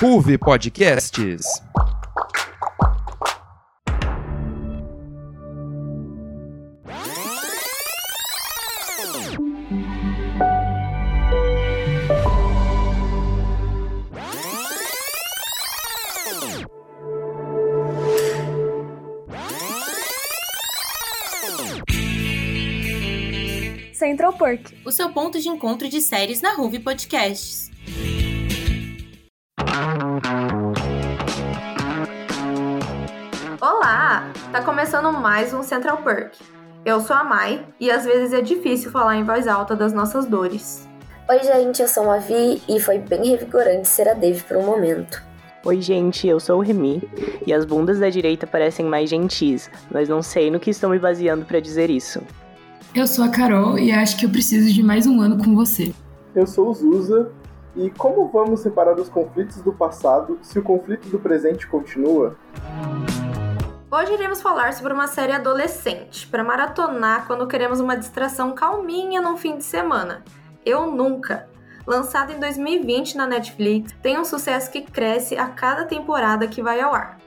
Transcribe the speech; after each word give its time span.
Ruve 0.00 0.38
Podcasts. 0.38 1.60
O 24.90 24.92
seu 24.92 25.08
ponto 25.10 25.38
de 25.38 25.48
encontro 25.48 25.88
de 25.88 26.00
séries 26.00 26.40
na 26.40 26.52
Ruve 26.52 26.80
Podcasts. 26.80 27.70
Olá! 33.60 34.32
Tá 34.50 34.60
começando 34.64 35.12
mais 35.12 35.54
um 35.54 35.62
Central 35.62 35.98
Perk. 35.98 36.36
Eu 36.84 37.00
sou 37.00 37.14
a 37.14 37.22
Mai 37.22 37.64
e 37.78 37.88
às 37.88 38.04
vezes 38.04 38.32
é 38.32 38.42
difícil 38.42 38.90
falar 38.90 39.14
em 39.14 39.22
voz 39.22 39.46
alta 39.46 39.76
das 39.76 39.92
nossas 39.92 40.26
dores. 40.26 40.88
Oi, 41.28 41.38
gente, 41.38 41.80
eu 41.80 41.86
sou 41.86 42.10
a 42.10 42.18
Vi 42.18 42.60
e 42.68 42.80
foi 42.80 42.98
bem 42.98 43.24
revigorante 43.28 43.86
ser 43.86 44.08
a 44.08 44.14
Dave 44.14 44.42
por 44.42 44.56
um 44.56 44.66
momento. 44.66 45.22
Oi, 45.64 45.80
gente, 45.80 46.26
eu 46.26 46.40
sou 46.40 46.58
o 46.58 46.62
Remy 46.62 47.00
e 47.46 47.52
as 47.52 47.64
bundas 47.64 48.00
da 48.00 48.10
direita 48.10 48.44
parecem 48.44 48.86
mais 48.86 49.08
gentis, 49.08 49.70
mas 49.88 50.08
não 50.08 50.20
sei 50.20 50.50
no 50.50 50.58
que 50.58 50.70
estão 50.70 50.90
me 50.90 50.98
baseando 50.98 51.44
para 51.44 51.60
dizer 51.60 51.90
isso. 51.90 52.20
Eu 52.92 53.06
sou 53.06 53.24
a 53.24 53.28
Carol 53.28 53.78
e 53.78 53.92
acho 53.92 54.18
que 54.18 54.26
eu 54.26 54.30
preciso 54.30 54.72
de 54.74 54.82
mais 54.82 55.06
um 55.06 55.20
ano 55.20 55.38
com 55.38 55.54
você. 55.54 55.94
Eu 56.34 56.44
sou 56.44 56.68
o 56.68 56.74
Zuza 56.74 57.30
e 57.76 57.88
como 57.88 58.26
vamos 58.26 58.60
separar 58.60 58.98
os 58.98 59.08
conflitos 59.08 59.62
do 59.62 59.72
passado 59.72 60.40
se 60.42 60.58
o 60.58 60.62
conflito 60.62 61.08
do 61.08 61.20
presente 61.20 61.68
continua? 61.68 62.36
Hoje 63.88 64.12
iremos 64.12 64.42
falar 64.42 64.72
sobre 64.72 64.92
uma 64.92 65.06
série 65.06 65.30
adolescente 65.30 66.26
para 66.26 66.42
maratonar 66.42 67.28
quando 67.28 67.46
queremos 67.46 67.78
uma 67.78 67.96
distração 67.96 68.52
calminha 68.56 69.20
num 69.20 69.36
fim 69.36 69.56
de 69.56 69.64
semana. 69.64 70.24
Eu 70.66 70.90
Nunca. 70.90 71.48
Lançada 71.86 72.32
em 72.32 72.40
2020 72.40 73.16
na 73.16 73.26
Netflix, 73.26 73.94
tem 74.02 74.18
um 74.18 74.24
sucesso 74.24 74.68
que 74.68 74.82
cresce 74.82 75.38
a 75.38 75.46
cada 75.46 75.84
temporada 75.84 76.48
que 76.48 76.60
vai 76.60 76.80
ao 76.80 76.92
ar. 76.92 77.18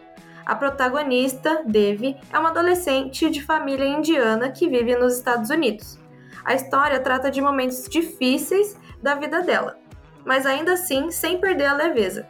A 0.46 0.56
protagonista, 0.56 1.64
Devi, 1.66 2.18
é 2.32 2.38
uma 2.38 2.50
adolescente 2.50 3.30
de 3.30 3.42
família 3.42 3.86
indiana 3.86 4.52
que 4.52 4.68
vive 4.68 4.96
nos 4.96 5.18
Estados 5.18 5.50
Unidos. 5.50 5.98
A 6.44 6.54
história 6.54 7.00
trata 7.00 7.32
de 7.32 7.42
momentos 7.42 7.88
difíceis 7.88 8.78
da 9.02 9.16
vida 9.16 9.42
dela, 9.42 9.78
mas 10.26 10.46
ainda 10.46 10.74
assim 10.74 11.10
sem 11.12 11.40
perder 11.40 11.68
a 11.68 11.74
leveza. 11.74 12.28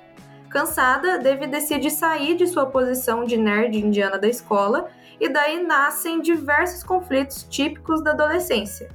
Cansada, 0.49 1.17
Devi 1.17 1.47
decide 1.47 1.89
sair 1.89 2.35
de 2.35 2.45
sua 2.45 2.67
posição 2.67 3.25
de 3.25 3.35
nerd 3.35 3.75
indiana 3.75 4.19
da 4.19 4.27
escola 4.27 4.87
e 5.19 5.27
daí 5.27 5.63
nascem 5.63 6.21
diversos 6.21 6.83
conflitos 6.83 7.43
típicos 7.49 8.03
da 8.03 8.11
adolescência. 8.11 8.89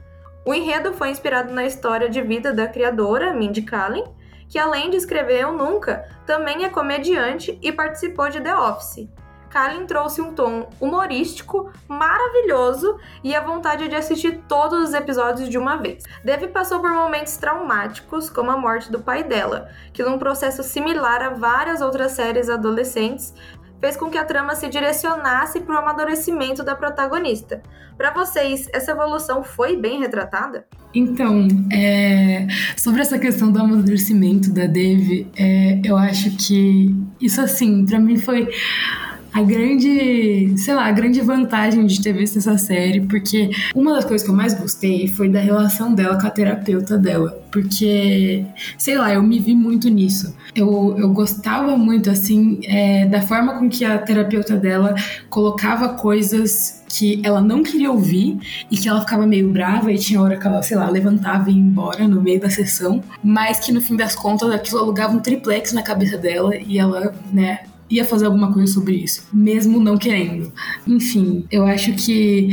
O 0.46 0.54
enredo 0.54 0.94
foi 0.94 1.10
inspirado 1.10 1.52
na 1.52 1.64
história 1.66 2.08
de 2.08 2.22
vida 2.22 2.52
da 2.52 2.68
criadora, 2.68 3.34
Mindy 3.34 3.62
Kaling, 3.62 4.04
que 4.48 4.58
além 4.58 4.90
de 4.90 4.96
escrever 4.96 5.42
Eu 5.42 5.52
Nunca, 5.52 6.08
também 6.26 6.64
é 6.64 6.68
comediante 6.68 7.58
e 7.62 7.70
participou 7.70 8.28
de 8.30 8.40
The 8.40 8.54
Office. 8.56 9.08
Kalin 9.48 9.86
trouxe 9.86 10.20
um 10.20 10.34
tom 10.34 10.68
humorístico 10.80 11.72
maravilhoso 11.88 12.98
e 13.24 13.34
a 13.34 13.40
vontade 13.40 13.88
de 13.88 13.96
assistir 13.96 14.42
todos 14.46 14.88
os 14.88 14.94
episódios 14.94 15.48
de 15.48 15.58
uma 15.58 15.76
vez. 15.76 16.04
Devi 16.22 16.48
passou 16.48 16.80
por 16.80 16.90
momentos 16.90 17.36
traumáticos, 17.36 18.28
como 18.28 18.50
a 18.50 18.56
morte 18.56 18.92
do 18.92 19.00
pai 19.00 19.24
dela, 19.24 19.68
que 19.92 20.02
num 20.02 20.18
processo 20.18 20.62
similar 20.62 21.22
a 21.22 21.30
várias 21.30 21.80
outras 21.80 22.12
séries 22.12 22.50
adolescentes, 22.50 23.34
fez 23.80 23.96
com 23.96 24.10
que 24.10 24.18
a 24.18 24.24
trama 24.24 24.54
se 24.54 24.68
direcionasse 24.68 25.60
para 25.60 25.74
o 25.74 25.78
amadurecimento 25.78 26.62
da 26.62 26.74
protagonista. 26.74 27.62
Para 27.96 28.12
vocês, 28.12 28.68
essa 28.72 28.92
evolução 28.92 29.42
foi 29.42 29.76
bem 29.76 30.00
retratada? 30.00 30.66
Então, 30.94 31.46
é, 31.72 32.46
sobre 32.76 33.00
essa 33.00 33.18
questão 33.18 33.50
do 33.50 33.60
amadurecimento 33.60 34.52
da 34.52 34.66
Dev, 34.66 35.26
é, 35.36 35.80
eu 35.84 35.96
acho 35.96 36.30
que 36.36 36.94
isso, 37.20 37.40
assim, 37.40 37.84
para 37.84 37.98
mim 37.98 38.16
foi 38.16 38.48
a 39.32 39.42
grande, 39.42 40.54
sei 40.56 40.74
lá, 40.74 40.86
a 40.86 40.92
grande 40.92 41.20
vantagem 41.20 41.86
de 41.86 42.00
ter 42.02 42.12
visto 42.12 42.38
essa 42.38 42.56
série, 42.56 43.00
porque 43.02 43.50
uma 43.74 43.94
das 43.94 44.04
coisas 44.04 44.24
que 44.24 44.30
eu 44.32 44.36
mais 44.36 44.54
gostei 44.54 45.08
foi 45.08 45.28
da 45.28 45.40
relação 45.40 45.94
dela 45.94 46.18
com 46.20 46.26
a 46.26 46.30
terapeuta 46.30 46.96
dela, 46.96 47.40
porque, 47.52 48.44
sei 48.76 48.96
lá, 48.96 49.12
eu 49.12 49.22
me 49.22 49.38
vi 49.38 49.54
muito 49.54 49.88
nisso. 49.88 50.34
Eu, 50.54 50.96
eu 50.98 51.12
gostava 51.12 51.76
muito, 51.76 52.10
assim, 52.10 52.60
é, 52.64 53.06
da 53.06 53.22
forma 53.22 53.58
com 53.58 53.68
que 53.68 53.84
a 53.84 53.98
terapeuta 53.98 54.56
dela 54.56 54.94
colocava 55.28 55.90
coisas 55.90 56.78
que 56.88 57.20
ela 57.22 57.40
não 57.40 57.62
queria 57.62 57.90
ouvir 57.90 58.38
e 58.70 58.76
que 58.76 58.88
ela 58.88 59.00
ficava 59.00 59.26
meio 59.26 59.50
brava 59.50 59.92
e 59.92 59.98
tinha 59.98 60.20
hora 60.20 60.36
que 60.36 60.46
ela, 60.46 60.62
sei 60.62 60.76
lá, 60.76 60.88
levantava 60.88 61.50
e 61.50 61.52
ia 61.52 61.60
embora 61.60 62.08
no 62.08 62.22
meio 62.22 62.40
da 62.40 62.48
sessão, 62.48 63.02
mas 63.22 63.60
que 63.60 63.70
no 63.70 63.80
fim 63.80 63.94
das 63.94 64.14
contas 64.14 64.50
aquilo 64.50 64.80
alugava 64.80 65.14
um 65.14 65.20
triplex 65.20 65.72
na 65.72 65.82
cabeça 65.82 66.16
dela 66.16 66.56
e 66.56 66.78
ela, 66.78 67.14
né, 67.30 67.60
ia 67.90 68.04
fazer 68.04 68.26
alguma 68.26 68.52
coisa 68.52 68.72
sobre 68.72 68.96
isso, 68.96 69.26
mesmo 69.32 69.80
não 69.80 69.96
querendo. 69.96 70.52
Enfim, 70.86 71.44
eu 71.50 71.66
acho 71.66 71.92
que 71.94 72.50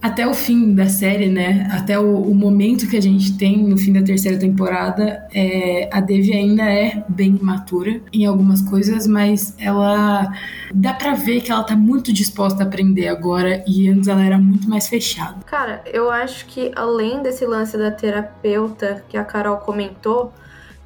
até 0.00 0.26
o 0.26 0.32
fim 0.32 0.74
da 0.74 0.88
série, 0.88 1.28
né? 1.28 1.68
Até 1.72 1.98
o, 1.98 2.22
o, 2.22 2.34
momento 2.34 2.88
que 2.88 2.96
a 2.96 3.02
gente 3.02 3.36
tem 3.36 3.58
no 3.58 3.76
fim 3.76 3.92
da 3.92 4.02
terceira 4.02 4.38
temporada, 4.38 5.26
é, 5.34 5.88
a 5.92 6.00
Devi 6.00 6.32
ainda 6.32 6.62
é 6.62 7.04
bem 7.08 7.36
imatura 7.36 8.00
em 8.12 8.24
algumas 8.24 8.62
coisas, 8.62 9.06
mas 9.06 9.54
ela 9.58 10.32
dá 10.72 10.94
para 10.94 11.14
ver 11.14 11.40
que 11.40 11.50
ela 11.50 11.64
tá 11.64 11.74
muito 11.74 12.12
disposta 12.12 12.62
a 12.62 12.66
aprender 12.66 13.08
agora 13.08 13.64
e 13.66 13.88
antes 13.88 14.08
ela 14.08 14.24
era 14.24 14.38
muito 14.38 14.68
mais 14.70 14.88
fechada. 14.88 15.36
Cara, 15.46 15.82
eu 15.92 16.10
acho 16.10 16.46
que 16.46 16.70
além 16.76 17.22
desse 17.22 17.44
lance 17.44 17.76
da 17.76 17.90
terapeuta 17.90 19.04
que 19.08 19.16
a 19.16 19.24
Carol 19.24 19.56
comentou, 19.58 20.32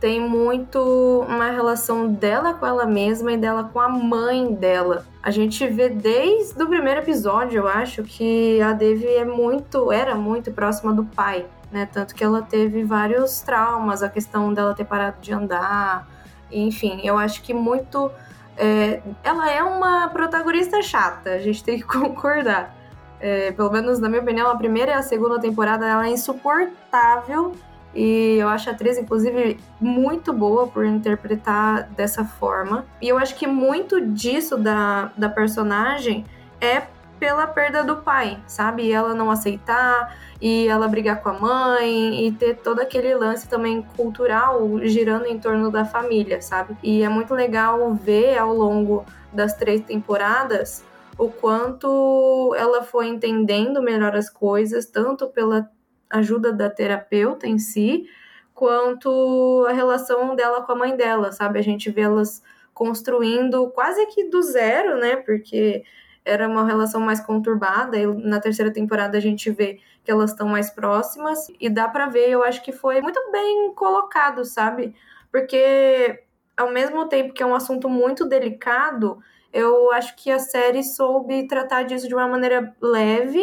tem 0.03 0.21
muito 0.21 1.25
uma 1.29 1.49
relação 1.53 2.09
dela 2.09 2.55
com 2.55 2.67
ela 2.67 2.85
mesma 2.85 3.35
e 3.35 3.37
dela 3.37 3.71
com 3.73 3.79
a 3.79 3.89
mãe 3.89 4.53
dela. 4.53 5.07
A 5.23 5.31
gente 5.31 5.65
vê 5.69 5.89
desde 5.89 6.61
o 6.61 6.67
primeiro 6.67 6.99
episódio, 6.99 7.59
eu 7.59 7.69
acho, 7.69 8.03
que 8.03 8.61
a 8.61 8.73
Devi 8.73 9.07
é 9.07 9.25
muito, 9.25 9.93
era 9.93 10.17
muito 10.17 10.51
próxima 10.51 10.93
do 10.93 11.05
pai, 11.05 11.47
né? 11.71 11.87
Tanto 11.87 12.17
que 12.17 12.25
ela 12.25 12.43
teve 12.43 12.83
vários 12.83 13.43
traumas, 13.43 14.03
a 14.03 14.09
questão 14.09 14.53
dela 14.53 14.75
ter 14.75 14.85
parado 14.85 15.19
de 15.21 15.33
andar, 15.33 16.09
enfim, 16.51 17.01
eu 17.05 17.17
acho 17.17 17.41
que 17.41 17.55
muito. 17.55 18.11
É, 18.57 19.01
ela 19.23 19.53
é 19.53 19.63
uma 19.63 20.09
protagonista 20.09 20.83
chata, 20.83 21.31
a 21.31 21.39
gente 21.39 21.63
tem 21.63 21.79
que 21.79 21.87
concordar. 21.87 22.75
É, 23.21 23.53
pelo 23.53 23.71
menos 23.71 24.01
na 24.01 24.09
minha 24.09 24.21
opinião, 24.21 24.51
a 24.51 24.57
primeira 24.57 24.91
e 24.91 24.95
a 24.95 25.03
segunda 25.03 25.39
temporada 25.39 25.87
ela 25.87 26.09
é 26.09 26.11
insuportável 26.11 27.55
e 27.95 28.39
eu 28.39 28.49
acho 28.49 28.71
a 28.71 28.73
atriz, 28.73 28.97
inclusive, 28.99 29.59
muito 29.81 30.33
boa 30.33 30.67
por 30.67 30.85
interpretar 30.85 31.89
dessa 31.91 32.25
forma. 32.25 32.87
E 33.01 33.09
eu 33.09 33.19
acho 33.19 33.35
que 33.37 33.47
muito 33.47 34.01
disso 34.01 34.57
da, 34.57 35.13
da 35.17 35.29
personagem 35.29 36.25
é 36.61 36.83
pela 37.19 37.47
perda 37.47 37.85
do 37.85 37.99
pai, 37.99 38.37
sabe? 38.49 38.83
E 38.83 38.93
ela 38.93 39.15
não 39.15 39.31
aceitar, 39.31 40.17
e 40.41 40.67
ela 40.67 40.89
brigar 40.89 41.23
com 41.23 41.29
a 41.29 41.33
mãe, 41.35 42.27
e 42.27 42.33
ter 42.33 42.57
todo 42.57 42.81
aquele 42.81 43.15
lance 43.15 43.47
também 43.47 43.87
cultural 43.97 44.81
girando 44.83 45.27
em 45.27 45.39
torno 45.39 45.71
da 45.71 45.85
família, 45.85 46.43
sabe? 46.43 46.77
E 46.83 47.03
é 47.03 47.09
muito 47.09 47.33
legal 47.33 47.95
ver 47.95 48.39
ao 48.39 48.53
longo 48.53 49.05
das 49.33 49.55
três 49.55 49.83
temporadas 49.83 50.85
o 51.17 51.29
quanto 51.29 52.55
ela 52.59 52.83
foi 52.83 53.07
entendendo 53.07 53.81
melhor 53.81 54.17
as 54.17 54.29
coisas, 54.29 54.87
tanto 54.87 55.29
pela 55.29 55.71
ajuda 56.13 56.53
da 56.53 56.71
terapeuta 56.71 57.47
em 57.47 57.59
si, 57.59 58.07
quanto 58.55 59.67
a 59.69 59.73
relação 59.73 60.37
dela 60.37 60.63
com 60.63 60.73
a 60.73 60.77
mãe 60.77 60.97
dela, 60.97 61.33
sabe? 61.33 61.59
A 61.59 61.63
gente 61.63 61.91
vê 61.91 62.03
elas 62.03 62.43
construindo 62.75 63.71
quase 63.71 64.05
que 64.07 64.29
do 64.29 64.43
zero, 64.43 64.99
né? 64.99 65.17
Porque 65.17 65.83
era 66.25 66.47
uma 66.49 66.65
relação 66.65 67.01
mais 67.01 67.21
conturbada 67.21 67.99
e 67.99 68.07
na 68.07 68.41
terceira 68.41 68.73
temporada 68.73 69.19
a 69.19 69.21
gente 69.21 69.51
vê 69.51 69.81
que 70.05 70.11
elas 70.11 70.31
estão 70.31 70.49
mais 70.49 70.71
próximas 70.71 71.49
e 71.61 71.69
dá 71.69 71.89
para 71.89 72.07
ver, 72.07 72.31
eu 72.31 72.43
acho 72.43 72.63
que 72.63 72.73
foi 72.73 73.01
muito 73.01 73.21
bem 73.33 73.73
colocado, 73.75 74.45
sabe? 74.45 74.95
Porque 75.31 76.23
ao 76.57 76.71
mesmo 76.71 77.09
tempo 77.09 77.33
que 77.33 77.43
é 77.43 77.47
um 77.47 77.55
assunto 77.55 77.89
muito 77.89 78.25
delicado, 78.27 79.19
eu 79.53 79.93
acho 79.93 80.17
que 80.17 80.31
a 80.31 80.39
série 80.39 80.83
soube 80.83 81.47
tratar 81.47 81.83
disso 81.83 82.09
de 82.09 82.15
uma 82.15 82.29
maneira 82.29 82.75
leve 82.81 83.41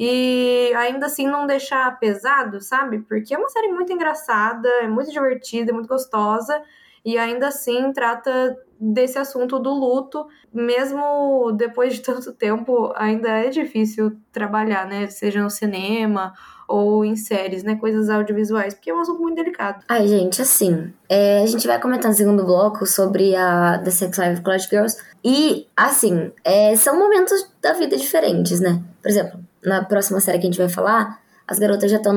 e 0.00 0.72
ainda 0.76 1.06
assim 1.06 1.26
não 1.26 1.44
deixar 1.44 1.98
pesado, 1.98 2.60
sabe? 2.60 3.00
Porque 3.00 3.34
é 3.34 3.38
uma 3.38 3.48
série 3.48 3.66
muito 3.66 3.92
engraçada, 3.92 4.68
é 4.80 4.86
muito 4.86 5.10
divertida, 5.10 5.72
é 5.72 5.74
muito 5.74 5.88
gostosa 5.88 6.62
e 7.04 7.18
ainda 7.18 7.48
assim 7.48 7.92
trata 7.92 8.56
desse 8.80 9.18
assunto 9.18 9.58
do 9.58 9.70
luto, 9.70 10.28
mesmo 10.54 11.50
depois 11.50 11.94
de 11.94 12.00
tanto 12.02 12.32
tempo, 12.32 12.92
ainda 12.94 13.28
é 13.28 13.48
difícil 13.48 14.16
trabalhar, 14.30 14.86
né? 14.86 15.08
Seja 15.08 15.42
no 15.42 15.50
cinema 15.50 16.32
ou 16.68 17.04
em 17.04 17.16
séries, 17.16 17.64
né? 17.64 17.74
Coisas 17.74 18.08
audiovisuais, 18.08 18.74
porque 18.74 18.90
é 18.90 18.94
um 18.94 19.00
assunto 19.00 19.20
muito 19.20 19.34
delicado. 19.34 19.84
Ai, 19.88 20.06
gente, 20.06 20.40
assim, 20.40 20.92
é, 21.08 21.42
a 21.42 21.46
gente 21.46 21.66
vai 21.66 21.80
comentar 21.80 22.08
no 22.08 22.16
segundo 22.16 22.44
bloco 22.44 22.86
sobre 22.86 23.34
a 23.34 23.80
The 23.82 23.90
Sex 23.90 24.16
Life 24.16 24.42
of 24.42 24.68
Girls. 24.70 24.96
E, 25.24 25.66
assim, 25.76 26.30
é, 26.44 26.76
são 26.76 26.96
momentos 26.96 27.50
da 27.60 27.72
vida 27.72 27.96
diferentes, 27.96 28.60
né? 28.60 28.80
Por 29.02 29.08
exemplo, 29.08 29.47
na 29.64 29.84
próxima 29.84 30.20
série 30.20 30.38
que 30.38 30.46
a 30.46 30.50
gente 30.50 30.58
vai 30.58 30.68
falar, 30.68 31.20
as 31.48 31.58
garotas 31.58 31.90
já 31.90 31.96
estão 31.96 32.12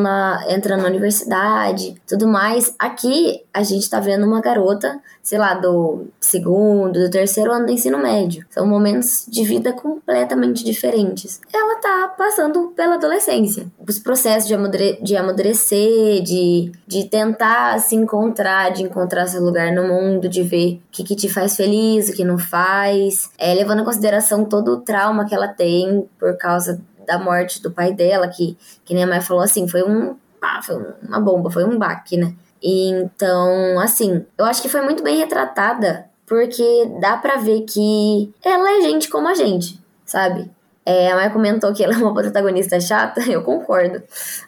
entrando 0.50 0.82
na 0.82 0.90
universidade, 0.90 1.96
tudo 2.06 2.28
mais. 2.28 2.76
Aqui 2.78 3.42
a 3.54 3.64
gente 3.64 3.90
tá 3.90 3.98
vendo 4.02 4.28
uma 4.28 4.42
garota, 4.42 5.00
sei 5.24 5.40
lá, 5.40 5.54
do 5.54 6.08
segundo, 6.20 7.00
do 7.00 7.10
terceiro 7.10 7.50
ano 7.50 7.66
do 7.66 7.72
ensino 7.72 7.98
médio. 7.98 8.46
São 8.50 8.68
momentos 8.68 9.26
de 9.30 9.46
vida 9.46 9.72
completamente 9.72 10.66
diferentes. 10.66 11.40
Ela 11.54 11.80
tá 11.80 12.14
passando 12.18 12.74
pela 12.76 12.96
adolescência. 12.96 13.68
Os 13.88 14.00
processos 14.00 14.50
de, 14.50 14.54
amadure 14.54 15.00
de 15.02 15.16
amadurecer, 15.16 16.22
de, 16.24 16.74
de 16.86 17.06
tentar 17.06 17.80
se 17.80 17.96
encontrar, 17.96 18.74
de 18.74 18.84
encontrar 18.84 19.28
seu 19.28 19.42
lugar 19.42 19.72
no 19.72 19.88
mundo, 19.88 20.28
de 20.28 20.44
ver 20.44 20.74
o 20.74 20.92
que, 20.92 21.06
que 21.06 21.16
te 21.16 21.30
faz 21.30 21.56
feliz, 21.56 22.10
o 22.10 22.14
que 22.14 22.26
não 22.26 22.38
faz. 22.38 23.30
É, 23.38 23.54
levando 23.54 23.82
em 23.82 23.86
consideração 23.86 24.44
todo 24.44 24.74
o 24.74 24.82
trauma 24.82 25.26
que 25.26 25.34
ela 25.34 25.48
tem 25.48 26.06
por 26.20 26.38
causa 26.38 26.82
da 27.12 27.20
morte 27.20 27.62
do 27.62 27.70
pai 27.70 27.94
dela, 27.94 28.28
que, 28.30 28.58
que 28.86 28.94
nem 28.94 29.04
a 29.04 29.08
mãe 29.08 29.22
falou 29.22 29.44
assim, 29.44 29.68
foi 29.68 29.84
um. 29.84 30.16
Ah, 30.42 30.62
foi 30.64 30.76
uma 31.08 31.20
bomba, 31.20 31.52
foi 31.52 31.66
um 31.66 31.78
baque, 31.78 32.18
né? 32.18 32.34
Então, 32.64 33.80
assim, 33.80 34.26
eu 34.38 34.46
acho 34.46 34.62
que 34.62 34.70
foi 34.70 34.82
muito 34.82 35.04
bem 35.04 35.18
retratada, 35.18 36.06
porque 36.26 36.90
dá 37.02 37.18
pra 37.18 37.36
ver 37.36 37.62
que 37.62 38.34
ela 38.44 38.78
é 38.78 38.82
gente 38.82 39.10
como 39.10 39.28
a 39.28 39.34
gente, 39.34 39.80
sabe? 40.06 40.50
É, 40.84 41.12
a 41.12 41.16
Maia 41.16 41.30
comentou 41.30 41.72
que 41.74 41.84
ela 41.84 41.94
é 41.94 41.98
uma 41.98 42.14
protagonista 42.14 42.80
chata, 42.80 43.22
eu 43.30 43.44
concordo. 43.44 44.02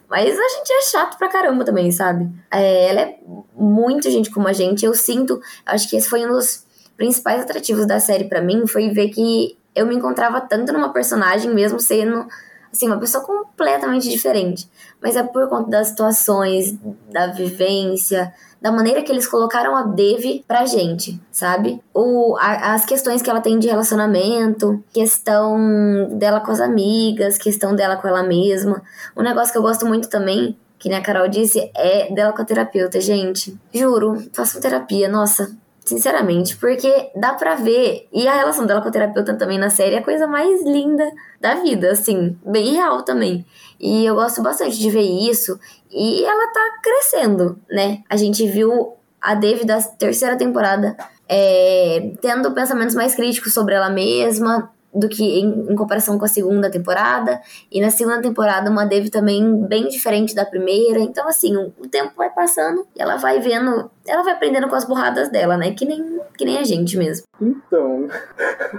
Mas 0.10 0.38
a 0.40 0.50
gente 0.50 0.72
é 0.72 0.82
chato 0.82 1.18
pra 1.18 1.28
caramba 1.28 1.64
também, 1.64 1.92
sabe? 1.92 2.30
É, 2.52 2.90
ela 2.90 3.02
é 3.02 3.18
muito 3.56 4.10
gente 4.10 4.32
como 4.32 4.48
a 4.48 4.54
gente. 4.54 4.86
Eu 4.86 4.96
sinto, 4.96 5.40
acho 5.66 5.90
que 5.90 5.96
esse 5.96 6.10
foi 6.10 6.26
um 6.26 6.30
dos 6.30 6.66
principais 6.98 7.42
atrativos 7.42 7.86
da 7.86 8.00
série 8.00 8.26
para 8.26 8.42
mim, 8.42 8.66
foi 8.66 8.90
ver 8.90 9.10
que 9.10 9.58
eu 9.76 9.86
me 9.86 9.96
encontrava 9.96 10.40
tanto 10.42 10.72
numa 10.72 10.94
personagem, 10.94 11.54
mesmo 11.54 11.80
sendo 11.80 12.28
assim, 12.74 12.88
uma 12.88 13.00
pessoa 13.00 13.24
completamente 13.24 14.10
diferente. 14.10 14.68
Mas 15.00 15.16
é 15.16 15.22
por 15.22 15.48
conta 15.48 15.70
das 15.70 15.90
situações, 15.90 16.76
da 17.12 17.28
vivência, 17.28 18.34
da 18.60 18.72
maneira 18.72 19.04
que 19.04 19.12
eles 19.12 19.28
colocaram 19.28 19.76
a 19.76 19.84
Dev 19.84 20.44
pra 20.48 20.66
gente, 20.66 21.22
sabe? 21.32 21.80
O, 21.94 22.36
a, 22.38 22.74
as 22.74 22.84
questões 22.86 23.22
que 23.22 23.30
ela 23.30 23.42
tem 23.42 23.60
de 23.60 23.68
relacionamento, 23.68 24.84
questão 24.92 26.08
dela 26.18 26.40
com 26.40 26.52
as 26.52 26.60
amigas, 26.60 27.38
questão 27.38 27.76
dela 27.76 27.98
com 27.98 28.08
ela 28.08 28.24
mesma. 28.24 28.82
Um 29.16 29.22
negócio 29.22 29.52
que 29.52 29.58
eu 29.58 29.62
gosto 29.62 29.86
muito 29.86 30.10
também, 30.10 30.58
que 30.80 30.90
nem 30.90 30.98
a 30.98 31.02
Carol 31.02 31.28
disse, 31.28 31.70
é 31.76 32.12
dela 32.14 32.34
com 32.34 32.42
a 32.42 32.46
terapeuta, 32.46 33.00
gente. 33.00 33.58
Juro, 33.74 34.24
faço 34.34 34.60
terapia, 34.60 35.08
nossa, 35.08 35.56
Sinceramente, 35.86 36.56
porque 36.56 37.12
dá 37.16 37.34
pra 37.34 37.56
ver. 37.56 38.08
E 38.12 38.26
a 38.28 38.34
relação 38.34 38.66
dela 38.66 38.82
com 38.82 38.88
a 38.88 38.92
terapeuta 38.92 39.34
também 39.34 39.58
na 39.58 39.70
série 39.70 39.96
é 39.96 40.00
a 40.00 40.04
coisa 40.04 40.26
mais 40.26 40.64
linda 40.64 41.04
da 41.42 41.56
vida, 41.56 41.92
assim, 41.92 42.38
bem 42.46 42.74
real 42.74 43.04
também. 43.04 43.46
E 43.80 44.06
eu 44.06 44.16
gosto 44.16 44.42
bastante 44.42 44.78
de 44.80 44.90
ver 44.90 45.02
isso. 45.02 45.60
E 45.92 46.24
ela 46.24 46.48
tá 46.54 46.80
crescendo, 46.82 47.60
né? 47.70 48.02
A 48.10 48.16
gente 48.16 48.48
viu 48.48 48.94
a 49.22 49.36
Dave 49.36 49.66
da 49.66 49.82
terceira 49.82 50.38
temporada 50.38 50.96
é, 51.28 52.14
tendo 52.22 52.52
pensamentos 52.54 52.96
mais 52.96 53.16
críticos 53.16 53.54
sobre 53.54 53.76
ela 53.76 53.90
mesma, 53.90 54.72
do 54.94 55.10
que 55.10 55.24
em, 55.24 55.72
em, 55.72 55.76
comparação 55.76 56.18
com 56.20 56.26
a 56.26 56.28
segunda 56.28 56.70
temporada. 56.70 57.42
E 57.72 57.82
na 57.82 57.90
segunda 57.90 58.22
temporada, 58.22 58.70
uma 58.70 58.86
Dev 58.86 59.10
também 59.10 59.66
bem 59.66 59.88
diferente 59.88 60.36
da 60.36 60.46
primeira. 60.46 61.00
Então, 61.00 61.28
assim, 61.28 61.56
o, 61.58 61.74
o, 61.80 61.88
tempo 61.88 62.14
vai 62.16 62.30
passando 62.30 62.86
e 62.96 63.02
ela 63.02 63.16
vai 63.18 63.40
vendo, 63.40 63.90
ela 64.06 64.24
vai 64.24 64.34
aprendendo 64.34 64.68
com 64.68 64.76
as 64.76 64.86
burradas 64.86 65.30
dela, 65.30 65.58
né? 65.58 65.74
Que 65.74 65.86
nem, 65.86 66.22
que 66.38 66.46
nem 66.46 66.60
a 66.60 66.64
gente 66.64 66.98
mesmo. 66.98 67.26
Então. 67.42 68.08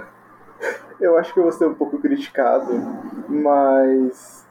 eu 0.99 1.17
acho 1.17 1.33
que 1.33 1.39
eu 1.39 1.43
vou 1.43 1.51
ser 1.51 1.65
um 1.65 1.75
pouco 1.75 1.99
criticado, 1.99 2.71
mas. 3.27 4.45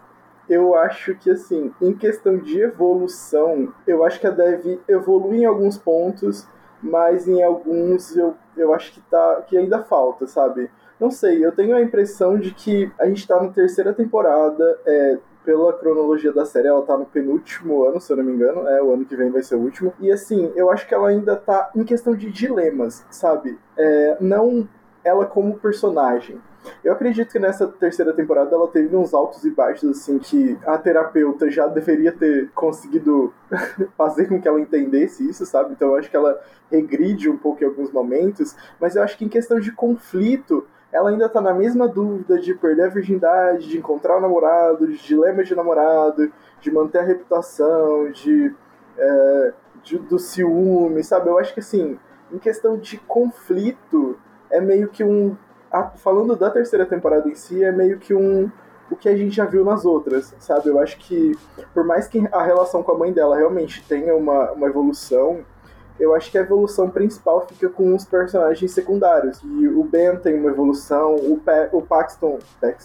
Eu 0.47 0.75
acho 0.75 1.15
que, 1.15 1.31
assim, 1.31 1.73
em 1.81 1.95
questão 1.95 2.37
de 2.37 2.61
evolução, 2.61 3.73
eu 3.87 4.05
acho 4.05 4.21
que 4.21 4.27
a 4.27 4.31
Dev 4.31 4.79
evolui 4.87 5.39
em 5.39 5.45
alguns 5.47 5.79
pontos, 5.79 6.47
mas 6.83 7.27
em 7.27 7.43
alguns 7.43 8.15
eu, 8.15 8.35
eu 8.55 8.75
acho 8.75 8.93
que, 8.93 9.01
tá, 9.01 9.43
que 9.47 9.57
ainda 9.57 9.83
falta, 9.83 10.27
sabe? 10.27 10.71
Não 11.05 11.11
sei, 11.11 11.45
eu 11.45 11.53
tenho 11.53 11.77
a 11.77 11.83
impressão 11.83 12.39
de 12.39 12.55
que 12.55 12.91
a 12.99 13.05
gente 13.05 13.29
tá 13.29 13.39
na 13.39 13.51
terceira 13.51 13.93
temporada, 13.93 14.81
é, 14.87 15.19
pela 15.45 15.71
cronologia 15.75 16.33
da 16.33 16.47
série, 16.47 16.69
ela 16.69 16.81
tá 16.81 16.97
no 16.97 17.05
penúltimo 17.05 17.85
ano, 17.85 18.01
se 18.01 18.11
eu 18.11 18.17
não 18.17 18.25
me 18.25 18.33
engano, 18.33 18.67
é, 18.67 18.83
o 18.83 18.91
ano 18.91 19.05
que 19.05 19.15
vem 19.15 19.31
vai 19.31 19.43
ser 19.43 19.57
o 19.57 19.61
último. 19.61 19.93
E 20.01 20.11
assim, 20.11 20.51
eu 20.57 20.71
acho 20.71 20.89
que 20.89 20.95
ela 20.95 21.11
ainda 21.11 21.37
tá 21.37 21.71
em 21.77 21.85
questão 21.85 22.17
de 22.17 22.31
dilemas, 22.31 23.05
sabe? 23.11 23.59
É, 23.77 24.17
não 24.19 24.67
ela 25.05 25.27
como 25.27 25.59
personagem. 25.59 26.41
Eu 26.83 26.95
acredito 26.95 27.31
que 27.31 27.39
nessa 27.39 27.69
terceira 27.69 28.15
temporada 28.15 28.55
ela 28.55 28.67
teve 28.69 28.97
uns 28.97 29.13
altos 29.13 29.45
e 29.45 29.51
baixos, 29.51 29.91
assim, 29.91 30.19
que 30.19 30.59
a 30.65 30.79
terapeuta 30.79 31.51
já 31.51 31.67
deveria 31.67 32.13
ter 32.13 32.51
conseguido 32.55 33.31
fazer 33.95 34.27
com 34.27 34.41
que 34.41 34.49
ela 34.49 34.59
entendesse 34.59 35.29
isso, 35.29 35.45
sabe? 35.45 35.75
Então 35.75 35.89
eu 35.89 35.97
acho 35.97 36.09
que 36.09 36.17
ela 36.17 36.41
regride 36.71 37.29
um 37.29 37.37
pouco 37.37 37.63
em 37.63 37.67
alguns 37.67 37.93
momentos, 37.93 38.57
mas 38.81 38.97
eu 38.97 39.03
acho 39.03 39.19
que 39.19 39.27
em 39.27 39.29
questão 39.29 39.61
de 39.61 39.71
conflito, 39.71 40.67
ela 40.95 41.11
ainda 41.11 41.29
tá 41.29 41.41
na 41.41 41.53
mesma 41.53 41.89
dúvida 41.89 42.39
de 42.39 42.55
perder 42.55 42.85
a 42.85 42.89
virgindade, 42.89 43.69
de 43.69 43.79
encontrar 43.79 44.17
o 44.17 44.21
namorado, 44.21 44.87
de 44.87 44.97
dilema 44.97 45.43
de 45.43 45.53
namorado, 45.53 46.33
de 46.61 46.71
manter 46.71 46.99
a 46.99 47.03
reputação, 47.03 48.13
de, 48.13 48.55
é, 48.97 49.53
de 49.83 49.99
do 49.99 50.21
ciúme, 50.21 51.03
sabe? 51.03 51.29
Eu 51.29 51.37
acho 51.37 51.53
que 51.53 51.59
assim, 51.59 51.99
em 52.33 52.39
questão 52.39 52.79
de 52.79 52.97
conflito, 52.99 54.17
é 54.49 54.61
meio 54.61 54.87
que 54.87 55.03
um. 55.03 55.37
A, 55.69 55.83
falando 55.83 56.37
da 56.37 56.49
terceira 56.49 56.87
temporada 56.87 57.29
em 57.29 57.35
si, 57.35 57.65
é 57.65 57.73
meio 57.73 57.99
que 57.99 58.15
um. 58.15 58.49
O 58.89 58.95
que 58.95 59.09
a 59.09 59.17
gente 59.17 59.35
já 59.35 59.47
viu 59.47 59.65
nas 59.65 59.85
outras, 59.85 60.33
sabe? 60.39 60.69
Eu 60.69 60.79
acho 60.79 60.97
que, 60.99 61.37
por 61.73 61.85
mais 61.85 62.07
que 62.07 62.23
a 62.31 62.43
relação 62.45 62.85
com 62.85 62.93
a 62.93 62.99
mãe 62.99 63.13
dela 63.13 63.37
realmente 63.37 63.85
tenha 63.89 64.15
uma, 64.15 64.53
uma 64.53 64.69
evolução, 64.69 65.45
eu 65.99 66.15
acho 66.15 66.31
que 66.31 66.37
a 66.37 66.41
evolução 66.41 66.91
principal 66.91 67.47
fica 67.47 67.69
com 67.69 67.95
os 67.95 68.05
personagens 68.05 68.73
secundários. 68.73 69.41
E 69.43 69.69
o 69.69 69.85
Ben 69.85 70.17
tem 70.17 70.39
uma 70.39 70.51
evolução, 70.51 71.15
o, 71.15 71.41
o 71.73 71.83
Paxton, 71.83 72.39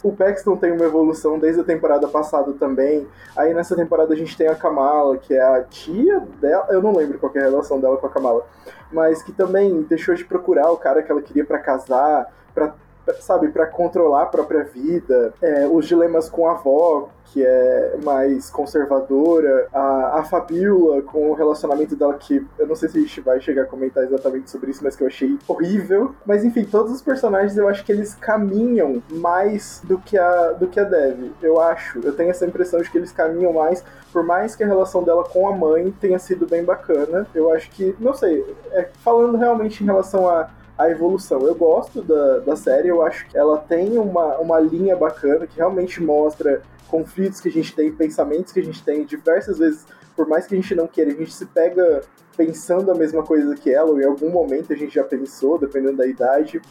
o 0.04 0.12
Paxton 0.12 0.56
tem 0.56 0.72
uma 0.72 0.86
evolução 0.86 1.40
desde 1.40 1.62
a 1.62 1.64
temporada 1.64 2.08
passada 2.08 2.54
também. 2.54 3.08
Aí 3.36 3.54
nessa 3.54 3.76
temporada 3.76 4.14
a 4.14 4.18
gente 4.18 4.38
tem 4.38 4.48
a 4.48 4.56
Kamala, 4.56 5.18
que 5.18 5.34
é 5.34 5.42
a 5.42 5.64
tia 5.64 6.20
dela, 6.40 6.68
eu 6.70 6.82
não 6.82 6.96
lembro 6.96 7.18
qual 7.18 7.32
é 7.36 7.40
a 7.40 7.50
relação 7.50 7.80
dela 7.80 7.98
com 7.98 8.06
a 8.06 8.10
Kamala, 8.10 8.46
mas 8.92 9.24
que 9.24 9.32
também 9.32 9.82
deixou 9.84 10.14
de 10.14 10.24
procurar 10.24 10.72
o 10.72 10.78
cara 10.78 11.02
que 11.02 11.12
ela 11.12 11.22
queria 11.22 11.46
para 11.46 11.60
casar, 11.60 12.32
para 12.54 12.74
sabe, 13.20 13.50
para 13.50 13.66
controlar 13.66 14.24
a 14.24 14.26
própria 14.26 14.64
vida, 14.64 15.34
é, 15.42 15.68
os 15.68 15.88
dilemas 15.88 16.30
com 16.30 16.48
a 16.48 16.52
avó, 16.52 17.10
que 17.32 17.46
é 17.46 17.98
mais 18.04 18.50
conservadora, 18.50 19.68
a, 19.72 20.20
a 20.20 20.24
Fabiola 20.24 21.02
com 21.02 21.30
o 21.30 21.34
relacionamento 21.34 21.96
dela, 21.96 22.16
que 22.16 22.46
eu 22.58 22.68
não 22.68 22.76
sei 22.76 22.90
se 22.90 22.98
a 22.98 23.02
gente 23.02 23.22
vai 23.22 23.40
chegar 23.40 23.64
a 23.64 23.66
comentar 23.66 24.04
exatamente 24.04 24.50
sobre 24.50 24.72
isso, 24.72 24.84
mas 24.84 24.96
que 24.96 25.04
eu 25.04 25.08
achei 25.08 25.38
horrível. 25.48 26.16
Mas 26.26 26.44
enfim, 26.44 26.66
todos 26.66 26.92
os 26.92 27.02
personagens 27.02 27.56
eu 27.58 27.68
acho 27.68 27.84
que 27.86 27.92
eles 27.92 28.16
caminham 28.16 29.02
mais 29.12 29.82
do 29.84 30.00
que 30.00 30.18
a, 30.18 30.52
do 30.54 30.68
que 30.68 30.80
a 30.80 30.84
Dev, 30.84 31.32
eu 31.42 31.62
acho. 31.62 32.00
Eu 32.04 32.14
tenho 32.16 32.32
essa 32.32 32.46
impressão 32.46 32.82
de 32.82 32.90
que 32.90 32.98
eles 32.98 33.12
caminham 33.12 33.54
mais, 33.54 33.84
por 34.12 34.24
mais 34.24 34.56
que 34.56 34.64
a 34.64 34.68
relação 34.68 35.04
dela 35.04 35.24
com 35.24 35.48
a 35.48 35.56
mãe 35.56 35.94
tenha 36.00 36.18
sido 36.18 36.48
bem 36.48 36.64
bacana. 36.64 37.28
Eu 37.36 37.54
acho 37.54 37.70
que, 37.72 37.96
não 38.00 38.14
sei, 38.14 38.44
é, 38.72 38.90
falando 39.04 39.38
realmente 39.38 39.84
em 39.84 39.86
relação 39.86 40.28
a 40.28 40.50
a 40.80 40.90
evolução. 40.90 41.42
Eu 41.42 41.54
gosto 41.54 42.02
da, 42.02 42.40
da 42.40 42.56
série, 42.56 42.88
eu 42.88 43.02
acho 43.02 43.28
que 43.28 43.38
ela 43.38 43.58
tem 43.58 43.98
uma, 43.98 44.38
uma 44.38 44.60
linha 44.62 44.96
bacana 44.96 45.46
que 45.46 45.58
realmente 45.58 46.02
mostra 46.02 46.62
conflitos 46.88 47.42
que 47.42 47.50
a 47.50 47.52
gente 47.52 47.76
tem, 47.76 47.92
pensamentos 47.92 48.54
que 48.54 48.62
a 48.62 48.64
gente 48.64 48.82
tem, 48.82 49.06
diversas 49.06 49.60
vezes, 49.60 49.86
por 50.16 50.26
mais 50.26 50.48
que 50.48 50.56
a 50.56 50.58
gente 50.58 50.74
não 50.74 50.88
queira, 50.88 51.12
a 51.12 51.16
gente 51.16 51.34
se 51.34 51.46
pega 51.46 52.02
pensando 52.38 52.90
a 52.92 52.96
mesma 52.96 53.22
coisa 53.24 53.54
que 53.56 53.70
ela, 53.70 53.90
ou 53.90 54.00
em 54.00 54.06
algum 54.06 54.30
momento 54.30 54.72
a 54.72 54.76
gente 54.76 54.96
já 54.96 55.04
pensou, 55.04 55.60
dependendo 55.60 55.98
da 55.98 56.08
idade. 56.08 56.62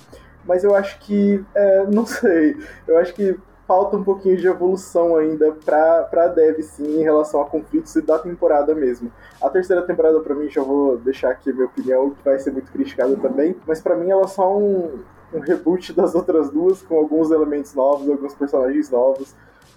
Mas 0.46 0.64
eu 0.64 0.74
acho 0.74 0.98
que, 1.00 1.44
é, 1.54 1.84
não 1.92 2.06
sei, 2.06 2.56
eu 2.86 2.96
acho 2.96 3.12
que 3.12 3.38
falta 3.68 3.98
um 3.98 4.02
pouquinho 4.02 4.38
de 4.38 4.46
evolução 4.46 5.14
ainda 5.14 5.52
pra, 5.52 6.04
pra 6.04 6.26
Dev, 6.28 6.62
sim, 6.62 7.00
em 7.00 7.02
relação 7.02 7.42
a 7.42 7.44
conflitos 7.44 7.94
e 7.96 8.00
da 8.00 8.18
temporada 8.18 8.75
mesmo. 8.75 9.12
A 9.42 9.50
terceira 9.50 9.82
temporada, 9.82 10.18
para 10.20 10.34
mim, 10.34 10.48
já 10.48 10.62
vou 10.62 10.96
deixar 10.96 11.32
aqui 11.32 11.50
a 11.50 11.52
minha 11.52 11.66
opinião, 11.66 12.10
que 12.10 12.25
vai 12.25 12.38
ser 12.38 12.50
muito 12.50 12.72
criticada 12.72 13.14
também, 13.18 13.54
mas 13.66 13.82
para 13.82 13.94
mim 13.94 14.10
ela 14.10 14.22
é 14.25 14.26
só 14.26 14.56
um, 14.56 15.00
um 15.34 15.40
reboot 15.40 15.92
das 15.92 16.14
outras 16.14 16.50
duas, 16.50 16.80
com 16.80 16.96
alguns 16.96 17.30
elementos 17.30 17.75
novos, 17.75 18.08
alguns 18.08 18.34
personagens 18.34 18.90
novos. 18.90 19.34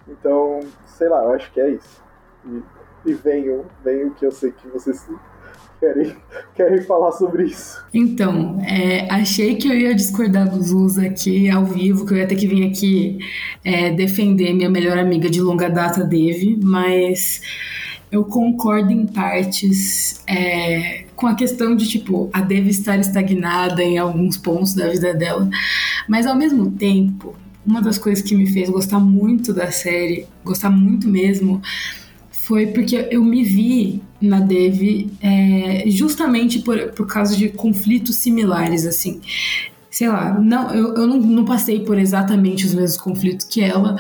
Então, 0.08 0.62
sei 0.86 1.10
lá, 1.10 1.26
eu 1.26 1.32
acho 1.32 1.52
que 1.52 1.60
é 1.60 1.72
isso. 1.72 2.02
E, 2.46 2.64
e 3.08 3.14
venham 3.14 3.66
que 4.16 4.26
eu 4.26 4.32
sei 4.32 4.54
que 4.54 4.70
vocês 4.70 5.06
querem, 5.82 6.14
querem 6.56 6.82
falar 6.84 7.12
sobre 7.12 7.46
isso. 7.46 7.84
Então, 7.92 8.62
é, 8.62 9.12
achei 9.12 9.56
que 9.56 9.68
eu 9.68 9.74
ia 9.74 9.96
discordar 9.96 10.48
dos 10.48 10.70
Luz 10.70 10.98
aqui 11.00 11.50
ao 11.50 11.66
vivo, 11.66 12.06
que 12.06 12.14
eu 12.14 12.18
ia 12.18 12.28
ter 12.28 12.36
que 12.36 12.48
vir 12.48 12.70
aqui 12.70 13.18
é, 13.66 13.90
defender 13.90 14.54
minha 14.54 14.70
melhor 14.70 14.98
amiga 14.98 15.30
de 15.30 15.42
longa 15.42 15.68
data, 15.70 16.04
Dave, 16.04 16.60
mas 16.64 17.42
eu 18.12 18.24
concordo 18.24 18.92
em 18.92 19.08
partes 19.08 20.24
é, 20.28 21.06
com 21.16 21.26
a 21.26 21.36
questão 21.36 21.76
de, 21.76 21.90
tipo, 21.90 22.30
a 22.32 22.42
Dave 22.42 22.70
estar 22.70 23.00
estagnada 23.00 23.82
em 23.84 23.98
alguns 23.98 24.38
pontos 24.38 24.76
da 24.76 24.88
vida 24.88 25.14
dela, 25.14 25.50
mas 26.08 26.28
ao 26.28 26.36
mesmo 26.36 26.70
tempo, 26.72 27.36
uma 27.66 27.82
das 27.82 27.98
coisas 27.98 28.24
que 28.24 28.36
me 28.36 28.48
fez 28.48 28.70
gostar 28.70 29.00
muito 29.00 29.54
da 29.54 29.72
série, 29.72 30.28
gostar 30.44 30.70
muito 30.70 31.08
mesmo, 31.08 31.62
foi 32.44 32.68
porque 32.68 33.08
eu 33.12 33.24
me 33.24 33.44
vi 33.44 34.02
na 34.20 34.40
Dev 34.40 35.10
é, 35.22 35.84
justamente 35.88 36.60
por, 36.60 36.78
por 36.92 37.06
causa 37.06 37.36
de 37.36 37.50
conflitos 37.50 38.16
similares, 38.16 38.86
assim. 38.86 39.22
Sei 39.92 40.08
lá, 40.08 40.40
não, 40.40 40.74
eu, 40.74 40.96
eu 40.96 41.08
não, 41.08 41.18
não 41.18 41.46
passei 41.46 41.82
por 41.82 42.00
exatamente 42.00 42.66
os 42.66 42.74
mesmos 42.74 42.98
conflitos 42.98 43.46
que 43.46 43.62
ela, 43.62 43.96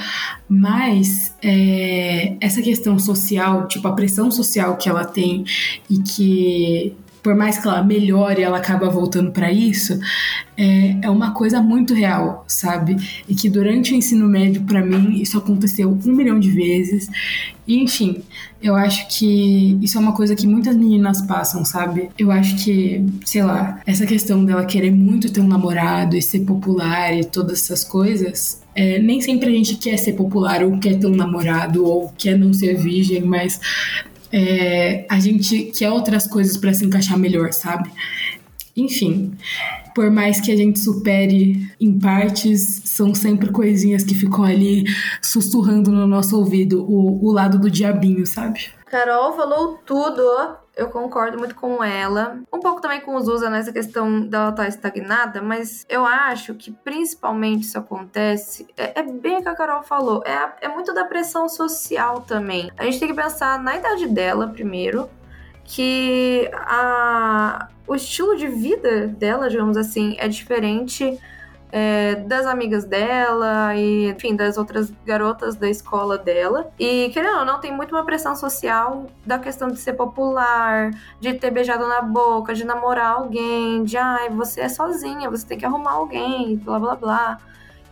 mas 0.49 1.35
é, 1.43 2.35
essa 2.39 2.61
questão 2.61 2.97
social, 2.97 3.67
tipo, 3.67 3.87
a 3.87 3.91
pressão 3.91 4.31
social 4.31 4.75
que 4.75 4.89
ela 4.89 5.05
tem 5.05 5.45
e 5.89 5.99
que 5.99 6.95
por 7.21 7.35
mais 7.35 7.57
que 7.57 7.67
ela 7.67 7.83
melhore, 7.83 8.41
ela 8.41 8.57
acaba 8.57 8.89
voltando 8.89 9.31
para 9.31 9.51
isso, 9.51 9.99
é, 10.57 10.97
é 11.03 11.09
uma 11.09 11.31
coisa 11.33 11.61
muito 11.61 11.93
real, 11.93 12.43
sabe? 12.47 12.97
E 13.27 13.35
que 13.35 13.49
durante 13.49 13.93
o 13.93 13.95
ensino 13.95 14.27
médio, 14.27 14.61
para 14.63 14.83
mim, 14.83 15.21
isso 15.21 15.37
aconteceu 15.37 15.89
um 15.89 16.11
milhão 16.11 16.39
de 16.39 16.49
vezes. 16.49 17.09
E, 17.67 17.77
enfim, 17.77 18.23
eu 18.61 18.75
acho 18.75 19.07
que 19.07 19.77
isso 19.81 19.97
é 19.97 20.01
uma 20.01 20.13
coisa 20.13 20.35
que 20.35 20.47
muitas 20.47 20.75
meninas 20.75 21.21
passam, 21.21 21.63
sabe? 21.63 22.09
Eu 22.17 22.31
acho 22.31 22.63
que, 22.63 23.05
sei 23.23 23.43
lá, 23.43 23.79
essa 23.85 24.05
questão 24.05 24.43
dela 24.43 24.65
querer 24.65 24.91
muito 24.91 25.31
ter 25.31 25.41
um 25.41 25.47
namorado 25.47 26.15
e 26.15 26.21
ser 26.21 26.39
popular 26.41 27.15
e 27.15 27.23
todas 27.23 27.63
essas 27.63 27.83
coisas, 27.83 28.61
é, 28.73 28.99
nem 28.99 29.19
sempre 29.21 29.49
a 29.49 29.51
gente 29.51 29.75
quer 29.75 29.97
ser 29.97 30.13
popular 30.13 30.63
ou 30.63 30.77
quer 30.79 30.97
ter 30.97 31.07
um 31.07 31.15
namorado 31.15 31.85
ou 31.85 32.11
quer 32.17 32.37
não 32.37 32.53
ser 32.53 32.75
virgem, 32.77 33.21
mas 33.21 33.59
é, 34.31 35.05
a 35.09 35.19
gente 35.19 35.71
quer 35.77 35.91
outras 35.91 36.27
coisas 36.27 36.57
para 36.57 36.73
se 36.73 36.85
encaixar 36.85 37.17
melhor, 37.17 37.51
sabe? 37.53 37.91
Enfim, 38.75 39.33
por 39.93 40.09
mais 40.09 40.39
que 40.39 40.51
a 40.51 40.55
gente 40.55 40.79
supere 40.79 41.69
em 41.79 41.99
partes, 41.99 42.81
são 42.85 43.13
sempre 43.13 43.51
coisinhas 43.51 44.03
que 44.03 44.15
ficam 44.15 44.43
ali 44.43 44.85
sussurrando 45.21 45.91
no 45.91 46.07
nosso 46.07 46.37
ouvido 46.37 46.83
o, 46.83 47.25
o 47.25 47.31
lado 47.31 47.59
do 47.59 47.69
diabinho, 47.69 48.25
sabe? 48.25 48.69
Carol 48.85 49.35
falou 49.35 49.79
tudo. 49.85 50.21
Eu 50.75 50.89
concordo 50.89 51.37
muito 51.37 51.53
com 51.55 51.83
ela. 51.83 52.39
Um 52.51 52.59
pouco 52.59 52.81
também 52.81 53.01
com 53.01 53.15
o 53.15 53.21
Zusa 53.21 53.49
nessa 53.49 53.73
questão 53.73 54.21
dela 54.21 54.49
estar 54.49 54.63
tá 54.63 54.67
estagnada, 54.69 55.41
mas 55.41 55.85
eu 55.89 56.05
acho 56.05 56.55
que 56.55 56.71
principalmente 56.71 57.63
isso 57.63 57.77
acontece. 57.77 58.67
É, 58.77 58.99
é 58.99 59.03
bem 59.03 59.37
o 59.37 59.41
que 59.41 59.49
a 59.49 59.55
Carol 59.55 59.83
falou. 59.83 60.23
É, 60.25 60.65
é 60.65 60.67
muito 60.69 60.93
da 60.93 61.05
pressão 61.05 61.49
social 61.49 62.21
também. 62.21 62.71
A 62.77 62.85
gente 62.85 62.99
tem 62.99 63.09
que 63.09 63.13
pensar 63.13 63.61
na 63.61 63.75
idade 63.75 64.07
dela 64.07 64.47
primeiro. 64.47 65.09
Que 65.63 66.49
a, 66.53 67.69
o 67.87 67.95
estilo 67.95 68.35
de 68.35 68.47
vida 68.47 69.07
dela, 69.07 69.49
digamos 69.49 69.77
assim, 69.77 70.15
é 70.19 70.27
diferente 70.27 71.19
é, 71.71 72.15
das 72.15 72.45
amigas 72.45 72.83
dela 72.85 73.75
e, 73.75 74.09
enfim, 74.09 74.35
das 74.35 74.57
outras 74.57 74.91
garotas 75.05 75.55
da 75.55 75.69
escola 75.69 76.17
dela. 76.17 76.71
E, 76.77 77.09
querendo 77.09 77.39
ou 77.39 77.45
não, 77.45 77.59
tem 77.59 77.73
muito 77.73 77.95
uma 77.95 78.03
pressão 78.03 78.35
social 78.35 79.07
da 79.25 79.39
questão 79.39 79.69
de 79.69 79.79
ser 79.79 79.93
popular, 79.93 80.91
de 81.19 81.33
ter 81.33 81.51
beijado 81.51 81.87
na 81.87 82.01
boca, 82.01 82.53
de 82.53 82.65
namorar 82.65 83.13
alguém, 83.13 83.83
de, 83.83 83.97
ai, 83.97 84.29
você 84.29 84.61
é 84.61 84.69
sozinha, 84.69 85.29
você 85.29 85.45
tem 85.47 85.57
que 85.57 85.65
arrumar 85.65 85.93
alguém, 85.93 86.57
blá 86.57 86.79
blá 86.79 86.95
blá. 86.95 87.37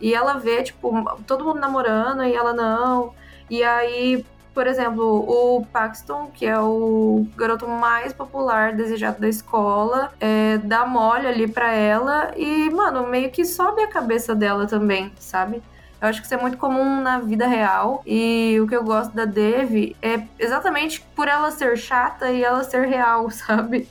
E 0.00 0.14
ela 0.14 0.34
vê, 0.34 0.62
tipo, 0.62 0.92
todo 1.26 1.44
mundo 1.44 1.60
namorando 1.60 2.24
e 2.24 2.34
ela 2.34 2.52
não. 2.52 3.12
E 3.48 3.62
aí, 3.62 4.24
por 4.54 4.66
exemplo, 4.66 5.04
o 5.04 5.64
Paxton, 5.66 6.30
que 6.34 6.44
é 6.44 6.58
o 6.58 7.26
garoto 7.36 7.68
mais 7.68 8.12
popular, 8.12 8.72
desejado 8.74 9.20
da 9.20 9.28
escola, 9.28 10.12
é, 10.20 10.58
dá 10.58 10.84
mole 10.84 11.26
ali 11.26 11.46
pra 11.46 11.72
ela 11.72 12.32
e, 12.36 12.68
mano, 12.70 13.06
meio 13.06 13.30
que 13.30 13.44
sobe 13.44 13.82
a 13.82 13.88
cabeça 13.88 14.34
dela 14.34 14.66
também, 14.66 15.12
sabe? 15.18 15.62
Eu 16.00 16.08
acho 16.08 16.20
que 16.20 16.26
isso 16.26 16.34
é 16.34 16.40
muito 16.40 16.56
comum 16.56 17.00
na 17.02 17.18
vida 17.18 17.46
real. 17.46 18.02
E 18.06 18.58
o 18.60 18.66
que 18.66 18.74
eu 18.74 18.82
gosto 18.82 19.14
da 19.14 19.26
Dev 19.26 19.94
é 20.00 20.22
exatamente 20.38 21.00
por 21.14 21.28
ela 21.28 21.50
ser 21.50 21.76
chata 21.76 22.30
e 22.30 22.42
ela 22.42 22.64
ser 22.64 22.86
real, 22.88 23.28
sabe? 23.30 23.88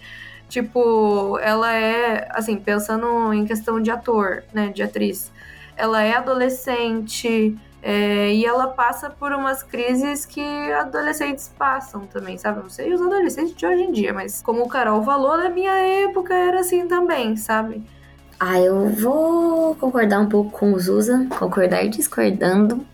Tipo, 0.50 1.38
ela 1.40 1.72
é, 1.72 2.28
assim, 2.32 2.58
pensando 2.58 3.32
em 3.34 3.46
questão 3.46 3.80
de 3.80 3.92
ator, 3.92 4.44
né, 4.52 4.70
de 4.70 4.82
atriz. 4.82 5.32
Ela 5.78 6.02
é 6.02 6.14
adolescente, 6.16 7.56
é, 7.82 8.34
e 8.34 8.46
ela 8.46 8.68
passa 8.68 9.10
por 9.10 9.32
umas 9.32 9.64
crises 9.64 10.26
que 10.26 10.42
adolescentes 10.74 11.54
passam 11.58 12.06
também, 12.08 12.38
sabe? 12.38 12.62
Não 12.62 12.70
sei 12.70 12.94
os 12.94 13.02
adolescentes 13.02 13.56
de 13.56 13.66
hoje 13.66 13.84
em 13.84 13.92
dia, 13.92 14.14
mas 14.14 14.42
como 14.42 14.64
o 14.64 14.68
Carol 14.68 15.04
falou, 15.04 15.38
na 15.38 15.50
minha 15.50 15.72
época 15.72 16.34
era 16.34 16.60
assim 16.60 16.88
também, 16.88 17.38
sabe? 17.38 17.82
Ah, 18.40 18.60
eu 18.60 18.90
vou 18.90 19.76
concordar 19.76 20.20
um 20.20 20.30
pouco 20.30 20.52
com 20.52 20.74
o 20.74 20.80
Zusa, 20.80 21.28
concordar 21.38 21.88
discordando. 21.88 22.86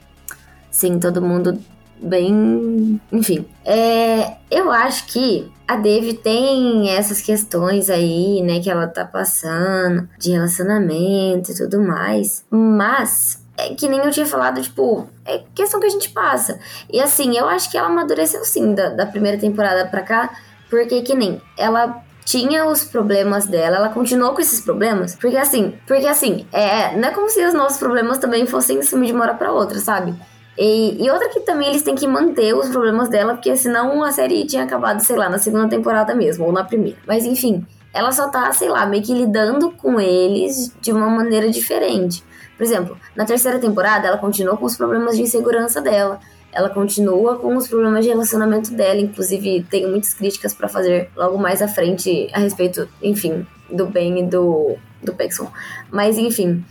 Sim, 0.72 1.00
todo 1.00 1.22
mundo 1.22 1.60
bem. 2.02 3.00
Enfim. 3.12 3.46
É, 3.64 4.38
eu 4.50 4.72
acho 4.72 5.08
que 5.08 5.52
a 5.68 5.78
Dev 5.78 6.14
tem 6.22 6.90
essas 6.90 7.22
questões 7.22 7.90
aí, 7.90 8.42
né, 8.42 8.60
que 8.60 8.70
ela 8.70 8.88
tá 8.88 9.06
passando, 9.06 10.08
de 10.20 10.32
relacionamento 10.32 11.52
e 11.52 11.56
tudo 11.56 11.82
mais. 11.82 12.44
Mas 12.50 13.45
é 13.58 13.74
que 13.74 13.88
nem 13.88 14.00
eu 14.00 14.12
tinha 14.12 14.26
falado, 14.26 14.62
tipo, 14.62 15.08
é 15.26 15.42
questão 15.54 15.80
que 15.80 15.86
a 15.86 15.90
gente 15.90 16.10
passa. 16.10 16.60
E 16.92 17.00
assim, 17.00 17.38
eu 17.38 17.48
acho 17.48 17.70
que 17.72 17.78
ela 17.78 17.88
amadureceu 17.88 18.44
sim 18.44 18.74
da, 18.74 18.90
da 18.90 19.06
primeira 19.06 19.38
temporada 19.38 19.88
pra 19.88 20.02
cá, 20.02 20.36
porque 20.70 21.02
que 21.02 21.16
nem 21.16 21.42
ela 21.58 22.04
tinha 22.26 22.66
os 22.66 22.84
problemas 22.84 23.46
dela, 23.46 23.78
ela 23.78 23.90
continuou 23.90 24.34
com 24.34 24.42
esses 24.42 24.60
problemas, 24.60 25.16
porque 25.16 25.38
assim, 25.38 25.76
porque 25.86 26.08
assim, 26.08 26.48
é, 26.52 26.98
não 26.98 27.10
é 27.10 27.12
como 27.12 27.30
se 27.30 27.46
os 27.46 27.54
nossos 27.54 27.78
problemas 27.78 28.18
também 28.18 28.48
fossem 28.48 28.82
sumir 28.82 29.08
de 29.08 29.14
uma 29.14 29.26
hora 29.26 29.36
pra 29.36 29.52
outra, 29.52 29.78
sabe? 29.80 30.16
E, 30.58 31.04
e, 31.04 31.12
outra 31.12 31.30
que 31.30 31.42
também 31.42 31.70
eles 31.70 31.84
têm 31.84 31.96
que 31.96 32.08
manter 32.08 32.56
os 32.56 32.70
problemas 32.70 33.10
dela, 33.10 33.34
porque 33.34 33.56
senão 33.58 34.02
a 34.04 34.12
série 34.12 34.46
tinha 34.46 34.64
acabado, 34.64 35.02
sei 35.02 35.18
lá, 35.18 35.30
na 35.30 35.38
segunda 35.38 35.68
temporada 35.68 36.16
mesmo, 36.16 36.46
ou 36.46 36.52
na 36.52 36.64
primeira. 36.64 36.98
Mas 37.06 37.26
enfim, 37.26 37.66
ela 37.94 38.12
só 38.12 38.30
tá, 38.30 38.52
sei 38.54 38.70
lá, 38.70 38.86
meio 38.86 39.04
que 39.04 39.14
lidando 39.14 39.72
com 39.72 40.00
eles 40.00 40.74
de 40.82 40.92
uma 40.92 41.10
maneira 41.10 41.50
diferente. 41.50 42.24
Por 42.58 42.64
exemplo, 42.64 42.98
na 43.16 43.26
terceira 43.26 43.60
temporada, 43.60 44.08
ela 44.08 44.18
continua 44.18 44.56
com 44.56 44.66
os 44.66 44.78
problemas 44.78 45.16
de 45.16 45.24
insegurança 45.24 45.82
dela. 45.82 46.20
Ela 46.52 46.70
continua 46.70 47.38
com 47.38 47.56
os 47.58 47.68
problemas 47.68 48.04
de 48.06 48.10
relacionamento 48.10 48.74
dela. 48.74 49.00
Inclusive, 49.00 49.66
tenho 49.70 49.90
muitas 49.90 50.14
críticas 50.14 50.54
para 50.54 50.70
fazer 50.70 51.10
logo 51.16 51.38
mais 51.38 51.62
à 51.62 51.68
frente 51.68 52.30
a 52.34 52.40
respeito, 52.40 52.88
enfim, 53.02 53.46
do 53.70 53.86
Ben 53.88 54.20
e 54.20 54.24
do, 54.26 54.78
do 55.04 55.14
Paxson. 55.14 55.52
Mas, 55.92 56.18
enfim. 56.18 56.64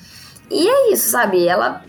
E 0.50 0.66
é 0.66 0.92
isso, 0.92 1.10
sabe? 1.10 1.46
Ela 1.46 1.84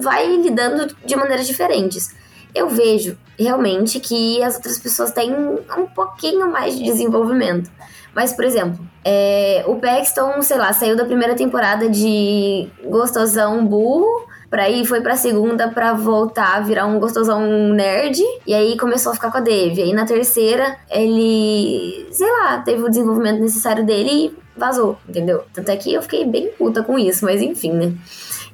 vai 0.00 0.36
lidando 0.36 0.94
de 1.04 1.16
maneiras 1.16 1.46
diferentes. 1.46 2.14
Eu 2.54 2.68
vejo 2.68 3.18
realmente 3.38 4.00
que 4.00 4.42
as 4.42 4.54
outras 4.54 4.78
pessoas 4.78 5.10
têm 5.10 5.34
um 5.34 5.86
pouquinho 5.94 6.50
mais 6.50 6.78
de 6.78 6.84
desenvolvimento. 6.84 7.70
Mas, 8.14 8.32
por 8.32 8.44
exemplo, 8.44 8.78
é, 9.04 9.64
o 9.66 9.76
Paxton, 9.76 10.40
sei 10.42 10.56
lá, 10.56 10.72
saiu 10.72 10.96
da 10.96 11.04
primeira 11.04 11.34
temporada 11.34 11.88
de 11.88 12.68
gostosão 12.84 13.66
burro, 13.66 14.26
pra 14.48 14.70
ir, 14.70 14.84
foi 14.84 15.00
pra 15.00 15.16
segunda 15.16 15.68
pra 15.68 15.94
voltar 15.94 16.56
a 16.56 16.60
virar 16.60 16.86
um 16.86 17.00
gostosão 17.00 17.40
nerd, 17.72 18.22
e 18.46 18.54
aí 18.54 18.78
começou 18.78 19.10
a 19.10 19.14
ficar 19.16 19.32
com 19.32 19.38
a 19.38 19.40
Dave. 19.40 19.82
Aí 19.82 19.92
na 19.92 20.06
terceira, 20.06 20.76
ele, 20.88 22.06
sei 22.12 22.30
lá, 22.30 22.58
teve 22.58 22.82
o 22.82 22.88
desenvolvimento 22.88 23.40
necessário 23.40 23.84
dele 23.84 24.10
e 24.10 24.36
vazou, 24.56 24.96
entendeu? 25.08 25.42
Tanto 25.52 25.70
é 25.70 25.76
que 25.76 25.92
eu 25.92 26.02
fiquei 26.02 26.24
bem 26.24 26.50
puta 26.56 26.84
com 26.84 26.96
isso, 26.96 27.24
mas 27.24 27.42
enfim, 27.42 27.72
né? 27.72 27.92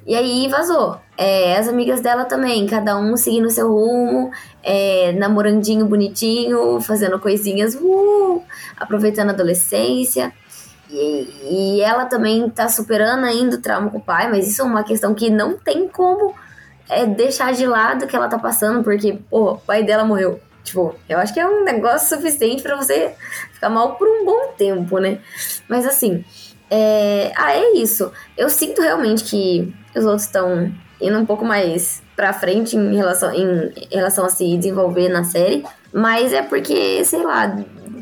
E 0.05 0.15
aí 0.15 0.47
vazou. 0.47 0.99
É, 1.17 1.57
as 1.57 1.67
amigas 1.67 2.01
dela 2.01 2.25
também, 2.25 2.65
cada 2.65 2.97
um 2.97 3.15
seguindo 3.15 3.49
seu 3.49 3.71
rumo, 3.71 4.31
é, 4.63 5.11
namorandinho 5.13 5.85
bonitinho, 5.85 6.81
fazendo 6.81 7.19
coisinhas, 7.19 7.75
uh, 7.75 8.41
aproveitando 8.77 9.29
a 9.29 9.33
adolescência. 9.33 10.33
E, 10.89 11.77
e, 11.77 11.81
ela 11.81 12.05
também 12.05 12.49
tá 12.49 12.67
superando 12.67 13.23
ainda 13.23 13.55
o 13.55 13.61
trauma 13.61 13.89
com 13.89 13.99
o 13.99 14.01
pai, 14.01 14.29
mas 14.29 14.47
isso 14.47 14.61
é 14.61 14.65
uma 14.65 14.83
questão 14.83 15.13
que 15.13 15.29
não 15.29 15.57
tem 15.57 15.87
como 15.87 16.35
é, 16.89 17.05
deixar 17.05 17.53
de 17.53 17.65
lado 17.65 18.07
que 18.07 18.15
ela 18.15 18.27
tá 18.27 18.37
passando, 18.37 18.83
porque, 18.83 19.19
pô, 19.29 19.51
o 19.51 19.57
pai 19.57 19.83
dela 19.83 20.03
morreu. 20.03 20.39
Tipo, 20.63 20.95
eu 21.07 21.17
acho 21.17 21.33
que 21.33 21.39
é 21.39 21.47
um 21.47 21.63
negócio 21.63 22.15
suficiente 22.15 22.61
para 22.61 22.75
você 22.75 23.15
ficar 23.53 23.69
mal 23.69 23.95
por 23.95 24.07
um 24.07 24.25
bom 24.25 24.53
tempo, 24.57 24.99
né? 24.99 25.19
Mas 25.67 25.85
assim, 25.85 26.23
é... 26.71 27.31
ah, 27.35 27.53
é 27.53 27.73
isso. 27.73 28.11
Eu 28.37 28.49
sinto 28.49 28.81
realmente 28.81 29.25
que 29.25 29.73
os 29.95 30.05
outros 30.05 30.23
estão 30.23 30.71
indo 31.01 31.17
um 31.17 31.25
pouco 31.25 31.43
mais 31.43 32.01
pra 32.15 32.31
frente 32.31 32.77
em 32.77 32.95
relação, 32.95 33.33
em 33.33 33.71
relação 33.91 34.25
a 34.25 34.29
se 34.29 34.57
desenvolver 34.57 35.09
na 35.09 35.23
série. 35.23 35.63
Mas 35.93 36.31
é 36.31 36.41
porque, 36.41 37.03
sei 37.03 37.23
lá, 37.23 37.53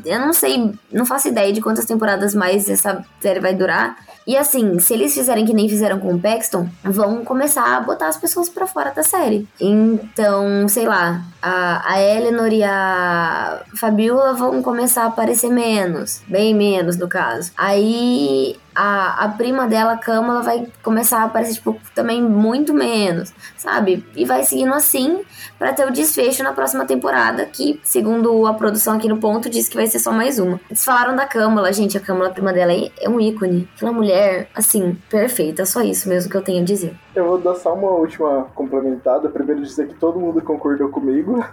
eu 0.04 0.20
não 0.20 0.32
sei, 0.32 0.72
não 0.92 1.06
faço 1.06 1.28
ideia 1.28 1.52
de 1.52 1.60
quantas 1.60 1.84
temporadas 1.84 2.34
mais 2.34 2.68
essa 2.68 3.04
série 3.20 3.40
vai 3.40 3.54
durar. 3.54 3.96
E 4.26 4.36
assim, 4.36 4.78
se 4.78 4.94
eles 4.94 5.14
fizerem 5.14 5.44
que 5.44 5.54
nem 5.54 5.68
fizeram 5.68 5.98
com 5.98 6.14
o 6.14 6.20
Paxton, 6.20 6.68
vão 6.84 7.24
começar 7.24 7.76
a 7.76 7.80
botar 7.80 8.08
as 8.08 8.16
pessoas 8.16 8.48
para 8.48 8.66
fora 8.66 8.90
da 8.90 9.02
série. 9.02 9.48
Então, 9.60 10.68
sei 10.68 10.86
lá, 10.86 11.22
a, 11.42 11.94
a 11.94 12.00
Eleanor 12.00 12.52
e 12.52 12.62
a 12.62 13.62
Fabiola 13.76 14.34
vão 14.34 14.62
começar 14.62 15.04
a 15.04 15.06
aparecer 15.06 15.50
menos. 15.50 16.20
Bem 16.28 16.54
menos, 16.54 16.96
no 16.96 17.08
caso. 17.08 17.50
Aí 17.56 18.56
a, 18.80 19.24
a 19.24 19.28
prima 19.28 19.68
dela, 19.68 19.92
a 19.92 19.98
Câmara, 19.98 20.40
vai 20.40 20.66
começar 20.82 21.18
a 21.18 21.24
aparecer, 21.24 21.56
tipo, 21.56 21.78
também 21.94 22.22
muito 22.22 22.72
menos, 22.72 23.30
sabe? 23.58 24.06
E 24.16 24.24
vai 24.24 24.42
seguindo 24.42 24.72
assim 24.72 25.20
para 25.58 25.74
ter 25.74 25.86
o 25.86 25.92
desfecho 25.92 26.42
na 26.42 26.54
próxima 26.54 26.86
temporada, 26.86 27.44
que, 27.44 27.78
segundo 27.84 28.46
a 28.46 28.54
produção 28.54 28.96
aqui 28.96 29.06
no 29.06 29.18
ponto, 29.18 29.50
diz 29.50 29.68
que 29.68 29.76
vai 29.76 29.86
ser 29.86 29.98
só 29.98 30.10
mais 30.10 30.38
uma. 30.38 30.58
Eles 30.70 30.82
falaram 30.82 31.14
da 31.14 31.26
Câmara, 31.26 31.70
gente, 31.74 31.98
a 31.98 32.00
Câmara, 32.00 32.30
a 32.30 32.32
prima 32.32 32.54
dela, 32.54 32.72
é 32.72 33.06
um 33.06 33.20
ícone. 33.20 33.68
Aquela 33.76 33.92
mulher, 33.92 34.48
assim, 34.54 34.96
perfeita, 35.10 35.66
só 35.66 35.82
isso 35.82 36.08
mesmo 36.08 36.30
que 36.30 36.36
eu 36.38 36.42
tenho 36.42 36.62
a 36.62 36.64
dizer. 36.64 36.96
Eu 37.14 37.26
vou 37.26 37.38
dar 37.38 37.56
só 37.56 37.74
uma 37.74 37.90
última 37.90 38.44
complementada. 38.54 39.28
Primeiro 39.28 39.60
dizer 39.60 39.88
que 39.88 39.94
todo 39.94 40.18
mundo 40.18 40.40
concordou 40.40 40.88
comigo. 40.88 41.44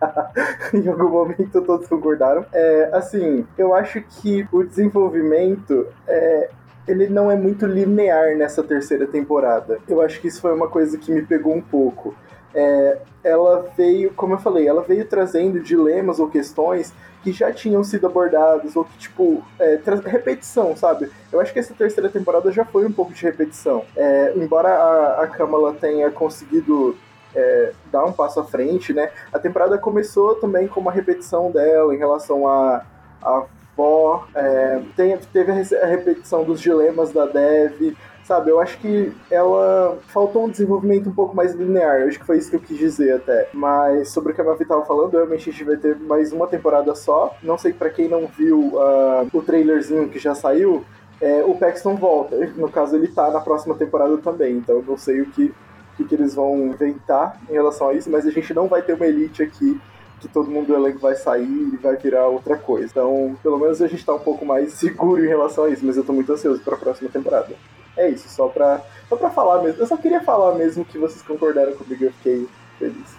em 0.74 0.86
algum 0.88 1.08
momento 1.08 1.62
todos 1.62 1.88
concordaram. 1.88 2.44
É, 2.52 2.90
assim, 2.92 3.46
eu 3.56 3.74
acho 3.74 4.02
que 4.02 4.46
o 4.52 4.62
desenvolvimento 4.62 5.86
é, 6.06 6.50
ele 6.86 7.08
não 7.08 7.30
é 7.30 7.36
muito 7.36 7.66
linear 7.66 8.36
nessa 8.36 8.62
terceira 8.62 9.06
temporada. 9.06 9.78
Eu 9.88 10.00
acho 10.00 10.20
que 10.20 10.28
isso 10.28 10.40
foi 10.40 10.52
uma 10.52 10.68
coisa 10.68 10.96
que 10.96 11.10
me 11.12 11.22
pegou 11.22 11.54
um 11.54 11.62
pouco. 11.62 12.14
É, 12.54 12.98
ela 13.22 13.68
veio, 13.76 14.12
como 14.12 14.34
eu 14.34 14.38
falei, 14.38 14.66
ela 14.66 14.82
veio 14.82 15.04
trazendo 15.06 15.60
dilemas 15.60 16.18
ou 16.18 16.28
questões 16.28 16.92
que 17.22 17.32
já 17.32 17.52
tinham 17.52 17.82
sido 17.82 18.06
abordados, 18.06 18.76
ou 18.76 18.84
que, 18.84 18.96
tipo, 18.98 19.42
é, 19.58 19.80
repetição, 20.04 20.76
sabe? 20.76 21.10
Eu 21.32 21.40
acho 21.40 21.52
que 21.52 21.58
essa 21.58 21.74
terceira 21.74 22.08
temporada 22.08 22.52
já 22.52 22.64
foi 22.64 22.86
um 22.86 22.92
pouco 22.92 23.12
de 23.12 23.22
repetição. 23.24 23.82
É, 23.96 24.32
embora 24.36 24.68
a, 24.68 25.22
a 25.24 25.26
Kamala 25.26 25.74
tenha 25.74 26.08
conseguido 26.08 26.96
é, 27.34 27.72
dar 27.90 28.04
um 28.04 28.12
passo 28.12 28.38
à 28.38 28.44
frente, 28.44 28.92
né? 28.92 29.10
A 29.32 29.40
temporada 29.40 29.76
começou 29.76 30.36
também 30.36 30.68
com 30.68 30.78
uma 30.78 30.92
repetição 30.92 31.50
dela 31.50 31.92
em 31.92 31.98
relação 31.98 32.46
a, 32.46 32.86
a 33.20 33.44
avó, 33.76 34.26
é, 34.34 34.80
tem, 34.96 35.16
teve 35.32 35.52
a 35.52 35.86
repetição 35.86 36.42
dos 36.42 36.60
dilemas 36.60 37.12
da 37.12 37.26
Dev, 37.26 37.94
sabe? 38.24 38.50
Eu 38.50 38.58
acho 38.58 38.78
que 38.78 39.12
ela 39.30 39.98
faltou 40.08 40.46
um 40.46 40.50
desenvolvimento 40.50 41.08
um 41.08 41.14
pouco 41.14 41.36
mais 41.36 41.54
linear. 41.54 42.00
Eu 42.00 42.08
acho 42.08 42.18
que 42.18 42.24
foi 42.24 42.38
isso 42.38 42.50
que 42.50 42.56
eu 42.56 42.60
quis 42.60 42.78
dizer 42.78 43.14
até. 43.14 43.48
Mas 43.52 44.08
sobre 44.10 44.32
o 44.32 44.34
que 44.34 44.40
a 44.40 44.44
Mavi 44.44 44.64
tava 44.64 44.84
falando, 44.84 45.12
realmente 45.12 45.48
a 45.48 45.52
gente 45.52 45.64
vai 45.64 45.76
ter 45.76 45.96
mais 45.96 46.32
uma 46.32 46.46
temporada 46.46 46.94
só. 46.94 47.36
Não 47.42 47.58
sei 47.58 47.72
para 47.72 47.90
quem 47.90 48.08
não 48.08 48.26
viu 48.26 48.58
uh, 48.74 49.28
o 49.32 49.42
trailerzinho 49.42 50.08
que 50.08 50.18
já 50.18 50.34
saiu. 50.34 50.84
É, 51.20 51.42
o 51.44 51.54
Paxton 51.54 51.94
volta. 51.94 52.36
No 52.56 52.70
caso, 52.70 52.96
ele 52.96 53.08
tá 53.08 53.30
na 53.30 53.40
próxima 53.40 53.74
temporada 53.74 54.16
também. 54.18 54.56
Então 54.56 54.76
eu 54.76 54.84
não 54.86 54.96
sei 54.96 55.20
o 55.20 55.26
que, 55.26 55.54
o 55.98 56.04
que 56.04 56.14
eles 56.14 56.34
vão 56.34 56.66
inventar 56.66 57.40
em 57.48 57.52
relação 57.52 57.88
a 57.88 57.94
isso, 57.94 58.10
mas 58.10 58.26
a 58.26 58.30
gente 58.30 58.52
não 58.52 58.66
vai 58.66 58.82
ter 58.82 58.94
uma 58.94 59.06
elite 59.06 59.42
aqui 59.42 59.80
que 60.20 60.28
todo 60.28 60.50
mundo 60.50 60.68
do 60.68 60.74
elenco 60.74 60.98
vai 60.98 61.14
sair 61.14 61.44
e 61.44 61.76
vai 61.76 61.96
virar 61.96 62.26
outra 62.26 62.56
coisa. 62.56 62.86
Então, 62.86 63.36
pelo 63.42 63.58
menos 63.58 63.82
a 63.82 63.86
gente 63.86 64.04
tá 64.04 64.14
um 64.14 64.18
pouco 64.18 64.44
mais 64.44 64.72
seguro 64.74 65.24
em 65.24 65.28
relação 65.28 65.64
a 65.64 65.70
isso, 65.70 65.84
mas 65.84 65.96
eu 65.96 66.04
tô 66.04 66.12
muito 66.12 66.32
ansioso 66.32 66.60
para 66.62 66.74
a 66.74 66.78
próxima 66.78 67.10
temporada. 67.10 67.54
É 67.96 68.08
isso, 68.08 68.28
só 68.28 68.48
pra, 68.48 68.82
só 69.08 69.16
pra 69.16 69.30
falar 69.30 69.62
mesmo. 69.62 69.80
Eu 69.80 69.86
só 69.86 69.96
queria 69.96 70.20
falar 70.22 70.54
mesmo 70.54 70.84
que 70.84 70.98
vocês 70.98 71.22
concordaram 71.22 71.72
comigo, 71.72 72.04
eu 72.04 72.12
fiquei 72.12 72.48
feliz. 72.78 73.16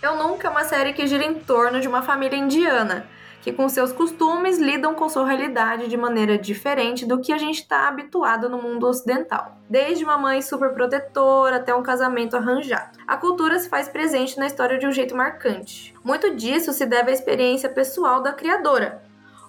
Eu 0.00 0.16
Nunca 0.16 0.48
é 0.48 0.50
uma 0.50 0.64
série 0.64 0.92
que 0.92 1.06
gira 1.06 1.24
em 1.24 1.34
torno 1.34 1.80
de 1.80 1.88
uma 1.88 2.02
família 2.02 2.36
indiana 2.36 3.06
que 3.44 3.52
com 3.52 3.68
seus 3.68 3.92
costumes 3.92 4.58
lidam 4.58 4.94
com 4.94 5.06
sua 5.06 5.26
realidade 5.26 5.86
de 5.86 5.98
maneira 5.98 6.38
diferente 6.38 7.04
do 7.04 7.20
que 7.20 7.30
a 7.30 7.36
gente 7.36 7.60
está 7.60 7.86
habituado 7.86 8.48
no 8.48 8.56
mundo 8.56 8.86
ocidental. 8.86 9.58
Desde 9.68 10.02
uma 10.02 10.16
mãe 10.16 10.40
super 10.40 10.72
protetora 10.72 11.56
até 11.56 11.74
um 11.74 11.82
casamento 11.82 12.38
arranjado. 12.38 12.98
A 13.06 13.18
cultura 13.18 13.58
se 13.58 13.68
faz 13.68 13.86
presente 13.86 14.38
na 14.38 14.46
história 14.46 14.78
de 14.78 14.86
um 14.86 14.92
jeito 14.92 15.14
marcante. 15.14 15.94
Muito 16.02 16.34
disso 16.34 16.72
se 16.72 16.86
deve 16.86 17.10
à 17.10 17.12
experiência 17.12 17.68
pessoal 17.68 18.22
da 18.22 18.32
criadora, 18.32 19.02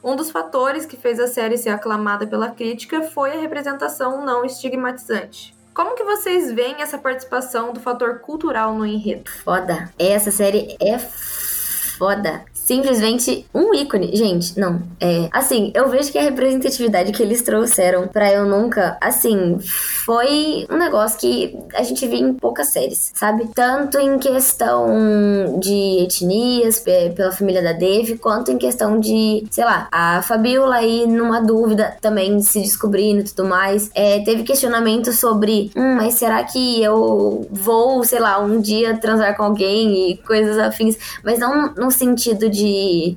um 0.04 0.14
dos 0.18 0.30
fatores 0.30 0.86
que 0.86 0.98
fez 0.98 1.18
a 1.18 1.28
série 1.28 1.58
ser 1.58 1.70
aclamada 1.70 2.28
pela 2.28 2.52
crítica 2.52 3.02
foi 3.02 3.32
a 3.32 3.40
representação 3.40 4.26
não 4.26 4.44
estigmatizante. 4.44 5.56
Como 5.74 5.96
que 5.96 6.04
vocês 6.04 6.52
veem 6.52 6.82
essa 6.82 6.98
participação 6.98 7.72
do 7.72 7.80
fator 7.80 8.20
cultural 8.20 8.76
no 8.76 8.86
enredo? 8.86 9.32
Foda. 9.44 9.90
Essa 9.98 10.32
série 10.32 10.76
é 10.82 11.00
foda 11.00 12.44
simplesmente 12.66 13.46
um 13.54 13.74
ícone. 13.76 14.16
Gente, 14.16 14.60
não. 14.60 14.82
É. 15.00 15.30
Assim, 15.32 15.72
eu 15.76 15.88
vejo 15.88 16.12
que 16.12 16.18
a 16.18 16.24
representatividade 16.24 17.12
que 17.12 17.22
eles 17.22 17.44
trouxeram 17.44 18.08
pra 18.08 18.34
Eu 18.34 18.46
Nunca, 18.46 18.98
assim, 19.00 19.58
foi 20.06 20.66
um 20.70 20.78
negócio 20.78 21.20
que 21.20 21.58
a 21.76 21.84
gente 21.84 22.08
viu 22.08 22.20
em 22.20 22.34
poucas 22.34 22.70
séries, 22.70 23.12
sabe? 23.14 23.50
Tanto 23.54 24.00
em 24.00 24.18
questão 24.18 25.60
de 25.60 26.04
etnias, 26.04 26.84
pela 27.16 27.32
família 27.32 27.62
da 27.62 27.74
Dave, 27.74 28.18
quanto 28.18 28.52
em 28.52 28.58
questão 28.58 29.00
de, 29.00 29.46
sei 29.52 29.64
lá, 29.64 29.88
a 29.92 30.22
Fabiola 30.24 30.78
aí 30.78 31.06
numa 31.06 31.42
dúvida 31.42 31.96
também 32.02 32.40
se 32.42 32.62
descobrindo 32.62 33.22
e 33.22 33.24
tudo 33.26 33.46
mais. 33.46 33.92
É, 33.94 34.20
teve 34.22 34.44
questionamento 34.44 35.14
sobre, 35.14 35.72
hum, 35.76 35.96
mas 35.98 36.16
será 36.16 36.44
que 36.44 36.82
eu 36.82 37.48
vou, 37.52 38.04
sei 38.04 38.20
lá, 38.20 38.40
um 38.40 38.60
dia 38.60 38.98
transar 38.98 39.38
com 39.38 39.44
alguém 39.44 40.12
e 40.12 40.18
coisas 40.18 40.58
afins, 40.58 40.98
mas 41.24 41.38
não 41.38 41.74
no 41.76 41.92
sentido 41.92 42.50
de 42.50 42.55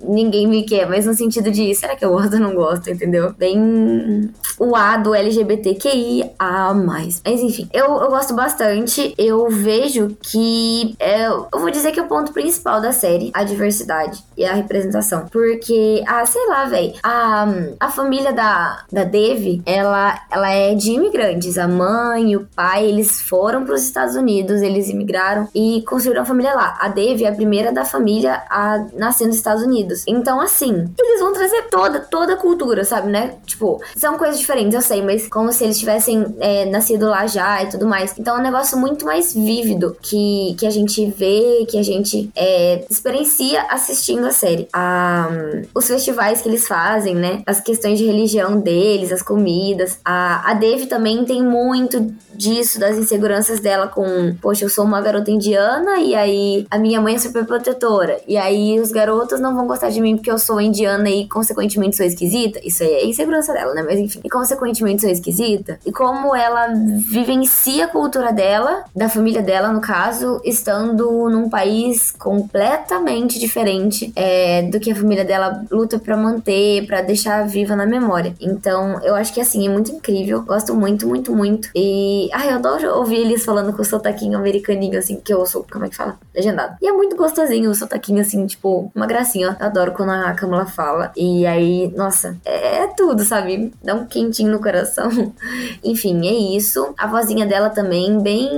ninguém 0.03 0.47
me 0.47 0.63
quer, 0.63 0.89
mas 0.89 1.07
no 1.07 1.15
sentido 1.15 1.51
de 1.51 1.75
será 1.75 1.97
que 1.97 2.05
eu 2.05 2.11
gosto 2.11 2.35
ou 2.35 2.41
não 2.41 2.55
gosto, 2.55 2.91
entendeu? 2.91 3.33
Bem 3.37 4.31
o 4.59 4.75
A 4.75 4.97
do 4.97 5.15
LGBTQI 5.15 6.33
a 6.39 6.75
mais. 6.75 7.23
Mas 7.25 7.41
enfim, 7.41 7.69
eu, 7.73 7.85
eu 7.85 8.09
gosto 8.09 8.35
bastante. 8.35 9.15
Eu 9.17 9.49
vejo 9.49 10.17
que 10.21 10.95
é, 10.99 11.27
eu 11.27 11.49
vou 11.53 11.71
dizer 11.71 11.93
que 11.93 12.01
é 12.01 12.03
o 12.03 12.09
ponto 12.09 12.33
principal 12.33 12.81
da 12.81 12.93
série, 12.93 13.31
a 13.33 13.45
diversidade 13.45 14.23
e 14.37 14.45
a 14.45 14.55
representação. 14.55 15.27
Porque, 15.31 16.03
ah, 16.07 16.27
sei 16.27 16.47
lá, 16.49 16.65
velho, 16.65 16.95
a, 17.03 17.47
a 17.79 17.91
família 17.91 18.33
da, 18.33 18.85
da 18.91 19.05
Dev, 19.05 19.63
ela, 19.65 20.21
ela 20.31 20.51
é 20.51 20.75
de 20.75 20.93
imigrantes. 20.93 21.59
A 21.59 21.69
mãe 21.69 22.33
e 22.33 22.37
o 22.37 22.49
pai, 22.55 22.87
eles 22.87 23.21
foram 23.23 23.65
para 23.65 23.75
os 23.75 23.83
Estados 23.83 24.17
Unidos, 24.17 24.63
eles 24.63 24.89
imigraram 24.89 25.49
e 25.55 25.83
construíram 25.83 26.23
a 26.23 26.27
família 26.27 26.55
lá. 26.55 26.77
A 26.81 26.89
Dev 26.89 27.23
é 27.23 27.29
a 27.29 27.35
primeira 27.35 27.73
da 27.73 27.85
família 27.85 28.43
a 28.51 28.85
nascer 28.95 29.28
nos 29.29 29.37
Estados 29.37 29.63
Unidos. 29.63 30.05
Então, 30.07 30.41
assim, 30.41 30.89
eles 30.99 31.21
vão 31.21 31.33
trazer 31.33 31.63
toda, 31.71 32.01
toda 32.01 32.35
a 32.35 32.37
cultura, 32.37 32.85
sabe, 32.85 33.11
né? 33.11 33.37
Tipo, 33.47 33.81
são 33.97 34.19
coisas 34.19 34.39
diferentes, 34.39 34.75
eu 34.75 34.83
sei, 34.83 35.03
mas 35.03 35.29
como 35.29 35.53
se 35.53 35.65
eles 35.65 35.79
tivessem 35.79 36.37
é, 36.41 36.65
nascido 36.67 37.07
lá 37.07 37.27
já 37.27 37.63
e 37.63 37.69
tudo 37.69 37.87
mais. 37.87 38.15
Então 38.19 38.37
é 38.37 38.41
um 38.41 38.43
negócio 38.43 38.77
muito 38.79 39.05
mais 39.05 39.35
vívido 39.35 39.97
que, 40.03 40.55
que 40.59 40.67
a 40.67 40.71
gente 40.71 41.07
vê, 41.11 41.67
que 41.69 41.79
a 41.79 41.83
gente 41.83 42.31
é, 42.35 42.85
experiencia 42.91 43.63
assistindo 43.71 44.27
a 44.27 44.31
série. 44.31 44.69
A, 44.73 45.29
os 45.75 45.87
festivais 45.87 46.41
que 46.41 46.49
eles 46.49 46.67
fazem, 46.67 47.15
né? 47.15 47.43
As 47.47 47.61
questões 47.61 47.99
de 47.99 48.07
religião 48.07 48.61
deles, 48.61 49.13
as 49.13 49.23
comidas. 49.23 49.99
A, 50.05 50.51
a 50.51 50.55
Dave 50.55 50.87
também 50.87 51.25
tem 51.25 51.43
muito 51.43 52.13
disso, 52.39 52.79
das 52.79 52.97
inseguranças 52.97 53.59
dela 53.59 53.89
com, 53.89 54.35
poxa, 54.41 54.65
eu 54.65 54.69
sou 54.69 54.85
uma 54.85 55.01
garota 55.01 55.31
indiana 55.31 55.99
e 55.99 56.15
aí 56.15 56.67
a 56.71 56.79
minha 56.79 57.01
mãe 57.01 57.17
é 57.17 57.19
super 57.19 57.45
protetora. 57.45 58.21
E 58.29 58.37
aí 58.37 58.81
os 58.81 58.93
garotos 58.93 59.18
outras 59.19 59.41
não 59.41 59.55
vão 59.55 59.67
gostar 59.67 59.91
de 59.91 60.01
mim 60.01 60.17
porque 60.17 60.31
eu 60.31 60.39
sou 60.39 60.61
indiana 60.61 61.09
e, 61.11 61.29
consequentemente, 61.29 61.97
sou 61.97 62.07
esquisita. 62.07 62.61
Isso 62.63 62.83
aí 62.83 62.91
é 62.91 63.07
insegurança 63.07 63.53
dela, 63.53 63.75
né? 63.75 63.83
Mas 63.83 63.99
enfim. 63.99 64.21
E, 64.25 64.29
consequentemente, 64.29 65.03
sou 65.03 65.11
esquisita. 65.11 65.79
E 65.85 65.93
como 65.93 66.35
ela 66.35 66.69
vivencia 67.09 67.87
a 67.87 67.89
cultura 67.89 68.33
dela, 68.33 68.85
da 68.95 69.09
família 69.09 69.43
dela, 69.43 69.73
no 69.73 69.81
caso, 69.81 70.41
estando 70.45 71.29
num 71.29 71.49
país 71.49 72.11
completamente 72.13 73.39
diferente 73.39 74.13
é, 74.15 74.63
do 74.63 74.79
que 74.79 74.93
a 74.93 74.97
família 74.97 75.25
dela 75.25 75.65
luta 75.71 75.99
para 75.99 76.17
manter, 76.17 76.87
para 76.87 77.03
deixar 77.03 77.47
viva 77.47 77.75
na 77.75 77.87
memória. 77.87 78.35
Então, 78.41 79.01
eu 79.03 79.15
acho 79.15 79.33
que, 79.33 79.41
assim, 79.41 79.67
é 79.67 79.71
muito 79.71 79.91
incrível. 79.91 80.43
Gosto 80.43 80.75
muito, 80.75 81.07
muito, 81.07 81.35
muito. 81.35 81.71
E, 81.75 82.29
ai, 82.33 82.51
eu 82.51 82.57
adoro 82.57 82.97
ouvir 82.99 83.17
eles 83.17 83.45
falando 83.45 83.73
com 83.73 83.83
o 83.83 83.85
sotaquinho 83.85 84.39
americaninho, 84.39 84.99
assim, 84.99 85.21
que 85.21 85.33
eu 85.33 85.45
sou, 85.47 85.67
como 85.71 85.85
é 85.85 85.89
que 85.89 85.97
fala? 85.97 86.19
Legendado. 86.35 86.77
E 86.81 86.89
é 86.89 86.93
muito 86.93 87.17
gostosinho 87.17 87.71
o 87.71 87.75
sotaquinho, 87.75 88.21
assim, 88.21 88.47
tipo, 88.47 88.91
uma 88.95 89.07
gracinha. 89.09 89.57
Eu 89.59 89.67
adoro 89.67 89.93
quando 89.93 90.11
a 90.11 90.33
Camila 90.35 90.67
fala. 90.67 91.11
E 91.17 91.47
aí, 91.47 91.93
nossa, 91.97 92.37
é, 92.45 92.85
é 92.85 92.87
tudo, 92.89 93.25
sabe? 93.25 93.73
Dá 93.83 93.95
um 93.95 94.07
quentinho 94.07 94.53
no 94.53 94.61
coração. 94.61 95.11
Enfim, 95.83 96.27
é 96.27 96.57
isso. 96.57 96.95
A 96.97 97.07
vozinha 97.07 97.47
dela 97.47 97.71
também, 97.71 98.21
bem 98.21 98.49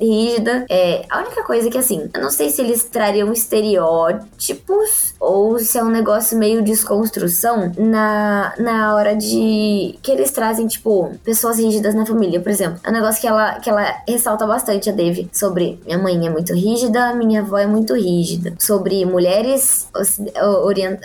rígida. 0.00 0.64
É, 0.70 1.04
a 1.10 1.20
única 1.20 1.42
coisa 1.42 1.68
é 1.68 1.70
que, 1.70 1.78
assim, 1.78 2.08
eu 2.12 2.20
não 2.20 2.30
sei 2.30 2.50
se 2.50 2.62
eles 2.62 2.84
trariam 2.84 3.32
estereótipos 3.32 5.14
ou 5.20 5.58
se 5.58 5.78
é 5.78 5.84
um 5.84 5.90
negócio 5.90 6.38
meio 6.38 6.62
desconstrução 6.62 7.72
na, 7.76 8.54
na 8.58 8.94
hora 8.94 9.14
de. 9.14 9.98
que 10.02 10.10
eles 10.10 10.30
trazem, 10.30 10.66
tipo, 10.66 11.12
pessoas 11.24 11.58
rígidas 11.58 11.94
na 11.94 12.06
família, 12.06 12.40
por 12.40 12.50
exemplo. 12.50 12.80
É 12.84 12.90
um 12.90 12.92
negócio 12.92 13.20
que 13.20 13.26
ela, 13.26 13.54
que 13.60 13.68
ela 13.68 13.84
ressalta 14.06 14.46
bastante, 14.46 14.88
a 14.88 14.92
Dave, 14.92 15.28
sobre 15.32 15.78
minha 15.84 15.98
mãe 15.98 16.26
é 16.26 16.30
muito 16.30 16.52
rígida, 16.52 17.14
minha 17.14 17.40
avó 17.40 17.58
é 17.58 17.66
muito 17.66 17.94
rígida. 17.94 18.54
Sobre 18.58 19.04
mulheres 19.04 19.88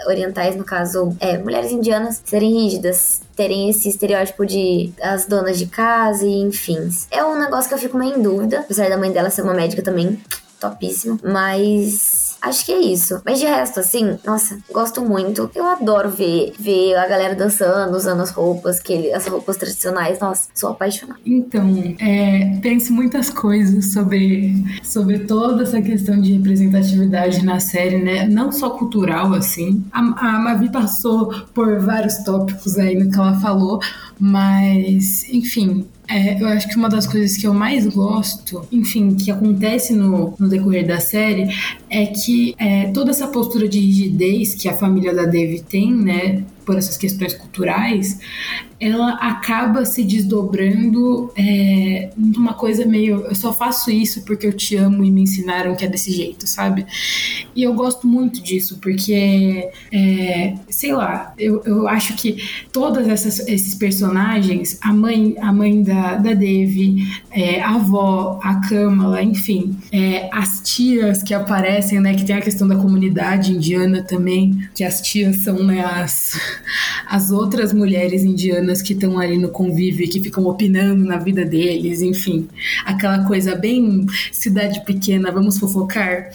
orientais, 0.08 0.56
no 0.56 0.64
caso, 0.64 1.16
é, 1.20 1.38
mulheres 1.38 1.72
indianas 1.72 2.22
serem 2.26 2.52
rígidas 2.54 3.22
terem 3.36 3.70
esse 3.70 3.90
estereótipo 3.90 4.46
de 4.46 4.94
as 5.02 5.26
donas 5.26 5.58
de 5.58 5.66
casa 5.66 6.26
e 6.26 6.42
enfim. 6.42 6.90
É 7.10 7.24
um 7.24 7.40
negócio 7.40 7.70
que 7.70 7.74
eu 7.74 7.80
fico 7.80 7.98
meio 7.98 8.18
em 8.18 8.22
dúvida, 8.22 8.60
apesar 8.60 8.88
da 8.90 8.98
mãe 8.98 9.12
dela 9.12 9.30
ser 9.30 9.42
uma 9.42 9.54
médica 9.54 9.82
também, 9.82 10.22
topíssima, 10.60 11.18
mas 11.24 12.31
Acho 12.42 12.66
que 12.66 12.72
é 12.72 12.80
isso. 12.80 13.22
Mas 13.24 13.40
de 13.40 13.46
resto, 13.46 13.80
assim, 13.80 14.18
nossa, 14.26 14.58
gosto 14.72 15.02
muito. 15.02 15.50
Eu 15.54 15.66
adoro 15.66 16.10
ver, 16.10 16.54
ver 16.58 16.96
a 16.96 17.08
galera 17.08 17.36
dançando, 17.36 17.96
usando 17.96 18.22
as 18.22 18.32
roupas, 18.32 18.80
que 18.80 18.92
ele, 18.92 19.14
as 19.14 19.28
roupas 19.28 19.58
tradicionais. 19.58 20.20
Nossa, 20.20 20.50
sou 20.56 20.72
apaixonada. 20.72 21.20
Então, 21.24 21.96
é, 22.00 22.58
penso 22.62 22.92
muitas 22.94 23.30
coisas 23.30 23.94
sobre, 23.94 24.56
sobre 24.82 25.20
toda 25.20 25.64
essa 25.64 25.82
questão 25.82 26.20
de 26.20 26.34
representatividade 26.34 27.46
na 27.46 27.60
série, 27.60 28.00
né? 28.00 28.28
Não 28.28 28.52
só 28.52 28.72
cultural, 28.72 29.34
assim. 29.34 29.86
A, 29.92 30.00
a 30.00 30.40
Mavi 30.40 30.72
passou 30.72 31.32
por 31.54 31.80
vários 31.80 32.18
tópicos 32.24 32.78
aí 32.78 32.98
no 32.98 33.12
que 33.12 33.20
ela 33.20 33.40
falou, 33.40 33.80
mas, 34.20 35.30
enfim, 35.30 35.88
é, 36.14 36.42
eu 36.42 36.48
acho 36.48 36.68
que 36.68 36.76
uma 36.76 36.90
das 36.90 37.08
coisas 37.08 37.38
que 37.38 37.48
eu 37.48 37.54
mais 37.54 37.88
gosto, 37.88 38.68
enfim, 38.72 39.16
que 39.16 39.32
acontece 39.32 39.94
no, 39.94 40.34
no 40.38 40.50
decorrer 40.50 40.86
da 40.86 41.00
série, 41.00 41.48
é 41.90 42.06
que 42.06 42.54
é, 42.58 42.88
toda 42.92 43.12
essa 43.12 43.28
postura 43.28 43.68
de 43.68 43.80
rigidez 43.80 44.56
que 44.56 44.68
a 44.68 44.74
família 44.74 45.14
da 45.14 45.26
Dave 45.26 45.62
tem, 45.62 45.94
né, 45.94 46.44
por 46.66 46.78
essas 46.78 46.98
questões 46.98 47.34
culturais, 47.34 48.20
ela 48.82 49.14
acaba 49.14 49.86
se 49.86 50.04
desdobrando 50.04 51.32
é, 51.38 52.10
numa 52.18 52.56
coisa 52.56 52.84
meio. 52.84 53.22
Eu 53.22 53.36
só 53.36 53.54
faço 53.54 53.92
isso 53.92 54.24
porque 54.24 54.48
eu 54.48 54.54
te 54.54 54.76
amo 54.76 55.04
e 55.04 55.12
me 55.12 55.22
ensinaram 55.22 55.76
que 55.76 55.86
é 55.86 55.88
desse 55.88 56.12
jeito, 56.12 56.48
sabe? 56.48 56.88
E 57.56 57.62
eu 57.62 57.76
gosto 57.76 58.08
muito 58.08 58.42
disso, 58.42 58.80
porque, 58.82 59.70
é, 59.92 60.56
sei 60.68 60.94
lá, 60.94 61.32
eu, 61.38 61.62
eu 61.64 61.88
acho 61.88 62.16
que 62.16 62.44
todos 62.72 63.08
esses 63.08 63.76
personagens, 63.76 64.80
a 64.82 64.92
mãe, 64.92 65.36
a 65.40 65.54
mãe 65.54 65.84
da, 65.84 66.16
da 66.16 66.34
Devi, 66.34 67.06
é, 67.30 67.62
a 67.62 67.76
avó, 67.76 68.40
a 68.42 68.56
Kamala, 68.68 69.22
enfim, 69.22 69.78
é, 69.92 70.28
as 70.32 70.62
tias 70.62 71.22
que 71.22 71.36
aparecem, 71.36 72.00
né? 72.00 72.16
Que 72.16 72.26
tem 72.26 72.36
a 72.36 72.42
questão 72.42 72.68
da 72.68 72.76
comunidade 72.76 73.52
indiana 73.52 74.02
também, 74.02 74.68
que 74.74 74.84
as 74.84 75.02
tias 75.02 75.38
são 75.38 75.64
né, 75.64 75.86
as, 75.86 76.34
as 77.06 77.30
outras 77.30 77.74
mulheres 77.74 78.24
indianas 78.24 78.82
que 78.82 78.94
estão 78.94 79.20
ali 79.20 79.38
no 79.38 79.50
convívio 79.50 80.06
e 80.06 80.08
que 80.08 80.22
ficam 80.22 80.46
opinando 80.46 81.04
na 81.04 81.18
vida 81.18 81.44
deles, 81.44 82.02
enfim, 82.02 82.48
aquela 82.86 83.26
coisa 83.26 83.56
bem 83.56 84.06
cidade 84.32 84.84
pequena, 84.86 85.32
vamos 85.32 85.58
fofocar. 85.58 86.30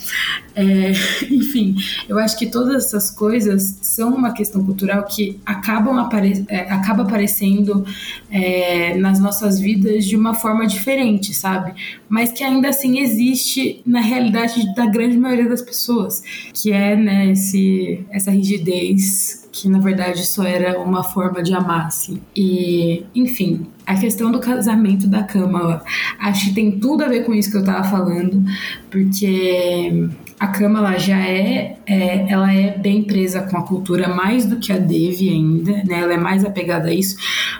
É, 0.54 0.92
enfim, 1.30 1.76
eu 2.08 2.18
acho 2.18 2.38
que 2.38 2.46
todas 2.46 2.84
essas 2.84 3.10
coisas 3.10 3.78
são 3.82 4.14
uma 4.14 4.32
questão 4.32 4.64
cultural 4.64 5.04
que 5.04 5.38
acabam 5.44 5.98
apare 5.98 6.44
é, 6.48 6.60
acaba 6.72 7.02
aparecendo 7.02 7.84
é, 8.30 8.96
nas 8.96 9.18
nossas 9.18 9.58
vidas 9.58 10.04
de 10.04 10.16
uma 10.16 10.34
forma 10.34 10.66
diferente, 10.66 11.32
sabe? 11.32 11.74
Mas 12.08 12.32
que 12.32 12.44
ainda 12.44 12.68
assim 12.68 12.98
existe 12.98 13.80
na 13.86 14.00
realidade 14.00 14.74
da 14.74 14.86
grande 14.86 15.16
maioria 15.16 15.48
das 15.48 15.62
pessoas, 15.62 16.22
que 16.52 16.72
é 16.72 16.96
né, 16.96 17.30
esse, 17.30 18.04
essa 18.10 18.30
rigidez 18.30 19.45
que 19.56 19.68
na 19.68 19.78
verdade 19.78 20.26
só 20.26 20.44
era 20.44 20.78
uma 20.78 21.02
forma 21.02 21.42
de 21.42 21.54
amar, 21.54 21.86
assim. 21.86 22.20
E, 22.36 23.04
enfim, 23.14 23.66
a 23.86 23.94
questão 23.94 24.30
do 24.30 24.38
casamento 24.38 25.06
da 25.06 25.22
cama, 25.22 25.82
acho 26.18 26.46
que 26.46 26.54
tem 26.54 26.78
tudo 26.78 27.04
a 27.04 27.08
ver 27.08 27.24
com 27.24 27.32
isso 27.32 27.50
que 27.50 27.56
eu 27.56 27.64
tava 27.64 27.84
falando, 27.84 28.44
porque 28.90 30.10
a 30.38 30.48
cama 30.48 30.98
já 30.98 31.18
é, 31.18 31.78
é, 31.86 32.30
ela 32.30 32.52
é 32.52 32.76
bem 32.76 33.04
presa 33.04 33.42
com 33.42 33.56
a 33.56 33.62
cultura 33.62 34.14
mais 34.14 34.44
do 34.44 34.56
que 34.56 34.70
a 34.70 34.78
Devi 34.78 35.30
ainda, 35.30 35.72
né? 35.84 36.02
Ela 36.02 36.14
é 36.14 36.18
mais 36.18 36.44
apegada 36.44 36.88
a 36.88 36.94
isso, 36.94 37.16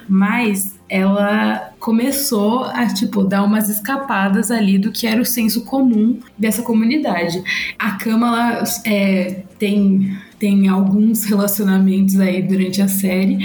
mas 0.07 0.77
ela 0.89 1.73
começou 1.81 2.65
a 2.65 2.87
tipo 2.87 3.25
dar 3.25 3.43
umas 3.43 3.71
escapadas 3.71 4.51
ali 4.51 4.79
do 4.79 4.93
que 4.93 5.07
era 5.07 5.21
o 5.21 5.25
senso 5.25 5.65
comum 5.65 6.21
dessa 6.39 6.63
comunidade. 6.63 7.43
A 7.79 7.93
cama 7.93 8.63
é, 8.85 9.45
tem 9.59 10.17
tem 10.39 10.69
alguns 10.69 11.25
relacionamentos 11.25 12.19
aí 12.21 12.43
durante 12.43 12.83
a 12.83 12.89
série. 12.89 13.39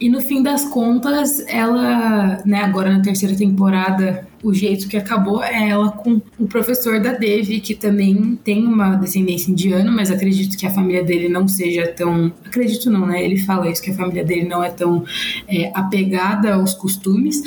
E 0.00 0.08
no 0.08 0.20
fim 0.20 0.42
das 0.42 0.64
contas, 0.64 1.44
ela, 1.46 2.42
né, 2.44 2.62
agora 2.62 2.90
na 2.90 3.00
terceira 3.00 3.36
temporada, 3.36 4.26
o 4.42 4.52
jeito 4.52 4.88
que 4.88 4.96
acabou 4.96 5.42
é 5.42 5.68
ela 5.68 5.92
com 5.92 6.20
o 6.38 6.46
professor 6.48 7.00
da 7.00 7.12
Devi, 7.12 7.60
que 7.60 7.74
também 7.74 8.36
tem 8.42 8.66
uma 8.66 8.96
descendência 8.96 9.52
indiana, 9.52 9.90
mas 9.90 10.10
acredito 10.10 10.58
que 10.58 10.66
a 10.66 10.70
família 10.70 11.04
dele 11.04 11.28
não 11.28 11.46
seja 11.46 11.86
tão. 11.86 12.32
Acredito 12.44 12.90
não, 12.90 13.06
né? 13.06 13.24
Ele 13.24 13.36
fala 13.36 13.70
isso, 13.70 13.80
que 13.80 13.92
a 13.92 13.94
família 13.94 14.24
dele 14.24 14.48
não 14.48 14.64
é 14.64 14.70
tão 14.70 15.04
é, 15.46 15.70
apegada 15.72 16.54
aos 16.54 16.74
costumes. 16.74 17.40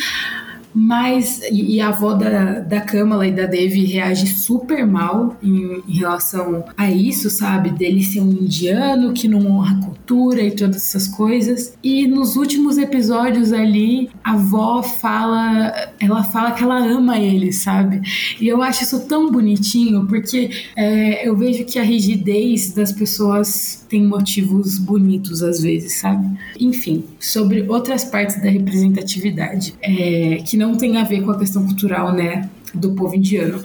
Mas, 0.76 1.42
e, 1.50 1.80
a 1.80 1.88
avó 1.88 2.14
da, 2.14 2.60
da 2.60 2.82
Kamala 2.82 3.26
e 3.26 3.32
da 3.32 3.46
Devi 3.46 3.86
reage 3.86 4.28
super 4.28 4.86
mal 4.86 5.38
em, 5.42 5.82
em, 5.88 5.98
relação 6.00 6.66
a 6.76 6.92
isso, 6.92 7.30
sabe? 7.30 7.70
Dele 7.70 8.04
ser 8.04 8.20
um 8.20 8.30
indiano 8.30 9.14
que 9.14 9.26
não 9.30 9.48
honra 9.48 9.78
a 9.78 9.86
cultura 9.86 10.42
e 10.42 10.52
todas 10.52 10.76
essas 10.76 11.08
coisas. 11.08 11.78
E 11.82 12.06
nos 12.08 12.36
últimos 12.36 12.78
episódios 12.78 13.54
ali, 13.54 14.10
a 14.22 14.34
avó 14.34 14.84
fala, 14.84 15.74
ela 15.98 16.24
fala 16.24 16.52
que 16.52 16.64
ela 16.64 16.78
ama 16.78 17.18
ele, 17.18 17.54
sabe? 17.54 18.02
E 18.42 18.46
eu 18.46 18.62
acho 18.62 18.84
isso 18.84 19.08
tão 19.08 19.32
bonitinho, 19.32 20.06
porque 20.08 20.50
é, 20.76 21.26
eu 21.26 21.38
vejo 21.38 21.64
que 21.64 21.80
a 21.80 21.84
rigidez 21.84 22.74
das 22.74 22.92
pessoas 22.92 23.86
tem 23.90 24.04
motivos 24.04 24.78
bonitos 24.78 25.42
às 25.42 25.62
vezes, 25.62 26.00
sabe? 26.00 26.38
Enfim, 26.60 27.06
sobre 27.20 27.62
outras 27.70 28.04
partes 28.04 28.42
da 28.42 28.50
representatividade, 28.50 29.74
é, 29.82 30.42
que 30.46 30.58
não 30.58 30.65
não 30.66 30.76
tem 30.76 30.98
a 30.98 31.04
ver 31.04 31.22
com 31.22 31.32
a 31.32 31.38
questão 31.38 31.66
cultural, 31.66 32.14
né, 32.14 32.50
do 32.74 32.92
povo 32.92 33.16
indiano. 33.16 33.64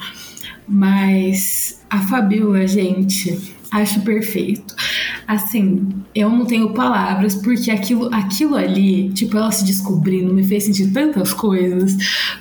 Mas 0.67 1.81
a 1.91 1.99
Fabiola, 1.99 2.67
gente, 2.67 3.55
acho 3.71 4.01
perfeito. 4.03 4.75
Assim, 5.27 5.89
eu 6.15 6.29
não 6.29 6.45
tenho 6.45 6.73
palavras 6.73 7.35
porque 7.35 7.71
aquilo, 7.71 8.13
aquilo 8.13 8.57
ali, 8.57 9.11
tipo, 9.11 9.37
ela 9.37 9.51
se 9.53 9.65
descobrindo 9.65 10.35
me 10.35 10.43
fez 10.43 10.65
sentir 10.65 10.93
tantas 10.93 11.33
coisas, 11.33 11.97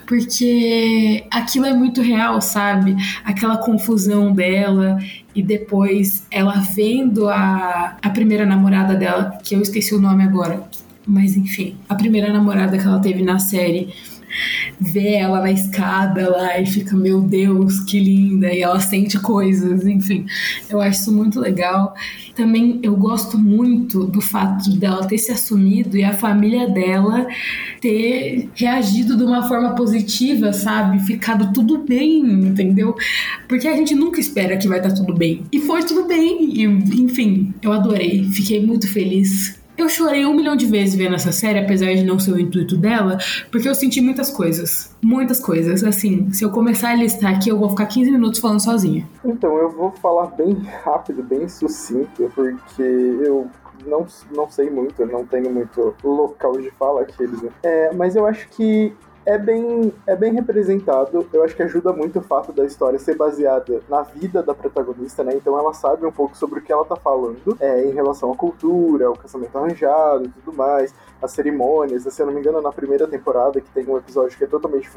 porque 0.07 1.23
aquilo 1.31 1.65
é 1.65 1.73
muito 1.73 2.01
real, 2.01 2.41
sabe? 2.41 2.95
Aquela 3.23 3.57
confusão 3.57 4.31
dela 4.33 4.97
e 5.35 5.43
depois 5.43 6.23
ela 6.31 6.59
vendo 6.59 7.29
a, 7.29 7.97
a 8.01 8.09
primeira 8.09 8.45
namorada 8.45 8.95
dela, 8.95 9.37
que 9.43 9.55
eu 9.55 9.61
esqueci 9.61 9.93
o 9.93 10.01
nome 10.01 10.23
agora, 10.23 10.63
mas 11.05 11.37
enfim, 11.37 11.75
a 11.87 11.95
primeira 11.95 12.31
namorada 12.33 12.77
que 12.77 12.85
ela 12.85 12.99
teve 12.99 13.23
na 13.23 13.39
série 13.39 13.93
vê 14.79 15.15
ela 15.15 15.41
na 15.41 15.51
escada 15.51 16.29
lá 16.29 16.59
e 16.59 16.65
fica, 16.65 16.95
meu 16.95 17.21
Deus, 17.21 17.79
que 17.81 17.99
linda, 17.99 18.53
e 18.53 18.61
ela 18.61 18.79
sente 18.79 19.19
coisas, 19.19 19.85
enfim. 19.85 20.25
Eu 20.69 20.81
acho 20.81 21.01
isso 21.01 21.13
muito 21.13 21.39
legal. 21.39 21.93
Também 22.35 22.79
eu 22.81 22.95
gosto 22.95 23.37
muito 23.37 24.05
do 24.05 24.21
fato 24.21 24.69
dela 24.77 25.05
ter 25.05 25.17
se 25.17 25.31
assumido 25.31 25.97
e 25.97 26.03
a 26.03 26.13
família 26.13 26.69
dela 26.69 27.27
ter 27.81 28.49
reagido 28.55 29.17
de 29.17 29.23
uma 29.23 29.47
forma 29.47 29.75
positiva, 29.75 30.53
sabe? 30.53 30.99
Ficado 30.99 31.51
tudo 31.53 31.79
bem, 31.79 32.21
entendeu? 32.21 32.95
Porque 33.47 33.67
a 33.67 33.75
gente 33.75 33.93
nunca 33.93 34.19
espera 34.19 34.57
que 34.57 34.67
vai 34.67 34.79
estar 34.79 34.93
tudo 34.93 35.13
bem. 35.13 35.43
E 35.51 35.59
foi 35.59 35.83
tudo 35.83 36.07
bem. 36.07 36.49
E, 36.53 36.63
enfim, 36.63 37.53
eu 37.61 37.71
adorei. 37.71 38.29
Fiquei 38.31 38.65
muito 38.65 38.87
feliz 38.87 39.58
eu 39.81 39.89
chorei 39.89 40.25
um 40.25 40.35
milhão 40.35 40.55
de 40.55 40.65
vezes 40.65 40.95
vendo 40.95 41.15
essa 41.15 41.31
série, 41.31 41.59
apesar 41.59 41.93
de 41.93 42.03
não 42.03 42.19
ser 42.19 42.31
o 42.31 42.39
intuito 42.39 42.77
dela, 42.77 43.17
porque 43.51 43.67
eu 43.67 43.75
senti 43.75 44.01
muitas 44.01 44.29
coisas. 44.29 44.95
Muitas 45.01 45.39
coisas. 45.39 45.83
Assim, 45.83 46.31
se 46.31 46.43
eu 46.43 46.51
começar 46.51 46.89
a 46.91 46.95
listar 46.95 47.33
aqui, 47.35 47.49
eu 47.49 47.57
vou 47.57 47.69
ficar 47.69 47.85
15 47.85 48.11
minutos 48.11 48.39
falando 48.39 48.59
sozinha. 48.59 49.07
Então, 49.23 49.57
eu 49.57 49.69
vou 49.69 49.91
falar 49.91 50.27
bem 50.27 50.53
rápido, 50.83 51.23
bem 51.23 51.47
sucinto, 51.47 52.31
porque 52.35 52.81
eu 52.81 53.49
não, 53.85 54.05
não 54.35 54.49
sei 54.49 54.69
muito, 54.69 55.05
não 55.05 55.25
tenho 55.25 55.51
muito 55.51 55.95
local 56.03 56.53
de 56.53 56.69
fala 56.71 57.01
aqueles. 57.01 57.41
Né? 57.41 57.49
É, 57.63 57.93
mas 57.93 58.15
eu 58.15 58.25
acho 58.25 58.47
que 58.49 58.93
é 59.25 59.37
bem, 59.37 59.93
é 60.07 60.15
bem 60.15 60.33
representado. 60.33 61.27
Eu 61.31 61.43
acho 61.43 61.55
que 61.55 61.63
ajuda 61.63 61.93
muito 61.93 62.19
o 62.19 62.21
fato 62.21 62.51
da 62.51 62.65
história 62.65 62.97
ser 62.97 63.15
baseada 63.15 63.81
na 63.89 64.01
vida 64.01 64.41
da 64.41 64.53
protagonista, 64.53 65.23
né? 65.23 65.33
Então 65.35 65.57
ela 65.57 65.73
sabe 65.73 66.05
um 66.05 66.11
pouco 66.11 66.35
sobre 66.37 66.59
o 66.59 66.61
que 66.61 66.71
ela 66.71 66.85
tá 66.85 66.95
falando 66.95 67.57
é, 67.59 67.85
em 67.85 67.91
relação 67.91 68.31
à 68.31 68.35
cultura, 68.35 69.07
ao 69.07 69.15
casamento 69.15 69.57
arranjado 69.57 70.25
e 70.25 70.29
tudo 70.29 70.55
mais, 70.55 70.93
as 71.21 71.31
cerimônias. 71.31 72.03
Se 72.03 72.21
eu 72.21 72.25
não 72.25 72.33
me 72.33 72.39
engano, 72.39 72.61
na 72.61 72.71
primeira 72.71 73.07
temporada, 73.07 73.59
que 73.59 73.69
tem 73.71 73.85
um 73.87 73.97
episódio 73.97 74.37
que 74.37 74.43
é 74.43 74.47
totalmente 74.47 74.89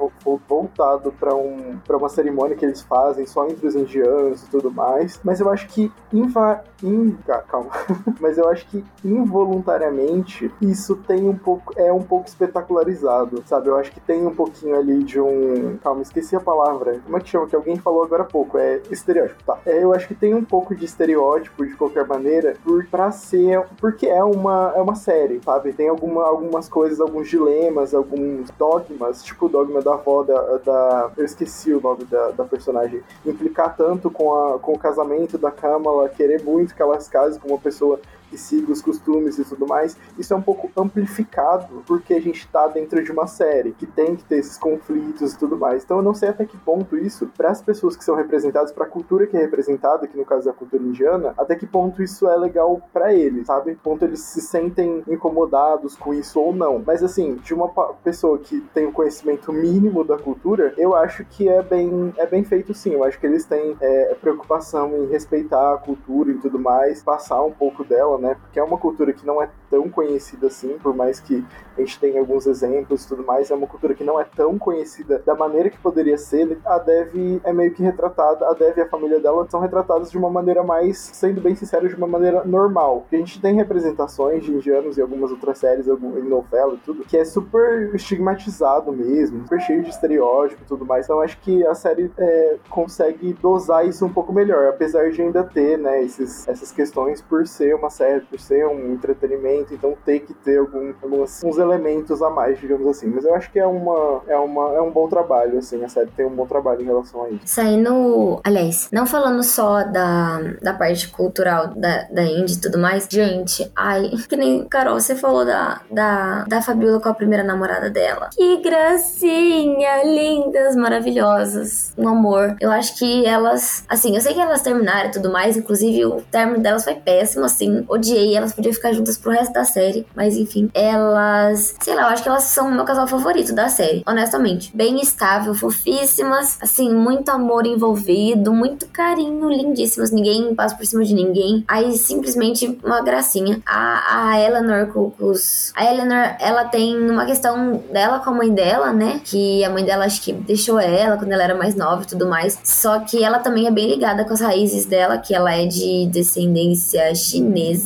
voltado 0.48 1.12
para 1.12 1.34
um, 1.34 1.78
pra 1.84 1.96
uma 1.96 2.08
cerimônia 2.08 2.56
que 2.56 2.64
eles 2.64 2.82
fazem 2.82 3.26
só 3.26 3.46
entre 3.46 3.66
os 3.66 3.74
indianos 3.74 4.44
e 4.44 4.50
tudo 4.50 4.70
mais. 4.70 5.20
Mas 5.24 5.40
eu 5.40 5.50
acho 5.50 5.68
que 5.68 5.90
inva... 6.12 6.62
In... 6.82 7.16
Ah, 7.28 7.42
calma. 7.48 7.70
Mas 8.20 8.38
eu 8.38 8.48
acho 8.48 8.66
que 8.66 8.84
involuntariamente 9.04 10.52
isso 10.60 10.96
tem 10.96 11.28
um 11.28 11.36
pouco 11.36 11.72
é 11.76 11.92
um 11.92 12.02
pouco 12.02 12.26
espetacularizado, 12.26 13.42
sabe? 13.46 13.68
Eu 13.68 13.76
acho 13.76 13.92
que 13.92 14.00
tem 14.00 14.26
um 14.26 14.34
pouquinho 14.34 14.76
ali 14.76 15.02
de 15.04 15.20
um, 15.20 15.76
calma, 15.82 16.02
esqueci 16.02 16.34
a 16.34 16.40
palavra. 16.40 17.00
Como 17.04 17.16
é 17.16 17.20
que 17.20 17.28
chama 17.28 17.46
que 17.46 17.56
alguém 17.56 17.76
falou 17.76 18.02
agora 18.02 18.22
há 18.22 18.26
pouco? 18.26 18.58
É 18.58 18.80
estereótipo, 18.90 19.42
tá? 19.44 19.58
É, 19.64 19.82
eu 19.82 19.94
acho 19.94 20.08
que 20.08 20.14
tem 20.14 20.34
um 20.34 20.44
pouco 20.44 20.74
de 20.74 20.84
estereótipo 20.84 21.64
de 21.64 21.74
qualquer 21.74 22.06
maneira, 22.06 22.56
por 22.64 22.84
para 22.86 23.10
ser 23.10 23.62
porque 23.80 24.06
é 24.06 24.22
uma 24.22 24.72
é 24.74 24.80
uma 24.80 24.94
série, 24.94 25.40
sabe? 25.44 25.72
Tem 25.72 25.88
alguma, 26.12 26.24
algumas 26.24 26.68
coisas, 26.68 27.00
alguns 27.00 27.28
dilemas, 27.28 27.94
alguns 27.94 28.50
dogmas, 28.58 29.22
tipo 29.22 29.46
o 29.46 29.48
dogma 29.48 29.80
da 29.80 29.94
avó 29.94 30.22
da, 30.22 30.58
da 30.58 31.10
eu 31.16 31.24
esqueci 31.24 31.72
o 31.72 31.80
nome 31.80 32.04
da, 32.04 32.30
da 32.30 32.44
personagem, 32.44 33.02
implicar 33.24 33.76
tanto 33.76 34.10
com 34.10 34.34
a 34.34 34.58
com 34.58 34.72
o 34.72 34.78
casamento 34.78 35.38
da 35.38 35.50
Kamala, 35.50 36.08
querer 36.08 36.42
muito 36.42 36.74
que 36.74 36.82
elas 36.82 37.08
casem 37.08 37.40
com 37.40 37.48
uma 37.48 37.58
pessoa 37.58 37.98
que 38.32 38.38
siga 38.38 38.72
os 38.72 38.80
costumes 38.80 39.38
e 39.38 39.44
tudo 39.44 39.66
mais, 39.66 39.94
isso 40.18 40.32
é 40.32 40.36
um 40.36 40.40
pouco 40.40 40.70
amplificado 40.74 41.82
porque 41.86 42.14
a 42.14 42.20
gente 42.20 42.48
tá 42.48 42.66
dentro 42.66 43.04
de 43.04 43.12
uma 43.12 43.26
série 43.26 43.72
que 43.72 43.84
tem 43.84 44.16
que 44.16 44.24
ter 44.24 44.38
esses 44.38 44.56
conflitos 44.56 45.34
e 45.34 45.38
tudo 45.38 45.58
mais. 45.58 45.84
Então 45.84 45.98
eu 45.98 46.02
não 46.02 46.14
sei 46.14 46.30
até 46.30 46.46
que 46.46 46.56
ponto 46.56 46.96
isso, 46.96 47.30
para 47.36 47.50
as 47.50 47.60
pessoas 47.60 47.94
que 47.94 48.02
são 48.02 48.16
representadas, 48.16 48.72
para 48.72 48.86
a 48.86 48.88
cultura 48.88 49.26
que 49.26 49.36
é 49.36 49.40
representada, 49.40 50.06
que 50.06 50.16
no 50.16 50.24
caso 50.24 50.48
é 50.48 50.52
a 50.52 50.54
cultura 50.54 50.82
indiana, 50.82 51.34
até 51.36 51.54
que 51.54 51.66
ponto 51.66 52.02
isso 52.02 52.26
é 52.26 52.34
legal 52.34 52.80
para 52.90 53.12
eles, 53.12 53.48
sabe? 53.48 53.74
Ponto 53.74 54.02
eles 54.02 54.20
se 54.20 54.40
sentem 54.40 55.04
incomodados 55.06 55.94
com 55.94 56.14
isso 56.14 56.40
ou 56.40 56.54
não. 56.54 56.82
Mas 56.84 57.02
assim, 57.02 57.34
de 57.34 57.52
uma 57.52 57.68
pessoa 58.02 58.38
que 58.38 58.62
tem 58.72 58.86
o 58.86 58.88
um 58.88 58.92
conhecimento 58.92 59.52
mínimo 59.52 60.04
da 60.04 60.16
cultura, 60.16 60.72
eu 60.78 60.94
acho 60.96 61.22
que 61.26 61.50
é 61.50 61.60
bem, 61.60 62.14
é 62.16 62.24
bem 62.24 62.44
feito 62.44 62.72
sim. 62.72 62.94
Eu 62.94 63.04
acho 63.04 63.20
que 63.20 63.26
eles 63.26 63.44
têm 63.44 63.76
é, 63.78 64.14
preocupação 64.14 64.96
em 64.96 65.06
respeitar 65.08 65.74
a 65.74 65.76
cultura 65.76 66.30
e 66.30 66.38
tudo 66.38 66.58
mais, 66.58 67.02
passar 67.02 67.42
um 67.42 67.52
pouco 67.52 67.84
dela, 67.84 68.16
né? 68.22 68.36
Porque 68.40 68.58
é 68.58 68.62
uma 68.62 68.78
cultura 68.78 69.12
que 69.12 69.26
não 69.26 69.42
é 69.42 69.50
tão 69.68 69.88
conhecida 69.88 70.46
assim, 70.46 70.78
por 70.78 70.94
mais 70.94 71.18
que 71.18 71.44
a 71.76 71.80
gente 71.80 71.98
tenha 71.98 72.20
alguns 72.20 72.46
exemplos 72.46 73.04
e 73.04 73.08
tudo 73.08 73.24
mais, 73.24 73.50
é 73.50 73.54
uma 73.54 73.66
cultura 73.66 73.94
que 73.94 74.04
não 74.04 74.20
é 74.20 74.24
tão 74.24 74.58
conhecida 74.58 75.22
da 75.26 75.34
maneira 75.34 75.68
que 75.68 75.78
poderia 75.78 76.16
ser. 76.16 76.58
A 76.64 76.78
Dev 76.78 77.40
é 77.42 77.52
meio 77.52 77.72
que 77.72 77.82
retratada, 77.82 78.46
a 78.48 78.54
Dev 78.54 78.78
e 78.78 78.80
a 78.80 78.88
família 78.88 79.18
dela 79.18 79.46
são 79.50 79.60
retratadas 79.60 80.10
de 80.10 80.16
uma 80.16 80.30
maneira 80.30 80.62
mais, 80.62 80.98
sendo 80.98 81.40
bem 81.40 81.54
sincero, 81.54 81.88
de 81.88 81.94
uma 81.94 82.06
maneira 82.06 82.44
normal. 82.44 83.06
A 83.12 83.16
gente 83.16 83.40
tem 83.40 83.54
representações 83.54 84.44
de 84.44 84.52
indianos 84.52 84.96
em 84.96 85.02
algumas 85.02 85.30
outras 85.30 85.58
séries, 85.58 85.88
em 85.88 86.28
novela 86.28 86.74
e 86.74 86.78
tudo, 86.78 87.04
que 87.04 87.16
é 87.16 87.24
super 87.24 87.94
estigmatizado 87.94 88.92
mesmo, 88.92 89.40
super 89.42 89.60
cheio 89.60 89.82
de 89.82 89.90
estereótipo 89.90 90.62
e 90.62 90.66
tudo 90.66 90.86
mais. 90.86 91.06
Então 91.06 91.20
acho 91.20 91.38
que 91.40 91.66
a 91.66 91.74
série 91.74 92.10
é, 92.16 92.56
consegue 92.70 93.32
dosar 93.34 93.86
isso 93.86 94.04
um 94.04 94.12
pouco 94.12 94.32
melhor, 94.32 94.68
apesar 94.68 95.10
de 95.10 95.20
ainda 95.20 95.42
ter, 95.42 95.78
né, 95.78 96.02
esses, 96.02 96.46
essas 96.46 96.70
questões 96.70 97.20
por 97.20 97.46
ser 97.46 97.74
uma 97.74 97.90
série 97.90 98.11
por 98.20 98.38
ser 98.38 98.66
um 98.66 98.92
entretenimento, 98.92 99.74
então 99.74 99.96
tem 100.04 100.20
que 100.20 100.34
ter 100.34 100.58
algum, 100.58 100.92
alguns 101.02 101.42
uns 101.42 101.58
elementos 101.58 102.22
a 102.22 102.30
mais, 102.30 102.58
digamos 102.58 102.86
assim. 102.86 103.06
Mas 103.06 103.24
eu 103.24 103.34
acho 103.34 103.50
que 103.50 103.58
é, 103.58 103.66
uma, 103.66 104.22
é, 104.26 104.36
uma, 104.36 104.74
é 104.74 104.80
um 104.80 104.90
bom 104.90 105.08
trabalho, 105.08 105.58
assim, 105.58 105.82
a 105.84 105.88
série 105.88 106.10
tem 106.10 106.26
um 106.26 106.34
bom 106.34 106.46
trabalho 106.46 106.82
em 106.82 106.86
relação 106.86 107.24
a 107.24 107.30
isso. 107.30 107.42
Saindo, 107.44 108.40
aliás, 108.44 108.88
não 108.92 109.06
falando 109.06 109.42
só 109.42 109.84
da, 109.84 110.40
da 110.60 110.72
parte 110.72 111.08
cultural 111.08 111.68
da, 111.68 112.04
da 112.10 112.22
Indy 112.22 112.54
e 112.54 112.60
tudo 112.60 112.78
mais, 112.78 113.06
gente, 113.10 113.70
ai, 113.76 114.10
que 114.28 114.36
nem, 114.36 114.66
Carol, 114.68 114.98
você 114.98 115.14
falou 115.14 115.44
da, 115.44 115.80
da, 115.90 116.44
da 116.44 116.62
Fabiola 116.62 117.00
com 117.00 117.08
a 117.08 117.14
primeira 117.14 117.44
namorada 117.44 117.90
dela. 117.90 118.30
Que 118.32 118.62
gracinha, 118.62 120.04
lindas, 120.04 120.76
maravilhosas, 120.76 121.92
um 121.96 122.08
amor. 122.08 122.56
Eu 122.60 122.70
acho 122.70 122.98
que 122.98 123.26
elas, 123.26 123.84
assim, 123.88 124.14
eu 124.14 124.20
sei 124.20 124.34
que 124.34 124.40
elas 124.40 124.62
terminaram 124.62 125.08
e 125.08 125.12
tudo 125.12 125.30
mais, 125.30 125.56
inclusive 125.56 126.04
o 126.04 126.20
término 126.22 126.62
delas 126.62 126.84
foi 126.84 126.94
péssimo, 126.94 127.44
assim, 127.44 127.84
odiei, 127.92 128.36
elas 128.36 128.52
podiam 128.52 128.72
ficar 128.72 128.92
juntas 128.92 129.18
pro 129.18 129.32
resto 129.32 129.52
da 129.52 129.64
série, 129.64 130.06
mas 130.14 130.36
enfim, 130.36 130.70
elas, 130.74 131.74
sei 131.80 131.94
lá, 131.94 132.02
eu 132.02 132.08
acho 132.08 132.22
que 132.22 132.28
elas 132.28 132.44
são 132.44 132.68
o 132.68 132.72
meu 132.72 132.84
casal 132.84 133.06
favorito 133.06 133.54
da 133.54 133.68
série, 133.68 134.02
honestamente. 134.06 134.74
Bem 134.74 135.00
estável, 135.00 135.54
fofíssimas, 135.54 136.58
assim, 136.60 136.92
muito 136.94 137.30
amor 137.30 137.66
envolvido, 137.66 138.52
muito 138.52 138.86
carinho, 138.86 139.48
lindíssimas, 139.50 140.10
ninguém 140.10 140.54
passa 140.54 140.76
por 140.76 140.86
cima 140.86 141.04
de 141.04 141.14
ninguém. 141.14 141.64
Aí 141.68 141.96
simplesmente 141.96 142.78
uma 142.82 143.02
gracinha. 143.02 143.60
A, 143.66 144.30
a 144.30 144.40
Eleanor 144.40 144.88
os. 145.18 145.72
A 145.74 145.84
Eleanor, 145.84 146.36
ela 146.40 146.64
tem 146.64 146.96
uma 147.10 147.24
questão 147.26 147.82
dela 147.92 148.20
com 148.20 148.30
a 148.30 148.34
mãe 148.34 148.52
dela, 148.52 148.92
né? 148.92 149.20
Que 149.24 149.64
a 149.64 149.70
mãe 149.70 149.84
dela 149.84 150.04
acho 150.04 150.22
que 150.22 150.32
deixou 150.32 150.78
ela 150.78 151.16
quando 151.16 151.32
ela 151.32 151.42
era 151.42 151.54
mais 151.54 151.74
nova 151.74 152.02
e 152.02 152.06
tudo 152.06 152.26
mais. 152.26 152.58
Só 152.64 153.00
que 153.00 153.22
ela 153.22 153.38
também 153.38 153.66
é 153.66 153.70
bem 153.70 153.88
ligada 153.88 154.24
com 154.24 154.32
as 154.32 154.40
raízes 154.40 154.86
dela, 154.86 155.18
que 155.18 155.34
ela 155.34 155.52
é 155.54 155.66
de 155.66 156.06
descendência 156.06 157.14
chinesa 157.14 157.81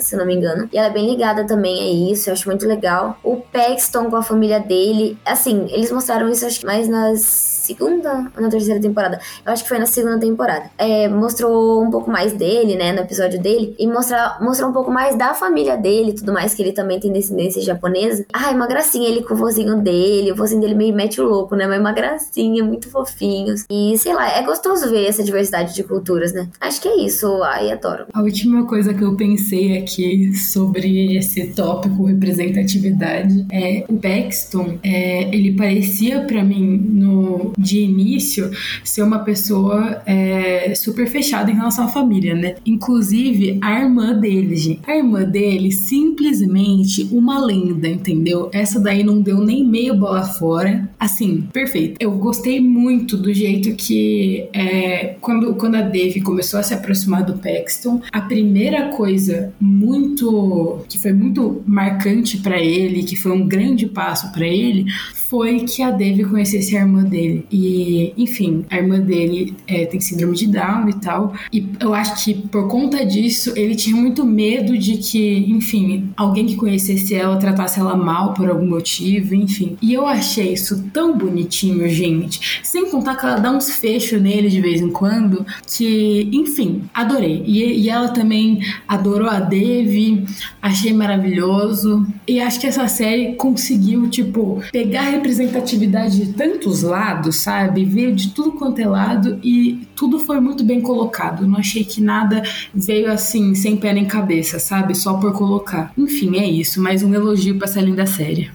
se 0.00 0.16
não 0.16 0.26
me 0.26 0.34
engano. 0.34 0.68
E 0.72 0.78
ela 0.78 0.88
é 0.88 0.90
bem 0.90 1.10
ligada 1.10 1.46
também 1.46 1.80
a 1.80 2.12
isso, 2.12 2.28
eu 2.28 2.34
acho 2.34 2.48
muito 2.48 2.66
legal. 2.66 3.18
O 3.22 3.36
Paxton 3.36 4.10
com 4.10 4.16
a 4.16 4.22
família 4.22 4.60
dele, 4.60 5.18
assim, 5.24 5.66
eles 5.70 5.90
mostraram 5.90 6.28
isso 6.28 6.46
acho 6.46 6.64
mais 6.64 6.88
nas 6.88 7.49
segunda 7.60 8.30
ou 8.36 8.42
na 8.42 8.48
terceira 8.48 8.80
temporada? 8.80 9.20
Eu 9.44 9.52
acho 9.52 9.62
que 9.62 9.68
foi 9.68 9.78
na 9.78 9.86
segunda 9.86 10.18
temporada. 10.18 10.70
É, 10.78 11.08
mostrou 11.08 11.82
um 11.82 11.90
pouco 11.90 12.10
mais 12.10 12.32
dele, 12.32 12.76
né, 12.76 12.92
no 12.92 13.00
episódio 13.00 13.40
dele, 13.40 13.74
e 13.78 13.86
mostra, 13.86 14.38
mostrou 14.40 14.70
um 14.70 14.72
pouco 14.72 14.90
mais 14.90 15.16
da 15.16 15.34
família 15.34 15.76
dele 15.76 16.12
tudo 16.12 16.32
mais, 16.32 16.54
que 16.54 16.62
ele 16.62 16.72
também 16.72 16.98
tem 16.98 17.12
descendência 17.12 17.62
japonesa. 17.62 18.24
Ai, 18.32 18.54
uma 18.54 18.66
gracinha 18.66 19.08
ele 19.08 19.22
com 19.22 19.34
o 19.34 19.36
vozinho 19.36 19.76
dele, 19.80 20.32
o 20.32 20.36
vozinho 20.36 20.60
dele 20.60 20.74
meio 20.74 20.94
mete 20.94 21.20
o 21.20 21.24
louco, 21.26 21.54
né, 21.54 21.66
mas 21.66 21.80
uma 21.80 21.92
gracinha, 21.92 22.64
muito 22.64 22.90
fofinhos. 22.90 23.64
E 23.70 23.96
sei 23.98 24.14
lá, 24.14 24.30
é 24.36 24.42
gostoso 24.42 24.90
ver 24.90 25.06
essa 25.06 25.22
diversidade 25.22 25.74
de 25.74 25.82
culturas, 25.82 26.32
né? 26.32 26.48
Acho 26.60 26.80
que 26.80 26.88
é 26.88 27.04
isso, 27.04 27.42
ai, 27.42 27.70
adoro. 27.70 28.06
A 28.12 28.22
última 28.22 28.66
coisa 28.66 28.94
que 28.94 29.02
eu 29.02 29.16
pensei 29.16 29.78
aqui 29.78 30.32
sobre 30.34 31.16
esse 31.16 31.46
tópico 31.48 32.04
representatividade 32.04 33.46
é 33.52 33.84
o 33.88 33.94
Paxton, 33.94 34.78
é, 34.82 35.34
ele 35.34 35.52
parecia 35.52 36.20
para 36.20 36.42
mim 36.42 36.76
no 36.76 37.49
de 37.58 37.80
início 37.80 38.50
ser 38.84 39.02
uma 39.02 39.20
pessoa 39.20 40.02
é, 40.06 40.74
super 40.74 41.06
fechada 41.06 41.50
em 41.50 41.54
relação 41.54 41.84
à 41.84 41.88
família, 41.88 42.34
né? 42.34 42.56
Inclusive 42.64 43.58
a 43.60 43.80
irmã 43.80 44.12
dele, 44.12 44.56
gente. 44.56 44.80
A 44.86 44.96
irmã 44.96 45.22
dele, 45.22 45.72
simplesmente 45.72 47.08
uma 47.10 47.44
lenda, 47.44 47.88
entendeu? 47.88 48.48
Essa 48.52 48.80
daí 48.80 49.02
não 49.02 49.20
deu 49.20 49.38
nem 49.38 49.66
meio 49.66 49.94
bola 49.96 50.22
fora. 50.22 50.88
Assim, 50.98 51.48
perfeito. 51.52 51.96
Eu 52.00 52.12
gostei 52.12 52.60
muito 52.60 53.16
do 53.16 53.32
jeito 53.32 53.74
que 53.74 54.48
é, 54.52 55.16
quando, 55.20 55.54
quando 55.54 55.76
a 55.76 55.82
Dave 55.82 56.20
começou 56.20 56.60
a 56.60 56.62
se 56.62 56.74
aproximar 56.74 57.24
do 57.24 57.34
Paxton, 57.34 58.00
a 58.12 58.20
primeira 58.20 58.88
coisa 58.88 59.52
muito 59.60 60.80
que 60.88 60.98
foi 60.98 61.12
muito 61.12 61.62
marcante 61.66 62.38
para 62.38 62.58
ele, 62.58 63.02
que 63.02 63.16
foi 63.16 63.32
um 63.32 63.46
grande 63.46 63.86
passo 63.86 64.32
para 64.32 64.46
ele, 64.46 64.86
foi 65.28 65.60
que 65.60 65.82
a 65.82 65.90
Dave 65.90 66.24
conhecesse 66.24 66.76
a 66.76 66.80
irmã 66.80 67.04
dele. 67.04 67.39
E, 67.50 68.12
enfim, 68.16 68.64
a 68.70 68.76
irmã 68.76 69.00
dele 69.00 69.54
é, 69.66 69.86
tem 69.86 70.00
síndrome 70.00 70.36
de 70.36 70.46
Down 70.46 70.88
e 70.88 70.94
tal. 70.94 71.34
E 71.52 71.66
eu 71.80 71.94
acho 71.94 72.24
que 72.24 72.34
por 72.34 72.68
conta 72.68 73.04
disso, 73.04 73.52
ele 73.56 73.74
tinha 73.74 73.96
muito 73.96 74.24
medo 74.24 74.76
de 74.76 74.96
que, 74.96 75.38
enfim, 75.48 76.10
alguém 76.16 76.46
que 76.46 76.56
conhecesse 76.56 77.14
ela 77.14 77.36
tratasse 77.36 77.78
ela 77.78 77.96
mal 77.96 78.34
por 78.34 78.48
algum 78.48 78.68
motivo, 78.68 79.34
enfim. 79.34 79.76
E 79.80 79.92
eu 79.92 80.06
achei 80.06 80.52
isso 80.52 80.84
tão 80.92 81.16
bonitinho, 81.16 81.88
gente. 81.88 82.60
Sem 82.62 82.90
contar 82.90 83.16
que 83.16 83.26
ela 83.26 83.38
dá 83.38 83.50
uns 83.50 83.70
fechos 83.70 84.20
nele 84.20 84.48
de 84.48 84.60
vez 84.60 84.80
em 84.80 84.90
quando, 84.90 85.44
que, 85.66 86.28
enfim, 86.32 86.82
adorei. 86.94 87.42
E, 87.46 87.82
e 87.82 87.88
ela 87.88 88.08
também 88.08 88.60
adorou 88.86 89.28
a 89.28 89.40
Dave, 89.40 90.24
achei 90.60 90.92
maravilhoso. 90.92 92.06
E 92.26 92.40
acho 92.40 92.60
que 92.60 92.66
essa 92.66 92.86
série 92.88 93.34
conseguiu, 93.34 94.08
tipo, 94.08 94.62
pegar 94.72 95.02
representatividade 95.02 96.24
de 96.24 96.32
tantos 96.32 96.82
lados, 96.82 97.29
sabe? 97.32 97.84
Veio 97.84 98.14
de 98.14 98.30
tudo 98.30 98.52
quanto 98.52 98.80
é 98.80 98.86
lado 98.86 99.38
e 99.42 99.86
tudo 99.94 100.18
foi 100.18 100.40
muito 100.40 100.64
bem 100.64 100.80
colocado. 100.80 101.46
Não 101.46 101.58
achei 101.58 101.84
que 101.84 102.00
nada 102.00 102.42
veio 102.74 103.10
assim, 103.10 103.54
sem 103.54 103.76
pé 103.76 103.92
nem 103.92 104.06
cabeça, 104.06 104.58
sabe? 104.58 104.94
Só 104.94 105.14
por 105.14 105.32
colocar. 105.32 105.92
Enfim, 105.96 106.38
é 106.38 106.46
isso. 106.46 106.80
Mais 106.80 107.02
um 107.02 107.14
elogio 107.14 107.58
pra 107.58 107.66
essa 107.66 107.80
linda 107.80 108.06
série. 108.06 108.50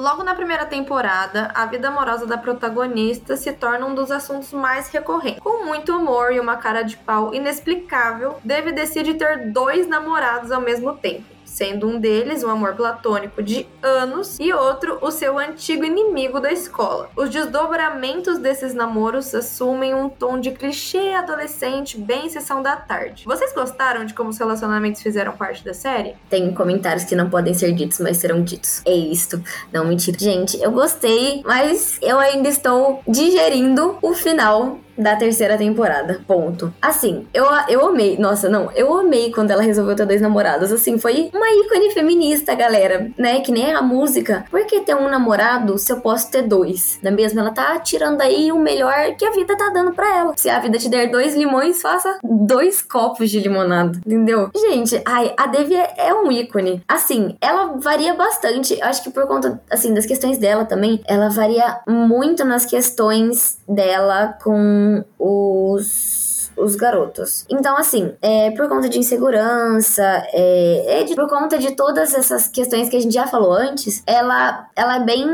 Logo 0.00 0.24
na 0.24 0.34
primeira 0.34 0.64
temporada, 0.64 1.50
a 1.54 1.66
vida 1.66 1.88
amorosa 1.88 2.26
da 2.26 2.38
protagonista 2.38 3.36
se 3.36 3.52
torna 3.52 3.84
um 3.84 3.94
dos 3.94 4.10
assuntos 4.10 4.50
mais 4.50 4.88
recorrentes. 4.88 5.40
Com 5.40 5.66
muito 5.66 5.94
humor 5.94 6.32
e 6.32 6.40
uma 6.40 6.56
cara 6.56 6.80
de 6.80 6.96
pau 6.96 7.34
inexplicável, 7.34 8.36
Dave 8.42 8.72
decide 8.72 9.12
ter 9.12 9.52
dois 9.52 9.86
namorados 9.86 10.50
ao 10.50 10.62
mesmo 10.62 10.94
tempo 10.94 11.39
sendo 11.50 11.88
um 11.88 11.98
deles 11.98 12.44
um 12.44 12.48
amor 12.48 12.74
platônico 12.74 13.42
de 13.42 13.66
anos 13.82 14.38
e 14.38 14.52
outro 14.52 14.98
o 15.02 15.10
seu 15.10 15.38
antigo 15.38 15.84
inimigo 15.84 16.40
da 16.40 16.52
escola. 16.52 17.10
Os 17.16 17.28
desdobramentos 17.28 18.38
desses 18.38 18.72
namoros 18.72 19.34
assumem 19.34 19.92
um 19.94 20.08
tom 20.08 20.38
de 20.38 20.52
clichê 20.52 21.12
adolescente 21.14 21.98
bem 21.98 22.28
sessão 22.28 22.62
da 22.62 22.76
tarde. 22.76 23.24
Vocês 23.26 23.52
gostaram 23.52 24.04
de 24.04 24.14
como 24.14 24.30
os 24.30 24.38
relacionamentos 24.38 25.02
fizeram 25.02 25.32
parte 25.32 25.64
da 25.64 25.74
série? 25.74 26.14
Tem 26.28 26.54
comentários 26.54 27.04
que 27.04 27.16
não 27.16 27.28
podem 27.28 27.52
ser 27.52 27.72
ditos, 27.72 27.98
mas 27.98 28.18
serão 28.18 28.42
ditos. 28.42 28.82
É 28.84 28.94
isto. 28.94 29.42
Não, 29.72 29.84
mentira. 29.84 30.16
Gente, 30.18 30.60
eu 30.62 30.70
gostei, 30.70 31.42
mas 31.44 31.98
eu 32.00 32.18
ainda 32.18 32.48
estou 32.48 33.02
digerindo 33.08 33.98
o 34.00 34.14
final 34.14 34.78
da 34.96 35.16
terceira 35.16 35.56
temporada. 35.56 36.20
Ponto. 36.26 36.72
Assim, 36.80 37.26
eu, 37.32 37.46
eu 37.68 37.86
amei. 37.86 38.16
Nossa, 38.18 38.48
não, 38.48 38.70
eu 38.72 38.92
amei 38.94 39.30
quando 39.32 39.50
ela 39.50 39.62
resolveu 39.62 39.96
ter 39.96 40.06
dois 40.06 40.20
namorados. 40.20 40.72
Assim, 40.72 40.98
foi 40.98 41.30
uma 41.34 41.50
ícone 41.50 41.90
feminista, 41.90 42.54
galera, 42.54 43.10
né? 43.16 43.40
Que 43.40 43.52
nem 43.52 43.72
a 43.72 43.82
música. 43.82 44.44
Por 44.50 44.64
que 44.66 44.80
ter 44.80 44.94
um 44.94 45.08
namorado 45.08 45.78
se 45.78 45.92
eu 45.92 46.00
posso 46.00 46.30
ter 46.30 46.42
dois? 46.42 46.98
Não 47.02 47.10
é 47.10 47.14
mesmo? 47.14 47.40
Ela 47.40 47.50
tá 47.50 47.78
tirando 47.78 48.20
aí 48.20 48.52
o 48.52 48.58
melhor 48.58 49.14
que 49.16 49.24
a 49.24 49.30
vida 49.30 49.56
tá 49.56 49.70
dando 49.70 49.92
pra 49.92 50.16
ela. 50.16 50.34
Se 50.36 50.48
a 50.48 50.58
vida 50.58 50.78
te 50.78 50.88
der 50.88 51.10
dois 51.10 51.34
limões, 51.34 51.80
faça 51.80 52.18
dois 52.22 52.82
copos 52.82 53.30
de 53.30 53.40
limonada, 53.40 53.98
entendeu? 54.06 54.50
Gente, 54.54 55.00
ai, 55.04 55.34
a 55.36 55.46
Devi 55.46 55.74
é, 55.74 55.94
é 55.96 56.14
um 56.14 56.30
ícone. 56.30 56.82
Assim, 56.86 57.36
ela 57.40 57.74
varia 57.78 58.14
bastante. 58.14 58.80
Acho 58.82 59.02
que 59.02 59.10
por 59.10 59.26
conta, 59.26 59.60
assim, 59.70 59.94
das 59.94 60.06
questões 60.06 60.38
dela 60.38 60.64
também, 60.64 61.00
ela 61.06 61.28
varia 61.28 61.80
muito 61.86 62.44
nas 62.44 62.66
questões 62.66 63.58
dela 63.68 64.36
com 64.42 64.79
os 65.18 66.19
os 66.62 66.76
garotos. 66.76 67.44
Então, 67.48 67.76
assim, 67.76 68.12
é, 68.20 68.50
por 68.52 68.68
conta 68.68 68.88
de 68.88 68.98
insegurança, 68.98 70.02
é, 70.32 71.00
é 71.00 71.04
de, 71.04 71.14
por 71.14 71.28
conta 71.28 71.58
de 71.58 71.74
todas 71.74 72.14
essas 72.14 72.48
questões 72.48 72.88
que 72.88 72.96
a 72.96 73.00
gente 73.00 73.14
já 73.14 73.26
falou 73.26 73.52
antes, 73.52 74.02
ela, 74.06 74.68
ela 74.76 74.96
é 74.96 75.00
bem. 75.00 75.26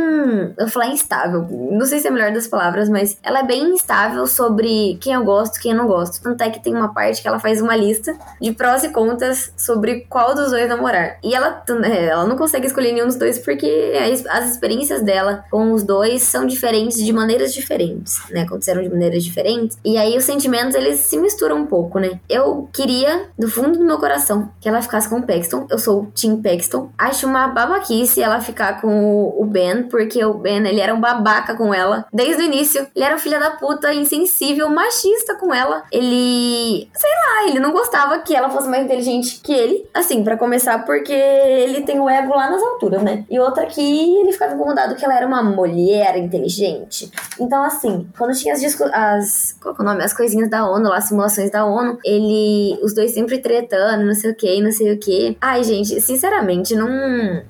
Eu 0.58 0.68
falar 0.68 0.88
instável. 0.88 1.46
Não 1.50 1.86
sei 1.86 1.98
se 1.98 2.06
é 2.06 2.10
a 2.10 2.12
melhor 2.12 2.32
das 2.32 2.46
palavras, 2.46 2.88
mas 2.88 3.18
ela 3.22 3.40
é 3.40 3.42
bem 3.42 3.72
instável 3.72 4.26
sobre 4.26 4.96
quem 5.00 5.12
eu 5.12 5.24
gosto 5.24 5.56
quem 5.60 5.72
eu 5.72 5.76
não 5.76 5.86
gosto. 5.86 6.22
Tanto 6.22 6.42
é 6.42 6.50
que 6.50 6.62
tem 6.62 6.74
uma 6.74 6.92
parte 6.92 7.22
que 7.22 7.28
ela 7.28 7.38
faz 7.38 7.60
uma 7.60 7.76
lista 7.76 8.16
de 8.40 8.52
prós 8.52 8.84
e 8.84 8.90
contras 8.90 9.52
sobre 9.56 10.06
qual 10.08 10.34
dos 10.34 10.50
dois 10.50 10.68
namorar. 10.68 11.18
E 11.22 11.34
ela, 11.34 11.62
é, 11.84 12.06
ela 12.06 12.26
não 12.26 12.36
consegue 12.36 12.66
escolher 12.66 12.92
nenhum 12.92 13.06
dos 13.06 13.16
dois 13.16 13.38
porque 13.38 13.92
as 14.28 14.50
experiências 14.50 15.02
dela 15.02 15.44
com 15.50 15.72
os 15.72 15.82
dois 15.82 16.22
são 16.22 16.46
diferentes 16.46 17.04
de 17.04 17.12
maneiras 17.12 17.52
diferentes, 17.52 18.18
né? 18.30 18.42
Aconteceram 18.42 18.82
de 18.82 18.88
maneiras 18.88 19.24
diferentes. 19.24 19.78
E 19.84 19.96
aí 19.96 20.16
os 20.16 20.24
sentimentos, 20.24 20.74
eles 20.74 21.00
se 21.00 21.15
mistura 21.18 21.54
um 21.54 21.66
pouco, 21.66 21.98
né? 21.98 22.20
Eu 22.28 22.68
queria, 22.72 23.28
do 23.38 23.50
fundo 23.50 23.78
do 23.78 23.84
meu 23.84 23.98
coração, 23.98 24.50
que 24.60 24.68
ela 24.68 24.82
ficasse 24.82 25.08
com 25.08 25.16
o 25.16 25.22
Paxton. 25.22 25.66
Eu 25.70 25.78
sou 25.78 26.02
o 26.02 26.06
Tim 26.14 26.40
Paxton. 26.40 26.90
Acho 26.98 27.26
uma 27.26 27.48
babaquice 27.48 28.22
ela 28.22 28.40
ficar 28.40 28.80
com 28.80 29.34
o 29.36 29.44
Ben, 29.44 29.84
porque 29.84 30.24
o 30.24 30.34
Ben, 30.34 30.66
ele 30.66 30.80
era 30.80 30.94
um 30.94 31.00
babaca 31.00 31.54
com 31.54 31.72
ela. 31.72 32.06
Desde 32.12 32.42
o 32.42 32.46
início, 32.46 32.86
ele 32.94 33.04
era 33.04 33.14
um 33.14 33.18
filho 33.18 33.38
da 33.38 33.50
puta, 33.50 33.92
insensível, 33.92 34.68
machista 34.68 35.34
com 35.36 35.54
ela. 35.54 35.84
Ele, 35.90 36.88
sei 36.94 37.10
lá, 37.10 37.48
ele 37.48 37.60
não 37.60 37.72
gostava 37.72 38.18
que 38.18 38.34
ela 38.34 38.50
fosse 38.50 38.68
mais 38.68 38.84
inteligente 38.84 39.40
que 39.42 39.52
ele. 39.52 39.88
Assim, 39.94 40.22
para 40.22 40.36
começar, 40.36 40.84
porque 40.84 41.12
ele 41.12 41.82
tem 41.82 42.00
o 42.00 42.08
ego 42.08 42.34
lá 42.34 42.50
nas 42.50 42.62
alturas, 42.62 43.02
né? 43.02 43.24
E 43.30 43.38
outra 43.38 43.66
que 43.66 44.20
ele 44.20 44.32
ficava 44.32 44.54
incomodado 44.54 44.94
que 44.94 45.04
ela 45.04 45.16
era 45.16 45.26
uma 45.26 45.42
mulher 45.42 46.16
inteligente. 46.16 47.10
Então, 47.40 47.62
assim, 47.62 48.08
quando 48.16 48.34
tinha 48.34 48.54
as, 48.54 48.62
as 48.92 49.56
qual 49.60 49.74
é 49.78 49.82
o 49.82 49.84
nome? 49.84 50.02
As 50.02 50.12
coisinhas 50.12 50.50
da 50.50 50.68
ONU 50.68 50.88
lá, 50.88 51.00
simulações 51.08 51.50
da 51.50 51.64
ONU, 51.64 51.98
ele. 52.04 52.78
Os 52.82 52.94
dois 52.94 53.12
sempre 53.12 53.38
tretando, 53.38 54.04
não 54.04 54.14
sei 54.14 54.30
o 54.30 54.34
que, 54.34 54.60
não 54.60 54.72
sei 54.72 54.92
o 54.92 54.98
que. 54.98 55.36
Ai, 55.40 55.64
gente, 55.64 56.00
sinceramente, 56.00 56.74
não. 56.74 56.88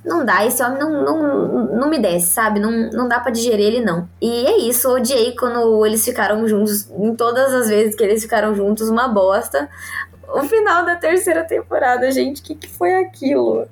Não 0.05 0.25
dá. 0.25 0.45
Esse 0.47 0.62
homem 0.62 0.79
não, 0.79 0.90
não, 0.90 1.77
não 1.77 1.90
me 1.90 1.99
desce, 1.99 2.29
sabe? 2.29 2.61
Não, 2.61 2.71
não 2.90 3.09
dá 3.09 3.21
para 3.21 3.33
digerir 3.33 3.66
ele, 3.66 3.85
não. 3.85 4.09
E 4.21 4.47
é 4.47 4.59
isso, 4.59 4.88
odiei 4.90 5.35
quando 5.37 5.85
eles 5.85 6.05
ficaram 6.05 6.47
juntos. 6.47 6.88
Em 6.90 7.14
todas 7.14 7.53
as 7.53 7.69
vezes 7.69 7.95
que 7.95 8.03
eles 8.03 8.23
ficaram 8.23 8.55
juntos, 8.55 8.88
uma 8.88 9.09
bosta. 9.09 9.69
O 10.29 10.42
final 10.42 10.85
da 10.85 10.97
terceira 10.97 11.45
temporada, 11.45 12.11
gente, 12.11 12.40
o 12.40 12.45
que, 12.45 12.55
que 12.55 12.69
foi 12.69 12.95
aquilo? 12.95 13.66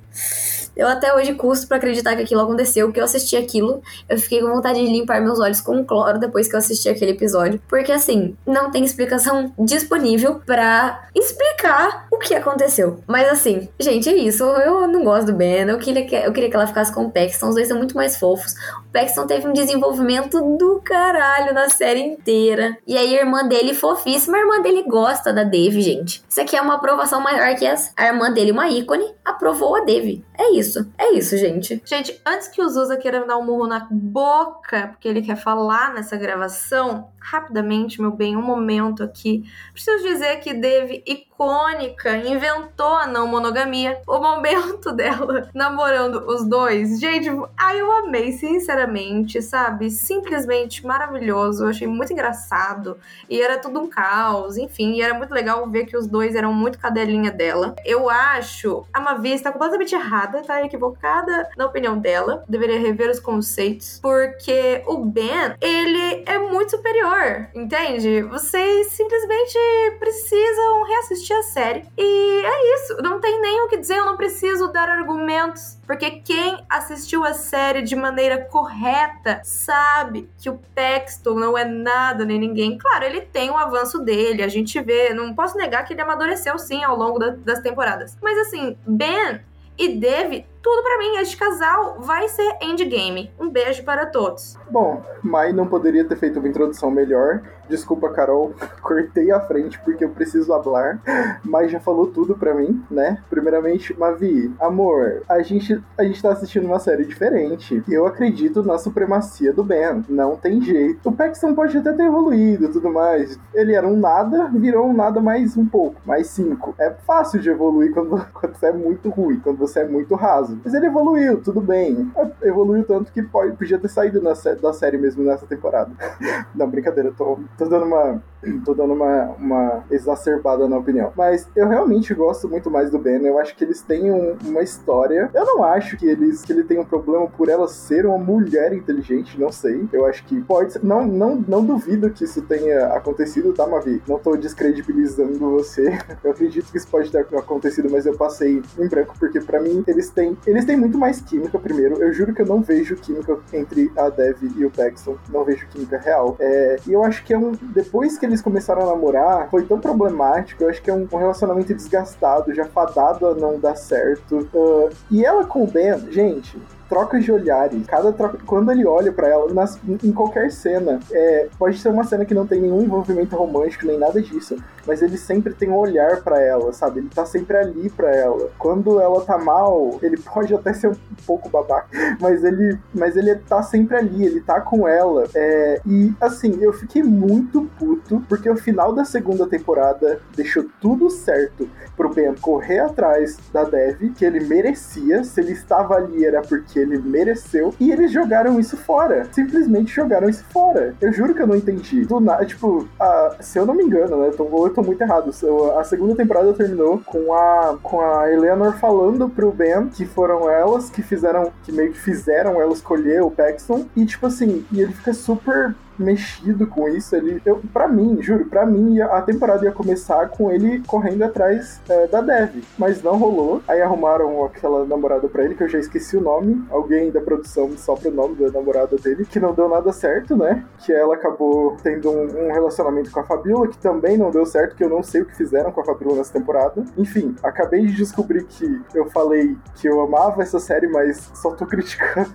Eu 0.75 0.87
até 0.87 1.13
hoje 1.13 1.33
custo 1.33 1.67
para 1.67 1.77
acreditar 1.77 2.15
que 2.15 2.23
aquilo 2.23 2.41
aconteceu, 2.41 2.87
porque 2.87 2.99
eu 2.99 3.03
assisti 3.03 3.35
aquilo, 3.35 3.81
eu 4.09 4.17
fiquei 4.17 4.41
com 4.41 4.47
vontade 4.47 4.79
de 4.79 4.91
limpar 4.91 5.21
meus 5.21 5.39
olhos 5.39 5.61
com 5.61 5.83
cloro 5.85 6.19
depois 6.19 6.47
que 6.47 6.55
eu 6.55 6.59
assisti 6.59 6.89
aquele 6.89 7.11
episódio, 7.11 7.61
porque 7.67 7.91
assim, 7.91 8.35
não 8.45 8.71
tem 8.71 8.83
explicação 8.83 9.53
disponível 9.59 10.41
para 10.45 11.07
explicar 11.13 12.07
o 12.11 12.17
que 12.17 12.33
aconteceu. 12.33 12.99
Mas 13.07 13.29
assim, 13.29 13.69
gente, 13.79 14.09
é 14.09 14.15
isso. 14.15 14.43
Eu 14.43 14.87
não 14.87 15.03
gosto 15.03 15.27
do 15.27 15.33
Ben, 15.33 15.67
eu 15.67 15.77
queria 15.77 16.05
que, 16.05 16.15
eu 16.15 16.31
queria 16.31 16.49
que 16.49 16.55
ela 16.55 16.67
ficasse 16.67 16.93
com 16.93 17.05
o 17.05 17.11
Paxton, 17.11 17.49
os 17.49 17.55
dois 17.55 17.67
são 17.67 17.77
muito 17.77 17.95
mais 17.95 18.17
fofos. 18.17 18.55
Paxton 18.95 19.27
teve 19.27 19.45
um 19.45 19.51
desenvolvimento 19.51 20.39
do 20.57 20.79
caralho 20.81 21.53
na 21.53 21.67
série 21.67 21.99
inteira. 21.99 22.77
E 22.87 22.97
aí 22.97 23.13
a 23.13 23.19
irmã 23.19 23.45
dele, 23.45 23.73
fofíssima, 23.73 24.37
a 24.37 24.39
irmã 24.39 24.61
dele 24.61 24.83
gosta 24.83 25.33
da 25.33 25.43
Dave, 25.43 25.81
gente. 25.81 26.23
Isso 26.29 26.39
aqui 26.39 26.55
é 26.55 26.61
uma 26.61 26.75
aprovação 26.75 27.19
maior 27.19 27.53
que 27.57 27.65
essa. 27.65 27.91
A 27.97 28.07
irmã 28.07 28.31
dele, 28.31 28.53
uma 28.53 28.69
ícone, 28.69 29.13
aprovou 29.25 29.75
a 29.75 29.81
Dave. 29.81 30.23
É 30.39 30.51
isso. 30.51 30.89
É 30.97 31.11
isso, 31.11 31.35
gente. 31.35 31.81
Gente, 31.83 32.21
antes 32.25 32.47
que 32.47 32.61
o 32.61 32.69
Zusa 32.69 32.95
queira 32.95 33.25
dar 33.25 33.37
um 33.37 33.45
murro 33.45 33.67
na 33.67 33.85
boca, 33.91 34.87
porque 34.87 35.09
ele 35.09 35.21
quer 35.21 35.35
falar 35.35 35.93
nessa 35.93 36.15
gravação, 36.15 37.09
rapidamente, 37.19 37.99
meu 37.99 38.11
bem, 38.11 38.37
um 38.37 38.41
momento 38.41 39.03
aqui. 39.03 39.43
Preciso 39.73 40.07
dizer 40.07 40.39
que 40.39 40.53
Dave 40.53 41.03
icônica, 41.35 42.17
inventou 42.17 42.95
a 42.95 43.05
não 43.05 43.27
monogamia. 43.27 43.99
O 44.07 44.19
momento 44.19 44.91
dela 44.95 45.49
namorando 45.53 46.25
os 46.27 46.47
dois. 46.47 46.99
Gente, 46.99 47.29
ai, 47.57 47.81
eu 47.81 47.91
amei, 47.91 48.31
sinceramente, 48.31 49.41
sabe? 49.41 49.89
Simplesmente 49.91 50.85
maravilhoso. 50.85 51.63
Eu 51.63 51.69
achei 51.69 51.87
muito 51.87 52.13
engraçado. 52.13 52.97
E 53.29 53.41
era 53.41 53.57
tudo 53.57 53.81
um 53.81 53.87
caos, 53.87 54.57
enfim. 54.57 54.93
E 54.93 55.01
era 55.01 55.13
muito 55.13 55.33
legal 55.33 55.69
ver 55.69 55.85
que 55.85 55.97
os 55.97 56.07
dois 56.07 56.35
eram 56.35 56.53
muito 56.53 56.79
cadelinha 56.79 57.31
dela. 57.31 57.75
Eu 57.85 58.09
acho 58.09 58.85
a 58.93 58.99
Mavi 58.99 59.33
está 59.33 59.51
completamente 59.51 59.93
errada, 59.93 60.41
tá 60.41 60.63
equivocada 60.63 61.49
na 61.57 61.65
opinião 61.65 61.97
dela. 61.97 62.43
Deveria 62.47 62.79
rever 62.79 63.09
os 63.09 63.19
conceitos. 63.19 63.99
Porque 64.01 64.81
o 64.87 64.97
Ben, 64.97 65.55
ele 65.59 66.23
é 66.25 66.37
muito 66.37 66.71
superior, 66.71 67.47
entende? 67.53 68.21
Vocês 68.21 68.87
simplesmente 68.87 69.57
precisam 69.99 70.83
reassistir 70.83 71.24
a 71.33 71.43
série. 71.43 71.83
E 71.97 72.41
é 72.45 72.75
isso. 72.75 72.97
Não 73.01 73.19
tem 73.19 73.41
nem 73.41 73.61
o 73.61 73.67
que 73.67 73.77
dizer, 73.77 73.97
eu 73.97 74.05
não 74.05 74.17
preciso 74.17 74.71
dar 74.71 74.89
argumentos. 74.89 75.77
Porque 75.85 76.11
quem 76.11 76.63
assistiu 76.69 77.23
a 77.23 77.33
série 77.33 77.81
de 77.81 77.95
maneira 77.95 78.43
correta 78.45 79.41
sabe 79.43 80.29
que 80.37 80.49
o 80.49 80.59
Paxton 80.73 81.35
não 81.35 81.57
é 81.57 81.65
nada 81.65 82.25
nem 82.25 82.39
ninguém. 82.39 82.77
Claro, 82.77 83.05
ele 83.05 83.21
tem 83.21 83.49
o 83.49 83.57
avanço 83.57 83.99
dele, 83.99 84.43
a 84.43 84.47
gente 84.47 84.79
vê. 84.81 85.13
Não 85.13 85.33
posso 85.33 85.57
negar 85.57 85.85
que 85.85 85.93
ele 85.93 86.01
amadureceu 86.01 86.57
sim 86.57 86.83
ao 86.83 86.97
longo 86.97 87.19
da, 87.19 87.29
das 87.29 87.59
temporadas. 87.59 88.17
Mas 88.21 88.37
assim, 88.39 88.77
Ben 88.85 89.41
e 89.77 89.89
Dev 89.89 90.45
tudo 90.61 90.81
para 90.81 90.97
mim. 90.97 91.17
Este 91.17 91.37
casal 91.37 91.97
vai 91.99 92.27
ser 92.27 92.57
endgame. 92.61 93.31
Um 93.39 93.49
beijo 93.49 93.83
para 93.83 94.07
todos. 94.07 94.57
Bom, 94.69 95.03
Mai 95.21 95.53
não 95.53 95.67
poderia 95.67 96.03
ter 96.03 96.15
feito 96.15 96.39
uma 96.39 96.47
introdução 96.47 96.89
melhor. 96.89 97.43
Desculpa, 97.69 98.09
Carol, 98.09 98.53
cortei 98.81 99.31
a 99.31 99.39
frente 99.39 99.79
porque 99.79 100.03
eu 100.03 100.09
preciso 100.09 100.53
hablar. 100.53 100.99
Mas 101.43 101.71
já 101.71 101.79
falou 101.79 102.07
tudo 102.07 102.35
para 102.35 102.53
mim, 102.53 102.83
né? 102.89 103.23
Primeiramente, 103.29 103.97
Mavi, 103.97 104.53
amor, 104.59 105.21
a 105.27 105.41
gente, 105.41 105.81
a 105.97 106.03
gente 106.03 106.21
tá 106.21 106.31
assistindo 106.31 106.65
uma 106.65 106.79
série 106.79 107.05
diferente. 107.05 107.83
Eu 107.89 108.05
acredito 108.05 108.63
na 108.63 108.77
supremacia 108.77 109.53
do 109.53 109.63
Ben. 109.63 110.03
Não 110.09 110.35
tem 110.35 110.61
jeito. 110.61 111.07
O 111.07 111.11
Paxton 111.11 111.53
pode 111.53 111.77
até 111.77 111.93
ter 111.93 112.03
evoluído 112.03 112.65
e 112.65 112.69
tudo 112.69 112.91
mais. 112.91 113.39
Ele 113.53 113.73
era 113.73 113.87
um 113.87 113.97
nada, 113.97 114.49
virou 114.53 114.87
um 114.87 114.93
nada 114.93 115.19
mais 115.19 115.57
um 115.57 115.65
pouco, 115.65 116.01
mais 116.05 116.27
cinco. 116.27 116.75
É 116.77 116.91
fácil 116.91 117.39
de 117.39 117.49
evoluir 117.49 117.93
quando, 117.93 118.25
quando 118.33 118.55
você 118.55 118.67
é 118.67 118.73
muito 118.73 119.09
ruim, 119.09 119.39
quando 119.39 119.57
você 119.57 119.81
é 119.81 119.87
muito 119.87 120.15
raso. 120.15 120.59
Mas 120.63 120.73
ele 120.73 120.87
evoluiu, 120.87 121.41
tudo 121.41 121.61
bem. 121.61 122.11
Evoluiu 122.41 122.83
tanto 122.83 123.11
que 123.11 123.21
pode, 123.21 123.55
podia 123.55 123.79
ter 123.79 123.89
saído 123.89 124.21
na, 124.21 124.33
da 124.61 124.73
série 124.73 124.97
mesmo 124.97 125.23
nessa 125.23 125.45
temporada. 125.45 125.91
Não, 126.55 126.69
brincadeira, 126.69 127.11
tô, 127.15 127.39
tô 127.57 127.65
dando 127.65 127.85
uma. 127.85 128.21
tô 128.63 128.73
dando 128.73 128.93
uma, 128.93 129.35
uma 129.39 129.83
exacerbada 129.89 130.67
na 130.67 130.77
opinião. 130.77 131.11
Mas 131.15 131.49
eu 131.55 131.67
realmente 131.67 132.13
gosto 132.13 132.47
muito 132.47 132.69
mais 132.69 132.89
do 132.89 132.99
Ben. 132.99 133.25
Eu 133.25 133.39
acho 133.39 133.55
que 133.55 133.63
eles 133.63 133.81
têm 133.81 134.11
um, 134.11 134.37
uma 134.45 134.61
história. 134.61 135.29
Eu 135.33 135.45
não 135.45 135.63
acho 135.63 135.97
que 135.97 136.05
eles 136.05 136.41
que 136.43 136.51
ele 136.51 136.63
tem 136.63 136.79
um 136.79 136.85
problema 136.85 137.27
por 137.27 137.49
ela 137.49 137.67
ser 137.67 138.05
uma 138.05 138.17
mulher 138.17 138.73
inteligente, 138.73 139.39
não 139.39 139.51
sei. 139.51 139.87
Eu 139.91 140.05
acho 140.05 140.23
que 140.25 140.39
pode 140.41 140.73
ser. 140.73 140.83
Não, 140.83 141.05
não, 141.05 141.43
não 141.47 141.63
duvido 141.63 142.09
que 142.09 142.23
isso 142.23 142.41
tenha 142.43 142.87
acontecido, 142.87 143.53
tá, 143.53 143.65
Mavi? 143.67 144.01
Não 144.07 144.19
tô 144.19 144.35
descredibilizando 144.35 145.51
você. 145.51 145.97
Eu 146.23 146.31
acredito 146.31 146.71
que 146.71 146.77
isso 146.77 146.87
pode 146.87 147.11
ter 147.11 147.19
acontecido, 147.19 147.89
mas 147.91 148.05
eu 148.05 148.17
passei 148.17 148.61
em 148.79 148.87
branco, 148.87 149.13
porque 149.19 149.39
para 149.39 149.59
mim 149.59 149.83
eles 149.87 150.09
têm 150.09 150.35
eles 150.45 150.65
têm 150.65 150.75
muito 150.75 150.97
mais 150.97 151.21
química, 151.21 151.59
primeiro. 151.59 152.01
Eu 152.01 152.11
juro 152.13 152.33
que 152.33 152.41
eu 152.41 152.45
não 152.45 152.61
vejo 152.61 152.95
química 152.95 153.37
entre 153.53 153.91
a 153.95 154.09
Dev 154.09 154.37
e 154.55 154.65
o 154.65 154.71
Paxton. 154.71 155.17
Não 155.29 155.43
vejo 155.43 155.67
química 155.67 155.97
real. 155.97 156.35
É, 156.39 156.77
e 156.87 156.93
eu 156.93 157.03
acho 157.03 157.23
que 157.23 157.33
é 157.33 157.37
um. 157.37 157.44
Depois 157.61 158.17
que 158.17 158.25
eles 158.25 158.41
começaram 158.41 158.83
a 158.83 158.85
namorar, 158.87 159.49
foi 159.49 159.65
tão 159.65 159.79
problemático. 159.79 160.63
Eu 160.63 160.69
acho 160.69 160.81
que 160.81 160.89
é 160.89 160.93
um, 160.93 161.07
um 161.11 161.17
relacionamento 161.17 161.73
desgastado, 161.73 162.53
já 162.53 162.65
fadado 162.65 163.27
a 163.27 163.35
não 163.35 163.59
dar 163.59 163.75
certo. 163.75 164.47
Uh, 164.53 164.89
e 165.11 165.25
ela 165.25 165.45
com 165.45 165.63
o 165.63 165.67
Ben, 165.67 166.11
gente, 166.11 166.57
trocas 166.89 167.23
de 167.23 167.31
olhares. 167.31 167.85
Cada 167.87 168.11
troca, 168.11 168.39
quando 168.45 168.71
ele 168.71 168.85
olha 168.85 169.11
para 169.11 169.27
ela, 169.27 169.53
nas, 169.53 169.79
em 170.03 170.11
qualquer 170.11 170.51
cena, 170.51 170.99
é, 171.11 171.47
pode 171.57 171.77
ser 171.77 171.89
uma 171.89 172.03
cena 172.03 172.25
que 172.25 172.33
não 172.33 172.45
tem 172.45 172.61
nenhum 172.61 172.81
envolvimento 172.81 173.35
romântico 173.35 173.85
nem 173.85 173.97
nada 173.97 174.21
disso, 174.21 174.57
mas 174.85 175.01
ele 175.01 175.17
sempre 175.17 175.53
tem 175.53 175.69
um 175.69 175.75
olhar 175.75 176.21
para 176.21 176.41
ela, 176.41 176.71
sabe? 176.73 176.99
Ele 176.99 177.09
tá 177.09 177.25
sempre 177.25 177.57
ali 177.57 177.89
para 177.89 178.13
ela. 178.15 178.49
Quando 178.57 178.99
ela 178.99 179.21
tá 179.21 179.37
mal, 179.37 179.97
ele 180.01 180.17
pode 180.17 180.53
até 180.53 180.73
ser 180.73 180.89
um 180.89 180.95
pouco 181.25 181.49
babaca, 181.49 181.87
mas 182.19 182.43
ele, 182.43 182.77
mas 182.93 183.15
ele 183.15 183.35
tá 183.35 183.61
sempre 183.63 183.97
ali, 183.97 184.25
ele 184.25 184.41
tá 184.41 184.61
com 184.61 184.87
ela. 184.87 185.25
É, 185.33 185.81
e 185.85 186.13
assim, 186.21 186.57
eu 186.61 186.73
fiquei 186.73 187.03
muito 187.03 187.69
puto 187.77 188.23
porque 188.27 188.49
o 188.49 188.57
final 188.57 188.93
da 188.93 189.05
segunda 189.05 189.47
temporada 189.47 190.19
deixou 190.35 190.65
tudo 190.79 191.09
certo 191.09 191.67
pro 191.95 192.13
Ben 192.13 192.35
correr 192.35 192.79
atrás 192.79 193.37
da 193.53 193.63
Dev, 193.63 194.13
que 194.15 194.25
ele 194.25 194.45
merecia. 194.45 195.23
Se 195.23 195.39
ele 195.39 195.53
estava 195.53 195.95
ali 195.95 196.25
era 196.25 196.41
porque 196.41 196.74
ele 196.79 196.97
mereceu. 196.97 197.73
E 197.79 197.91
eles 197.91 198.11
jogaram 198.11 198.59
isso 198.59 198.77
fora. 198.77 199.27
Simplesmente 199.31 199.93
jogaram 199.93 200.29
isso 200.29 200.43
fora. 200.51 200.95
Eu 201.01 201.11
juro 201.11 201.33
que 201.33 201.41
eu 201.41 201.47
não 201.47 201.55
entendi. 201.55 202.05
Do 202.05 202.19
nada, 202.19 202.45
tipo, 202.45 202.87
a, 202.99 203.37
se 203.39 203.57
eu 203.57 203.65
não 203.65 203.73
me 203.73 203.83
engano, 203.83 204.17
né? 204.17 204.27
Eu 204.27 204.35
tô, 204.35 204.67
eu 204.67 204.73
tô 204.73 204.81
muito 204.81 205.01
errado. 205.01 205.31
A 205.77 205.83
segunda 205.83 206.15
temporada 206.15 206.53
terminou 206.53 207.01
com 207.05 207.33
a, 207.33 207.77
com 207.81 208.01
a 208.01 208.31
Eleanor 208.31 208.77
falando 208.77 209.29
pro 209.29 209.51
Ben 209.51 209.87
que 209.87 210.05
foram 210.05 210.49
elas 210.49 210.89
que 210.89 211.01
fizeram, 211.01 211.51
que 211.63 211.71
meio 211.71 211.91
que 211.91 211.99
fizeram 211.99 212.61
ela 212.61 212.73
escolher 212.73 213.21
o 213.21 213.31
Paxton. 213.31 213.85
E 213.95 214.05
tipo 214.05 214.25
assim, 214.27 214.65
e 214.71 214.81
ele 214.81 214.93
fica 214.93 215.13
super 215.13 215.75
mexido 215.97 216.67
com 216.67 216.87
isso. 216.87 217.15
Ele, 217.15 217.41
eu, 217.45 217.61
pra 217.73 217.87
mim, 217.87 218.21
juro, 218.21 218.45
pra 218.45 218.65
mim 218.65 218.99
a 219.01 219.21
temporada 219.21 219.65
ia 219.65 219.71
começar 219.71 220.29
com 220.29 220.51
ele 220.51 220.81
correndo 220.87 221.23
atrás 221.23 221.81
é, 221.89 222.07
da 222.07 222.21
Dev, 222.21 222.63
mas 222.77 223.01
não 223.01 223.17
rolou. 223.17 223.61
Aí 223.67 223.81
arrumaram 223.81 224.43
aquela 224.45 224.85
namorada 224.85 225.27
pra 225.27 225.43
ele, 225.43 225.55
que 225.55 225.63
eu 225.63 225.69
já 225.69 225.79
esqueci 225.79 226.17
o 226.17 226.21
nome. 226.21 226.65
Alguém 226.69 227.11
da 227.11 227.21
produção 227.21 227.71
só 227.77 227.95
pro 227.95 228.11
nome 228.11 228.35
da 228.35 228.51
namorada 228.51 228.97
dele, 228.97 229.25
que 229.25 229.39
não 229.39 229.53
deu 229.53 229.69
nada 229.69 229.91
certo, 229.91 230.35
né? 230.35 230.63
Que 230.79 230.91
ela 230.91 231.15
acabou 231.15 231.77
tendo 231.81 232.09
um, 232.09 232.47
um 232.47 232.51
relacionamento 232.51 233.11
com 233.11 233.19
a 233.19 233.23
Fabiola, 233.23 233.67
que 233.67 233.77
também 233.77 234.17
não 234.17 234.31
deu 234.31 234.45
certo, 234.45 234.75
que 234.75 234.83
eu 234.83 234.89
não 234.89 235.03
sei 235.03 235.21
o 235.21 235.25
que 235.25 235.35
fizeram 235.35 235.71
com 235.71 235.81
a 235.81 235.85
Fabiola 235.85 236.17
nessa 236.17 236.33
temporada. 236.33 236.83
Enfim, 236.97 237.35
acabei 237.43 237.85
de 237.85 237.93
descobrir 237.93 238.43
que 238.45 238.81
eu 238.93 239.05
falei 239.09 239.57
que 239.75 239.87
eu 239.87 240.01
amava 240.01 240.41
essa 240.41 240.59
série, 240.59 240.87
mas 240.87 241.31
só 241.33 241.51
tô 241.51 241.65
criticando. 241.67 242.31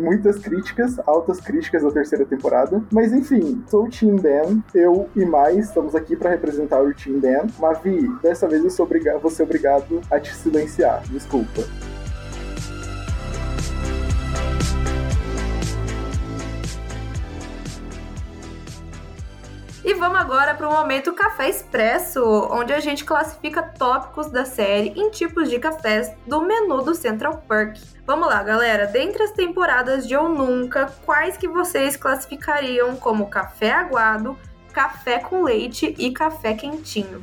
Muitas 0.00 0.38
críticas, 0.38 0.98
altas 1.06 1.40
críticas 1.40 1.82
da 1.82 1.90
terceira 1.90 2.24
temporada. 2.24 2.82
Mas 2.92 2.99
mas 3.00 3.14
enfim, 3.14 3.64
sou 3.66 3.84
o 3.84 3.88
Team 3.88 4.16
Ben, 4.16 4.62
eu 4.74 5.08
e 5.16 5.24
mais 5.24 5.68
estamos 5.68 5.94
aqui 5.94 6.14
para 6.14 6.28
representar 6.28 6.82
o 6.82 6.92
Team 6.92 7.18
Ben. 7.18 7.46
Mavi, 7.58 8.06
dessa 8.20 8.46
vez 8.46 8.62
eu 8.62 8.68
sou 8.68 8.84
obrigado, 8.84 9.20
vou 9.20 9.30
ser 9.30 9.44
obrigado 9.44 10.02
a 10.10 10.20
te 10.20 10.36
silenciar, 10.36 11.02
desculpa. 11.08 11.62
E 19.82 19.94
vamos 19.94 20.20
agora 20.20 20.54
para 20.54 20.68
o 20.68 20.72
momento 20.72 21.14
Café 21.14 21.48
Expresso, 21.48 22.22
onde 22.50 22.70
a 22.70 22.80
gente 22.80 23.02
classifica 23.02 23.62
tópicos 23.62 24.26
da 24.30 24.44
série 24.44 24.92
em 24.94 25.08
tipos 25.08 25.48
de 25.48 25.58
cafés 25.58 26.12
do 26.26 26.42
menu 26.42 26.82
do 26.82 26.94
Central 26.94 27.42
Perk. 27.48 27.80
Vamos 28.06 28.28
lá, 28.28 28.42
galera. 28.42 28.86
Dentre 28.86 29.22
as 29.22 29.30
temporadas 29.30 30.06
de 30.06 30.14
Ou 30.14 30.28
Nunca, 30.28 30.92
quais 31.06 31.38
que 31.38 31.48
vocês 31.48 31.96
classificariam 31.96 32.94
como 32.94 33.30
café 33.30 33.72
aguado, 33.72 34.36
café 34.70 35.18
com 35.18 35.44
leite 35.44 35.94
e 35.98 36.10
café 36.10 36.52
quentinho? 36.52 37.22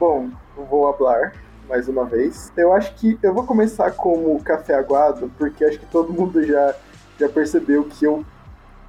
Bom, 0.00 0.30
vou 0.56 0.92
falar 0.94 1.32
mais 1.68 1.86
uma 1.86 2.04
vez. 2.04 2.52
Eu 2.56 2.72
acho 2.72 2.92
que 2.96 3.16
eu 3.22 3.32
vou 3.32 3.46
começar 3.46 3.92
como 3.92 4.42
café 4.42 4.74
aguado, 4.74 5.30
porque 5.38 5.64
acho 5.64 5.78
que 5.78 5.86
todo 5.86 6.12
mundo 6.12 6.44
já, 6.44 6.74
já 7.20 7.28
percebeu 7.28 7.84
que 7.84 8.04
eu 8.04 8.24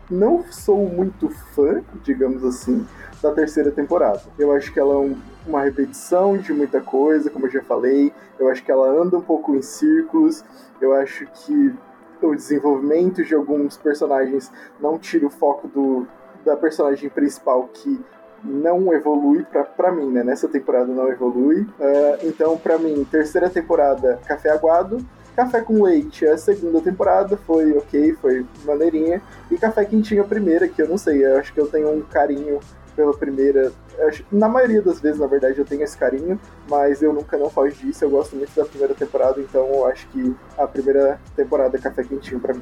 não 0.09 0.43
sou 0.51 0.87
muito 0.87 1.29
fã, 1.29 1.81
digamos 2.03 2.43
assim, 2.43 2.85
da 3.21 3.31
terceira 3.31 3.71
temporada. 3.71 4.21
Eu 4.37 4.51
acho 4.51 4.71
que 4.71 4.79
ela 4.79 4.93
é 4.95 4.97
um, 4.97 5.17
uma 5.47 5.61
repetição 5.61 6.37
de 6.37 6.53
muita 6.53 6.81
coisa, 6.81 7.29
como 7.29 7.45
eu 7.47 7.51
já 7.51 7.61
falei. 7.61 8.13
Eu 8.39 8.49
acho 8.49 8.63
que 8.63 8.71
ela 8.71 8.87
anda 8.89 9.17
um 9.17 9.21
pouco 9.21 9.55
em 9.55 9.61
círculos. 9.61 10.43
Eu 10.81 10.93
acho 10.93 11.25
que 11.27 11.73
o 12.21 12.35
desenvolvimento 12.35 13.23
de 13.23 13.33
alguns 13.35 13.77
personagens 13.77 14.51
não 14.79 14.97
tira 14.97 15.25
o 15.25 15.29
foco 15.29 15.67
do, 15.67 16.07
da 16.45 16.55
personagem 16.55 17.09
principal 17.09 17.67
que 17.73 17.99
não 18.43 18.93
evolui 18.93 19.45
para 19.77 19.91
mim, 19.91 20.11
né? 20.11 20.23
Nessa 20.23 20.49
temporada 20.49 20.87
não 20.91 21.07
evolui. 21.07 21.61
Uh, 21.61 22.27
então, 22.27 22.57
para 22.57 22.77
mim, 22.77 23.05
terceira 23.09 23.49
temporada, 23.49 24.19
Café 24.25 24.49
Aguado. 24.49 24.97
Café 25.35 25.61
com 25.61 25.83
Leite, 25.83 26.25
a 26.25 26.37
segunda 26.37 26.79
temporada 26.79 27.37
foi 27.37 27.75
ok, 27.75 28.13
foi 28.21 28.45
maneirinha. 28.65 29.21
E 29.49 29.57
Café 29.57 29.83
Quentinho, 29.85 30.21
a 30.21 30.25
primeira, 30.25 30.67
que 30.67 30.81
eu 30.81 30.87
não 30.87 30.97
sei, 30.97 31.25
eu 31.25 31.37
acho 31.37 31.53
que 31.53 31.59
eu 31.59 31.67
tenho 31.67 31.91
um 31.91 32.01
carinho 32.01 32.59
pela 32.95 33.13
primeira. 33.13 33.71
Acho, 34.07 34.23
na 34.31 34.47
maioria 34.47 34.81
das 34.81 34.99
vezes, 34.99 35.19
na 35.19 35.27
verdade, 35.27 35.57
eu 35.57 35.65
tenho 35.65 35.83
esse 35.83 35.97
carinho, 35.97 36.39
mas 36.69 37.01
eu 37.01 37.13
nunca 37.13 37.37
não 37.37 37.49
falo 37.49 37.69
disso. 37.71 38.03
Eu 38.03 38.09
gosto 38.09 38.35
muito 38.35 38.55
da 38.55 38.65
primeira 38.65 38.93
temporada, 38.93 39.39
então 39.39 39.65
eu 39.67 39.85
acho 39.87 40.07
que 40.09 40.35
a 40.57 40.67
primeira 40.67 41.19
temporada 41.35 41.77
é 41.77 41.79
Café 41.79 42.03
Quentinho 42.03 42.39
para 42.39 42.53
mim. 42.53 42.61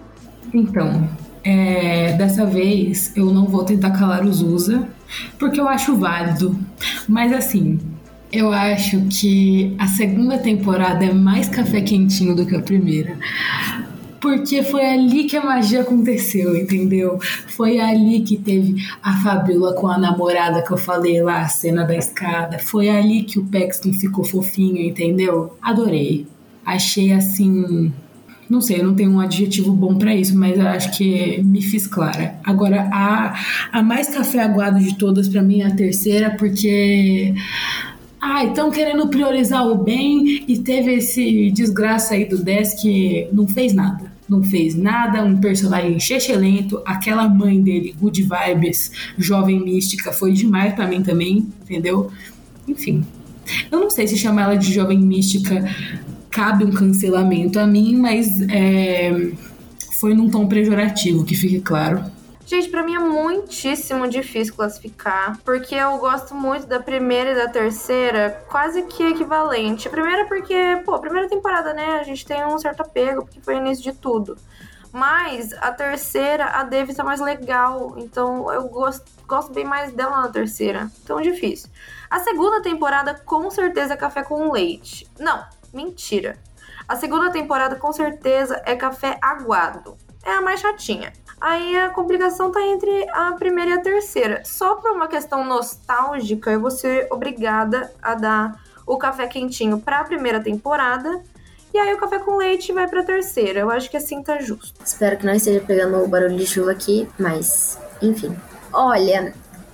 Então, 0.53 1.09
é, 1.43 2.13
dessa 2.13 2.45
vez 2.45 3.15
eu 3.15 3.25
não 3.25 3.45
vou 3.45 3.63
tentar 3.63 3.91
calar 3.91 4.25
os 4.25 4.41
usa, 4.41 4.87
porque 5.37 5.59
eu 5.59 5.67
acho 5.67 5.95
válido. 5.95 6.55
Mas 7.07 7.31
assim, 7.33 7.79
eu 8.31 8.51
acho 8.51 9.01
que 9.09 9.75
a 9.77 9.87
segunda 9.87 10.37
temporada 10.37 11.03
é 11.03 11.13
mais 11.13 11.49
café 11.49 11.81
quentinho 11.81 12.35
do 12.35 12.45
que 12.45 12.55
a 12.55 12.61
primeira. 12.61 13.17
Porque 14.21 14.61
foi 14.61 14.85
ali 14.85 15.23
que 15.23 15.35
a 15.35 15.43
magia 15.43 15.81
aconteceu, 15.81 16.55
entendeu? 16.55 17.19
Foi 17.47 17.79
ali 17.79 18.21
que 18.21 18.37
teve 18.37 18.75
a 19.01 19.19
Fabiola 19.21 19.73
com 19.73 19.87
a 19.87 19.97
namorada 19.97 20.61
que 20.61 20.71
eu 20.71 20.77
falei 20.77 21.21
lá, 21.23 21.41
a 21.41 21.49
cena 21.49 21.83
da 21.83 21.95
escada. 21.95 22.59
Foi 22.59 22.87
ali 22.87 23.23
que 23.23 23.39
o 23.39 23.45
Paxton 23.45 23.93
ficou 23.93 24.23
fofinho, 24.23 24.77
entendeu? 24.77 25.57
Adorei. 25.61 26.27
Achei 26.63 27.11
assim 27.11 27.91
não 28.51 28.59
sei, 28.59 28.81
eu 28.81 28.85
não 28.85 28.93
tenho 28.93 29.11
um 29.11 29.19
adjetivo 29.21 29.71
bom 29.71 29.97
para 29.97 30.13
isso, 30.13 30.37
mas 30.37 30.59
eu 30.59 30.67
acho 30.67 30.91
que 30.91 31.41
me 31.41 31.61
fiz 31.61 31.87
clara. 31.87 32.35
Agora, 32.43 32.89
a, 32.91 33.33
a 33.71 33.81
mais 33.81 34.09
café 34.09 34.41
aguado 34.41 34.77
de 34.77 34.97
todas 34.97 35.29
para 35.29 35.41
mim 35.41 35.61
é 35.61 35.67
a 35.67 35.73
terceira, 35.73 36.31
porque 36.31 37.33
ah, 38.21 38.45
estão 38.45 38.69
querendo 38.69 39.07
priorizar 39.07 39.67
o 39.67 39.75
bem 39.75 40.45
e 40.47 40.59
teve 40.59 40.93
esse 40.93 41.49
desgraça 41.51 42.13
aí 42.13 42.25
do 42.25 42.37
10 42.37 42.81
que 42.81 43.27
não 43.33 43.47
fez 43.47 43.73
nada. 43.73 44.11
Não 44.29 44.43
fez 44.43 44.75
nada, 44.75 45.23
um 45.23 45.37
personagem 45.37 45.97
lento, 46.37 46.81
aquela 46.85 47.27
mãe 47.27 47.59
dele, 47.59 47.95
good 47.99 48.21
vibes, 48.21 48.91
jovem 49.17 49.59
mística, 49.59 50.13
foi 50.13 50.31
demais 50.31 50.73
para 50.73 50.87
mim 50.87 51.01
também, 51.01 51.47
entendeu? 51.63 52.09
Enfim, 52.67 53.03
eu 53.69 53.79
não 53.79 53.89
sei 53.89 54.07
se 54.07 54.15
chamar 54.15 54.43
ela 54.43 54.55
de 54.55 54.71
jovem 54.71 54.99
mística 54.99 55.65
cabe 56.29 56.63
um 56.63 56.71
cancelamento 56.71 57.59
a 57.59 57.67
mim, 57.67 57.97
mas 57.97 58.41
é, 58.49 59.31
foi 59.99 60.13
num 60.13 60.29
tom 60.29 60.47
pejorativo, 60.47 61.25
que 61.25 61.35
fique 61.35 61.59
claro. 61.59 62.03
Gente, 62.51 62.67
para 62.67 62.83
mim 62.83 62.95
é 62.95 62.99
muitíssimo 62.99 64.09
difícil 64.09 64.53
classificar, 64.53 65.37
porque 65.45 65.73
eu 65.73 65.97
gosto 65.99 66.35
muito 66.35 66.67
da 66.67 66.81
primeira 66.81 67.31
e 67.31 67.35
da 67.35 67.47
terceira, 67.47 68.43
quase 68.49 68.81
que 68.81 69.03
equivalente. 69.03 69.87
A 69.87 69.91
primeira 69.91 70.25
porque, 70.25 70.81
pô, 70.83 70.99
primeira 70.99 71.29
temporada, 71.29 71.73
né, 71.73 71.97
a 72.01 72.03
gente 72.03 72.25
tem 72.25 72.43
um 72.43 72.59
certo 72.59 72.81
apego, 72.81 73.21
porque 73.23 73.39
foi 73.39 73.55
o 73.55 73.57
início 73.59 73.81
de 73.81 73.97
tudo. 73.97 74.35
Mas 74.91 75.53
a 75.61 75.71
terceira, 75.71 76.43
a 76.47 76.63
Davis 76.65 76.99
é 76.99 77.03
mais 77.03 77.21
legal, 77.21 77.93
então 77.95 78.51
eu 78.51 78.63
gosto, 78.63 79.09
gosto 79.25 79.53
bem 79.53 79.63
mais 79.63 79.93
dela 79.93 80.21
na 80.21 80.27
terceira. 80.27 80.91
Então 81.01 81.21
difícil. 81.21 81.69
A 82.09 82.19
segunda 82.19 82.61
temporada, 82.61 83.13
com 83.13 83.49
certeza, 83.49 83.93
é 83.93 83.95
café 83.95 84.23
com 84.23 84.51
leite. 84.51 85.09
Não, 85.17 85.41
mentira. 85.73 86.37
A 86.85 86.97
segunda 86.97 87.31
temporada, 87.31 87.77
com 87.77 87.93
certeza, 87.93 88.61
é 88.65 88.75
café 88.75 89.17
aguado. 89.21 89.97
É 90.25 90.33
a 90.33 90.41
mais 90.41 90.59
chatinha. 90.59 91.13
Aí 91.41 91.75
a 91.75 91.89
complicação 91.89 92.51
tá 92.51 92.61
entre 92.61 93.09
a 93.09 93.31
primeira 93.31 93.71
e 93.71 93.73
a 93.73 93.81
terceira. 93.81 94.43
Só 94.45 94.75
por 94.75 94.91
uma 94.91 95.07
questão 95.07 95.43
nostálgica, 95.43 96.51
eu 96.51 96.61
vou 96.61 96.69
ser 96.69 97.07
obrigada 97.09 97.91
a 97.99 98.13
dar 98.13 98.63
o 98.85 98.95
café 98.95 99.25
quentinho 99.25 99.79
para 99.79 100.01
a 100.01 100.03
primeira 100.03 100.39
temporada. 100.39 101.23
E 101.73 101.79
aí 101.79 101.91
o 101.93 101.97
café 101.97 102.19
com 102.19 102.37
leite 102.37 102.71
vai 102.71 102.87
pra 102.87 103.03
terceira. 103.03 103.61
Eu 103.61 103.71
acho 103.71 103.89
que 103.89 103.97
assim 103.97 104.21
tá 104.21 104.39
justo. 104.39 104.79
Espero 104.85 105.17
que 105.17 105.25
não 105.25 105.33
esteja 105.33 105.61
pegando 105.61 106.03
o 106.03 106.07
barulho 106.07 106.37
de 106.37 106.45
chuva 106.45 106.71
aqui, 106.71 107.09
mas 107.17 107.79
enfim. 108.01 108.37
Olha, 108.71 109.33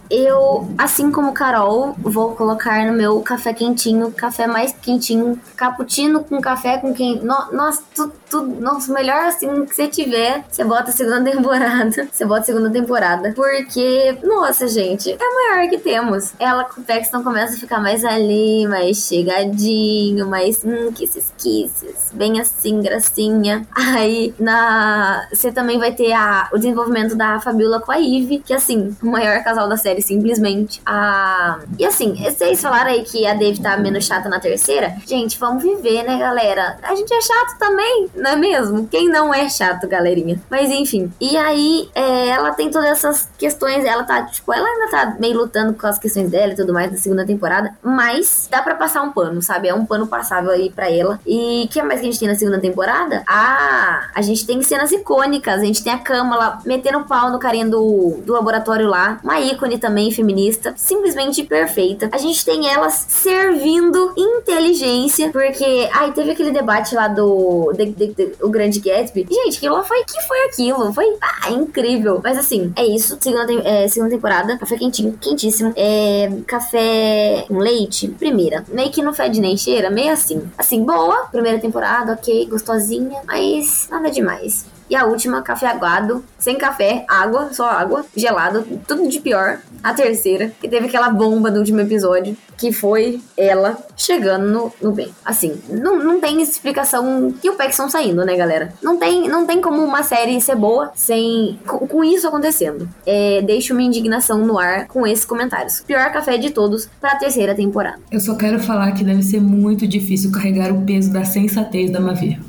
Eu, 0.09 0.67
assim 0.77 1.11
como 1.11 1.33
Carol, 1.33 1.95
vou 1.97 2.35
colocar 2.35 2.85
no 2.85 2.93
meu 2.93 3.21
café 3.21 3.53
quentinho, 3.53 4.11
café 4.11 4.47
mais 4.47 4.71
quentinho, 4.71 5.39
cappuccino 5.55 6.23
com 6.23 6.39
café 6.39 6.77
com 6.77 6.93
quem. 6.93 7.19
No, 7.19 7.51
nossa, 7.51 7.83
tudo, 7.95 8.13
tudo, 8.29 8.61
nossa, 8.61 8.93
melhor 8.93 9.25
assim 9.25 9.65
que 9.65 9.75
você 9.75 9.87
tiver, 9.87 10.43
você 10.49 10.63
bota 10.63 10.89
a 10.89 10.93
segunda 10.93 11.23
temporada. 11.31 12.07
Você 12.11 12.25
bota 12.25 12.41
a 12.41 12.45
segunda 12.45 12.69
temporada. 12.69 13.33
Porque, 13.35 14.17
nossa, 14.23 14.67
gente, 14.67 15.11
é 15.11 15.15
a 15.15 15.55
maior 15.55 15.69
que 15.69 15.77
temos. 15.77 16.33
Ela 16.39 16.63
com 16.63 16.81
o 16.81 16.83
Paxton 16.83 17.23
começa 17.23 17.55
a 17.55 17.59
ficar 17.59 17.79
mais 17.79 18.05
ali, 18.05 18.67
mais 18.67 18.97
chegadinho, 18.97 20.27
mais 20.27 20.63
hum, 20.63 20.91
kisses, 20.93 21.33
kisses. 21.37 22.11
Bem 22.13 22.39
assim, 22.39 22.81
gracinha. 22.81 23.67
Aí, 23.75 24.33
na. 24.39 25.27
Você 25.31 25.51
também 25.51 25.77
vai 25.79 25.91
ter 25.91 26.13
a, 26.13 26.49
o 26.53 26.57
desenvolvimento 26.57 27.15
da 27.15 27.39
Fabiola 27.39 27.79
com 27.79 27.91
a 27.91 27.99
Eve, 27.99 28.39
que 28.39 28.53
assim, 28.53 28.95
o 29.01 29.07
maior 29.07 29.43
casal 29.43 29.67
da 29.67 29.77
série, 29.77 29.96
simplesmente. 30.01 30.81
A... 30.85 31.59
E 31.77 31.85
assim, 31.85 32.15
vocês 32.15 32.61
falaram 32.61 32.91
aí 32.91 33.03
que 33.03 33.25
a 33.25 33.33
Dave 33.33 33.61
tá 33.61 33.77
menos 33.77 34.05
chata 34.05 34.29
na 34.29 34.39
terceira. 34.39 34.95
Gente, 35.05 35.37
vamos 35.37 35.63
viver, 35.63 36.03
né, 36.03 36.17
galera? 36.17 36.77
A 36.83 36.95
gente 36.95 37.13
é 37.13 37.21
chato 37.21 37.57
também, 37.57 38.09
não 38.15 38.31
é 38.31 38.35
mesmo? 38.35 38.87
Quem 38.87 39.09
não 39.09 39.33
é 39.33 39.49
chato, 39.49 39.87
galerinha? 39.87 40.41
Mas 40.49 40.69
enfim. 40.69 41.11
E 41.19 41.37
aí, 41.37 41.89
é, 41.93 42.29
ela 42.29 42.51
tem 42.51 42.69
todas 42.69 42.89
essas 42.89 43.29
questões. 43.37 43.85
Ela 43.85 44.03
tá, 44.03 44.23
tipo, 44.23 44.51
ela 44.53 44.67
ainda 44.67 44.91
tá 44.91 45.15
meio 45.19 45.37
lutando 45.37 45.73
com 45.73 45.87
as 45.87 45.97
questões 45.97 46.29
dela 46.29 46.53
e 46.53 46.55
tudo 46.55 46.73
mais 46.73 46.91
na 46.91 46.97
segunda 46.97 47.25
temporada. 47.25 47.73
Mas 47.81 48.47
dá 48.49 48.61
para 48.61 48.75
passar 48.75 49.01
um 49.01 49.11
pano, 49.11 49.41
sabe? 49.41 49.67
É 49.67 49.73
um 49.73 49.85
pano 49.85 50.07
passável 50.07 50.51
aí 50.51 50.69
para 50.69 50.89
ela. 50.89 51.19
E 51.25 51.65
o 51.65 51.67
que 51.67 51.81
mais 51.81 51.99
que 51.99 52.07
a 52.07 52.11
gente 52.11 52.19
tem 52.19 52.27
na 52.27 52.35
segunda 52.35 52.59
temporada? 52.59 53.23
Ah, 53.27 54.09
a 54.13 54.21
gente 54.21 54.45
tem 54.45 54.61
cenas 54.61 54.91
icônicas. 54.91 55.61
A 55.61 55.65
gente 55.65 55.83
tem 55.83 55.93
a 55.93 55.97
Câmara 55.97 56.59
metendo 56.65 57.03
pau 57.05 57.29
no 57.29 57.39
carinha 57.39 57.67
do, 57.67 58.19
do 58.25 58.33
laboratório 58.33 58.87
lá. 58.87 59.19
Uma 59.23 59.39
ícone 59.39 59.77
também 59.77 59.86
feminista. 60.11 60.73
Simplesmente 60.75 61.43
perfeita. 61.43 62.09
A 62.11 62.17
gente 62.17 62.43
tem 62.43 62.69
elas 62.69 63.05
servindo 63.09 64.13
inteligência. 64.17 65.29
Porque, 65.31 65.89
ai, 65.93 66.11
teve 66.11 66.31
aquele 66.31 66.51
debate 66.51 66.95
lá 66.95 67.07
do 67.07 67.71
de, 67.73 67.85
de, 67.85 68.07
de, 68.07 68.31
o 68.41 68.49
Grande 68.49 68.79
Gatsby. 68.79 69.27
Gente, 69.29 69.57
aquilo 69.57 69.75
lá 69.75 69.83
foi 69.83 70.03
que 70.03 70.21
foi 70.27 70.45
aquilo? 70.45 70.93
Foi 70.93 71.05
ah, 71.21 71.51
incrível. 71.51 72.21
Mas 72.23 72.37
assim, 72.37 72.71
é 72.75 72.85
isso. 72.85 73.17
Segunda, 73.19 73.53
é, 73.67 73.87
segunda 73.87 74.11
temporada. 74.11 74.57
Café 74.57 74.77
quentinho, 74.77 75.17
quentíssimo. 75.19 75.73
É, 75.75 76.29
café 76.45 77.45
com 77.47 77.57
leite, 77.57 78.07
primeira. 78.07 78.63
Meio 78.69 78.91
que 78.91 79.01
não 79.01 79.13
fede 79.13 79.39
nem 79.39 79.57
cheira, 79.57 79.89
meio 79.89 80.11
assim. 80.11 80.41
Assim, 80.57 80.83
boa. 80.83 81.27
Primeira 81.31 81.59
temporada, 81.59 82.13
ok, 82.13 82.45
gostosinha. 82.47 83.21
Mas 83.25 83.87
nada 83.89 84.09
demais. 84.09 84.76
E 84.89 84.95
a 84.95 85.05
última, 85.05 85.41
café 85.41 85.67
aguado, 85.67 86.23
sem 86.37 86.57
café, 86.57 87.05
água, 87.07 87.49
só 87.51 87.65
água, 87.69 88.05
gelado, 88.15 88.65
tudo 88.87 89.07
de 89.07 89.19
pior. 89.19 89.59
A 89.83 89.93
terceira, 89.93 90.51
que 90.59 90.67
teve 90.67 90.87
aquela 90.87 91.09
bomba 91.09 91.51
do 91.51 91.59
último 91.59 91.79
episódio, 91.81 92.35
que 92.57 92.71
foi 92.71 93.21
ela 93.37 93.77
chegando 93.95 94.47
no, 94.47 94.73
no 94.81 94.91
bem. 94.91 95.09
Assim, 95.23 95.55
não, 95.69 95.97
não 95.99 96.19
tem 96.19 96.41
explicação 96.41 97.33
que 97.39 97.49
o 97.49 97.55
Paxton 97.55 97.89
saindo, 97.89 98.25
né, 98.25 98.35
galera? 98.35 98.73
Não 98.81 98.97
tem, 98.97 99.27
não 99.27 99.45
tem 99.45 99.61
como 99.61 99.83
uma 99.83 100.03
série 100.03 100.39
ser 100.41 100.55
boa 100.55 100.91
sem 100.95 101.59
com, 101.67 101.87
com 101.87 102.03
isso 102.03 102.27
acontecendo. 102.27 102.89
É, 103.05 103.41
deixo 103.41 103.75
minha 103.75 103.87
indignação 103.87 104.45
no 104.45 104.57
ar 104.57 104.87
com 104.87 105.05
esses 105.05 105.25
comentários. 105.25 105.81
Pior 105.81 106.11
café 106.11 106.37
de 106.37 106.49
todos 106.49 106.89
para 106.99 107.11
a 107.11 107.17
terceira 107.17 107.53
temporada. 107.53 107.99
Eu 108.11 108.19
só 108.19 108.35
quero 108.35 108.59
falar 108.59 108.93
que 108.93 109.03
deve 109.03 109.21
ser 109.21 109.39
muito 109.39 109.87
difícil 109.87 110.31
carregar 110.31 110.71
o 110.71 110.81
peso 110.83 111.11
da 111.11 111.23
sensatez 111.23 111.91
da 111.91 111.99
Mavi. 111.99 112.39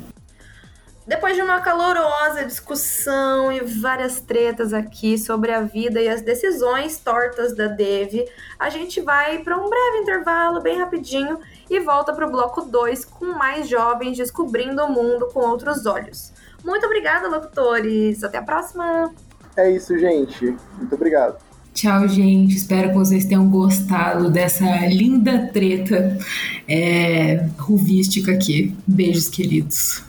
Depois 1.09 1.35
de 1.35 1.41
uma 1.41 1.59
calorosa 1.59 2.45
discussão 2.45 3.51
e 3.51 3.61
várias 3.61 4.21
tretas 4.21 4.73
aqui 4.73 5.17
sobre 5.17 5.51
a 5.51 5.61
vida 5.61 5.99
e 5.99 6.07
as 6.07 6.21
decisões 6.21 6.99
tortas 6.99 7.55
da 7.55 7.65
Dev, 7.65 8.27
a 8.59 8.69
gente 8.69 9.01
vai 9.01 9.39
para 9.39 9.57
um 9.57 9.67
breve 9.67 9.97
intervalo, 10.03 10.61
bem 10.61 10.77
rapidinho, 10.77 11.39
e 11.67 11.79
volta 11.79 12.13
para 12.13 12.27
o 12.27 12.31
bloco 12.31 12.61
2 12.61 13.05
com 13.05 13.25
mais 13.25 13.67
jovens 13.67 14.17
descobrindo 14.17 14.83
o 14.83 14.91
mundo 14.91 15.29
com 15.33 15.39
outros 15.39 15.87
olhos. 15.87 16.31
Muito 16.63 16.85
obrigada, 16.85 17.27
locutores! 17.27 18.23
Até 18.23 18.37
a 18.37 18.43
próxima! 18.43 19.11
É 19.57 19.67
isso, 19.67 19.97
gente. 19.97 20.55
Muito 20.77 20.93
obrigado. 20.93 21.39
Tchau, 21.73 22.07
gente. 22.07 22.55
Espero 22.55 22.89
que 22.89 22.95
vocês 22.95 23.25
tenham 23.25 23.49
gostado 23.49 24.29
dessa 24.29 24.63
linda 24.85 25.49
treta 25.51 26.19
é, 26.67 27.47
ruvística 27.57 28.31
aqui. 28.31 28.77
Beijos, 28.85 29.27
queridos. 29.27 30.07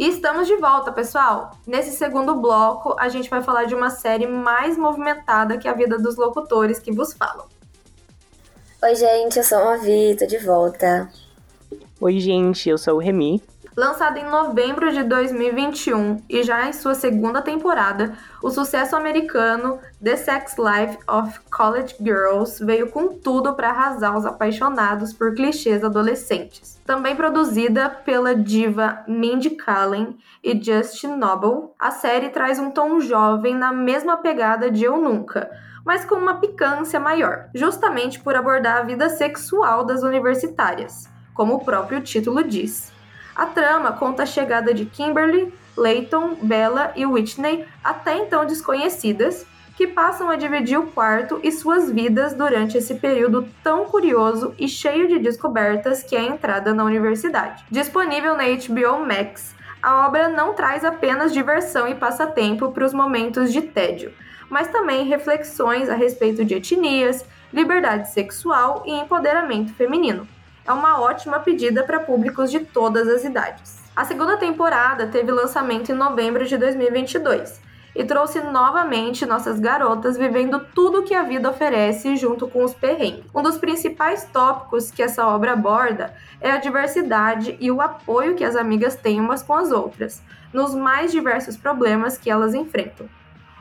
E 0.00 0.08
estamos 0.08 0.48
de 0.48 0.56
volta, 0.56 0.90
pessoal! 0.90 1.50
Nesse 1.66 1.94
segundo 1.94 2.34
bloco, 2.34 2.96
a 2.98 3.10
gente 3.10 3.28
vai 3.28 3.42
falar 3.42 3.64
de 3.64 3.74
uma 3.74 3.90
série 3.90 4.26
mais 4.26 4.78
movimentada 4.78 5.58
que 5.58 5.68
a 5.68 5.74
vida 5.74 5.98
dos 5.98 6.16
locutores 6.16 6.78
que 6.78 6.90
vos 6.90 7.12
falam. 7.12 7.44
Oi, 8.82 8.94
gente, 8.94 9.36
eu 9.36 9.44
sou 9.44 9.58
a 9.58 9.64
Mavi, 9.66 10.16
tô 10.18 10.24
de 10.24 10.38
volta. 10.38 11.10
Oi, 12.00 12.18
gente, 12.18 12.66
eu 12.66 12.78
sou 12.78 12.94
o 12.94 12.98
Remy. 12.98 13.42
Lançado 13.76 14.18
em 14.18 14.24
novembro 14.28 14.90
de 14.90 15.04
2021 15.04 16.24
e 16.28 16.42
já 16.42 16.68
em 16.68 16.72
sua 16.72 16.92
segunda 16.92 17.40
temporada, 17.40 18.14
o 18.42 18.50
sucesso 18.50 18.96
americano 18.96 19.78
The 20.02 20.16
Sex 20.16 20.56
Life 20.58 20.98
of 21.08 21.38
College 21.48 21.94
Girls 22.00 22.64
veio 22.64 22.90
com 22.90 23.08
tudo 23.08 23.54
para 23.54 23.70
arrasar 23.70 24.16
os 24.16 24.26
apaixonados 24.26 25.12
por 25.12 25.34
clichês 25.34 25.84
adolescentes. 25.84 26.80
Também 26.84 27.14
produzida 27.14 27.88
pela 27.88 28.34
diva 28.34 29.04
Mindy 29.06 29.50
Kaling 29.50 30.18
e 30.42 30.60
Justin 30.60 31.14
Noble, 31.14 31.70
a 31.78 31.92
série 31.92 32.30
traz 32.30 32.58
um 32.58 32.72
tom 32.72 32.98
jovem 32.98 33.54
na 33.54 33.72
mesma 33.72 34.16
pegada 34.16 34.68
de 34.68 34.84
Eu 34.84 34.96
Nunca, 34.96 35.48
mas 35.84 36.04
com 36.04 36.16
uma 36.16 36.40
picância 36.40 36.98
maior, 36.98 37.48
justamente 37.54 38.18
por 38.18 38.34
abordar 38.34 38.78
a 38.78 38.82
vida 38.82 39.08
sexual 39.08 39.84
das 39.84 40.02
universitárias, 40.02 41.08
como 41.32 41.54
o 41.54 41.64
próprio 41.64 42.00
título 42.00 42.42
diz. 42.42 42.92
A 43.34 43.46
trama 43.46 43.92
conta 43.92 44.24
a 44.24 44.26
chegada 44.26 44.74
de 44.74 44.84
Kimberly, 44.84 45.52
Layton, 45.76 46.36
Bella 46.42 46.92
e 46.96 47.06
Whitney, 47.06 47.64
até 47.82 48.16
então 48.16 48.44
desconhecidas, 48.44 49.46
que 49.76 49.86
passam 49.86 50.28
a 50.28 50.36
dividir 50.36 50.78
o 50.78 50.88
quarto 50.88 51.40
e 51.42 51.50
suas 51.50 51.90
vidas 51.90 52.34
durante 52.34 52.76
esse 52.76 52.96
período 52.96 53.48
tão 53.62 53.86
curioso 53.86 54.54
e 54.58 54.68
cheio 54.68 55.08
de 55.08 55.18
descobertas 55.18 56.02
que 56.02 56.14
é 56.14 56.20
a 56.20 56.24
entrada 56.24 56.74
na 56.74 56.84
universidade. 56.84 57.64
Disponível 57.70 58.36
na 58.36 58.44
HBO 58.44 59.06
Max, 59.06 59.54
a 59.82 60.06
obra 60.06 60.28
não 60.28 60.52
traz 60.52 60.84
apenas 60.84 61.32
diversão 61.32 61.88
e 61.88 61.94
passatempo 61.94 62.70
para 62.72 62.84
os 62.84 62.92
momentos 62.92 63.50
de 63.50 63.62
tédio, 63.62 64.12
mas 64.50 64.68
também 64.68 65.06
reflexões 65.06 65.88
a 65.88 65.94
respeito 65.94 66.44
de 66.44 66.56
etnias, 66.56 67.24
liberdade 67.50 68.12
sexual 68.12 68.82
e 68.84 68.92
empoderamento 68.92 69.72
feminino 69.72 70.28
é 70.66 70.72
uma 70.72 71.00
ótima 71.00 71.40
pedida 71.40 71.82
para 71.82 72.00
públicos 72.00 72.50
de 72.50 72.60
todas 72.60 73.08
as 73.08 73.24
idades. 73.24 73.80
A 73.94 74.04
segunda 74.04 74.36
temporada 74.36 75.06
teve 75.06 75.32
lançamento 75.32 75.90
em 75.90 75.94
novembro 75.94 76.46
de 76.46 76.56
2022 76.56 77.60
e 77.94 78.04
trouxe 78.04 78.40
novamente 78.40 79.26
nossas 79.26 79.58
garotas 79.58 80.16
vivendo 80.16 80.60
tudo 80.74 81.02
que 81.02 81.14
a 81.14 81.22
vida 81.22 81.50
oferece 81.50 82.16
junto 82.16 82.46
com 82.46 82.64
os 82.64 82.72
perrengues. 82.72 83.24
Um 83.34 83.42
dos 83.42 83.58
principais 83.58 84.24
tópicos 84.32 84.90
que 84.90 85.02
essa 85.02 85.26
obra 85.26 85.52
aborda 85.52 86.14
é 86.40 86.50
a 86.50 86.58
diversidade 86.58 87.56
e 87.60 87.70
o 87.70 87.80
apoio 87.80 88.36
que 88.36 88.44
as 88.44 88.56
amigas 88.56 88.94
têm 88.94 89.20
umas 89.20 89.42
com 89.42 89.54
as 89.54 89.72
outras, 89.72 90.22
nos 90.52 90.74
mais 90.74 91.10
diversos 91.10 91.56
problemas 91.56 92.16
que 92.16 92.30
elas 92.30 92.54
enfrentam. 92.54 93.08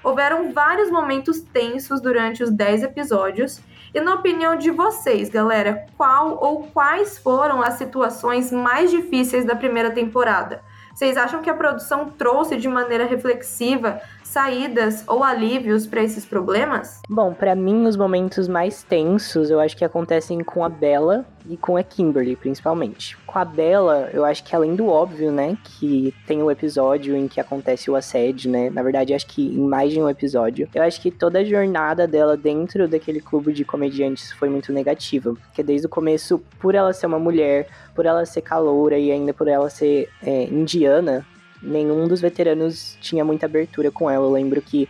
Houveram 0.04 0.54
vários 0.54 0.90
momentos 0.90 1.42
tensos 1.42 2.00
durante 2.00 2.42
os 2.42 2.50
10 2.50 2.84
episódios 2.84 3.60
e 3.94 4.00
na 4.00 4.16
opinião 4.16 4.56
de 4.56 4.70
vocês, 4.72 5.30
galera, 5.30 5.86
qual 5.98 6.38
ou 6.42 6.64
quais 6.68 7.18
foram 7.18 7.62
as 7.62 7.76
situações 7.76 8.52
mais 8.52 8.92
difíceis 8.92 9.46
da 9.46 9.56
primeira 9.56 9.92
temporada? 9.92 10.62
Vocês 10.94 11.16
acham 11.16 11.42
que 11.42 11.50
a 11.50 11.54
produção 11.54 12.10
trouxe 12.10 12.58
de 12.58 12.68
maneira 12.68 13.06
reflexiva 13.06 14.02
saídas 14.30 15.04
ou 15.08 15.24
alívios 15.24 15.88
para 15.88 16.04
esses 16.04 16.24
problemas? 16.24 17.02
Bom, 17.10 17.34
para 17.34 17.56
mim 17.56 17.88
os 17.88 17.98
momentos 17.98 18.48
mais 18.48 18.84
tensos 18.84 19.50
eu 19.50 19.60
acho 19.60 19.76
que 19.76 19.84
acontecem 19.84 20.44
com 20.44 20.64
a 20.64 20.70
Bella 20.70 21.26
e 21.50 21.58
com 21.58 21.76
a 21.76 21.82
Kimberly, 21.82 22.36
principalmente. 22.36 23.18
Com 23.26 23.40
a 23.40 23.44
Bella, 23.44 24.10
eu 24.14 24.24
acho 24.24 24.44
que 24.44 24.56
além 24.56 24.76
do 24.76 24.88
óbvio, 24.88 25.32
né, 25.32 25.58
que 25.64 26.14
tem 26.28 26.44
o 26.44 26.52
episódio 26.52 27.16
em 27.16 27.28
que 27.28 27.40
acontece 27.40 27.90
o 27.90 27.96
assédio, 27.96 28.52
né? 28.52 28.70
Na 28.70 28.84
verdade, 28.84 29.16
acho 29.16 29.26
que 29.26 29.48
em 29.48 29.68
mais 29.68 29.92
de 29.92 30.00
um 30.00 30.08
episódio. 30.08 30.70
Eu 30.76 30.84
acho 30.84 31.02
que 31.02 31.10
toda 31.10 31.40
a 31.40 31.44
jornada 31.44 32.08
dela 32.08 32.38
dentro 32.38 32.88
daquele 32.88 33.20
clube 33.20 33.52
de 33.52 33.66
comediantes 33.66 34.32
foi 34.34 34.48
muito 34.48 34.72
negativa, 34.72 35.34
porque 35.34 35.64
desde 35.64 35.88
o 35.88 35.90
começo, 35.90 36.40
por 36.60 36.76
ela 36.76 36.94
ser 36.94 37.08
uma 37.08 37.20
mulher, 37.20 37.68
por 37.96 38.06
ela 38.06 38.24
ser 38.28 38.42
caloura 38.42 38.98
e 38.98 39.12
ainda 39.12 39.34
por 39.34 39.48
ela 39.48 39.72
ser 39.72 40.08
é, 40.22 40.44
indiana, 40.44 41.26
nenhum 41.62 42.08
dos 42.08 42.22
veteranos 42.22 42.98
tinha 43.02 43.26
muita 43.26 43.46
abertura 43.46 43.92
com 43.92 44.10
ela. 44.10 44.26
Eu 44.26 44.32
lembro 44.32 44.62
que 44.62 44.88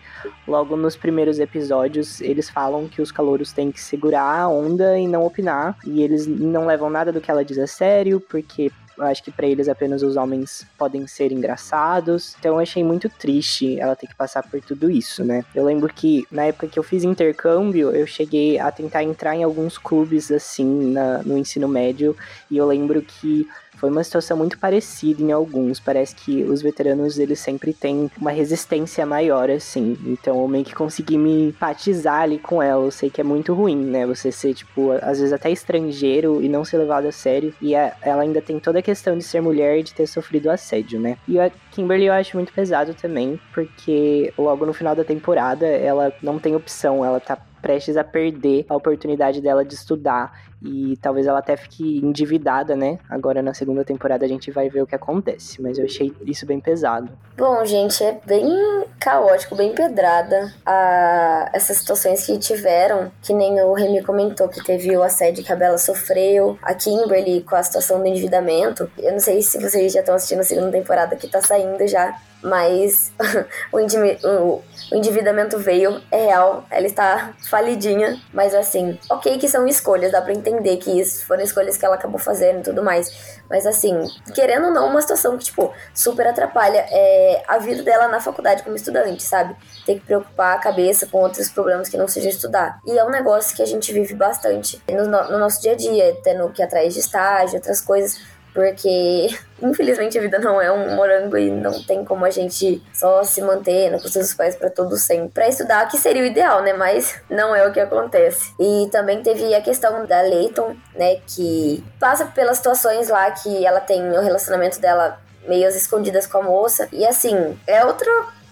logo 0.48 0.76
nos 0.76 0.96
primeiros 0.96 1.40
episódios 1.40 2.22
eles 2.22 2.50
falam 2.50 2.88
que 2.88 3.02
os 3.02 3.12
calouros 3.12 3.52
têm 3.52 3.72
que 3.72 3.82
segurar 3.82 4.42
a 4.42 4.48
onda 4.48 4.98
e 5.00 5.08
não 5.08 5.26
opinar, 5.26 5.78
e 5.86 6.04
eles 6.04 6.28
não 6.28 6.66
levam 6.66 6.90
nada 6.90 7.12
do 7.12 7.22
que 7.22 7.32
ela 7.32 7.44
diz 7.46 7.58
a 7.58 7.68
sério, 7.68 8.20
porque 8.20 8.72
Eu 9.00 9.06
acho 9.06 9.24
que 9.24 9.32
para 9.32 9.48
eles 9.48 9.70
apenas 9.70 10.04
os 10.04 10.18
homens 10.18 10.68
podem 10.78 11.08
ser 11.08 11.32
engraçados. 11.32 12.36
Então 12.38 12.56
eu 12.56 12.60
achei 12.60 12.84
muito 12.84 13.08
triste 13.08 13.80
ela 13.80 13.96
ter 13.96 14.08
que 14.08 14.16
passar 14.16 14.44
por 14.44 14.60
tudo 14.60 14.92
isso, 14.92 15.24
né? 15.24 15.46
Eu 15.56 15.64
lembro 15.64 15.92
que 15.94 16.28
na 16.30 16.44
época 16.44 16.68
que 16.68 16.78
eu 16.78 16.84
fiz 16.84 17.06
intercâmbio, 17.06 17.92
eu 17.92 18.06
cheguei 18.06 18.60
a 18.60 18.70
tentar 18.70 19.02
entrar 19.02 19.34
em 19.38 19.44
alguns 19.44 19.78
clubes 19.78 20.30
assim 20.30 20.92
na, 20.92 21.24
no 21.24 21.38
ensino 21.38 21.68
médio 21.68 22.14
e 22.52 22.58
eu 22.58 22.68
lembro 22.68 23.02
que 23.02 23.48
foi 23.80 23.90
uma 23.90 24.04
situação 24.04 24.36
muito 24.36 24.60
parecida 24.60 25.22
em 25.22 25.32
alguns. 25.32 25.80
Parece 25.80 26.14
que 26.16 26.44
os 26.44 26.62
veteranos, 26.62 27.18
eles 27.18 27.40
sempre 27.40 27.74
têm 27.74 28.12
uma 28.20 28.32
resistência 28.32 29.06
maior, 29.06 29.50
assim. 29.50 29.98
Então 30.06 30.40
eu 30.42 30.48
meio 30.48 30.66
que 30.66 30.76
consegui 30.76 31.18
me 31.18 31.48
empatizar 31.48 32.22
ali 32.22 32.38
com 32.38 32.62
ela. 32.62 32.86
Eu 32.86 32.92
sei 32.92 33.10
que 33.10 33.22
é 33.22 33.24
muito 33.24 33.54
ruim, 33.54 33.78
né? 33.78 34.06
Você 34.06 34.32
ser, 34.32 34.54
tipo, 34.54 34.92
às 35.02 35.20
vezes 35.20 35.32
até 35.32 35.50
estrangeiro 35.50 36.42
e 36.42 36.50
não 36.50 36.66
ser 36.66 36.78
levado 36.78 37.08
a 37.08 37.12
sério. 37.12 37.54
E 37.62 37.74
ela 37.74 38.22
ainda 38.22 38.42
tem 38.42 38.60
toda 38.60 38.80
a 38.80 38.84
questão 38.84 39.18
de 39.18 39.24
ser 39.24 39.42
mulher 39.42 39.80
e 39.80 39.84
de 39.84 39.94
ter 39.94 40.08
sofrido 40.08 40.50
assédio, 40.50 41.00
né? 41.00 41.18
E 41.28 41.40
a 41.40 41.50
Kimberly 41.72 42.06
eu 42.06 42.14
acho 42.14 42.36
muito 42.36 42.52
pesado 42.52 42.94
também, 42.94 43.40
porque 43.54 44.34
logo 44.38 44.66
no 44.66 44.74
final 44.74 44.96
da 44.96 45.04
temporada 45.04 45.66
ela 45.66 46.12
não 46.22 46.38
tem 46.38 46.56
opção, 46.56 47.06
ela 47.06 47.20
tá 47.20 47.38
prestes 47.62 47.98
a 47.98 48.04
perder 48.04 48.66
a 48.70 48.76
oportunidade 48.76 49.42
dela 49.42 49.64
de 49.64 49.74
estudar 49.74 50.49
e 50.62 50.98
talvez 50.98 51.26
ela 51.26 51.40
até 51.40 51.56
fique 51.56 52.00
endividada, 52.04 52.76
né? 52.76 53.00
Agora 53.10 53.42
na 53.42 53.54
segunda 53.54 53.84
temporada 53.84 54.26
a 54.26 54.28
gente 54.28 54.52
vai 54.52 54.70
ver 54.70 54.82
o 54.82 54.88
que 54.88 54.96
acontece, 54.96 55.62
mas 55.62 55.78
eu 55.78 55.86
achei 55.86 56.14
isso 56.26 56.46
bem 56.46 56.60
pesado. 56.60 57.10
Bom, 57.38 57.64
gente, 57.64 58.04
é 58.04 58.20
bem 58.26 58.86
caótico, 59.00 59.56
bem 59.56 59.74
pedrada 59.74 60.54
a... 60.66 61.50
essas 61.54 61.78
situações 61.78 62.26
que 62.26 62.38
tiveram, 62.38 63.12
que 63.22 63.34
nem 63.34 63.62
o 63.62 63.74
Remy 63.74 64.04
comentou 64.04 64.50
que 64.50 64.64
teve 64.64 64.96
o 64.96 65.02
assédio 65.04 65.44
que 65.44 65.52
a 65.52 65.56
Bella 65.56 65.78
sofreu, 65.78 66.58
a 66.62 66.74
Kimberly 66.74 67.42
com 67.44 67.56
a 67.56 67.64
situação 67.64 68.00
do 68.00 68.08
endividamento. 68.08 68.92
Eu 68.98 69.14
não 69.14 69.20
sei 69.20 69.42
se 69.42 69.60
vocês 69.60 69.94
já 69.94 70.02
estão 70.02 70.16
assistindo 70.16 70.42
a 70.42 70.44
segunda 70.44 70.72
temporada 70.72 71.16
que 71.16 71.28
tá 71.28 71.42
saindo 71.42 71.88
já, 71.88 72.20
mas 72.44 73.12
o, 73.72 73.78
o, 73.78 74.64
endividamento 74.92 75.58
veio, 75.58 76.02
é 76.12 76.26
real, 76.26 76.66
ela 76.70 76.86
está 76.86 77.34
falidinha, 77.50 78.20
mas 78.34 78.54
assim, 78.54 78.98
ok 79.10 79.38
que 79.38 79.48
são 79.48 79.68
escolhas, 79.68 80.12
dá 80.12 80.22
pra 80.22 80.34
entender 80.34 80.49
que 80.78 81.00
isso 81.00 81.26
foram 81.26 81.44
escolhas 81.44 81.78
que 81.78 81.86
ela 81.86 81.96
acabou 81.96 82.20
fazendo 82.20 82.60
e 82.60 82.64
tudo 82.64 82.84
mais, 82.84 83.40
mas 83.50 83.66
assim, 83.66 83.96
querendo 84.34 84.68
ou 84.68 84.74
não, 84.74 84.88
uma 84.88 85.02
situação 85.02 85.38
que, 85.38 85.46
tipo, 85.46 85.74
super 85.94 86.28
atrapalha 86.28 86.86
é, 86.90 87.44
a 87.48 87.58
vida 87.58 87.84
dela 87.84 88.08
na 88.08 88.20
faculdade 88.20 88.64
como 88.64 88.76
estudante, 88.76 89.24
sabe? 89.24 89.56
Ter 89.86 89.96
que 89.96 90.06
preocupar 90.06 90.58
a 90.58 90.60
cabeça 90.60 91.08
com 91.08 91.20
outros 91.20 91.50
problemas 91.50 91.90
que 91.90 91.98
não 91.98 92.08
seja 92.08 92.30
estudar. 92.30 92.80
E 92.86 92.98
é 92.98 93.04
um 93.04 93.10
negócio 93.10 93.56
que 93.56 93.62
a 93.62 93.66
gente 93.66 93.92
vive 93.92 94.14
bastante 94.14 94.82
no, 94.90 95.06
no 95.06 95.40
nosso 95.40 95.62
dia 95.62 95.74
a 95.74 95.76
dia, 95.76 96.18
tendo 96.24 96.50
que 96.50 96.62
ir 96.62 96.66
atrás 96.66 96.94
de 96.94 97.00
estágio, 97.00 97.56
outras 97.56 97.82
coisas, 97.82 98.20
porque 98.54 99.30
infelizmente 99.62 100.18
a 100.18 100.22
vida 100.22 100.40
não 100.40 100.62
é 100.62 100.72
um 100.72 100.96
morango 100.96 101.38
e 101.38 101.50
não 101.50 101.82
tem 101.84 102.04
como 102.04 102.26
a 102.26 102.30
gente 102.30 102.82
só 102.94 103.24
se 103.24 103.42
manter 103.42 103.92
na 103.92 104.00
custa 104.00 104.20
dos 104.20 104.34
pais 104.34 104.56
para 104.56 104.70
todo 104.70 104.98
sempre. 104.98 105.30
Para 105.30 105.48
estudar, 105.48 105.88
que 105.88 105.98
seria 105.98 106.24
o 106.24 106.26
ideal, 106.26 106.62
né? 106.62 106.74
Mas 106.74 107.20
não 107.30 107.56
é 107.56 107.68
o 107.68 107.72
que 107.72 107.80
acontece. 107.80 108.54
E 108.60 108.90
também 108.92 109.22
teve 109.22 109.54
a 109.54 109.62
questão 109.62 110.06
da 110.06 110.22
Leighton, 110.22 110.76
né? 110.96 111.18
Que 111.28 111.84
passa 112.00 112.26
pelas 112.26 112.58
situações 112.58 113.10
lá 113.10 113.30
que 113.32 113.66
ela 113.66 113.80
tem 113.80 114.02
o 114.12 114.22
relacionamento 114.22 114.80
dela 114.80 115.20
meio 115.48 115.68
escondidas 115.70 116.28
com 116.28 116.40
a 116.40 116.44
moça. 116.44 116.88
E 116.92 117.06
assim, 117.06 117.58
é 117.66 117.84
outra 117.86 118.10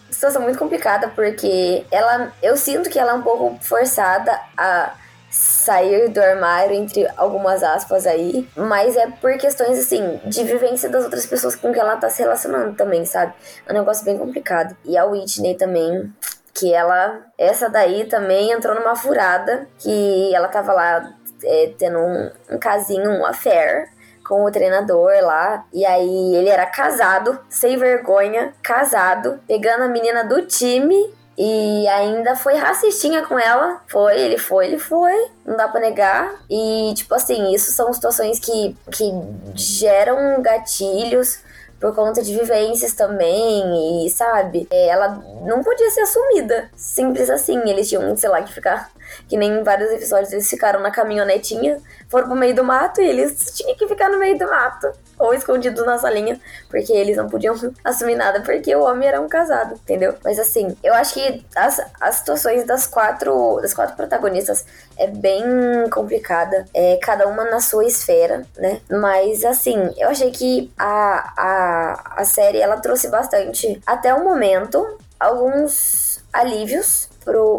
situação 0.10 0.42
muito 0.42 0.58
complicada 0.58 1.10
porque 1.10 1.86
ela, 1.92 2.32
eu 2.42 2.58
sinto 2.58 2.90
que 2.90 2.98
ela 2.98 3.12
é 3.12 3.14
um 3.14 3.22
pouco 3.22 3.58
forçada 3.62 4.40
a 4.58 4.94
sair 5.30 6.10
do 6.10 6.22
armário, 6.22 6.74
entre 6.74 7.08
algumas 7.18 7.64
aspas 7.64 8.08
aí, 8.08 8.48
mas 8.56 8.96
é 8.96 9.08
por 9.08 9.38
questões 9.38 9.80
assim 9.80 10.20
de 10.26 10.44
vivência 10.44 10.90
das 10.90 11.04
outras 11.04 11.26
pessoas 11.26 11.56
com 11.56 11.72
quem 11.72 11.82
ela 11.82 11.98
tá 11.98 12.10
se 12.10 12.22
relacionando 12.22 12.76
também, 12.76 13.06
sabe? 13.06 13.34
É 13.66 13.72
um 13.72 13.76
negócio 13.76 14.06
bem 14.06 14.18
complicado. 14.18 14.76
E 14.86 14.98
a 14.98 15.06
Whitney 15.06 15.56
também, 15.56 16.14
que 16.54 16.74
ela, 16.74 17.22
essa 17.38 17.70
daí 17.70 18.06
também 18.06 18.52
entrou 18.52 18.76
numa 18.76 18.96
furada, 18.96 19.68
que 19.80 20.34
ela 20.34 20.48
tava 20.48 20.74
lá 20.74 21.14
é, 21.44 21.74
tendo 21.78 22.00
um, 22.00 22.32
um 22.52 22.58
casinho, 22.58 23.10
um 23.10 23.26
affair 23.26 23.90
com 24.28 24.44
o 24.44 24.52
treinador 24.52 25.12
lá. 25.22 25.66
E 25.74 25.86
aí 25.86 26.36
ele 26.36 26.50
era 26.50 26.66
casado, 26.66 27.40
sem 27.50 27.78
vergonha, 27.78 28.54
casado, 28.62 29.40
pegando 29.48 29.84
a 29.84 29.88
menina 29.88 30.24
do 30.24 30.46
time 30.46 31.14
e 31.38 31.88
ainda 31.88 32.36
foi 32.36 32.56
racistinha 32.56 33.24
com 33.24 33.38
ela. 33.38 33.80
Foi, 33.88 34.20
ele 34.20 34.40
foi, 34.40 34.66
ele 34.66 34.80
foi. 34.80 35.14
Não 35.46 35.56
dá 35.56 35.68
pra 35.68 35.80
negar. 35.80 36.34
E, 36.50 36.94
tipo 36.96 37.14
assim, 37.14 37.54
isso 37.54 37.72
são 37.72 37.94
situações 37.94 38.40
que, 38.40 38.76
que 38.92 39.12
geram 39.54 40.42
gatilhos 40.42 41.40
por 41.80 41.94
conta 41.94 42.24
de 42.24 42.36
vivências 42.36 42.94
também, 42.94 44.04
e 44.04 44.10
sabe? 44.10 44.68
É, 44.72 44.88
ela 44.88 45.24
não 45.46 45.62
podia 45.62 45.92
ser 45.92 46.02
assumida. 46.02 46.72
Simples 46.76 47.30
assim. 47.30 47.60
Eles 47.70 47.88
tinham, 47.88 48.18
sei 48.18 48.30
lá, 48.30 48.42
que 48.42 48.52
ficar. 48.52 48.90
Que 49.30 49.38
nem 49.38 49.60
em 49.60 49.64
vários 49.64 49.92
episódios 49.92 50.34
eles 50.34 50.50
ficaram 50.50 50.80
na 50.80 50.90
caminhonetinha, 50.90 51.78
foram 52.10 52.28
pro 52.28 52.36
meio 52.36 52.56
do 52.56 52.64
mato 52.64 53.00
e 53.00 53.08
eles 53.08 53.52
tinham 53.56 53.76
que 53.76 53.88
ficar 53.88 54.10
no 54.10 54.18
meio 54.18 54.38
do 54.40 54.48
mato 54.48 54.92
ou 55.18 55.34
escondidos 55.34 55.86
na 55.86 55.98
salinha, 55.98 56.40
porque 56.70 56.94
eles 56.94 57.18
não 57.18 57.30
podiam 57.30 57.56
assumir 57.84 58.16
nada, 58.16 58.42
porque 58.42 58.76
o 58.76 58.84
homem 58.84 59.08
era 59.08 59.22
um 59.22 59.28
casado, 59.28 59.74
entendeu? 59.76 60.16
Mas 60.24 60.40
assim, 60.40 60.76
eu 60.84 60.94
acho 60.94 61.14
que 61.14 61.46
as, 61.56 61.82
as 62.00 62.16
situações 62.16 62.66
das 62.66 62.88
quatro, 62.88 63.60
das 63.62 63.74
quatro 63.74 63.96
protagonistas 63.96 64.66
é 64.98 65.08
bem 65.08 65.44
complicada, 65.92 66.66
é 66.74 66.98
cada 67.02 67.28
uma 67.28 67.46
na 67.46 67.60
sua 67.60 67.86
esfera, 67.86 68.46
né? 68.58 68.80
Mas 68.90 69.44
assim, 69.44 69.94
eu 69.98 70.10
achei 70.10 70.32
que 70.32 70.72
a, 70.78 71.34
a, 71.38 72.22
a 72.22 72.26
série 72.26 72.60
ela 72.60 72.78
trouxe 72.78 73.10
bastante, 73.10 73.82
até 73.86 74.14
o 74.14 74.24
momento, 74.24 74.98
alguns 75.20 76.24
alívios 76.32 77.10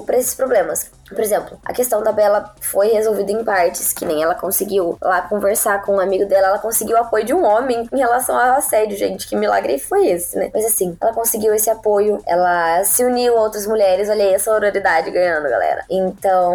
para 0.07 0.17
esses 0.17 0.35
problemas. 0.35 0.91
Por 1.09 1.21
exemplo, 1.21 1.59
a 1.65 1.73
questão 1.73 2.03
da 2.03 2.13
Bela 2.13 2.55
foi 2.61 2.89
resolvida 2.89 3.33
em 3.33 3.45
partes, 3.45 3.93
que 3.93 4.05
nem 4.05 4.23
ela 4.23 4.35
conseguiu 4.35 4.99
lá 5.01 5.23
conversar 5.23 5.83
com 5.83 5.97
um 5.97 6.01
amigo 6.01 6.27
dela, 6.27 6.49
ela 6.49 6.59
conseguiu 6.59 6.97
o 6.97 7.01
apoio 7.01 7.25
de 7.25 7.35
um 7.35 7.45
homem 7.45 7.89
em 7.93 7.99
relação 7.99 8.39
ao 8.39 8.57
assédio, 8.57 8.97
gente. 8.97 9.29
Que 9.29 9.37
milagre 9.37 9.79
foi 9.79 10.09
esse, 10.09 10.37
né? 10.37 10.51
Mas 10.53 10.65
assim, 10.65 10.97
ela 11.01 11.13
conseguiu 11.13 11.55
esse 11.55 11.71
apoio, 11.71 12.23
ela 12.27 12.85
se 12.85 13.05
uniu 13.05 13.37
a 13.37 13.43
outras 13.43 13.67
mulheres, 13.67 14.09
olha 14.09 14.25
aí 14.25 14.35
a 14.35 14.39
sororidade 14.39 15.11
ganhando, 15.11 15.49
galera. 15.49 15.85
Então, 15.91 16.55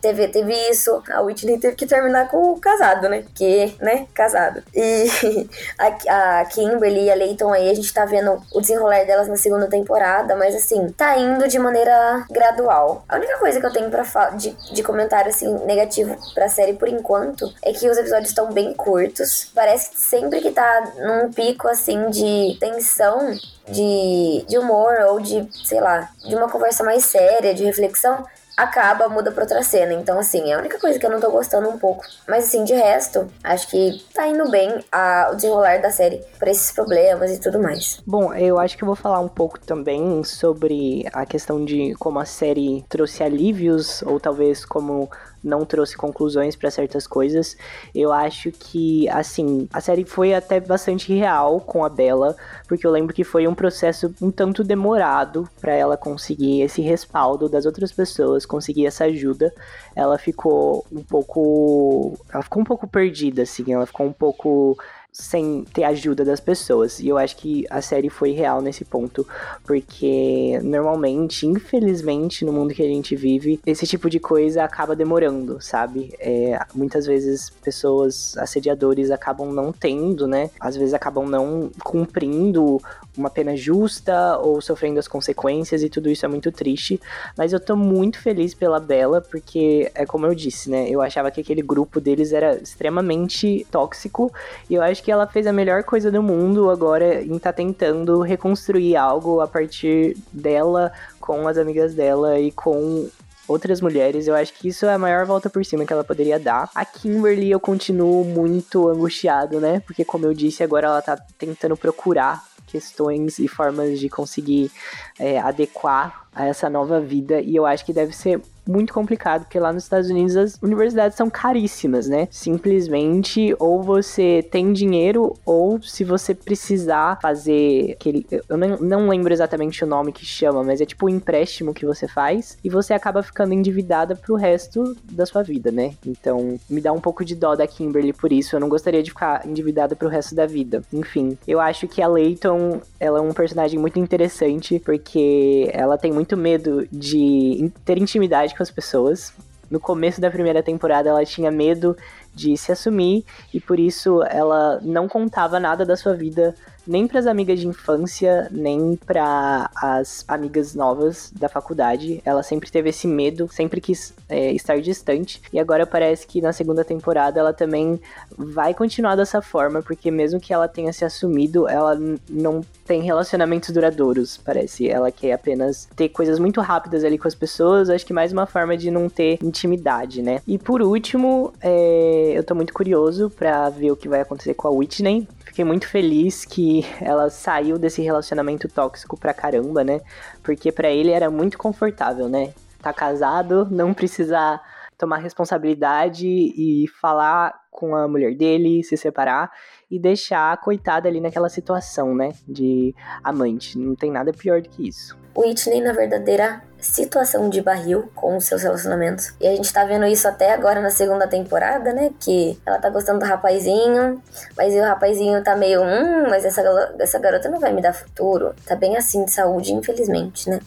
teve, 0.00 0.28
teve 0.28 0.52
isso. 0.70 1.02
A 1.10 1.20
Whitney 1.20 1.58
teve 1.58 1.76
que 1.76 1.86
terminar 1.86 2.28
com 2.28 2.52
o 2.52 2.60
casado, 2.60 3.08
né? 3.08 3.24
Que, 3.34 3.76
né? 3.80 4.06
Casado. 4.14 4.62
E 4.74 5.06
a, 5.78 6.40
a 6.40 6.44
Kimberly 6.46 7.04
e 7.04 7.10
a 7.10 7.14
Leighton 7.14 7.52
aí, 7.52 7.70
a 7.70 7.74
gente 7.74 7.92
tá 7.92 8.04
vendo 8.04 8.40
o 8.52 8.60
desenrolar 8.60 9.04
delas 9.04 9.28
na 9.28 9.36
segunda 9.36 9.68
temporada, 9.68 10.36
mas 10.36 10.54
assim, 10.54 10.88
tá 10.92 11.16
indo 11.16 11.46
de 11.48 11.58
maneira 11.58 12.24
gradual. 12.30 13.04
A 13.08 13.16
única 13.16 13.38
coisa 13.38 13.60
que 13.60 13.66
eu 13.66 13.72
tenho 13.72 13.83
para 13.90 14.30
de, 14.30 14.50
de 14.72 14.82
comentário 14.82 15.30
assim 15.30 15.52
negativo 15.64 16.16
pra 16.34 16.48
série 16.48 16.74
por 16.74 16.88
enquanto 16.88 17.52
é 17.62 17.72
que 17.72 17.88
os 17.88 17.96
episódios 17.96 18.30
estão 18.30 18.52
bem 18.52 18.72
curtos. 18.74 19.50
Parece 19.54 19.90
que 19.90 19.98
sempre 19.98 20.40
que 20.40 20.50
tá 20.50 20.92
num 20.98 21.32
pico 21.32 21.68
assim 21.68 22.10
de 22.10 22.56
tensão, 22.60 23.32
de, 23.68 24.44
de 24.46 24.58
humor 24.58 24.94
ou 25.08 25.20
de, 25.20 25.48
sei 25.64 25.80
lá, 25.80 26.10
de 26.26 26.34
uma 26.34 26.48
conversa 26.48 26.84
mais 26.84 27.04
séria, 27.04 27.54
de 27.54 27.64
reflexão, 27.64 28.24
acaba, 28.56 29.08
muda 29.08 29.32
pra 29.32 29.44
outra 29.44 29.62
cena. 29.62 29.92
Então, 29.92 30.18
assim, 30.18 30.50
é 30.50 30.54
a 30.54 30.58
única 30.58 30.78
coisa 30.78 30.98
que 30.98 31.06
eu 31.06 31.10
não 31.10 31.20
tô 31.20 31.30
gostando 31.30 31.68
um 31.68 31.78
pouco. 31.78 32.04
Mas, 32.28 32.44
assim, 32.44 32.64
de 32.64 32.74
resto, 32.74 33.28
acho 33.42 33.68
que 33.68 34.04
tá 34.14 34.26
indo 34.26 34.50
bem 34.50 34.84
a, 34.90 35.30
o 35.32 35.36
desenrolar 35.36 35.80
da 35.80 35.90
série 35.90 36.22
pra 36.38 36.50
esses 36.50 36.70
problemas 36.72 37.30
e 37.30 37.40
tudo 37.40 37.60
mais. 37.60 38.00
Bom, 38.06 38.32
eu 38.34 38.58
acho 38.58 38.76
que 38.76 38.84
eu 38.84 38.86
vou 38.86 38.96
falar 38.96 39.20
um 39.20 39.28
pouco 39.28 39.58
também 39.58 40.22
sobre 40.24 41.06
a 41.12 41.26
questão 41.26 41.64
de 41.64 41.94
como 41.94 42.18
a 42.18 42.24
série 42.24 42.84
trouxe 42.88 43.22
alívios, 43.22 44.02
ou 44.02 44.20
talvez 44.20 44.64
como 44.64 45.10
não 45.44 45.64
trouxe 45.64 45.96
conclusões 45.96 46.56
para 46.56 46.70
certas 46.70 47.06
coisas. 47.06 47.56
Eu 47.94 48.12
acho 48.12 48.50
que, 48.50 49.08
assim, 49.10 49.68
a 49.72 49.80
série 49.80 50.04
foi 50.04 50.34
até 50.34 50.58
bastante 50.58 51.12
real 51.12 51.60
com 51.60 51.84
a 51.84 51.88
Bella, 51.88 52.34
porque 52.66 52.86
eu 52.86 52.90
lembro 52.90 53.14
que 53.14 53.22
foi 53.22 53.46
um 53.46 53.54
processo 53.54 54.12
um 54.20 54.30
tanto 54.30 54.64
demorado 54.64 55.48
para 55.60 55.72
ela 55.72 55.96
conseguir 55.96 56.62
esse 56.62 56.80
respaldo 56.80 57.48
das 57.48 57.66
outras 57.66 57.92
pessoas, 57.92 58.46
conseguir 58.46 58.86
essa 58.86 59.04
ajuda. 59.04 59.52
Ela 59.94 60.18
ficou 60.18 60.84
um 60.90 61.02
pouco. 61.02 62.18
Ela 62.32 62.42
ficou 62.42 62.62
um 62.62 62.64
pouco 62.66 62.86
perdida, 62.86 63.42
assim, 63.42 63.72
ela 63.72 63.86
ficou 63.86 64.06
um 64.06 64.12
pouco 64.12 64.76
sem 65.14 65.64
ter 65.72 65.84
ajuda 65.84 66.24
das 66.24 66.40
pessoas. 66.40 66.98
E 66.98 67.06
eu 67.06 67.16
acho 67.16 67.36
que 67.36 67.64
a 67.70 67.80
série 67.80 68.10
foi 68.10 68.32
real 68.32 68.60
nesse 68.60 68.84
ponto, 68.84 69.24
porque 69.64 70.58
normalmente, 70.60 71.46
infelizmente, 71.46 72.44
no 72.44 72.52
mundo 72.52 72.74
que 72.74 72.82
a 72.82 72.88
gente 72.88 73.14
vive, 73.14 73.60
esse 73.64 73.86
tipo 73.86 74.10
de 74.10 74.18
coisa 74.18 74.64
acaba 74.64 74.96
demorando, 74.96 75.60
sabe? 75.60 76.12
É, 76.18 76.58
muitas 76.74 77.06
vezes 77.06 77.48
pessoas, 77.48 78.36
assediadores, 78.36 79.12
acabam 79.12 79.52
não 79.52 79.72
tendo, 79.72 80.26
né? 80.26 80.50
Às 80.58 80.76
vezes 80.76 80.92
acabam 80.92 81.28
não 81.28 81.70
cumprindo 81.84 82.82
uma 83.16 83.30
pena 83.30 83.56
justa 83.56 84.38
ou 84.38 84.60
sofrendo 84.60 84.98
as 84.98 85.08
consequências, 85.08 85.82
e 85.82 85.88
tudo 85.88 86.10
isso 86.10 86.24
é 86.24 86.28
muito 86.28 86.50
triste. 86.50 87.00
Mas 87.36 87.52
eu 87.52 87.60
tô 87.60 87.76
muito 87.76 88.18
feliz 88.18 88.54
pela 88.54 88.80
Bela, 88.80 89.20
porque 89.20 89.90
é 89.94 90.04
como 90.04 90.26
eu 90.26 90.34
disse, 90.34 90.70
né? 90.70 90.88
Eu 90.88 91.00
achava 91.00 91.30
que 91.30 91.40
aquele 91.40 91.62
grupo 91.62 92.00
deles 92.00 92.32
era 92.32 92.56
extremamente 92.56 93.66
tóxico, 93.70 94.32
e 94.68 94.74
eu 94.74 94.82
acho 94.82 95.02
que 95.02 95.10
ela 95.10 95.26
fez 95.26 95.46
a 95.46 95.52
melhor 95.52 95.84
coisa 95.84 96.10
do 96.10 96.22
mundo 96.22 96.70
agora 96.70 97.22
em 97.22 97.38
tá 97.38 97.52
tentando 97.52 98.20
reconstruir 98.20 98.96
algo 98.96 99.40
a 99.40 99.46
partir 99.46 100.16
dela, 100.32 100.92
com 101.20 101.46
as 101.46 101.58
amigas 101.58 101.94
dela 101.94 102.38
e 102.38 102.50
com 102.50 103.08
outras 103.46 103.80
mulheres. 103.80 104.26
Eu 104.26 104.34
acho 104.34 104.52
que 104.54 104.68
isso 104.68 104.86
é 104.86 104.94
a 104.94 104.98
maior 104.98 105.26
volta 105.26 105.50
por 105.50 105.64
cima 105.64 105.84
que 105.84 105.92
ela 105.92 106.04
poderia 106.04 106.38
dar. 106.38 106.70
A 106.74 106.84
Kimberly 106.84 107.50
eu 107.50 107.60
continuo 107.60 108.24
muito 108.24 108.88
angustiado, 108.88 109.60
né? 109.60 109.80
Porque 109.80 110.04
como 110.04 110.26
eu 110.26 110.34
disse, 110.34 110.62
agora 110.62 110.86
ela 110.86 111.02
tá 111.02 111.18
tentando 111.38 111.76
procurar 111.76 112.42
questões 112.74 113.38
e 113.38 113.46
formas 113.46 114.00
de 114.00 114.08
conseguir 114.08 114.68
é, 115.16 115.38
adequar 115.38 116.26
a 116.34 116.46
essa 116.46 116.68
nova 116.68 117.00
vida. 117.00 117.40
E 117.40 117.54
eu 117.54 117.64
acho 117.64 117.84
que 117.84 117.92
deve 117.92 118.12
ser 118.12 118.40
muito 118.66 118.92
complicado, 118.92 119.42
porque 119.42 119.58
lá 119.58 119.72
nos 119.72 119.84
Estados 119.84 120.10
Unidos 120.10 120.36
as 120.36 120.58
universidades 120.62 121.16
são 121.16 121.28
caríssimas, 121.28 122.08
né? 122.08 122.28
Simplesmente, 122.30 123.54
ou 123.58 123.82
você 123.82 124.46
tem 124.50 124.72
dinheiro, 124.72 125.36
ou 125.44 125.82
se 125.82 126.04
você 126.04 126.34
precisar 126.34 127.18
fazer 127.20 127.92
aquele. 127.92 128.26
Eu 128.48 128.56
não, 128.56 128.76
não 128.78 129.08
lembro 129.08 129.32
exatamente 129.32 129.84
o 129.84 129.86
nome 129.86 130.12
que 130.12 130.24
chama, 130.24 130.62
mas 130.62 130.80
é 130.80 130.86
tipo 130.86 131.06
um 131.06 131.08
empréstimo 131.08 131.74
que 131.74 131.86
você 131.86 132.08
faz 132.08 132.58
e 132.64 132.68
você 132.68 132.94
acaba 132.94 133.22
ficando 133.22 133.52
endividada 133.52 134.16
pro 134.16 134.34
resto 134.34 134.96
da 135.10 135.26
sua 135.26 135.42
vida, 135.42 135.70
né? 135.70 135.94
Então, 136.06 136.58
me 136.68 136.80
dá 136.80 136.92
um 136.92 137.00
pouco 137.00 137.24
de 137.24 137.34
dó 137.34 137.54
da 137.54 137.66
Kimberly 137.66 138.12
por 138.12 138.32
isso. 138.32 138.56
Eu 138.56 138.60
não 138.60 138.68
gostaria 138.68 139.02
de 139.02 139.10
ficar 139.10 139.46
endividada 139.46 139.94
pro 139.94 140.08
resto 140.08 140.34
da 140.34 140.46
vida. 140.46 140.82
Enfim, 140.92 141.36
eu 141.46 141.60
acho 141.60 141.86
que 141.86 142.00
a 142.00 142.08
Layton, 142.08 142.80
ela 142.98 143.18
é 143.18 143.22
um 143.22 143.32
personagem 143.32 143.78
muito 143.78 143.98
interessante, 143.98 144.78
porque 144.78 145.70
ela 145.72 145.98
tem 145.98 146.12
muito 146.12 146.36
medo 146.36 146.86
de 146.90 147.70
ter 147.84 147.98
intimidade 147.98 148.53
com 148.56 148.62
as 148.62 148.70
pessoas. 148.70 149.32
No 149.70 149.80
começo 149.80 150.20
da 150.20 150.30
primeira 150.30 150.62
temporada, 150.62 151.08
ela 151.08 151.24
tinha 151.24 151.50
medo 151.50 151.96
de 152.34 152.56
se 152.56 152.70
assumir 152.72 153.24
e 153.52 153.60
por 153.60 153.78
isso 153.78 154.22
ela 154.24 154.78
não 154.82 155.08
contava 155.08 155.58
nada 155.58 155.84
da 155.84 155.96
sua 155.96 156.14
vida 156.14 156.54
nem 156.86 157.06
para 157.06 157.20
as 157.20 157.26
amigas 157.26 157.60
de 157.60 157.66
infância, 157.66 158.48
nem 158.50 158.96
para 158.96 159.70
as 159.76 160.24
amigas 160.28 160.74
novas 160.74 161.32
da 161.34 161.48
faculdade. 161.48 162.20
Ela 162.24 162.42
sempre 162.42 162.70
teve 162.70 162.90
esse 162.90 163.06
medo, 163.06 163.48
sempre 163.50 163.80
quis 163.80 164.14
é, 164.28 164.52
estar 164.52 164.80
distante. 164.80 165.40
E 165.52 165.58
agora 165.58 165.86
parece 165.86 166.26
que 166.26 166.40
na 166.40 166.52
segunda 166.52 166.84
temporada 166.84 167.40
ela 167.40 167.52
também 167.52 168.00
vai 168.36 168.74
continuar 168.74 169.16
dessa 169.16 169.40
forma, 169.40 169.82
porque 169.82 170.10
mesmo 170.10 170.40
que 170.40 170.52
ela 170.52 170.68
tenha 170.68 170.92
se 170.92 171.04
assumido, 171.04 171.68
ela 171.68 171.98
não 172.28 172.62
tem 172.84 173.02
relacionamentos 173.02 173.70
duradouros, 173.70 174.36
parece. 174.36 174.88
Ela 174.88 175.10
quer 175.10 175.32
apenas 175.32 175.88
ter 175.96 176.08
coisas 176.10 176.38
muito 176.38 176.60
rápidas 176.60 177.04
ali 177.04 177.18
com 177.18 177.28
as 177.28 177.34
pessoas. 177.34 177.88
Acho 177.88 178.04
que 178.04 178.12
mais 178.12 178.32
uma 178.32 178.46
forma 178.46 178.76
de 178.76 178.90
não 178.90 179.08
ter 179.08 179.38
intimidade, 179.42 180.22
né? 180.22 180.40
E 180.46 180.58
por 180.58 180.82
último, 180.82 181.52
é, 181.60 182.32
eu 182.34 182.44
tô 182.44 182.54
muito 182.54 182.72
curioso 182.72 183.30
para 183.30 183.68
ver 183.70 183.90
o 183.90 183.96
que 183.96 184.08
vai 184.08 184.20
acontecer 184.20 184.54
com 184.54 184.68
a 184.68 184.70
Whitney. 184.70 185.26
Fiquei 185.44 185.64
muito 185.64 185.86
feliz 185.86 186.44
que 186.44 186.73
ela 187.00 187.30
saiu 187.30 187.78
desse 187.78 188.02
relacionamento 188.02 188.68
tóxico 188.68 189.18
pra 189.18 189.34
caramba, 189.34 189.84
né? 189.84 190.00
Porque 190.42 190.72
para 190.72 190.90
ele 190.90 191.10
era 191.10 191.30
muito 191.30 191.58
confortável, 191.58 192.28
né? 192.28 192.52
Tá 192.80 192.92
casado, 192.92 193.66
não 193.70 193.94
precisar 193.94 194.62
tomar 194.96 195.18
responsabilidade 195.18 196.26
e 196.26 196.86
falar 197.00 197.54
com 197.70 197.94
a 197.96 198.06
mulher 198.06 198.34
dele, 198.36 198.82
se 198.84 198.96
separar 198.96 199.50
e 199.90 199.98
deixar 199.98 200.52
a 200.52 200.56
coitada 200.56 201.08
ali 201.08 201.20
naquela 201.20 201.48
situação, 201.48 202.14
né? 202.14 202.32
De 202.46 202.94
amante. 203.22 203.78
Não 203.78 203.94
tem 203.94 204.10
nada 204.10 204.32
pior 204.32 204.62
do 204.62 204.68
que 204.68 204.88
isso. 204.88 205.23
Whitney, 205.36 205.80
na 205.80 205.92
verdadeira 205.92 206.62
situação 206.84 207.48
de 207.48 207.62
barril 207.62 208.10
com 208.14 208.36
os 208.36 208.44
seus 208.44 208.62
relacionamentos. 208.62 209.32
E 209.40 209.48
a 209.48 209.56
gente 209.56 209.72
tá 209.72 209.84
vendo 209.84 210.04
isso 210.04 210.28
até 210.28 210.52
agora 210.52 210.80
na 210.80 210.90
segunda 210.90 211.26
temporada, 211.26 211.92
né? 211.92 212.10
Que 212.20 212.58
ela 212.64 212.78
tá 212.78 212.90
gostando 212.90 213.20
do 213.20 213.24
rapazinho, 213.24 214.22
mas 214.56 214.74
o 214.74 214.80
rapazinho 214.80 215.42
tá 215.42 215.56
meio, 215.56 215.82
hum, 215.82 216.28
mas 216.28 216.44
essa, 216.44 216.62
essa 216.98 217.18
garota 217.18 217.48
não 217.48 217.58
vai 217.58 217.72
me 217.72 217.80
dar 217.80 217.92
futuro. 217.92 218.54
Tá 218.66 218.76
bem 218.76 218.96
assim 218.96 219.24
de 219.24 219.32
saúde, 219.32 219.72
infelizmente, 219.72 220.48
né? 220.50 220.60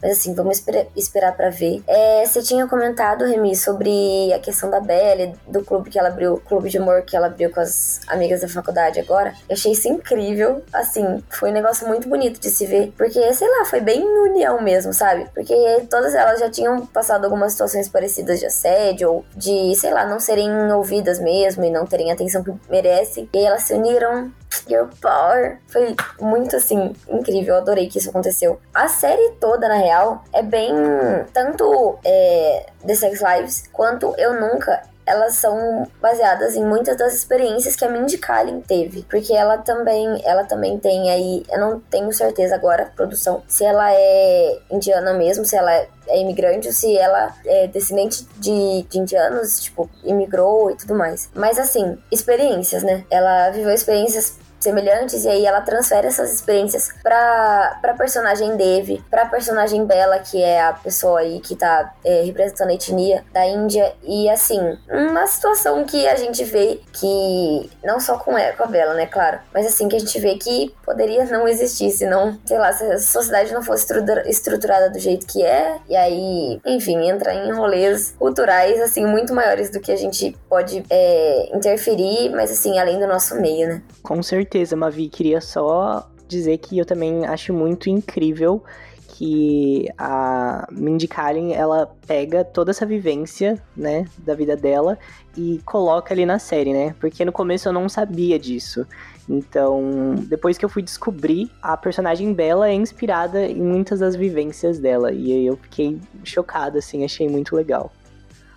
Mas 0.00 0.18
assim, 0.18 0.34
vamos 0.34 0.58
esper 0.58 0.88
esperar 0.96 1.34
para 1.36 1.48
ver. 1.48 1.82
É, 1.86 2.26
você 2.26 2.42
tinha 2.42 2.66
comentado, 2.66 3.24
Remy, 3.24 3.56
sobre 3.56 4.32
a 4.32 4.38
questão 4.38 4.68
da 4.68 4.80
Belle, 4.80 5.34
do 5.46 5.64
clube 5.64 5.90
que 5.90 5.98
ela 5.98 6.08
abriu, 6.08 6.42
clube 6.46 6.68
de 6.68 6.78
humor 6.78 7.02
que 7.02 7.16
ela 7.16 7.28
abriu 7.28 7.50
com 7.50 7.60
as 7.60 8.00
amigas 8.08 8.40
da 8.40 8.48
faculdade 8.48 9.00
agora. 9.00 9.32
Eu 9.48 9.54
achei 9.54 9.72
isso 9.72 9.88
incrível. 9.88 10.62
Assim, 10.72 11.22
foi 11.30 11.50
um 11.50 11.54
negócio 11.54 11.86
muito 11.86 12.08
bonito 12.08 12.40
de 12.40 12.50
se 12.50 12.66
ver. 12.66 12.92
Porque, 12.96 13.32
sei 13.32 13.48
lá, 13.48 13.64
foi 13.64 13.80
bem 13.80 14.02
união 14.20 14.60
mesmo, 14.60 14.92
sabe? 14.92 15.28
Porque 15.34 15.54
todas 15.90 16.14
elas 16.14 16.40
já 16.40 16.50
tinham 16.50 16.86
passado 16.86 17.24
algumas 17.24 17.52
situações 17.52 17.88
parecidas 17.88 18.40
de 18.40 18.46
assédio 18.46 19.10
ou 19.10 19.24
de, 19.36 19.74
sei 19.76 19.92
lá, 19.92 20.06
não 20.06 20.20
serem 20.20 20.50
ouvidas 20.72 21.18
mesmo 21.18 21.64
e 21.64 21.70
não 21.70 21.86
terem 21.86 22.10
a 22.10 22.14
atenção 22.14 22.42
que 22.42 22.52
merecem. 22.68 23.28
E 23.32 23.38
elas 23.44 23.62
se 23.62 23.74
uniram. 23.74 24.32
Girl 24.68 24.86
Power. 25.00 25.58
Foi 25.66 25.96
muito 26.20 26.56
assim, 26.56 26.92
incrível. 27.08 27.54
Eu 27.54 27.60
adorei 27.62 27.88
que 27.88 27.98
isso 27.98 28.10
aconteceu. 28.10 28.60
A 28.74 28.86
série 28.86 29.30
toda, 29.40 29.66
na 29.66 29.76
real, 29.76 30.22
é 30.32 30.42
bem. 30.42 30.72
Tanto 31.32 31.98
é, 32.04 32.66
The 32.86 32.94
Sex 32.94 33.20
Lives 33.22 33.64
quanto 33.72 34.14
Eu 34.18 34.38
Nunca 34.38 34.82
elas 35.06 35.34
são 35.34 35.86
baseadas 36.00 36.56
em 36.56 36.64
muitas 36.64 36.96
das 36.96 37.14
experiências 37.14 37.76
que 37.76 37.84
a 37.84 37.88
Mindy 37.88 38.18
Kaling 38.18 38.60
teve, 38.60 39.04
porque 39.10 39.32
ela 39.32 39.58
também, 39.58 40.20
ela 40.24 40.44
também 40.44 40.78
tem 40.78 41.10
aí, 41.10 41.44
eu 41.50 41.58
não 41.58 41.80
tenho 41.80 42.12
certeza 42.12 42.54
agora, 42.54 42.92
produção, 42.94 43.42
se 43.46 43.64
ela 43.64 43.92
é 43.92 44.58
indiana 44.70 45.12
mesmo, 45.14 45.44
se 45.44 45.56
ela 45.56 45.72
é 45.72 46.20
imigrante 46.20 46.68
ou 46.68 46.72
se 46.72 46.96
ela 46.96 47.34
é 47.46 47.66
descendente 47.66 48.26
de, 48.38 48.82
de 48.88 48.98
indianos, 48.98 49.60
tipo, 49.60 49.88
imigrou 50.04 50.70
e 50.70 50.76
tudo 50.76 50.94
mais. 50.94 51.28
Mas 51.34 51.58
assim, 51.58 51.98
experiências, 52.10 52.82
né? 52.82 53.04
Ela 53.10 53.50
viveu 53.50 53.72
experiências 53.72 54.36
semelhantes 54.62 55.24
e 55.24 55.28
aí 55.28 55.44
ela 55.44 55.60
transfere 55.60 56.06
essas 56.06 56.32
experiências 56.32 56.90
pra, 57.02 57.78
pra 57.80 57.94
personagem 57.94 58.56
Dev, 58.56 59.00
pra 59.10 59.26
personagem 59.26 59.84
Bella, 59.84 60.18
que 60.18 60.42
é 60.42 60.62
a 60.62 60.72
pessoa 60.72 61.20
aí 61.20 61.40
que 61.40 61.56
tá 61.56 61.92
é, 62.04 62.22
representando 62.22 62.70
a 62.70 62.74
etnia 62.74 63.24
da 63.32 63.46
Índia 63.46 63.92
e 64.02 64.28
assim, 64.28 64.78
uma 64.88 65.26
situação 65.26 65.84
que 65.84 66.06
a 66.06 66.16
gente 66.16 66.44
vê 66.44 66.80
que 66.92 67.70
não 67.84 67.98
só 67.98 68.18
com, 68.18 68.36
ela, 68.38 68.54
com 68.56 68.62
a 68.62 68.66
Bella, 68.66 68.94
né, 68.94 69.06
claro, 69.06 69.38
mas 69.52 69.66
assim 69.66 69.88
que 69.88 69.96
a 69.96 69.98
gente 69.98 70.18
vê 70.20 70.36
que 70.36 70.74
poderia 70.84 71.24
não 71.24 71.48
existir 71.48 71.90
se 71.90 72.06
não, 72.06 72.38
sei 72.44 72.58
lá, 72.58 72.72
se 72.72 72.84
a 72.84 72.98
sociedade 72.98 73.52
não 73.52 73.62
fosse 73.62 73.86
estruturada 74.26 74.90
do 74.90 74.98
jeito 74.98 75.26
que 75.26 75.42
é 75.42 75.76
e 75.88 75.96
aí, 75.96 76.60
enfim, 76.64 77.08
entra 77.08 77.34
em 77.34 77.52
rolês 77.52 78.14
culturais 78.18 78.80
assim 78.80 79.04
muito 79.06 79.34
maiores 79.34 79.70
do 79.70 79.80
que 79.80 79.90
a 79.90 79.96
gente 79.96 80.36
pode 80.48 80.84
é, 80.88 81.50
interferir, 81.54 82.30
mas 82.30 82.50
assim, 82.50 82.78
além 82.78 82.98
do 82.98 83.06
nosso 83.06 83.34
meio, 83.40 83.68
né? 83.68 83.82
Com 84.02 84.22
certeza 84.22 84.51
certeza, 84.52 84.76
Mavi. 84.76 85.08
Queria 85.08 85.40
só 85.40 86.06
dizer 86.28 86.58
que 86.58 86.78
eu 86.78 86.84
também 86.84 87.24
acho 87.24 87.54
muito 87.54 87.88
incrível 87.88 88.62
que 89.08 89.88
a 89.98 90.66
Mindy 90.70 91.06
Kaling, 91.06 91.52
ela 91.52 91.86
pega 92.06 92.44
toda 92.44 92.70
essa 92.70 92.86
vivência, 92.86 93.62
né, 93.76 94.06
da 94.18 94.34
vida 94.34 94.56
dela 94.56 94.98
e 95.36 95.60
coloca 95.64 96.14
ali 96.14 96.24
na 96.24 96.38
série, 96.38 96.72
né? 96.72 96.94
Porque 96.98 97.24
no 97.24 97.30
começo 97.30 97.68
eu 97.68 97.72
não 97.72 97.88
sabia 97.88 98.38
disso. 98.38 98.86
Então, 99.28 100.14
depois 100.26 100.56
que 100.56 100.64
eu 100.64 100.68
fui 100.68 100.82
descobrir, 100.82 101.50
a 101.60 101.76
personagem 101.76 102.32
Bella 102.32 102.68
é 102.68 102.74
inspirada 102.74 103.46
em 103.46 103.62
muitas 103.62 104.00
das 104.00 104.16
vivências 104.16 104.78
dela. 104.78 105.12
E 105.12 105.46
eu 105.46 105.56
fiquei 105.56 105.98
chocada, 106.24 106.78
assim, 106.78 107.04
achei 107.04 107.28
muito 107.28 107.54
legal. 107.54 107.92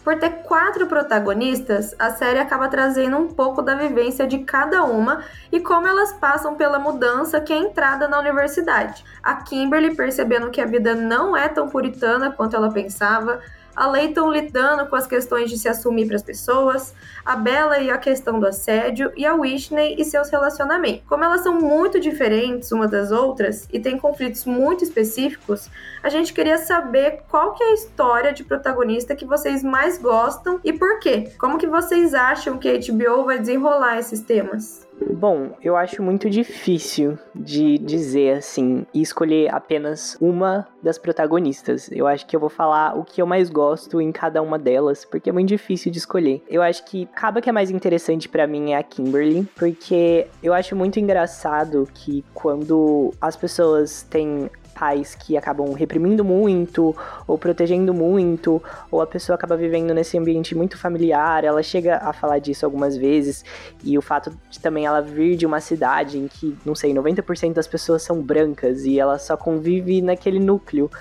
Por 0.06 0.20
ter 0.20 0.44
quatro 0.44 0.86
protagonistas, 0.86 1.96
a 1.98 2.12
série 2.12 2.38
acaba 2.38 2.68
trazendo 2.68 3.18
um 3.18 3.28
pouco 3.28 3.64
da 3.64 3.74
vivência 3.74 4.28
de 4.28 4.38
cada 4.38 4.84
uma 4.84 5.24
e 5.52 5.60
como 5.60 5.88
elas 5.88 6.14
passam 6.14 6.54
pela 6.54 6.78
mudança 6.78 7.42
que 7.42 7.52
é 7.52 7.56
a 7.56 7.60
entrada 7.60 8.08
na 8.08 8.20
universidade. 8.20 9.04
A 9.24 9.34
Kimberly 9.38 9.96
percebendo 9.96 10.52
que 10.52 10.62
a 10.62 10.66
vida 10.68 10.94
não 10.94 11.36
é 11.36 11.50
tão 11.50 11.68
puritana 11.68 12.30
quanto 12.30 12.56
ela 12.56 12.72
pensava, 12.72 13.42
a 13.76 13.88
Leighton 13.88 14.32
lidando 14.32 14.86
com 14.88 14.96
as 14.96 15.06
questões 15.08 15.50
de 15.50 15.58
se 15.58 15.68
assumir 15.68 16.08
para 16.08 16.16
as 16.16 16.24
pessoas, 16.24 16.94
a 17.26 17.36
Bella 17.36 17.80
e 17.80 17.90
a 17.90 17.98
questão 17.98 18.40
do 18.40 18.48
assédio, 18.48 19.12
e 19.16 19.26
a 19.26 19.34
Whitney 19.34 19.96
e 19.98 20.06
seus 20.06 20.30
relacionamentos. 20.30 21.04
Como 21.08 21.24
elas 21.24 21.42
são 21.42 21.60
muito 21.60 22.00
diferentes 22.00 22.72
uma 22.72 22.88
das 22.88 23.12
outras 23.12 23.68
e 23.72 23.80
têm 23.80 23.98
conflitos 23.98 24.46
muito 24.46 24.84
específicos, 24.84 25.70
a 26.02 26.10
gente 26.10 26.34
queria 26.34 26.58
saber 26.58 27.24
qual 27.30 27.54
que 27.54 27.64
é 27.64 27.72
a 27.72 27.74
história 27.74 28.32
de 28.32 28.44
protagonista 28.44 29.16
que 29.16 29.26
vocês 29.26 29.64
mais 29.64 29.98
gostam 29.98 30.60
e 30.64 30.72
por 30.72 31.00
quê. 31.00 31.32
Como 31.38 31.58
que 31.58 31.68
vocês 31.68 32.14
acham 32.14 32.58
que 32.58 32.70
a 32.70 32.78
HBO 32.78 33.26
vai 33.26 33.40
desenrolar 33.40 33.98
esses 33.98 34.22
temas? 34.22 34.85
Bom, 35.14 35.52
eu 35.62 35.76
acho 35.76 36.02
muito 36.02 36.30
difícil 36.30 37.18
de 37.34 37.78
dizer 37.78 38.38
assim 38.38 38.86
e 38.94 39.02
escolher 39.02 39.54
apenas 39.54 40.18
uma 40.22 40.68
das 40.82 40.98
protagonistas. 40.98 41.90
Eu 41.92 42.08
acho 42.08 42.26
que 42.26 42.36
eu 42.36 42.40
vou 42.40 42.50
falar 42.50 42.98
o 42.98 43.04
que 43.04 43.22
eu 43.22 43.28
mais 43.28 43.50
gosto 43.50 44.00
em 44.00 44.12
cada 44.12 44.42
uma 44.42 44.58
delas, 44.58 45.04
porque 45.04 45.30
é 45.30 45.34
muito 45.34 45.50
difícil 45.50 45.92
de 45.92 45.98
escolher. 45.98 46.44
Eu 46.50 46.62
acho 46.62 46.86
que 46.86 47.10
acaba 47.14 47.42
que 47.42 47.50
é 47.50 47.52
mais 47.52 47.70
interessante 47.70 48.30
para 48.30 48.48
mim 48.48 48.72
é 48.72 48.78
a 48.78 48.84
Kimberly, 48.84 49.48
porque 49.56 50.28
eu 50.42 50.54
acho 50.54 50.76
muito 50.76 51.00
engraçado 51.00 51.88
que 51.94 52.24
quando 52.34 53.14
as 53.20 53.36
pessoas 53.36 54.04
têm 54.04 54.50
pais 54.78 55.16
que 55.16 55.38
acabam 55.38 55.72
reprimindo 55.74 56.24
muito, 56.24 56.96
ou 57.26 57.38
protegendo 57.38 57.94
muito, 57.94 58.62
ou 58.92 59.02
a 59.02 59.08
pessoa 59.08 59.36
acaba 59.36 59.56
vivendo 59.56 59.94
nesse 59.94 60.18
ambiente 60.18 60.54
muito 60.54 60.78
familiar. 60.78 61.46
Ela 61.46 61.64
chega 61.64 61.98
a 61.98 62.12
falar 62.12 62.40
disso 62.40 62.66
algumas 62.66 62.98
vezes, 62.98 63.44
e 63.84 63.98
o 63.98 64.02
fato 64.02 64.32
de 64.50 64.60
também 64.60 64.86
ela 64.86 65.02
vir 65.02 65.38
de 65.38 65.46
uma 65.46 65.62
cidade 65.62 66.20
em 66.20 66.28
que, 66.28 66.56
não 66.66 66.76
sei, 66.76 66.94
90% 66.94 67.54
das 67.54 67.68
pessoas 67.68 68.04
são 68.04 68.22
brancas 68.22 68.86
e 68.86 69.00
ela 69.00 69.18
só 69.18 69.38
convive 69.38 70.02
naquele 70.02 70.40
núcleo, 70.40 70.92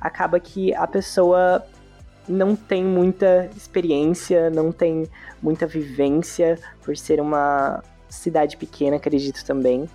acaba 0.00 0.40
que 0.40 0.74
a 0.74 0.86
pessoa 0.86 1.62
não 2.26 2.56
tem 2.56 2.84
muita 2.84 3.48
experiência, 3.56 4.50
não 4.50 4.72
tem 4.72 5.08
muita 5.42 5.66
vivência 5.66 6.58
por 6.82 6.96
ser 6.96 7.20
uma 7.20 7.82
cidade 8.08 8.56
pequena, 8.56 8.96
acredito 8.96 9.44
também. 9.44 9.88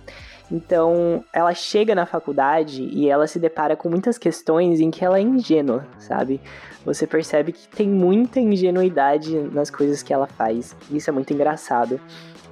Então, 0.50 1.24
ela 1.32 1.54
chega 1.54 1.94
na 1.94 2.06
faculdade 2.06 2.82
e 2.82 3.08
ela 3.08 3.26
se 3.26 3.38
depara 3.38 3.76
com 3.76 3.88
muitas 3.88 4.18
questões 4.18 4.80
em 4.80 4.90
que 4.90 5.04
ela 5.04 5.18
é 5.18 5.22
ingênua, 5.22 5.86
sabe? 5.98 6.40
Você 6.84 7.06
percebe 7.06 7.52
que 7.52 7.66
tem 7.68 7.88
muita 7.88 8.38
ingenuidade 8.38 9.36
nas 9.52 9.70
coisas 9.70 10.02
que 10.02 10.12
ela 10.12 10.26
faz. 10.26 10.76
Isso 10.90 11.08
é 11.08 11.12
muito 11.12 11.32
engraçado 11.32 11.98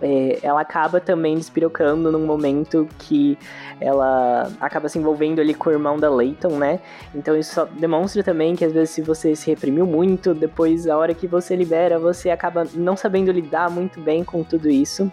é, 0.03 0.39
ela 0.43 0.61
acaba 0.61 1.01
também 1.01 1.37
despirocando 1.37 2.11
num 2.11 2.27
momento 2.27 2.89
que 2.99 3.39
ela 3.81 4.51
acaba 4.61 4.89
se 4.89 4.99
envolvendo 4.99 5.41
ali 5.41 5.55
com 5.55 5.71
o 5.71 5.73
irmão 5.73 5.97
da 5.97 6.11
Leighton, 6.11 6.59
né? 6.59 6.81
Então 7.15 7.37
isso 7.37 7.55
só 7.55 7.65
demonstra 7.65 8.23
também 8.23 8.57
que 8.57 8.65
às 8.65 8.73
vezes 8.73 8.91
se 8.91 9.01
você 9.01 9.35
se 9.37 9.49
reprimiu 9.49 9.87
muito, 9.87 10.35
depois 10.35 10.87
a 10.89 10.97
hora 10.97 11.15
que 11.15 11.27
você 11.27 11.55
libera, 11.55 11.99
você 11.99 12.31
acaba 12.31 12.67
não 12.75 12.97
sabendo 12.97 13.31
lidar 13.31 13.71
muito 13.71 14.01
bem 14.01 14.25
com 14.25 14.43
tudo 14.43 14.69
isso. 14.69 15.11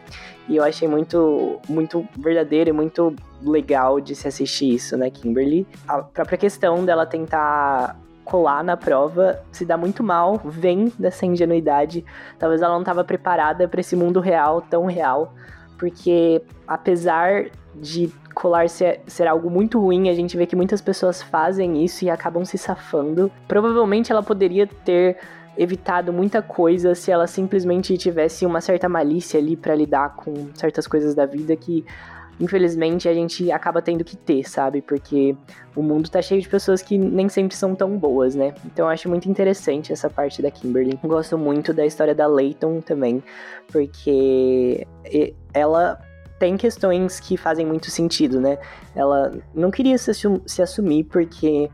E 0.48 0.56
eu 0.56 0.64
achei 0.64 0.88
muito, 0.88 1.60
muito 1.70 2.08
verdadeiro 2.18 2.72
e 2.72 2.74
muito 2.74 3.16
legal 3.44 4.02
de 4.02 4.16
se 4.16 4.28
assistir 4.28 4.74
isso, 4.74 4.98
né, 4.98 5.12
Kimberly? 5.12 5.68
A 5.88 6.02
própria 6.02 6.40
questão 6.40 6.84
dela 6.84 7.06
tentar 7.06 7.96
colar 8.30 8.64
na 8.64 8.78
prova 8.78 9.42
se 9.52 9.66
dá 9.66 9.76
muito 9.76 10.04
mal, 10.04 10.40
vem 10.46 10.94
dessa 11.00 11.26
ingenuidade. 11.26 12.06
Talvez 12.38 12.62
ela 12.62 12.74
não 12.74 12.82
estava 12.82 13.04
preparada 13.04 13.68
para 13.68 13.82
esse 13.82 13.96
mundo 13.96 14.20
real, 14.20 14.62
tão 14.62 14.86
real, 14.86 15.34
porque 15.80 16.42
apesar 16.68 17.46
de 17.76 18.12
colar 18.36 18.70
ser, 18.70 19.02
ser 19.08 19.28
algo 19.28 19.50
muito 19.50 19.80
ruim, 19.80 20.10
a 20.10 20.14
gente 20.14 20.38
vê 20.38 20.46
que 20.46 20.56
muitas 20.56 20.80
pessoas 20.80 21.24
fazem 21.24 21.84
isso 21.84 22.06
e 22.06 22.10
acabam 22.10 22.46
se 22.46 22.58
safando. 22.58 23.32
Provavelmente 23.48 24.12
ela 24.12 24.22
poderia 24.22 24.68
ter 24.68 25.18
evitado 25.58 26.14
muita 26.14 26.42
coisa 26.42 26.94
se 26.94 27.12
ela 27.12 27.26
simplesmente 27.26 27.98
tivesse 27.98 28.46
uma 28.46 28.62
certa 28.62 28.88
malícia 28.88 29.40
ali 29.40 29.58
para 29.58 29.76
lidar 29.76 30.16
com 30.16 30.50
certas 30.54 30.88
coisas 30.88 31.16
da 31.16 31.26
vida 31.26 31.56
que 31.56 31.84
infelizmente, 32.40 33.10
a 33.10 33.14
gente 33.14 33.52
acaba 33.52 33.82
tendo 33.82 34.04
que 34.04 34.16
ter, 34.16 34.48
sabe? 34.50 34.82
Porque 34.82 35.36
o 35.76 35.84
mundo 35.84 36.10
tá 36.10 36.22
cheio 36.22 36.42
de 36.42 36.48
pessoas 36.48 36.82
que 36.82 36.98
nem 36.98 37.28
sempre 37.28 37.56
são 37.56 37.76
tão 37.76 37.98
boas, 37.98 38.36
né? 38.36 38.54
Então 38.66 38.86
eu 38.86 38.90
acho 38.90 39.10
muito 39.10 39.30
interessante 39.30 39.92
essa 39.92 40.10
parte 40.10 40.42
da 40.42 40.50
Kimberly. 40.50 40.98
Gosto 41.04 41.38
muito 41.38 41.74
da 41.74 41.86
história 41.86 42.16
da 42.16 42.28
Layton 42.28 42.82
também, 42.82 43.24
porque 43.72 44.88
ela 45.54 46.00
tem 46.40 46.56
questões 46.56 47.20
que 47.20 47.36
fazem 47.36 47.66
muito 47.66 47.92
sentido, 47.92 48.40
né? 48.40 48.58
Ela 48.96 49.34
não 49.54 49.70
queria 49.70 49.98
se 49.98 50.62
assumir 50.62 51.04
porque 51.04 51.70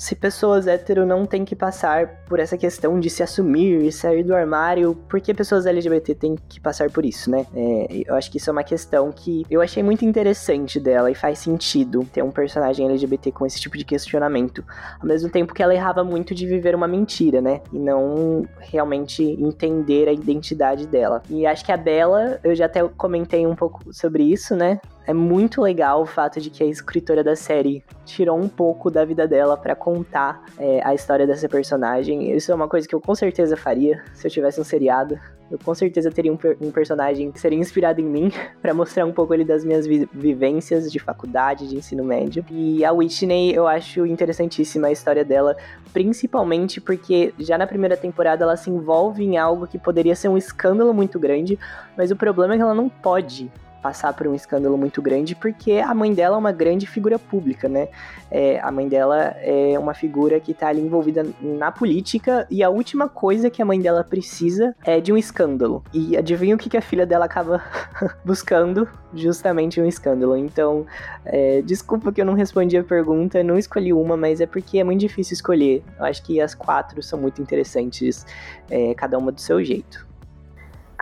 se 0.00 0.14
pessoas 0.16 0.66
hétero 0.66 1.04
não 1.04 1.26
têm 1.26 1.44
que 1.44 1.54
passar 1.54 2.24
por 2.26 2.40
essa 2.40 2.56
questão 2.56 2.98
de 2.98 3.10
se 3.10 3.22
assumir 3.22 3.82
e 3.82 3.92
sair 3.92 4.22
do 4.22 4.34
armário, 4.34 4.94
por 5.06 5.20
que 5.20 5.34
pessoas 5.34 5.66
LGBT 5.66 6.14
têm 6.14 6.36
que 6.48 6.58
passar 6.58 6.90
por 6.90 7.04
isso, 7.04 7.30
né? 7.30 7.46
É, 7.54 8.04
eu 8.06 8.14
acho 8.14 8.30
que 8.30 8.38
isso 8.38 8.48
é 8.48 8.52
uma 8.52 8.64
questão 8.64 9.12
que 9.12 9.44
eu 9.50 9.60
achei 9.60 9.82
muito 9.82 10.02
interessante 10.02 10.80
dela 10.80 11.10
e 11.10 11.14
faz 11.14 11.40
sentido 11.40 12.02
ter 12.10 12.22
um 12.22 12.30
personagem 12.30 12.88
LGBT 12.88 13.30
com 13.30 13.44
esse 13.44 13.60
tipo 13.60 13.76
de 13.76 13.84
questionamento. 13.84 14.64
Ao 14.98 15.06
mesmo 15.06 15.28
tempo 15.28 15.52
que 15.52 15.62
ela 15.62 15.74
errava 15.74 16.02
muito 16.02 16.34
de 16.34 16.46
viver 16.46 16.74
uma 16.74 16.88
mentira, 16.88 17.42
né? 17.42 17.60
E 17.70 17.78
não 17.78 18.46
realmente 18.58 19.22
entender 19.22 20.08
a 20.08 20.12
identidade 20.14 20.86
dela. 20.86 21.22
E 21.28 21.44
acho 21.44 21.62
que 21.62 21.72
a 21.72 21.76
Bela, 21.76 22.40
eu 22.42 22.54
já 22.54 22.64
até 22.64 22.82
comentei 22.88 23.46
um 23.46 23.54
pouco 23.54 23.92
sobre 23.92 24.22
isso, 24.22 24.56
né? 24.56 24.80
É 25.10 25.12
muito 25.12 25.60
legal 25.60 26.02
o 26.02 26.06
fato 26.06 26.40
de 26.40 26.50
que 26.50 26.62
a 26.62 26.66
escritora 26.66 27.24
da 27.24 27.34
série 27.34 27.82
tirou 28.04 28.38
um 28.38 28.48
pouco 28.48 28.88
da 28.88 29.04
vida 29.04 29.26
dela 29.26 29.56
para 29.56 29.74
contar 29.74 30.44
é, 30.56 30.80
a 30.84 30.94
história 30.94 31.26
dessa 31.26 31.48
personagem. 31.48 32.30
Isso 32.30 32.52
é 32.52 32.54
uma 32.54 32.68
coisa 32.68 32.86
que 32.86 32.94
eu 32.94 33.00
com 33.00 33.12
certeza 33.12 33.56
faria 33.56 34.04
se 34.14 34.28
eu 34.28 34.30
tivesse 34.30 34.60
um 34.60 34.64
seriado. 34.64 35.18
Eu 35.50 35.58
com 35.58 35.74
certeza 35.74 36.12
teria 36.12 36.32
um, 36.32 36.38
um 36.60 36.70
personagem 36.70 37.32
que 37.32 37.40
seria 37.40 37.58
inspirado 37.58 38.00
em 38.00 38.04
mim 38.04 38.30
para 38.62 38.72
mostrar 38.72 39.04
um 39.04 39.10
pouco 39.10 39.32
ali 39.32 39.44
das 39.44 39.64
minhas 39.64 39.84
vi 39.84 40.08
vivências 40.12 40.92
de 40.92 41.00
faculdade, 41.00 41.66
de 41.66 41.76
ensino 41.76 42.04
médio. 42.04 42.44
E 42.48 42.84
a 42.84 42.92
Whitney, 42.92 43.52
eu 43.52 43.66
acho 43.66 44.06
interessantíssima 44.06 44.86
a 44.86 44.92
história 44.92 45.24
dela, 45.24 45.56
principalmente 45.92 46.80
porque 46.80 47.34
já 47.36 47.58
na 47.58 47.66
primeira 47.66 47.96
temporada 47.96 48.44
ela 48.44 48.56
se 48.56 48.70
envolve 48.70 49.24
em 49.24 49.36
algo 49.38 49.66
que 49.66 49.76
poderia 49.76 50.14
ser 50.14 50.28
um 50.28 50.38
escândalo 50.38 50.94
muito 50.94 51.18
grande, 51.18 51.58
mas 51.96 52.12
o 52.12 52.16
problema 52.16 52.54
é 52.54 52.56
que 52.58 52.62
ela 52.62 52.74
não 52.74 52.88
pode 52.88 53.50
passar 53.80 54.12
por 54.12 54.26
um 54.26 54.34
escândalo 54.34 54.76
muito 54.76 55.00
grande, 55.00 55.34
porque 55.34 55.72
a 55.78 55.94
mãe 55.94 56.12
dela 56.12 56.36
é 56.36 56.38
uma 56.38 56.52
grande 56.52 56.86
figura 56.86 57.18
pública, 57.18 57.68
né? 57.68 57.88
É, 58.30 58.60
a 58.60 58.70
mãe 58.70 58.88
dela 58.88 59.34
é 59.38 59.78
uma 59.78 59.94
figura 59.94 60.38
que 60.38 60.54
tá 60.54 60.68
ali 60.68 60.80
envolvida 60.80 61.26
na 61.40 61.72
política, 61.72 62.46
e 62.50 62.62
a 62.62 62.70
última 62.70 63.08
coisa 63.08 63.50
que 63.50 63.60
a 63.60 63.64
mãe 63.64 63.80
dela 63.80 64.04
precisa 64.04 64.74
é 64.84 65.00
de 65.00 65.12
um 65.12 65.16
escândalo. 65.16 65.82
E 65.92 66.16
adivinha 66.16 66.54
o 66.54 66.58
que, 66.58 66.70
que 66.70 66.76
a 66.76 66.82
filha 66.82 67.06
dela 67.06 67.24
acaba 67.24 67.62
buscando? 68.24 68.88
Justamente 69.12 69.80
um 69.80 69.86
escândalo. 69.86 70.36
Então, 70.36 70.86
é, 71.24 71.62
desculpa 71.62 72.12
que 72.12 72.20
eu 72.20 72.24
não 72.24 72.34
respondi 72.34 72.76
a 72.76 72.84
pergunta, 72.84 73.42
não 73.42 73.58
escolhi 73.58 73.92
uma, 73.92 74.16
mas 74.16 74.40
é 74.40 74.46
porque 74.46 74.78
é 74.78 74.84
muito 74.84 75.00
difícil 75.00 75.34
escolher. 75.34 75.82
Eu 75.98 76.04
acho 76.04 76.22
que 76.22 76.40
as 76.40 76.54
quatro 76.54 77.02
são 77.02 77.18
muito 77.18 77.42
interessantes, 77.42 78.24
é, 78.70 78.94
cada 78.94 79.18
uma 79.18 79.32
do 79.32 79.40
seu 79.40 79.62
jeito. 79.64 80.09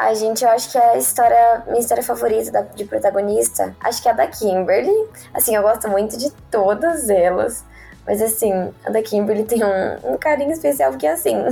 Ai, 0.01 0.15
gente, 0.15 0.45
eu 0.45 0.51
acho 0.51 0.71
que 0.71 0.79
é 0.79 0.91
a 0.91 0.97
história, 0.97 1.65
minha 1.67 1.81
história 1.81 2.05
favorita 2.05 2.53
da, 2.53 2.63
de 2.63 2.85
protagonista, 2.85 3.75
acho 3.81 4.01
que 4.01 4.09
é 4.09 4.13
a 4.13 4.15
da 4.15 4.29
Kimberly. 4.29 4.95
Assim, 5.35 5.57
eu 5.57 5.63
gosto 5.63 5.89
muito 5.89 6.17
de 6.17 6.31
todas 6.53 7.11
elas. 7.11 7.65
Mas 8.07 8.23
assim, 8.23 8.73
a 8.87 8.91
da 8.91 9.03
Kimberly 9.03 9.43
tem 9.43 9.61
um, 9.65 10.13
um 10.13 10.17
carinho 10.17 10.53
especial, 10.53 10.93
porque 10.93 11.09
assim. 11.09 11.45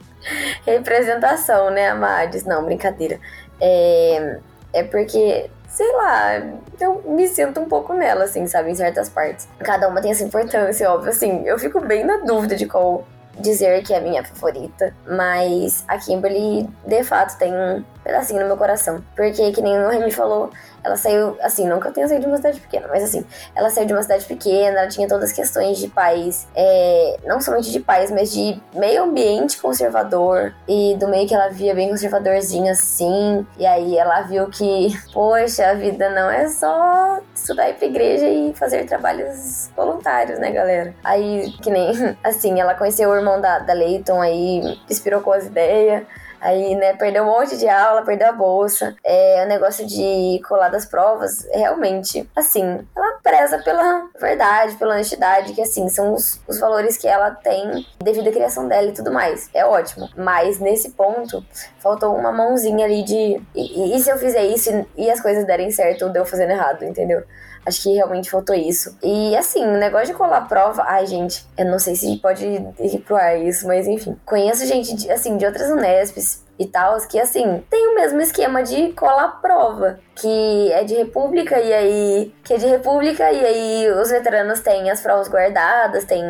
representação, 0.66 1.70
né, 1.70 1.88
Amades? 1.88 2.44
Não, 2.44 2.66
brincadeira. 2.66 3.18
É, 3.58 4.40
é 4.74 4.82
porque, 4.82 5.48
sei 5.66 5.90
lá, 5.92 6.42
eu 6.78 7.02
me 7.06 7.26
sinto 7.26 7.60
um 7.60 7.66
pouco 7.66 7.94
nela, 7.94 8.24
assim, 8.24 8.46
sabe, 8.46 8.72
em 8.72 8.74
certas 8.74 9.08
partes. 9.08 9.48
Cada 9.60 9.88
uma 9.88 10.02
tem 10.02 10.10
essa 10.10 10.22
importância, 10.22 10.92
óbvio. 10.92 11.08
Assim, 11.08 11.46
eu 11.46 11.58
fico 11.58 11.80
bem 11.80 12.04
na 12.04 12.18
dúvida 12.18 12.56
de 12.56 12.66
qual 12.66 13.06
dizer 13.40 13.82
que 13.82 13.92
é 13.92 13.98
a 13.98 14.00
minha 14.00 14.24
favorita, 14.24 14.94
mas 15.06 15.84
a 15.88 15.98
Kimberly 15.98 16.68
de 16.86 17.04
fato 17.04 17.38
tem 17.38 17.52
um 17.52 17.84
pedacinho 18.02 18.40
no 18.40 18.46
meu 18.46 18.56
coração. 18.56 19.02
Porque, 19.14 19.52
que 19.52 19.60
nem 19.60 19.78
o 19.78 19.88
Remy 19.88 20.10
falou, 20.10 20.50
ela 20.86 20.96
saiu, 20.96 21.36
assim, 21.42 21.66
que 21.80 21.86
eu 21.88 21.92
tenha 21.92 22.06
saído 22.06 22.22
de 22.22 22.30
uma 22.30 22.36
cidade 22.36 22.60
pequena, 22.60 22.86
mas 22.88 23.02
assim, 23.02 23.24
ela 23.56 23.68
saiu 23.70 23.86
de 23.86 23.92
uma 23.92 24.02
cidade 24.02 24.24
pequena, 24.24 24.80
ela 24.80 24.88
tinha 24.88 25.08
todas 25.08 25.30
as 25.30 25.36
questões 25.36 25.78
de 25.78 25.88
pais, 25.88 26.46
é, 26.54 27.18
não 27.24 27.40
somente 27.40 27.72
de 27.72 27.80
pais, 27.80 28.10
mas 28.12 28.32
de 28.32 28.60
meio 28.72 29.02
ambiente 29.02 29.60
conservador, 29.60 30.54
e 30.68 30.94
do 30.96 31.08
meio 31.08 31.26
que 31.26 31.34
ela 31.34 31.48
via 31.48 31.74
bem 31.74 31.88
conservadorzinho 31.90 32.70
assim, 32.70 33.44
e 33.58 33.66
aí 33.66 33.98
ela 33.98 34.22
viu 34.22 34.48
que, 34.48 34.96
poxa, 35.12 35.70
a 35.70 35.74
vida 35.74 36.08
não 36.10 36.30
é 36.30 36.48
só 36.48 37.20
estudar 37.34 37.68
ir 37.68 37.74
pra 37.74 37.86
igreja 37.86 38.28
e 38.28 38.54
fazer 38.54 38.86
trabalhos 38.86 39.70
voluntários, 39.76 40.38
né, 40.38 40.52
galera? 40.52 40.94
Aí, 41.02 41.50
que 41.60 41.70
nem, 41.70 41.90
assim, 42.22 42.60
ela 42.60 42.74
conheceu 42.74 43.10
o 43.10 43.14
irmão 43.14 43.40
da, 43.40 43.58
da 43.58 43.72
Leighton, 43.72 44.20
aí 44.20 44.78
inspirou 44.88 45.20
com 45.20 45.32
as 45.32 45.46
ideias, 45.46 46.04
Aí, 46.46 46.76
né, 46.76 46.92
perdeu 46.92 47.24
um 47.24 47.26
monte 47.26 47.56
de 47.56 47.68
aula, 47.68 48.04
perdeu 48.04 48.28
a 48.28 48.32
bolsa. 48.32 48.94
É, 49.02 49.42
o 49.44 49.48
negócio 49.48 49.84
de 49.84 50.40
colar 50.46 50.68
das 50.68 50.86
provas, 50.86 51.44
realmente, 51.52 52.30
assim, 52.36 52.86
ela 52.94 53.18
preza 53.20 53.58
pela 53.64 54.08
verdade, 54.20 54.76
pela 54.76 54.94
honestidade, 54.94 55.54
que 55.54 55.60
assim, 55.60 55.88
são 55.88 56.14
os, 56.14 56.40
os 56.46 56.60
valores 56.60 56.96
que 56.96 57.08
ela 57.08 57.32
tem 57.32 57.84
devido 57.98 58.28
à 58.28 58.32
criação 58.32 58.68
dela 58.68 58.86
e 58.86 58.92
tudo 58.92 59.12
mais. 59.12 59.50
É 59.52 59.66
ótimo. 59.66 60.08
Mas 60.16 60.60
nesse 60.60 60.92
ponto, 60.92 61.44
faltou 61.80 62.14
uma 62.14 62.30
mãozinha 62.30 62.86
ali 62.86 63.02
de. 63.02 63.42
E, 63.52 63.96
e 63.96 64.00
se 64.00 64.08
eu 64.08 64.16
fizer 64.16 64.44
isso 64.44 64.70
e 64.96 65.10
as 65.10 65.20
coisas 65.20 65.44
derem 65.44 65.72
certo, 65.72 66.04
ou 66.04 66.12
deu 66.12 66.24
fazendo 66.24 66.52
errado, 66.52 66.84
entendeu? 66.84 67.24
Acho 67.66 67.82
que 67.82 67.94
realmente 67.94 68.30
faltou 68.30 68.54
isso. 68.54 68.96
E 69.02 69.36
assim, 69.36 69.66
o 69.66 69.76
negócio 69.76 70.06
de 70.06 70.14
colar 70.14 70.42
prova. 70.42 70.84
Ai, 70.86 71.06
gente, 71.06 71.44
eu 71.58 71.66
não 71.66 71.78
sei 71.78 71.96
se 71.96 72.16
pode 72.18 72.46
ir 72.46 72.98
pro 73.00 73.16
ar 73.16 73.36
isso, 73.36 73.66
mas 73.66 73.88
enfim. 73.88 74.16
Conheço 74.24 74.64
gente, 74.64 74.94
de, 74.94 75.10
assim, 75.10 75.36
de 75.36 75.44
outras 75.44 75.68
Unesps 75.68 76.46
e 76.58 76.66
tal, 76.66 76.96
que 77.06 77.18
assim, 77.18 77.62
tem 77.68 77.88
o 77.88 77.94
mesmo 77.94 78.20
esquema 78.20 78.62
de 78.62 78.92
colar 78.92 79.40
prova, 79.42 79.98
que 80.14 80.72
é 80.72 80.84
de 80.84 80.94
república 80.94 81.60
e 81.60 81.72
aí, 81.72 82.34
que 82.42 82.54
é 82.54 82.56
de 82.56 82.66
república 82.66 83.30
e 83.30 83.44
aí 83.44 83.90
os 83.90 84.10
veteranos 84.10 84.60
têm 84.60 84.90
as 84.90 85.02
provas 85.02 85.28
guardadas, 85.28 86.04
tem 86.04 86.22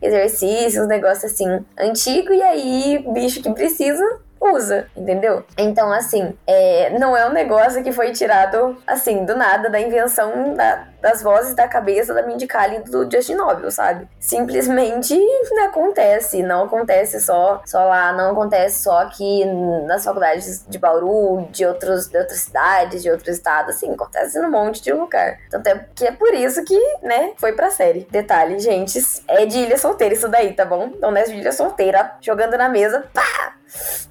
exercícios, 0.00 0.86
negócio 0.86 1.26
assim, 1.26 1.64
antigo 1.78 2.32
e 2.32 2.42
aí 2.42 3.04
bicho 3.12 3.42
que 3.42 3.52
precisa 3.52 4.04
usa, 4.52 4.86
entendeu? 4.96 5.44
Então, 5.56 5.92
assim, 5.92 6.36
é, 6.46 6.96
não 6.98 7.16
é 7.16 7.26
um 7.26 7.32
negócio 7.32 7.82
que 7.82 7.92
foi 7.92 8.12
tirado, 8.12 8.76
assim, 8.86 9.24
do 9.24 9.36
nada, 9.36 9.70
da 9.70 9.80
invenção 9.80 10.54
da, 10.54 10.88
das 11.00 11.22
vozes 11.22 11.54
da 11.54 11.68
cabeça 11.68 12.14
da 12.14 12.22
Mindy 12.22 12.46
Kaling 12.46 12.82
do 12.82 13.10
Justin 13.10 13.34
Noble, 13.34 13.70
sabe? 13.70 14.08
Simplesmente 14.18 15.14
não 15.50 15.64
acontece, 15.68 16.42
não 16.42 16.64
acontece 16.64 17.20
só, 17.20 17.62
só 17.66 17.84
lá, 17.84 18.12
não 18.12 18.32
acontece 18.32 18.82
só 18.82 19.02
aqui 19.02 19.44
nas 19.86 20.04
faculdades 20.04 20.64
de 20.66 20.78
Bauru, 20.78 21.46
de, 21.50 21.66
outros, 21.66 22.08
de 22.08 22.18
outras 22.18 22.40
cidades, 22.40 23.02
de 23.02 23.10
outros 23.10 23.36
estados, 23.36 23.76
assim, 23.76 23.92
acontece 23.92 24.40
num 24.40 24.50
monte 24.50 24.82
de 24.82 24.92
lugar. 24.92 25.38
Tanto 25.50 25.66
é 25.66 25.86
que 25.94 26.06
é 26.06 26.12
por 26.12 26.32
isso 26.32 26.64
que, 26.64 26.78
né, 27.02 27.32
foi 27.36 27.52
pra 27.52 27.70
série. 27.70 28.06
Detalhe, 28.10 28.58
gente, 28.58 28.98
é 29.28 29.44
de 29.46 29.58
ilha 29.58 29.76
solteira 29.76 30.14
isso 30.14 30.28
daí, 30.28 30.52
tá 30.52 30.64
bom? 30.64 30.90
Então, 30.94 31.10
nessa 31.10 31.32
de 31.32 31.38
ilha 31.38 31.52
solteira, 31.52 32.12
jogando 32.20 32.56
na 32.56 32.68
mesa, 32.68 33.04
pá! 33.12 33.54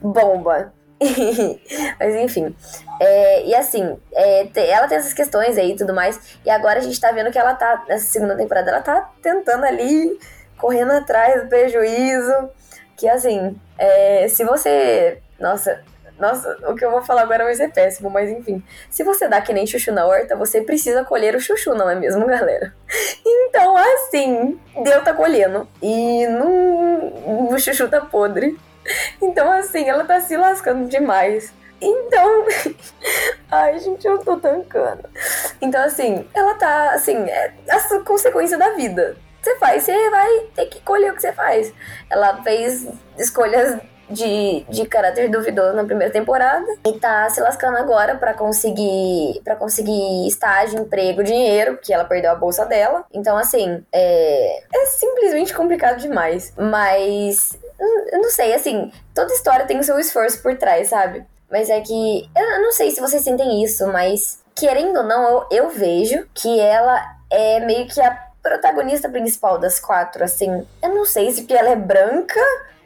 Bomba! 0.02 0.74
Mas 2.00 2.16
enfim. 2.16 2.56
É, 3.00 3.46
e 3.46 3.56
assim, 3.56 3.98
é, 4.14 4.48
ela 4.70 4.88
tem 4.88 4.98
essas 4.98 5.14
questões 5.14 5.58
aí 5.58 5.72
e 5.72 5.76
tudo 5.76 5.94
mais. 5.94 6.38
E 6.46 6.50
agora 6.50 6.80
a 6.80 6.82
gente 6.82 7.00
tá 7.00 7.12
vendo 7.12 7.32
que 7.32 7.38
ela 7.38 7.54
tá, 7.56 7.84
nessa 7.88 8.06
segunda 8.06 8.36
temporada, 8.36 8.72
ela 8.72 8.82
tá 8.82 9.12
tentando 9.22 9.66
ali, 9.66 10.18
correndo 10.58 10.92
atrás 10.92 11.42
do 11.42 11.50
prejuízo. 11.50 12.50
Que 12.96 13.08
assim, 13.08 13.60
é, 13.78 14.28
se 14.30 14.44
você. 14.44 15.20
Nossa, 15.40 15.82
nossa, 16.20 16.58
o 16.70 16.76
que 16.76 16.86
eu 16.86 16.92
vou 16.92 17.02
falar 17.02 17.24
agora 17.24 17.44
vai 17.44 17.56
ser 17.56 17.72
péssimo, 17.72 18.10
mas 18.10 18.30
enfim. 18.30 18.64
Se 18.90 19.04
você 19.04 19.28
dá 19.28 19.42
que 19.42 19.52
nem 19.52 19.66
chuchu 19.66 19.92
na 19.92 20.06
horta, 20.06 20.36
você 20.36 20.62
precisa 20.62 21.04
colher 21.04 21.36
o 21.36 21.40
chuchu, 21.40 21.74
não 21.74 21.90
é 21.90 21.96
mesmo, 21.96 22.26
galera? 22.28 22.74
Então, 23.26 23.76
assim, 23.76 24.60
Deus 24.84 25.04
tá 25.04 25.14
colhendo. 25.14 25.68
E 25.82 26.28
não, 26.28 27.50
o 27.52 27.60
chuchu 27.60 27.90
tá 27.90 28.02
podre. 28.02 28.58
Então, 29.22 29.52
assim, 29.52 29.90
ela 29.90 30.04
tá 30.04 30.20
se 30.20 30.36
lascando 30.36 30.88
demais. 30.88 31.54
Então. 31.82 32.46
Ai, 33.52 33.80
gente, 33.80 34.06
eu 34.06 34.18
tô 34.20 34.38
tancando. 34.38 35.04
Então, 35.62 35.84
assim, 35.84 36.28
ela 36.34 36.56
tá, 36.56 36.92
assim, 36.92 37.18
é 37.30 37.54
a 37.70 38.00
consequência 38.02 38.58
da 38.58 38.72
vida. 38.72 39.18
Você 39.42 39.58
faz, 39.58 39.84
você 39.84 40.10
vai 40.10 40.40
ter 40.56 40.66
que 40.68 40.82
colher 40.82 41.12
o 41.12 41.16
que 41.16 41.22
você 41.22 41.34
faz. 41.34 41.74
Ela 42.10 42.42
fez 42.44 42.88
escolhas 43.18 43.78
de, 44.10 44.66
de 44.70 44.86
caráter 44.86 45.30
duvidoso 45.30 45.76
na 45.76 45.84
primeira 45.84 46.12
temporada 46.12 46.66
e 46.86 46.94
tá 47.00 47.30
se 47.30 47.42
lascando 47.42 47.78
agora 47.78 48.16
para 48.16 48.34
conseguir 48.34 49.42
para 49.44 49.56
conseguir 49.56 50.28
estágio, 50.28 50.80
emprego, 50.80 51.24
dinheiro, 51.24 51.76
porque 51.76 51.94
ela 51.94 52.06
perdeu 52.06 52.32
a 52.32 52.36
bolsa 52.36 52.66
dela. 52.66 53.06
Então, 53.14 53.38
assim, 53.38 53.84
é, 53.92 54.64
é 54.74 54.86
simplesmente 54.86 55.54
complicado 55.54 56.00
demais. 56.00 56.54
Mas 56.58 57.58
eu 57.80 58.22
não 58.22 58.30
sei, 58.30 58.54
assim, 58.54 58.92
toda 59.14 59.34
história 59.34 59.66
tem 59.66 59.80
o 59.80 59.84
seu 59.84 60.00
esforço 60.00 60.42
por 60.42 60.58
trás, 60.58 60.90
sabe? 60.90 61.26
Mas 61.52 61.70
é 61.70 61.82
que. 61.82 62.30
Eu 62.36 62.62
não 62.62 62.72
sei 62.72 62.92
se 62.92 63.02
vocês 63.02 63.24
sentem 63.24 63.64
isso, 63.64 63.86
mas 63.88 64.42
querendo 64.56 64.98
ou 64.98 65.04
não, 65.04 65.30
eu, 65.30 65.48
eu 65.52 65.70
vejo 65.70 66.28
que 66.34 66.60
ela 66.60 67.00
é 67.32 67.60
meio 67.60 67.88
que 67.88 68.02
a 68.02 68.12
protagonista 68.42 69.10
principal 69.10 69.58
das 69.58 69.80
quatro, 69.80 70.24
assim. 70.24 70.68
Eu 70.82 70.90
não 70.90 71.06
sei 71.06 71.32
se 71.32 71.46
ela 71.54 71.70
é 71.70 71.76
branca, 71.76 72.40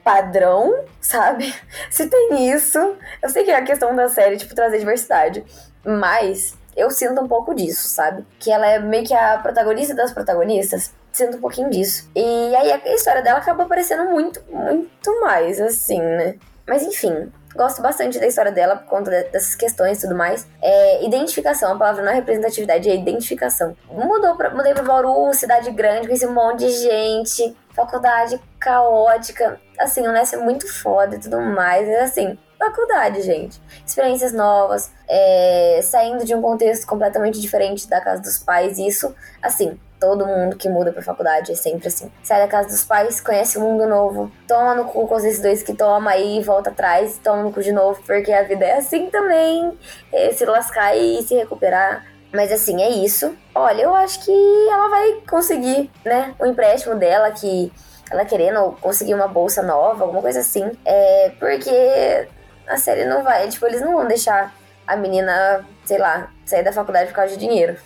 padrão, 0.04 0.86
sabe? 1.02 1.54
Se 1.90 2.08
tem 2.08 2.50
isso. 2.50 2.96
Eu 3.22 3.30
sei 3.30 3.44
que 3.44 3.52
é 3.52 3.56
a 3.56 3.64
questão 3.64 3.96
da 3.96 4.08
série, 4.08 4.38
tipo, 4.38 4.56
trazer 4.56 4.80
diversidade. 4.80 5.44
Mas 5.84 6.56
eu 6.76 6.92
sinto 6.92 7.20
um 7.22 7.28
pouco 7.28 7.54
disso, 7.54 7.88
sabe? 7.90 8.26
Que 8.40 8.52
ela 8.52 8.68
é 8.68 8.80
meio 8.80 9.06
que 9.06 9.14
a 9.14 9.38
protagonista 9.40 9.96
das 9.96 10.12
protagonistas. 10.12 10.94
Sinto 11.18 11.38
um 11.38 11.42
pouquinho 11.42 11.72
disso. 11.72 12.08
E 12.16 12.56
aí 12.56 12.72
a 12.72 12.94
história 12.94 13.24
dela 13.24 13.40
acaba 13.40 13.64
aparecendo 13.64 14.08
muito, 14.12 14.40
muito 14.52 15.20
mais, 15.20 15.60
assim, 15.60 16.00
né? 16.00 16.36
Mas 16.68 16.84
enfim, 16.84 17.32
gosto 17.56 17.82
bastante 17.82 18.20
da 18.20 18.28
história 18.28 18.52
dela 18.52 18.76
por 18.76 18.86
conta 18.86 19.10
dessas 19.10 19.56
questões 19.56 19.98
e 19.98 20.02
tudo 20.02 20.16
mais. 20.16 20.48
É, 20.62 21.04
identificação, 21.04 21.74
a 21.74 21.76
palavra 21.76 22.04
não 22.04 22.12
é 22.12 22.14
representatividade, 22.14 22.88
é 22.88 22.94
identificação. 22.94 23.76
Mudou 23.90 24.36
pra, 24.38 24.52
mudei 24.52 24.76
pra 24.76 24.84
Bauru, 24.84 25.34
cidade 25.34 25.72
grande, 25.72 26.06
conheci 26.06 26.28
um 26.28 26.34
monte 26.34 26.68
de 26.68 26.70
gente, 26.70 27.58
faculdade 27.74 28.40
caótica. 28.60 29.60
Assim, 29.80 30.08
o 30.08 30.12
Ness 30.12 30.34
é 30.34 30.38
muito 30.38 30.72
foda 30.72 31.16
e 31.16 31.20
tudo 31.20 31.42
mais. 31.42 31.90
É 31.90 32.02
assim, 32.02 32.38
faculdade, 32.60 33.24
gente. 33.24 33.60
Experiências 33.84 34.34
novas, 34.34 34.92
é, 35.10 35.80
saindo 35.82 36.24
de 36.24 36.36
um 36.36 36.44
contexto 36.44 36.86
completamente 36.86 37.42
diferente 37.42 37.90
da 37.90 38.00
casa 38.00 38.22
dos 38.22 38.38
pais. 38.38 38.78
Isso, 38.78 39.16
assim, 39.42 39.80
todo 40.00 40.26
mundo 40.26 40.56
que 40.56 40.70
muda 40.70 40.92
pra 40.92 41.02
faculdade 41.02 41.52
é 41.52 41.56
sempre 41.56 41.88
assim. 41.88 42.12
Sai 42.24 42.42
da 42.42 42.48
casa 42.48 42.70
dos 42.70 42.84
pais, 42.84 43.20
conhece 43.20 43.58
um 43.58 43.62
mundo 43.62 43.88
novo, 43.88 44.32
toma 44.48 44.76
no 44.76 44.86
cu 44.86 45.08
com 45.08 45.16
os 45.16 45.24
decisões 45.24 45.64
que 45.64 45.74
toma 45.74 46.12
aí, 46.12 46.42
volta 46.42 46.70
atrás, 46.70 47.20
toma 47.24 47.44
no 47.44 47.52
cu 47.52 47.62
de 47.62 47.72
novo, 47.72 48.02
porque 48.06 48.32
a 48.32 48.44
vida 48.44 48.66
é 48.66 48.78
assim 48.78 49.10
também. 49.10 49.78
É 50.12 50.32
se 50.32 50.46
lascar 50.46 50.96
e 50.96 51.22
se 51.24 51.36
recuperar. 51.36 52.06
Mas 52.32 52.52
assim, 52.52 52.82
é 52.82 52.90
isso. 52.90 53.36
Olha, 53.56 53.82
eu 53.82 53.96
acho 53.96 54.24
que 54.24 54.68
ela 54.70 54.90
vai 54.90 55.22
conseguir, 55.30 55.90
né? 56.04 56.36
O 56.40 56.46
empréstimo 56.46 56.96
dela, 56.96 57.32
que 57.32 57.72
ela 58.12 58.26
querendo 58.26 58.78
conseguir 58.82 59.14
uma 59.14 59.28
bolsa 59.28 59.64
nova, 59.64 60.04
alguma 60.04 60.22
coisa 60.22 60.42
assim. 60.42 60.70
É 60.86 61.32
porque 61.40 62.28
a 62.68 62.78
série 62.78 63.06
não 63.06 63.24
vai, 63.24 63.48
tipo, 63.48 63.66
eles 63.66 63.82
não 63.82 63.94
vão 63.94 64.08
deixar 64.08 64.54
a 64.86 64.96
menina, 64.96 65.66
sei 65.86 65.98
lá, 65.98 66.32
sair 66.46 66.64
da 66.64 66.72
faculdade 66.72 67.08
por 67.10 67.16
causa 67.16 67.34
de 67.34 67.40
dinheiro. 67.40 67.78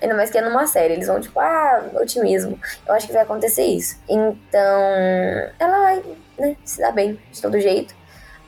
Ainda 0.00 0.14
mais 0.14 0.30
que 0.30 0.38
é 0.38 0.40
numa 0.40 0.66
série, 0.66 0.94
eles 0.94 1.06
vão 1.06 1.20
tipo, 1.20 1.38
ah, 1.38 1.90
otimismo. 1.94 2.58
Eu 2.86 2.94
acho 2.94 3.06
que 3.06 3.12
vai 3.12 3.22
acontecer 3.22 3.64
isso. 3.64 3.96
Então, 4.08 4.80
ela 5.58 5.80
vai, 5.80 6.02
né, 6.38 6.56
se 6.64 6.80
dar 6.80 6.92
bem 6.92 7.20
de 7.30 7.42
todo 7.42 7.60
jeito. 7.60 7.94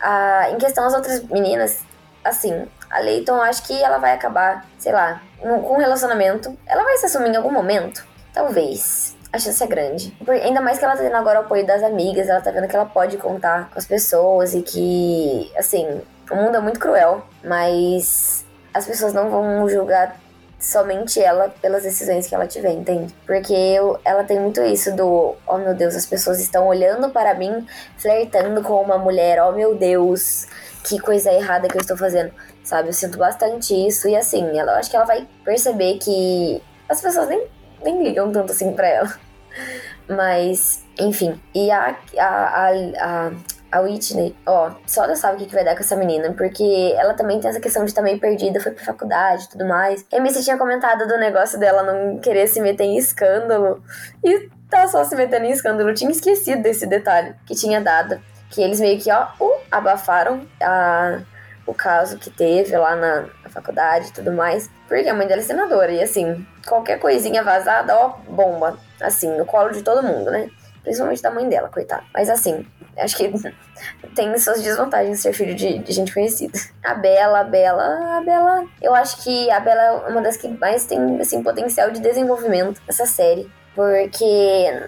Ah, 0.00 0.48
em 0.50 0.58
questão 0.58 0.86
às 0.86 0.94
outras 0.94 1.22
meninas, 1.24 1.80
assim, 2.24 2.66
a 2.90 3.00
Leighton, 3.00 3.40
acho 3.40 3.64
que 3.64 3.82
ela 3.82 3.98
vai 3.98 4.12
acabar, 4.12 4.66
sei 4.78 4.92
lá, 4.92 5.22
com 5.38 5.74
um 5.74 5.78
relacionamento. 5.78 6.56
Ela 6.66 6.84
vai 6.84 6.96
se 6.98 7.06
assumir 7.06 7.30
em 7.30 7.36
algum 7.36 7.52
momento? 7.52 8.04
Talvez. 8.32 9.16
A 9.32 9.38
chance 9.38 9.62
é 9.62 9.66
grande. 9.66 10.14
Ainda 10.44 10.60
mais 10.60 10.78
que 10.78 10.84
ela 10.84 10.94
tá 10.94 11.02
tendo 11.02 11.16
agora 11.16 11.40
o 11.40 11.42
apoio 11.44 11.66
das 11.66 11.82
amigas, 11.82 12.28
ela 12.28 12.42
tá 12.42 12.50
vendo 12.50 12.68
que 12.68 12.76
ela 12.76 12.84
pode 12.84 13.16
contar 13.16 13.70
com 13.70 13.78
as 13.78 13.86
pessoas 13.86 14.54
e 14.54 14.60
que, 14.60 15.50
assim, 15.56 16.02
o 16.30 16.36
mundo 16.36 16.56
é 16.56 16.60
muito 16.60 16.78
cruel, 16.78 17.26
mas 17.42 18.44
as 18.74 18.86
pessoas 18.86 19.14
não 19.14 19.30
vão 19.30 19.66
julgar 19.68 20.16
somente 20.62 21.20
ela 21.20 21.48
pelas 21.60 21.82
decisões 21.82 22.28
que 22.28 22.34
ela 22.34 22.46
tiver, 22.46 22.70
entende? 22.70 23.12
Porque 23.26 23.52
eu, 23.52 23.98
ela 24.04 24.22
tem 24.22 24.38
muito 24.38 24.62
isso 24.62 24.94
do, 24.94 25.34
oh 25.44 25.58
meu 25.58 25.74
Deus, 25.74 25.96
as 25.96 26.06
pessoas 26.06 26.38
estão 26.40 26.68
olhando 26.68 27.10
para 27.10 27.34
mim, 27.34 27.66
flertando 27.98 28.62
com 28.62 28.80
uma 28.80 28.96
mulher, 28.96 29.42
oh 29.42 29.50
meu 29.50 29.74
Deus, 29.74 30.46
que 30.84 31.00
coisa 31.00 31.32
errada 31.32 31.66
que 31.66 31.76
eu 31.76 31.80
estou 31.80 31.96
fazendo, 31.96 32.32
sabe? 32.62 32.90
Eu 32.90 32.92
sinto 32.92 33.18
bastante 33.18 33.74
isso 33.74 34.08
e 34.08 34.14
assim, 34.14 34.56
ela, 34.56 34.72
eu 34.72 34.78
acho 34.78 34.88
que 34.88 34.94
ela 34.94 35.04
vai 35.04 35.26
perceber 35.44 35.98
que 35.98 36.62
as 36.88 37.00
pessoas 37.00 37.28
nem, 37.28 37.44
nem 37.82 38.00
ligam 38.04 38.30
tanto 38.30 38.52
assim 38.52 38.72
pra 38.72 38.86
ela. 38.86 39.12
Mas, 40.08 40.84
enfim, 40.96 41.40
e 41.52 41.72
a, 41.72 41.96
a, 42.16 42.24
a, 42.24 42.70
a 43.00 43.32
a 43.72 43.80
Whitney, 43.80 44.36
ó, 44.46 44.72
só 44.86 45.06
Deus 45.06 45.18
sabe 45.18 45.42
o 45.42 45.46
que, 45.46 45.54
vai 45.54 45.64
dar 45.64 45.74
com 45.74 45.80
essa 45.80 45.96
menina, 45.96 46.34
porque 46.34 46.94
ela 46.98 47.14
também 47.14 47.40
tem 47.40 47.48
essa 47.48 47.58
questão 47.58 47.82
de 47.84 47.90
estar 47.90 48.02
meio 48.02 48.20
perdida, 48.20 48.60
foi 48.60 48.72
pra 48.72 48.84
faculdade 48.84 49.44
e 49.44 49.48
tudo 49.48 49.66
mais. 49.66 50.04
A 50.12 50.20
Missy 50.20 50.44
tinha 50.44 50.58
comentado 50.58 51.08
do 51.08 51.16
negócio 51.16 51.58
dela 51.58 51.82
não 51.82 52.18
querer 52.18 52.46
se 52.46 52.60
meter 52.60 52.84
em 52.84 52.98
escândalo. 52.98 53.82
E 54.22 54.50
tá 54.68 54.86
só 54.86 55.02
se 55.04 55.16
metendo 55.16 55.46
em 55.46 55.52
escândalo. 55.52 55.88
Eu 55.88 55.94
tinha 55.94 56.10
esquecido 56.10 56.62
desse 56.62 56.86
detalhe 56.86 57.34
que 57.46 57.54
tinha 57.54 57.80
dado. 57.80 58.20
Que 58.50 58.60
eles 58.60 58.78
meio 58.78 59.00
que, 59.00 59.10
ó, 59.10 59.28
uh, 59.40 59.60
abafaram 59.70 60.46
a, 60.60 61.20
o 61.66 61.72
caso 61.72 62.18
que 62.18 62.28
teve 62.28 62.76
lá 62.76 62.94
na, 62.94 63.20
na 63.42 63.48
faculdade 63.48 64.08
e 64.08 64.12
tudo 64.12 64.32
mais. 64.32 64.68
Porque 64.86 65.08
a 65.08 65.14
mãe 65.14 65.26
dela 65.26 65.40
é 65.40 65.44
senadora. 65.44 65.90
E 65.90 66.02
assim, 66.02 66.46
qualquer 66.68 66.98
coisinha 66.98 67.42
vazada, 67.42 67.96
ó, 67.96 68.18
bomba. 68.28 68.76
Assim, 69.00 69.34
no 69.34 69.46
colo 69.46 69.70
de 69.70 69.82
todo 69.82 70.02
mundo, 70.02 70.30
né? 70.30 70.50
Principalmente 70.82 71.22
da 71.22 71.30
mãe 71.30 71.48
dela, 71.48 71.70
coitada. 71.70 72.04
Mas 72.12 72.28
assim, 72.28 72.66
acho 72.96 73.16
que 73.16 73.32
tem 74.14 74.36
suas 74.38 74.62
desvantagens 74.62 75.20
ser 75.20 75.32
filho 75.32 75.54
de, 75.54 75.78
de, 75.78 75.92
gente 75.92 76.12
conhecida. 76.12 76.58
A 76.84 76.94
Bela, 76.94 77.40
a 77.40 77.44
Bela, 77.44 78.18
a 78.18 78.20
Bela. 78.20 78.66
Eu 78.80 78.94
acho 78.94 79.22
que 79.22 79.50
a 79.50 79.60
Bela 79.60 79.82
é 79.82 80.10
uma 80.10 80.20
das 80.20 80.36
que 80.36 80.48
mais 80.48 80.84
tem 80.84 81.20
assim, 81.20 81.42
potencial 81.42 81.90
de 81.90 82.00
desenvolvimento 82.00 82.80
nessa 82.86 83.06
série. 83.06 83.50
Porque, 83.74 84.24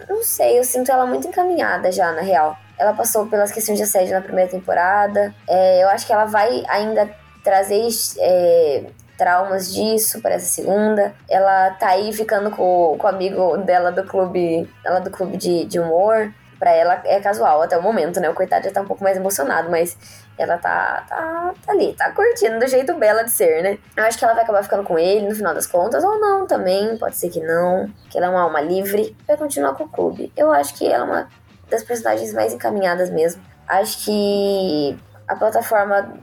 não 0.08 0.22
sei, 0.22 0.58
eu 0.58 0.64
sinto 0.64 0.92
ela 0.92 1.06
muito 1.06 1.26
encaminhada 1.26 1.90
já, 1.90 2.12
na 2.12 2.20
real. 2.20 2.56
Ela 2.78 2.92
passou 2.92 3.26
pelas 3.26 3.50
questões 3.50 3.78
de 3.78 3.84
assédio 3.84 4.12
na 4.12 4.20
primeira 4.20 4.50
temporada. 4.50 5.34
É, 5.48 5.82
eu 5.82 5.88
acho 5.88 6.06
que 6.06 6.12
ela 6.12 6.26
vai 6.26 6.62
ainda 6.68 7.08
trazer 7.42 7.88
é, 8.18 8.84
traumas 9.16 9.72
disso 9.72 10.20
para 10.20 10.34
essa 10.34 10.46
segunda. 10.46 11.14
Ela 11.28 11.70
tá 11.70 11.88
aí 11.90 12.12
ficando 12.12 12.50
com, 12.50 12.96
com 12.98 13.06
o 13.06 13.10
amigo 13.10 13.56
dela 13.58 13.90
do 13.90 14.04
clube, 14.04 14.68
ela 14.84 14.98
do 15.00 15.10
clube 15.10 15.36
de, 15.36 15.64
de 15.64 15.78
humor. 15.78 16.32
Pra 16.64 16.72
ela 16.72 17.02
é 17.04 17.20
casual 17.20 17.60
até 17.60 17.76
o 17.76 17.82
momento, 17.82 18.18
né? 18.20 18.30
O 18.30 18.32
coitado 18.32 18.64
já 18.64 18.72
tá 18.72 18.80
um 18.80 18.86
pouco 18.86 19.04
mais 19.04 19.18
emocionado, 19.18 19.70
mas 19.70 19.98
ela 20.38 20.56
tá, 20.56 21.04
tá, 21.06 21.52
tá 21.62 21.72
ali, 21.72 21.92
tá 21.92 22.10
curtindo 22.12 22.58
do 22.58 22.66
jeito 22.66 22.94
bela 22.94 23.22
de 23.22 23.30
ser, 23.30 23.62
né? 23.62 23.78
Eu 23.94 24.02
acho 24.02 24.16
que 24.16 24.24
ela 24.24 24.32
vai 24.32 24.44
acabar 24.44 24.62
ficando 24.62 24.82
com 24.82 24.98
ele 24.98 25.28
no 25.28 25.34
final 25.34 25.52
das 25.52 25.66
contas, 25.66 26.02
ou 26.02 26.18
não 26.18 26.46
também, 26.46 26.96
pode 26.96 27.18
ser 27.18 27.28
que 27.28 27.38
não. 27.38 27.86
Que 28.08 28.16
ela 28.16 28.28
é 28.28 28.30
uma 28.30 28.40
alma 28.40 28.62
livre, 28.62 29.14
vai 29.28 29.36
continuar 29.36 29.74
com 29.74 29.84
o 29.84 29.88
clube. 29.90 30.32
Eu 30.34 30.50
acho 30.50 30.74
que 30.74 30.86
ela 30.90 31.04
é 31.04 31.06
uma 31.06 31.28
das 31.68 31.82
personagens 31.82 32.32
mais 32.32 32.54
encaminhadas 32.54 33.10
mesmo. 33.10 33.42
Acho 33.68 34.02
que 34.02 34.98
a 35.28 35.36
plataforma 35.36 36.14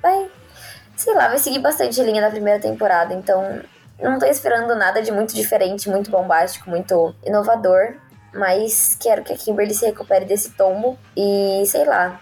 vai, 0.00 0.30
sei 0.96 1.12
lá, 1.12 1.28
vai 1.28 1.36
seguir 1.36 1.58
bastante 1.58 2.00
a 2.00 2.04
linha 2.04 2.22
da 2.22 2.30
primeira 2.30 2.58
temporada, 2.58 3.12
então 3.12 3.60
não 4.00 4.18
tô 4.18 4.24
esperando 4.24 4.74
nada 4.74 5.02
de 5.02 5.12
muito 5.12 5.34
diferente, 5.34 5.90
muito 5.90 6.10
bombástico, 6.10 6.70
muito 6.70 7.14
inovador, 7.26 7.94
mas 8.32 8.96
quero 9.00 9.22
que 9.22 9.32
a 9.32 9.36
Kimberly 9.36 9.74
se 9.74 9.86
recupere 9.86 10.24
desse 10.24 10.50
tombo 10.50 10.98
e, 11.16 11.62
sei 11.66 11.84
lá, 11.84 12.20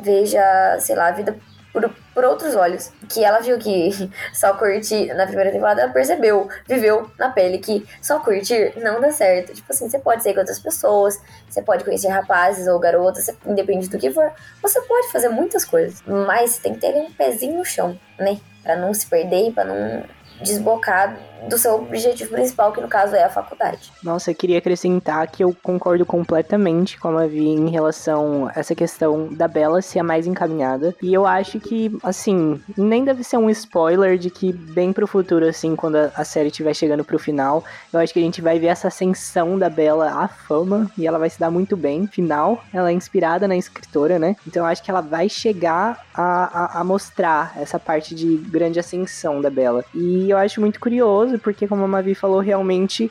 veja, 0.00 0.78
sei 0.80 0.96
lá, 0.96 1.08
a 1.08 1.12
vida 1.12 1.36
por, 1.74 1.90
por 2.14 2.24
outros 2.24 2.54
olhos. 2.54 2.92
Que 3.08 3.24
ela 3.24 3.40
viu 3.40 3.58
que 3.58 3.90
só 4.32 4.54
curtir 4.54 5.12
na 5.14 5.26
primeira 5.26 5.50
temporada, 5.50 5.82
ela 5.82 5.92
percebeu, 5.92 6.48
viveu 6.66 7.10
na 7.18 7.28
pele 7.28 7.58
que 7.58 7.86
só 8.00 8.20
curtir 8.20 8.72
não 8.76 9.00
dá 9.00 9.10
certo. 9.10 9.52
Tipo 9.52 9.72
assim, 9.72 9.88
você 9.88 9.98
pode 9.98 10.22
sair 10.22 10.34
com 10.34 10.40
outras 10.40 10.60
pessoas, 10.60 11.20
você 11.48 11.60
pode 11.60 11.84
conhecer 11.84 12.08
rapazes 12.08 12.68
ou 12.68 12.78
garotas, 12.78 13.28
independente 13.44 13.88
do 13.88 13.98
que 13.98 14.10
for. 14.10 14.32
Você 14.62 14.80
pode 14.82 15.10
fazer 15.10 15.28
muitas 15.28 15.64
coisas, 15.64 16.02
mas 16.06 16.58
tem 16.58 16.74
que 16.74 16.80
ter 16.80 16.94
um 16.94 17.10
pezinho 17.10 17.58
no 17.58 17.64
chão, 17.64 17.98
né? 18.18 18.40
Pra 18.62 18.76
não 18.76 18.94
se 18.94 19.06
perder 19.06 19.52
pra 19.52 19.64
não 19.64 20.04
desbocar 20.40 21.16
do 21.48 21.58
seu 21.58 21.74
objetivo 21.74 22.30
principal, 22.30 22.72
que 22.72 22.80
no 22.80 22.88
caso 22.88 23.14
é 23.14 23.24
a 23.24 23.28
faculdade. 23.28 23.92
Nossa, 24.02 24.30
eu 24.30 24.34
queria 24.34 24.58
acrescentar 24.58 25.28
que 25.30 25.42
eu 25.44 25.54
concordo 25.62 26.04
completamente 26.06 26.98
com 26.98 27.08
a 27.08 27.12
Mavi 27.12 27.48
em 27.48 27.68
relação 27.68 28.50
a 28.54 28.58
essa 28.58 28.74
questão 28.74 29.32
da 29.32 29.46
Bella 29.46 29.82
ser 29.82 30.00
a 30.00 30.04
mais 30.04 30.26
encaminhada. 30.26 30.94
E 31.02 31.12
eu 31.12 31.26
acho 31.26 31.60
que, 31.60 31.96
assim, 32.02 32.60
nem 32.76 33.04
deve 33.04 33.22
ser 33.22 33.36
um 33.36 33.50
spoiler 33.50 34.18
de 34.18 34.30
que 34.30 34.52
bem 34.52 34.92
pro 34.92 35.06
futuro, 35.06 35.46
assim, 35.46 35.76
quando 35.76 35.96
a 35.96 36.24
série 36.24 36.48
estiver 36.48 36.74
chegando 36.74 37.04
pro 37.04 37.18
final, 37.18 37.64
eu 37.92 38.00
acho 38.00 38.12
que 38.12 38.18
a 38.18 38.22
gente 38.22 38.40
vai 38.40 38.58
ver 38.58 38.68
essa 38.68 38.88
ascensão 38.88 39.58
da 39.58 39.68
Bella 39.68 40.10
à 40.10 40.28
fama 40.28 40.90
e 40.96 41.06
ela 41.06 41.18
vai 41.18 41.30
se 41.30 41.38
dar 41.38 41.50
muito 41.50 41.76
bem. 41.76 42.06
Final, 42.06 42.62
ela 42.72 42.90
é 42.90 42.92
inspirada 42.92 43.46
na 43.46 43.56
escritora, 43.56 44.18
né? 44.18 44.36
Então 44.46 44.62
eu 44.62 44.66
acho 44.66 44.82
que 44.82 44.90
ela 44.90 45.00
vai 45.00 45.28
chegar 45.28 46.04
a, 46.14 46.78
a, 46.78 46.80
a 46.80 46.84
mostrar 46.84 47.52
essa 47.56 47.78
parte 47.78 48.14
de 48.14 48.36
grande 48.36 48.78
ascensão 48.78 49.40
da 49.40 49.50
Bella. 49.50 49.84
E 49.94 50.30
eu 50.30 50.36
acho 50.36 50.60
muito 50.60 50.80
curioso 50.80 51.33
porque 51.38 51.66
como 51.66 51.84
a 51.84 51.88
Mavi 51.88 52.14
falou, 52.14 52.40
realmente 52.40 53.10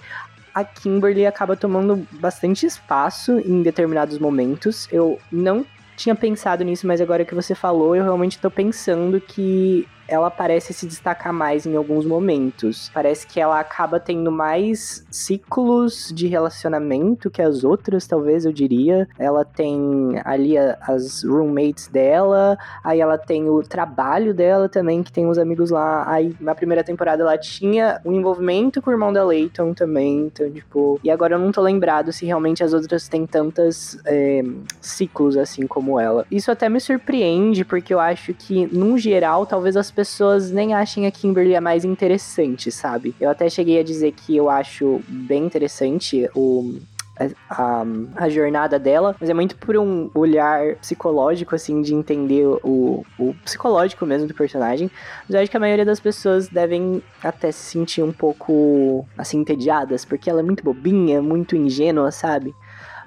a 0.53 0.63
Kimberly 0.63 1.25
acaba 1.25 1.55
tomando 1.55 2.07
bastante 2.11 2.65
espaço 2.65 3.39
em 3.39 3.63
determinados 3.63 4.19
momentos. 4.19 4.87
Eu 4.91 5.19
não 5.31 5.65
tinha 5.95 6.15
pensado 6.15 6.63
nisso, 6.63 6.85
mas 6.85 7.01
agora 7.01 7.25
que 7.25 7.35
você 7.35 7.55
falou, 7.55 7.95
eu 7.95 8.03
realmente 8.03 8.39
tô 8.39 8.51
pensando 8.51 9.19
que 9.19 9.87
ela 10.07 10.29
parece 10.29 10.73
se 10.73 10.85
destacar 10.85 11.33
mais 11.33 11.65
em 11.65 11.75
alguns 11.75 12.05
momentos. 12.05 12.91
Parece 12.93 13.25
que 13.25 13.39
ela 13.39 13.59
acaba 13.59 13.99
tendo 13.99 14.31
mais 14.31 15.05
ciclos 15.09 16.11
de 16.13 16.27
relacionamento 16.27 17.29
que 17.29 17.41
as 17.41 17.63
outras, 17.63 18.07
talvez 18.07 18.45
eu 18.45 18.51
diria. 18.51 19.07
Ela 19.17 19.45
tem 19.45 20.19
ali 20.23 20.57
a, 20.57 20.77
as 20.81 21.23
roommates 21.23 21.87
dela, 21.87 22.57
aí 22.83 22.99
ela 22.99 23.17
tem 23.17 23.49
o 23.49 23.61
trabalho 23.63 24.33
dela 24.33 24.67
também, 24.67 25.03
que 25.03 25.11
tem 25.11 25.27
os 25.27 25.37
amigos 25.37 25.69
lá. 25.69 26.09
Aí 26.09 26.35
na 26.39 26.55
primeira 26.55 26.83
temporada 26.83 27.23
ela 27.23 27.37
tinha 27.37 28.01
um 28.05 28.11
envolvimento 28.11 28.81
com 28.81 28.89
o 28.89 28.93
irmão 28.93 29.13
da 29.13 29.23
Leighton 29.23 29.73
também, 29.73 30.25
então, 30.25 30.49
tipo. 30.51 30.99
E 31.03 31.09
agora 31.09 31.35
eu 31.35 31.39
não 31.39 31.51
tô 31.51 31.61
lembrado 31.61 32.11
se 32.11 32.25
realmente 32.25 32.63
as 32.63 32.73
outras 32.73 33.07
têm 33.07 33.25
tantas 33.25 33.97
é, 34.05 34.43
ciclos 34.81 35.37
assim 35.37 35.65
como 35.67 35.99
ela. 35.99 36.25
Isso 36.29 36.51
até 36.51 36.67
me 36.67 36.79
surpreende, 36.79 37.63
porque 37.63 37.93
eu 37.93 37.99
acho 37.99 38.33
que, 38.33 38.67
num 38.75 38.97
geral, 38.97 39.45
talvez 39.45 39.77
as 39.77 39.92
pessoas 39.93 40.51
nem 40.51 40.73
achem 40.73 41.07
a 41.07 41.11
Kimberly 41.11 41.55
a 41.55 41.61
mais 41.61 41.85
interessante, 41.85 42.71
sabe? 42.71 43.15
Eu 43.19 43.29
até 43.29 43.49
cheguei 43.49 43.79
a 43.79 43.83
dizer 43.83 44.11
que 44.11 44.35
eu 44.35 44.49
acho 44.49 45.01
bem 45.07 45.45
interessante 45.45 46.29
o, 46.35 46.79
a, 47.49 47.85
a, 48.15 48.29
jornada 48.29 48.79
dela, 48.79 49.15
mas 49.19 49.29
é 49.29 49.33
muito 49.33 49.55
por 49.55 49.77
um 49.77 50.09
olhar 50.15 50.75
psicológico, 50.77 51.55
assim, 51.55 51.81
de 51.81 51.93
entender 51.93 52.45
o, 52.63 53.05
o 53.19 53.33
psicológico 53.43 54.05
mesmo 54.05 54.27
do 54.27 54.33
personagem. 54.33 54.89
Mas 55.27 55.35
eu 55.35 55.41
acho 55.41 55.51
que 55.51 55.57
a 55.57 55.59
maioria 55.59 55.85
das 55.85 55.99
pessoas 55.99 56.47
devem 56.47 57.03
até 57.23 57.51
se 57.51 57.71
sentir 57.71 58.01
um 58.01 58.11
pouco, 58.11 59.05
assim, 59.17 59.39
entediadas, 59.39 60.03
porque 60.03 60.29
ela 60.29 60.39
é 60.39 60.43
muito 60.43 60.63
bobinha, 60.63 61.21
muito 61.21 61.55
ingênua, 61.55 62.11
sabe? 62.11 62.53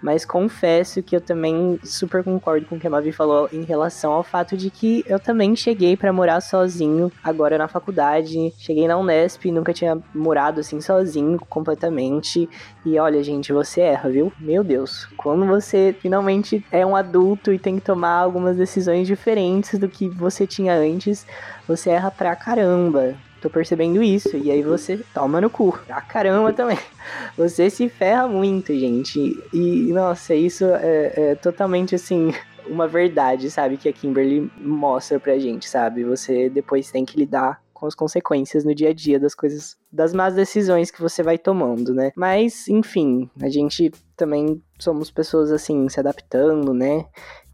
Mas 0.07 0.25
confesso 0.25 1.03
que 1.03 1.17
eu 1.17 1.21
também 1.21 1.81
super 1.83 2.23
concordo 2.23 2.65
com 2.65 2.77
o 2.77 2.79
que 2.79 2.87
a 2.87 2.91
Mavi 2.91 3.11
falou 3.11 3.49
em 3.53 3.65
relação 3.65 4.13
ao 4.13 4.23
fato 4.23 4.57
de 4.57 4.71
que 4.71 5.05
eu 5.05 5.19
também 5.19 5.57
cheguei 5.57 5.97
para 5.97 6.13
morar 6.13 6.41
sozinho 6.41 7.11
agora 7.25 7.59
na 7.59 7.67
faculdade. 7.67 8.55
Cheguei 8.57 8.87
na 8.87 8.97
Unesp, 8.97 9.47
nunca 9.47 9.73
tinha 9.73 10.01
morado 10.15 10.61
assim 10.61 10.81
sozinho 10.81 11.41
completamente. 11.49 12.49
E 12.85 12.97
olha, 13.01 13.21
gente, 13.21 13.53
você 13.53 13.81
erra, 13.81 14.09
viu? 14.09 14.33
Meu 14.39 14.63
Deus, 14.63 15.07
quando 15.17 15.45
você 15.45 15.93
finalmente 15.99 16.65
é 16.71 16.87
um 16.87 16.95
adulto 16.95 17.53
e 17.53 17.59
tem 17.59 17.75
que 17.75 17.85
tomar 17.85 18.21
algumas 18.21 18.57
decisões 18.57 19.09
diferentes 19.09 19.77
do 19.77 19.89
que 19.89 20.09
você 20.09 20.47
tinha 20.47 20.73
antes, 20.73 21.27
você 21.67 21.91
erra 21.91 22.13
pra 22.13 22.37
caramba 22.37 23.17
tô 23.41 23.51
percebendo 23.51 24.03
isso. 24.03 24.37
E 24.37 24.51
aí 24.51 24.63
você 24.63 25.01
toma 25.15 25.41
no 25.41 25.51
cu. 25.51 25.79
Pra 25.87 26.01
caramba 26.01 26.53
também. 26.53 26.79
Você 27.37 27.71
se 27.71 27.89
ferra 27.89 28.27
muito, 28.27 28.75
gente. 28.75 29.41
E, 29.53 29.93
nossa, 29.93 30.35
isso 30.35 30.65
é, 30.65 31.13
é 31.15 31.35
totalmente 31.35 31.95
assim. 31.95 32.33
Uma 32.67 32.89
verdade, 32.89 33.49
sabe? 33.49 33.77
Que 33.77 33.89
a 33.89 33.93
Kimberly 33.93 34.51
mostra 34.59 35.21
pra 35.21 35.39
gente, 35.39 35.69
sabe? 35.69 36.03
Você 36.03 36.51
depois 36.51 36.91
tem 36.91 37.05
que 37.05 37.17
lidar 37.17 37.63
com 37.73 37.87
as 37.87 37.95
consequências 37.95 38.65
no 38.65 38.75
dia 38.75 38.89
a 38.89 38.93
dia 38.93 39.21
das 39.21 39.35
coisas, 39.35 39.77
das 39.93 40.13
más 40.13 40.35
decisões 40.35 40.91
que 40.91 41.01
você 41.01 41.23
vai 41.23 41.39
tomando, 41.39 41.95
né? 41.95 42.11
Mas, 42.17 42.67
enfim, 42.67 43.31
a 43.41 43.49
gente 43.49 43.93
também 44.17 44.61
somos 44.81 45.11
pessoas 45.11 45.53
assim, 45.53 45.89
se 45.89 46.01
adaptando, 46.01 46.73
né? 46.73 47.05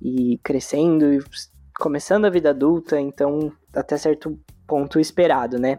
E 0.01 0.39
crescendo 0.43 1.12
e 1.12 1.18
começando 1.78 2.24
a 2.24 2.30
vida 2.30 2.51
adulta, 2.51 3.01
então 3.01 3.53
até 3.74 3.97
certo 3.97 4.39
ponto 4.66 4.98
esperado, 4.98 5.58
né? 5.58 5.78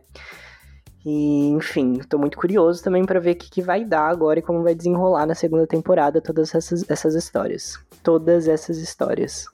E, 1.05 1.49
enfim, 1.49 1.99
tô 2.09 2.17
muito 2.17 2.38
curioso 2.38 2.81
também 2.81 3.05
para 3.05 3.19
ver 3.19 3.31
o 3.31 3.36
que, 3.36 3.49
que, 3.49 3.61
vai 3.61 3.84
dar 3.84 4.07
agora 4.07 4.39
e 4.39 4.41
como 4.41 4.63
vai 4.63 4.73
desenrolar 4.73 5.25
na 5.25 5.36
segunda 5.36 5.67
temporada 5.67 6.21
todas 6.21 6.55
essas, 6.55 6.89
essas 6.89 7.13
histórias. 7.13 7.77
Todas 8.01 8.47
essas 8.47 8.77
histórias. 8.77 9.47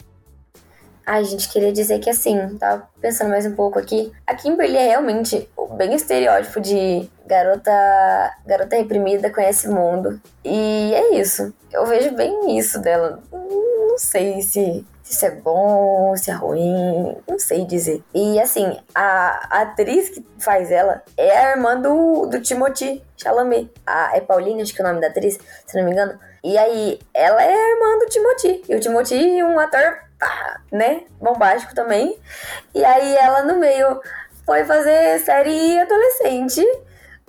Ai, 1.05 1.25
gente, 1.25 1.49
queria 1.49 1.73
dizer 1.73 1.97
que 1.97 2.09
assim, 2.09 2.55
tava 2.59 2.87
pensando 3.01 3.31
mais 3.31 3.43
um 3.43 3.55
pouco 3.55 3.79
aqui. 3.79 4.11
A 4.27 4.35
Kimberly 4.35 4.77
é 4.77 4.89
realmente 4.89 5.49
bem 5.75 5.95
estereótipo 5.95 6.61
de 6.61 7.09
garota, 7.25 7.71
garota 8.45 8.75
reprimida, 8.75 9.31
conhece 9.31 9.67
o 9.67 9.73
mundo. 9.73 10.21
E 10.45 10.93
é 10.93 11.15
isso. 11.15 11.51
Eu 11.71 11.87
vejo 11.87 12.11
bem 12.11 12.55
isso 12.59 12.79
dela. 12.79 13.23
Não 13.31 13.97
sei 13.97 14.39
se 14.43 14.85
se 15.09 15.25
é 15.25 15.31
bom, 15.31 16.15
se 16.15 16.29
é 16.29 16.33
ruim, 16.33 17.17
não 17.27 17.39
sei 17.39 17.65
dizer. 17.65 18.03
E 18.13 18.39
assim, 18.39 18.79
a, 18.93 19.61
atriz 19.61 20.09
que 20.09 20.23
faz 20.37 20.71
ela 20.71 21.03
é 21.17 21.35
a 21.35 21.51
irmã 21.51 21.81
do, 21.81 22.27
do 22.27 22.39
Timothy 22.39 23.03
Chalamet. 23.17 23.71
A, 23.87 24.15
é 24.15 24.21
Pauline, 24.21 24.61
acho 24.61 24.73
que 24.73 24.81
é 24.81 24.85
o 24.85 24.87
nome 24.87 25.01
da 25.01 25.07
atriz, 25.07 25.39
se 25.65 25.77
não 25.77 25.83
me 25.83 25.91
engano. 25.91 26.19
E 26.43 26.55
aí, 26.57 26.99
ela 27.11 27.43
é 27.43 27.51
a 27.51 27.69
irmã 27.71 27.97
do 27.97 28.05
Timothy. 28.05 28.63
E 28.69 28.75
o 28.75 28.79
Timothy, 28.79 29.43
um 29.43 29.59
ator, 29.59 29.97
pá, 30.19 30.61
né, 30.71 31.01
bombástico 31.19 31.73
também. 31.73 32.17
E 32.75 32.85
aí, 32.85 33.17
ela 33.17 33.41
no 33.43 33.57
meio 33.57 33.99
foi 34.45 34.63
fazer 34.63 35.19
série 35.21 35.79
adolescente 35.79 36.63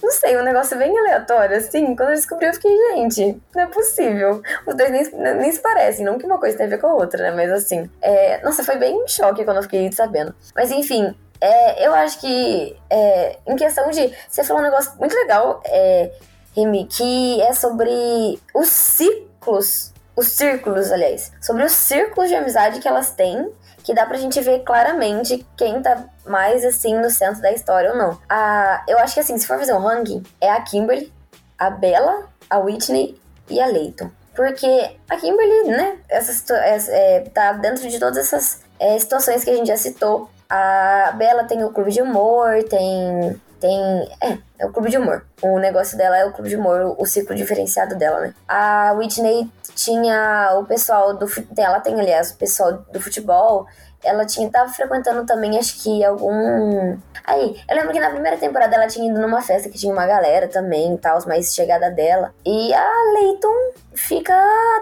não 0.03 0.11
sei, 0.11 0.36
um 0.36 0.42
negócio 0.42 0.76
bem 0.76 0.96
aleatório, 0.98 1.57
assim. 1.57 1.94
Quando 1.94 2.11
eu 2.11 2.16
descobri, 2.16 2.46
eu 2.46 2.55
fiquei, 2.55 2.70
gente, 2.94 3.40
não 3.55 3.62
é 3.62 3.66
possível. 3.66 4.42
Os 4.66 4.74
dois 4.74 4.90
nem, 4.90 5.36
nem 5.36 5.53
se 5.53 5.61
parecem, 5.61 6.05
não 6.05 6.18
que 6.18 6.26
uma 6.26 6.38
coisa 6.38 6.57
tem 6.57 6.66
a 6.66 6.70
ver 6.70 6.78
com 6.78 6.86
a 6.86 6.94
outra, 6.94 7.22
né? 7.22 7.30
Mas 7.30 7.51
assim, 7.51 7.90
é... 8.01 8.42
nossa, 8.42 8.64
foi 8.64 8.76
bem 8.76 9.03
um 9.03 9.09
choque 9.09 9.44
quando 9.44 9.59
eu 9.59 9.62
fiquei 9.62 9.90
sabendo. 9.92 10.34
Mas 10.55 10.70
enfim, 10.70 11.14
é, 11.40 11.86
eu 11.86 11.94
acho 11.94 12.20
que 12.20 12.76
é, 12.90 13.38
em 13.46 13.57
questão 13.57 13.90
de. 13.90 14.12
Você 14.28 14.44
falou 14.44 14.62
um 14.62 14.64
negócio 14.64 14.92
muito 14.98 15.14
legal, 15.14 15.62
é, 15.64 16.12
Remy, 16.55 16.86
que 16.86 17.40
é 17.42 17.53
sobre 17.53 18.38
os 18.55 18.68
ciclos. 18.68 19.92
Os 20.14 20.28
círculos, 20.28 20.92
aliás. 20.92 21.32
Sobre 21.40 21.64
os 21.64 21.72
círculos 21.72 22.28
de 22.28 22.34
amizade 22.34 22.80
que 22.80 22.88
elas 22.88 23.12
têm 23.12 23.51
que 23.91 23.95
dá 23.95 24.07
pra 24.07 24.18
gente 24.18 24.41
ver 24.41 24.61
claramente 24.61 25.45
quem 25.57 25.82
tá 25.82 26.05
mais 26.24 26.64
assim 26.64 26.97
no 26.97 27.11
centro 27.11 27.43
da 27.43 27.51
história 27.51 27.91
ou 27.91 27.99
não. 27.99 28.16
A, 28.28 28.84
eu 28.86 28.97
acho 29.01 29.14
que 29.14 29.20
assim, 29.20 29.36
se 29.36 29.49
for 29.49 29.59
fazer 29.59 29.74
um 29.74 29.80
ranking, 29.80 30.22
é 30.41 30.49
a 30.49 30.61
Kimberly, 30.61 31.12
a 31.59 31.70
Bella, 31.70 32.28
a 32.49 32.59
Whitney 32.61 33.20
e 33.49 33.61
a 33.61 33.66
Leighton. 33.66 34.09
Porque 34.32 34.97
a 35.09 35.16
Kimberly, 35.16 35.70
né, 35.70 35.99
essa, 36.09 36.55
é, 36.55 37.20
tá 37.34 37.55
dentro 37.55 37.88
de 37.88 37.99
todas 37.99 38.16
essas 38.18 38.61
é, 38.78 38.97
situações 38.97 39.43
que 39.43 39.51
a 39.51 39.57
gente 39.57 39.66
já 39.66 39.76
citou. 39.76 40.30
A 40.49 41.12
Bella 41.16 41.43
tem 41.43 41.64
o 41.64 41.72
clube 41.72 41.91
de 41.91 42.01
humor, 42.01 42.62
tem. 42.62 43.41
Tem. 43.61 44.08
É, 44.22 44.38
É 44.58 44.66
o 44.66 44.72
clube 44.72 44.90
de 44.90 44.98
humor. 44.98 45.24
O 45.42 45.58
negócio 45.58 45.96
dela 45.96 46.16
é 46.16 46.24
o 46.24 46.32
clube 46.32 46.48
de 46.48 46.56
humor, 46.56 46.96
o 46.98 47.06
ciclo 47.06 47.34
diferenciado 47.34 47.96
dela, 47.96 48.20
né? 48.20 48.34
A 48.48 48.92
Whitney 48.92 49.50
tinha 49.74 50.52
o 50.58 50.64
pessoal 50.64 51.14
do. 51.14 51.26
Ela 51.56 51.80
tem, 51.80 51.98
aliás, 51.98 52.30
o 52.30 52.36
pessoal 52.36 52.72
do 52.92 53.00
futebol 53.00 53.66
ela 54.03 54.24
tinha 54.24 54.51
tava 54.51 54.70
frequentando 54.72 55.24
também, 55.26 55.59
acho 55.59 55.82
que 55.82 56.05
algum. 56.05 56.96
Aí, 57.24 57.61
eu 57.68 57.76
lembro 57.76 57.92
que 57.92 58.01
na 58.01 58.11
primeira 58.11 58.36
temporada 58.36 58.74
ela 58.74 58.86
tinha 58.86 59.11
ido 59.11 59.20
numa 59.20 59.42
festa 59.42 59.68
que 59.68 59.78
tinha 59.78 59.92
uma 59.92 60.07
galera 60.07 60.48
também 60.48 60.94
e 60.94 60.98
tal, 60.98 61.18
mais 61.26 61.55
chegada 61.55 61.90
dela. 61.90 62.34
E 62.44 62.72
a 62.72 62.90
Leighton 63.14 63.72
fica 63.94 64.34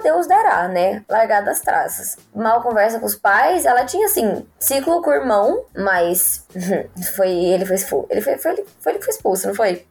Deus 0.03 0.27
dará, 0.27 0.69
né? 0.69 1.03
Largada 1.09 1.51
as 1.51 1.61
traças. 1.61 2.17
Mal 2.35 2.63
conversa 2.63 2.99
com 2.99 3.07
os 3.07 3.15
pais, 3.15 3.67
ela 3.67 3.85
tinha 3.85 4.07
assim, 4.07 4.47
ciclo 4.59 5.03
com 5.03 5.11
o 5.11 5.15
irmão, 5.15 5.65
mas 5.77 6.47
foi 7.17 7.31
ele 7.31 7.67
foi 7.67 7.77
expulso. 7.77 8.07
Ele 8.11 8.21
foi, 8.21 8.39
foi, 8.39 8.65
foi 8.81 8.93
ele 8.93 8.99
que 8.99 9.05
foi 9.05 9.15
expulso, 9.15 9.49
não 9.49 9.55
foi? 9.55 9.87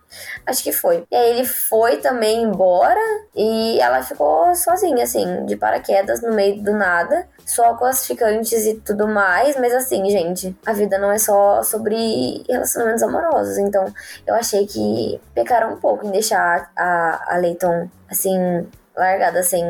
Acho 0.46 0.64
que 0.64 0.72
foi. 0.72 1.06
E 1.12 1.16
aí 1.16 1.30
ele 1.32 1.46
foi 1.46 1.98
também 1.98 2.44
embora 2.44 3.00
e 3.36 3.80
ela 3.80 4.02
ficou 4.02 4.56
sozinha, 4.56 5.04
assim, 5.04 5.46
de 5.46 5.56
paraquedas 5.56 6.22
no 6.22 6.34
meio 6.34 6.62
do 6.62 6.74
nada, 6.74 7.28
só 7.48 7.74
com 7.76 7.86
as 7.86 8.06
ficantes 8.06 8.66
e 8.66 8.76
tudo 8.76 9.08
mais. 9.08 9.56
Mas 9.56 9.74
assim, 9.74 10.08
gente, 10.10 10.56
a 10.66 10.74
vida 10.74 11.00
não 11.00 11.12
é 11.12 11.18
só 11.18 11.64
sobre 11.64 12.44
relacionamentos 12.48 13.02
amorosos. 13.02 13.58
Então 13.58 13.86
eu 14.28 14.36
achei 14.36 14.68
que 14.68 15.20
pecaram 15.34 15.74
um 15.74 15.80
pouco 15.80 16.06
em 16.06 16.12
deixar 16.12 16.70
a, 16.76 17.36
a 17.36 17.38
Leighton, 17.38 17.90
assim, 18.12 18.68
largada 18.96 19.42
sem 19.42 19.64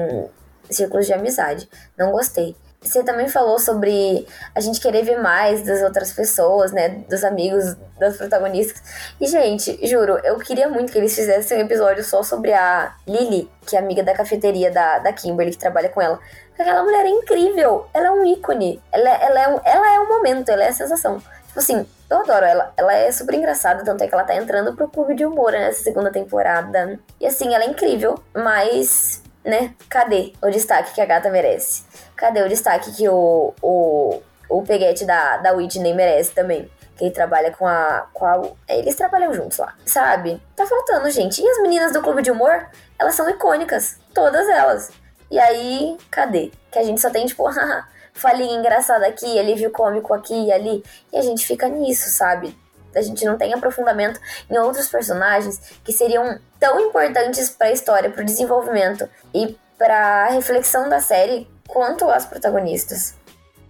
círculos 0.70 1.06
de 1.06 1.14
amizade. 1.14 1.70
Não 1.98 2.12
gostei. 2.12 2.56
Você 2.82 3.04
também 3.04 3.28
falou 3.28 3.60
sobre 3.60 4.26
a 4.56 4.60
gente 4.60 4.80
querer 4.80 5.04
ver 5.04 5.20
mais 5.20 5.64
das 5.64 5.82
outras 5.82 6.14
pessoas, 6.14 6.72
né? 6.72 6.90
Dos 7.10 7.24
amigos, 7.24 7.76
das 7.99 8.16
protagonistas. 8.18 8.82
E, 9.20 9.28
gente, 9.28 9.86
juro, 9.88 10.20
eu 10.24 10.38
queria 10.38 10.70
muito 10.70 10.91
que 10.91 10.98
eles 10.98 11.14
fizessem 11.14 11.58
um 11.58 11.62
episódio 11.62 12.04
só 12.04 12.22
sobre 12.22 12.54
a 12.54 12.95
Lily, 13.08 13.52
que 13.66 13.76
é 13.76 13.80
amiga 13.80 14.04
da 14.04 14.14
cafeteria 14.14 14.72
da, 14.72 14.99
da 14.99 15.12
Kimberly, 15.12 15.52
que 15.52 15.58
trabalha 15.58 15.90
com 15.90 16.02
ela. 16.02 16.20
Aquela 16.58 16.84
mulher 16.84 17.06
é 17.06 17.10
incrível. 17.10 17.88
Ela 17.94 18.08
é 18.08 18.12
um 18.12 18.26
ícone. 18.26 18.82
Ela, 18.92 19.10
ela, 19.10 19.40
é, 19.40 19.48
um, 19.48 19.60
ela 19.64 19.96
é 19.96 20.00
um 20.00 20.08
momento, 20.08 20.50
ela 20.50 20.64
é 20.64 20.70
a 20.70 20.74
sensação. 20.74 21.20
Tipo 21.48 21.60
assim, 21.60 21.86
eu 22.10 22.18
adoro 22.18 22.46
ela. 22.46 22.74
Ela 22.76 22.94
é 22.94 23.12
super 23.12 23.36
engraçada, 23.36 23.84
tanto 23.84 24.04
é 24.04 24.08
que 24.08 24.14
ela 24.14 24.24
tá 24.24 24.36
entrando 24.36 24.76
pro 24.76 24.88
clube 24.88 25.16
de 25.16 25.26
humor 25.26 25.52
nessa 25.52 25.84
segunda 25.84 26.12
temporada. 26.12 27.00
E 27.20 27.28
assim, 27.28 27.54
ela 27.54 27.64
é 27.64 27.68
incrível, 27.68 28.16
mas, 28.34 29.22
né, 29.44 29.74
cadê 29.90 30.34
o 30.42 30.50
destaque 30.50 30.94
que 30.94 31.02
a 31.02 31.06
gata 31.06 31.30
merece? 31.30 31.84
Cadê 32.16 32.42
o 32.42 32.50
destaque 32.50 32.92
que 32.94 33.08
o, 33.08 33.54
o, 33.62 34.22
o 34.50 34.64
peguete 34.64 35.06
da, 35.06 35.38
da 35.38 35.54
Whitney 35.54 35.94
merece 35.94 36.32
também? 36.32 36.70
Que 36.96 37.06
ele 37.06 37.14
trabalha 37.14 37.52
com 37.52 37.68
a, 37.68 38.08
com 38.12 38.26
a. 38.26 38.42
Eles 38.68 38.96
trabalham 38.96 39.32
juntos 39.32 39.60
lá, 39.60 39.76
sabe? 39.86 40.42
Tá 40.56 40.66
faltando, 40.66 41.10
gente. 41.12 41.40
E 41.40 41.48
as 41.48 41.62
meninas 41.62 41.92
do 41.92 42.02
clube 42.02 42.24
de 42.24 42.32
humor? 42.32 42.68
Elas 42.98 43.14
são 43.14 43.30
icônicas. 43.30 44.00
Todas 44.16 44.48
elas. 44.50 44.92
E 45.30 45.40
aí, 45.40 45.98
cadê? 46.10 46.52
Que 46.72 46.80
a 46.80 46.84
gente 46.84 47.02
só 47.02 47.10
tem, 47.10 47.26
tipo, 47.26 47.44
falinha 48.14 48.58
engraçada 48.58 49.08
aqui, 49.08 49.38
alívio 49.38 49.72
cômico 49.72 50.14
aqui 50.14 50.48
e 50.48 50.52
ali. 50.52 50.84
E 51.12 51.18
a 51.18 51.22
gente 51.22 51.45
fica 51.45 51.68
nisso, 51.68 52.10
sabe? 52.10 52.58
A 52.95 53.02
gente 53.02 53.24
não 53.26 53.38
tem 53.38 53.54
aprofundamento 53.54 54.20
em 54.49 54.58
outros 54.58 54.88
personagens 54.88 55.60
que 55.84 55.91
seriam 55.91 56.40
tão 56.60 56.80
importantes 56.80 57.49
para 57.49 57.68
a 57.68 57.72
história, 57.72 58.10
para 58.10 58.24
o 58.24 58.26
desenvolvimento 58.26 59.08
e 59.34 59.56
para 59.78 60.30
reflexão 60.30 60.90
da 60.90 60.99
série 60.99 61.48
quanto 61.68 62.10
as 62.10 62.26
protagonistas. 62.26 63.16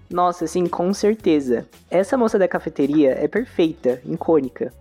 Nossa, 0.10 0.48
sim, 0.48 0.66
com 0.68 0.94
certeza. 0.94 1.68
Essa 1.92 2.16
moça 2.16 2.40
da 2.40 2.48
cafeteria 2.48 3.12
é 3.22 3.28
perfeita, 3.28 4.02
icônica. 4.06 4.72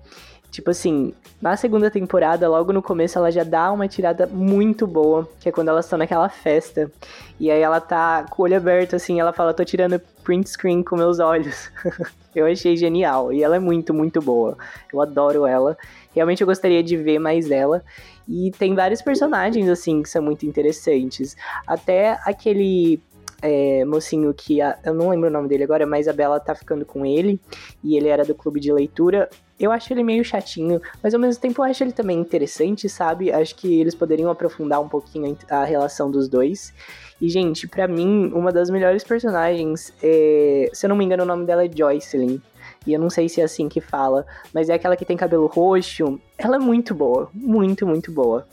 Tipo 0.50 0.70
assim, 0.70 1.12
na 1.40 1.56
segunda 1.56 1.90
temporada, 1.90 2.48
logo 2.48 2.72
no 2.72 2.82
começo, 2.82 3.18
ela 3.18 3.30
já 3.30 3.44
dá 3.44 3.70
uma 3.70 3.86
tirada 3.86 4.26
muito 4.26 4.86
boa, 4.86 5.28
que 5.38 5.48
é 5.48 5.52
quando 5.52 5.68
elas 5.68 5.84
estão 5.84 5.98
naquela 5.98 6.28
festa. 6.28 6.90
E 7.38 7.50
aí 7.50 7.60
ela 7.60 7.80
tá 7.80 8.24
com 8.30 8.42
o 8.42 8.44
olho 8.46 8.56
aberto, 8.56 8.96
assim, 8.96 9.20
ela 9.20 9.32
fala, 9.32 9.52
tô 9.52 9.64
tirando 9.64 10.00
print 10.24 10.48
screen 10.48 10.82
com 10.82 10.96
meus 10.96 11.18
olhos. 11.18 11.70
eu 12.34 12.46
achei 12.46 12.74
genial. 12.76 13.32
E 13.32 13.42
ela 13.42 13.56
é 13.56 13.58
muito, 13.58 13.92
muito 13.92 14.20
boa. 14.20 14.56
Eu 14.92 15.00
adoro 15.00 15.46
ela. 15.46 15.76
Realmente 16.14 16.40
eu 16.40 16.46
gostaria 16.46 16.82
de 16.82 16.96
ver 16.96 17.18
mais 17.18 17.46
dela. 17.46 17.84
E 18.26 18.50
tem 18.58 18.74
vários 18.74 19.02
personagens, 19.02 19.68
assim, 19.68 20.02
que 20.02 20.08
são 20.08 20.22
muito 20.22 20.46
interessantes. 20.46 21.36
Até 21.66 22.18
aquele 22.24 23.00
é, 23.42 23.84
mocinho 23.84 24.32
que. 24.34 24.60
A, 24.60 24.78
eu 24.84 24.94
não 24.94 25.10
lembro 25.10 25.28
o 25.28 25.32
nome 25.32 25.48
dele 25.48 25.64
agora, 25.64 25.86
mas 25.86 26.08
a 26.08 26.12
Bela 26.12 26.40
tá 26.40 26.54
ficando 26.54 26.84
com 26.84 27.04
ele. 27.04 27.38
E 27.84 27.96
ele 27.96 28.08
era 28.08 28.24
do 28.24 28.34
clube 28.34 28.58
de 28.58 28.72
leitura. 28.72 29.28
Eu 29.58 29.72
acho 29.72 29.92
ele 29.92 30.04
meio 30.04 30.22
chatinho, 30.22 30.80
mas 31.02 31.14
ao 31.14 31.20
mesmo 31.20 31.40
tempo 31.40 31.62
eu 31.62 31.64
acho 31.64 31.82
ele 31.82 31.92
também 31.92 32.18
interessante, 32.18 32.88
sabe? 32.88 33.32
Acho 33.32 33.54
que 33.54 33.80
eles 33.80 33.94
poderiam 33.94 34.30
aprofundar 34.30 34.80
um 34.80 34.88
pouquinho 34.88 35.36
a 35.48 35.64
relação 35.64 36.10
dos 36.10 36.28
dois. 36.28 36.74
E, 37.20 37.28
gente, 37.28 37.66
para 37.66 37.88
mim, 37.88 38.30
uma 38.34 38.52
das 38.52 38.68
melhores 38.68 39.02
personagens, 39.02 39.92
é, 40.02 40.68
se 40.72 40.84
eu 40.84 40.88
não 40.88 40.96
me 40.96 41.04
engano, 41.04 41.22
o 41.22 41.26
nome 41.26 41.46
dela 41.46 41.64
é 41.64 41.70
Joycelyn 41.74 42.40
e 42.86 42.92
eu 42.92 43.00
não 43.00 43.08
sei 43.08 43.28
se 43.28 43.40
é 43.40 43.44
assim 43.44 43.68
que 43.68 43.80
fala, 43.80 44.26
mas 44.52 44.68
é 44.68 44.74
aquela 44.74 44.96
que 44.96 45.04
tem 45.04 45.16
cabelo 45.16 45.46
roxo. 45.46 46.20
Ela 46.36 46.56
é 46.56 46.58
muito 46.58 46.94
boa, 46.94 47.28
muito, 47.32 47.86
muito 47.86 48.12
boa. 48.12 48.46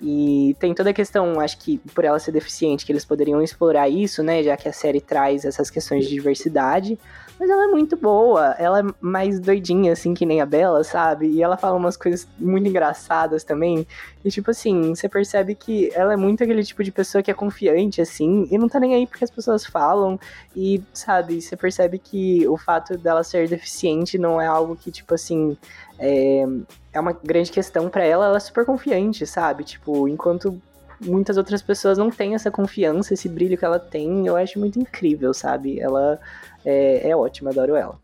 E 0.00 0.56
tem 0.58 0.74
toda 0.74 0.90
a 0.90 0.92
questão, 0.92 1.38
acho 1.38 1.58
que 1.58 1.78
por 1.94 2.04
ela 2.04 2.18
ser 2.18 2.32
deficiente, 2.32 2.84
que 2.84 2.90
eles 2.90 3.04
poderiam 3.04 3.40
explorar 3.40 3.88
isso, 3.88 4.22
né? 4.22 4.42
Já 4.42 4.56
que 4.56 4.68
a 4.68 4.72
série 4.72 5.00
traz 5.00 5.44
essas 5.44 5.70
questões 5.70 6.04
de 6.04 6.10
diversidade. 6.10 6.98
Mas 7.38 7.50
ela 7.50 7.64
é 7.64 7.66
muito 7.66 7.96
boa, 7.96 8.54
ela 8.58 8.80
é 8.80 8.82
mais 9.00 9.40
doidinha, 9.40 9.92
assim, 9.92 10.14
que 10.14 10.24
nem 10.24 10.40
a 10.40 10.46
Bela, 10.46 10.84
sabe? 10.84 11.26
E 11.28 11.42
ela 11.42 11.56
fala 11.56 11.76
umas 11.76 11.96
coisas 11.96 12.28
muito 12.38 12.68
engraçadas 12.68 13.42
também. 13.42 13.86
E, 14.24 14.30
tipo 14.30 14.50
assim, 14.50 14.94
você 14.94 15.08
percebe 15.08 15.54
que 15.54 15.90
ela 15.94 16.12
é 16.12 16.16
muito 16.16 16.44
aquele 16.44 16.62
tipo 16.62 16.84
de 16.84 16.92
pessoa 16.92 17.22
que 17.22 17.30
é 17.30 17.34
confiante, 17.34 18.00
assim, 18.00 18.46
e 18.50 18.56
não 18.56 18.68
tá 18.68 18.78
nem 18.78 18.94
aí 18.94 19.06
porque 19.06 19.24
as 19.24 19.30
pessoas 19.30 19.66
falam. 19.66 20.20
E, 20.54 20.82
sabe, 20.92 21.40
você 21.40 21.56
percebe 21.56 21.98
que 21.98 22.46
o 22.46 22.56
fato 22.56 22.96
dela 22.96 23.24
ser 23.24 23.48
deficiente 23.48 24.18
não 24.18 24.40
é 24.40 24.46
algo 24.46 24.76
que, 24.76 24.90
tipo 24.90 25.14
assim, 25.14 25.56
é, 25.98 26.44
é 26.92 27.00
uma 27.00 27.12
grande 27.12 27.50
questão 27.50 27.88
para 27.88 28.04
ela. 28.04 28.26
Ela 28.26 28.36
é 28.36 28.40
super 28.40 28.64
confiante, 28.64 29.26
sabe? 29.26 29.64
Tipo, 29.64 30.06
enquanto 30.06 30.60
muitas 31.04 31.36
outras 31.36 31.62
pessoas 31.62 31.98
não 31.98 32.10
têm 32.10 32.34
essa 32.34 32.50
confiança, 32.50 33.14
esse 33.14 33.28
brilho 33.28 33.58
que 33.58 33.64
ela 33.64 33.78
tem, 33.78 34.26
eu 34.26 34.36
acho 34.36 34.58
muito 34.58 34.78
incrível, 34.78 35.34
sabe? 35.34 35.80
Ela 35.80 36.20
é, 36.64 37.10
é 37.10 37.16
ótima, 37.16 37.50
adoro 37.50 37.74
ela. 37.74 37.98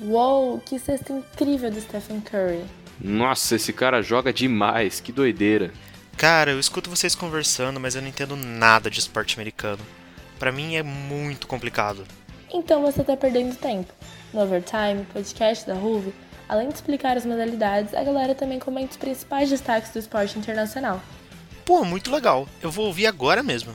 Uou, 0.00 0.60
que 0.60 0.78
cesta 0.78 1.12
incrível 1.12 1.70
do 1.70 1.80
Stephen 1.80 2.20
Curry. 2.20 2.64
Nossa, 3.00 3.56
esse 3.56 3.72
cara 3.72 4.02
joga 4.02 4.32
demais, 4.32 5.00
que 5.00 5.10
doideira. 5.12 5.72
Cara, 6.16 6.52
eu 6.52 6.60
escuto 6.60 6.90
vocês 6.90 7.14
conversando, 7.14 7.80
mas 7.80 7.94
eu 7.94 8.02
não 8.02 8.08
entendo 8.08 8.36
nada 8.36 8.90
de 8.90 9.00
esporte 9.00 9.36
americano. 9.36 9.80
Para 10.38 10.52
mim 10.52 10.76
é 10.76 10.82
muito 10.82 11.46
complicado. 11.46 12.04
Então 12.52 12.82
você 12.82 13.02
tá 13.02 13.16
perdendo 13.16 13.56
tempo. 13.56 13.92
No 14.32 14.42
Overtime, 14.42 15.06
podcast 15.12 15.66
da 15.66 15.74
Ruve, 15.74 16.14
além 16.48 16.68
de 16.68 16.74
explicar 16.74 17.16
as 17.16 17.24
modalidades, 17.24 17.94
a 17.94 18.04
galera 18.04 18.34
também 18.34 18.58
comenta 18.58 18.92
os 18.92 18.96
principais 18.96 19.48
destaques 19.48 19.92
do 19.92 19.98
esporte 19.98 20.38
internacional. 20.38 21.00
Pô, 21.64 21.82
muito 21.82 22.12
legal. 22.12 22.46
Eu 22.60 22.70
vou 22.70 22.86
ouvir 22.86 23.06
agora 23.06 23.42
mesmo. 23.42 23.74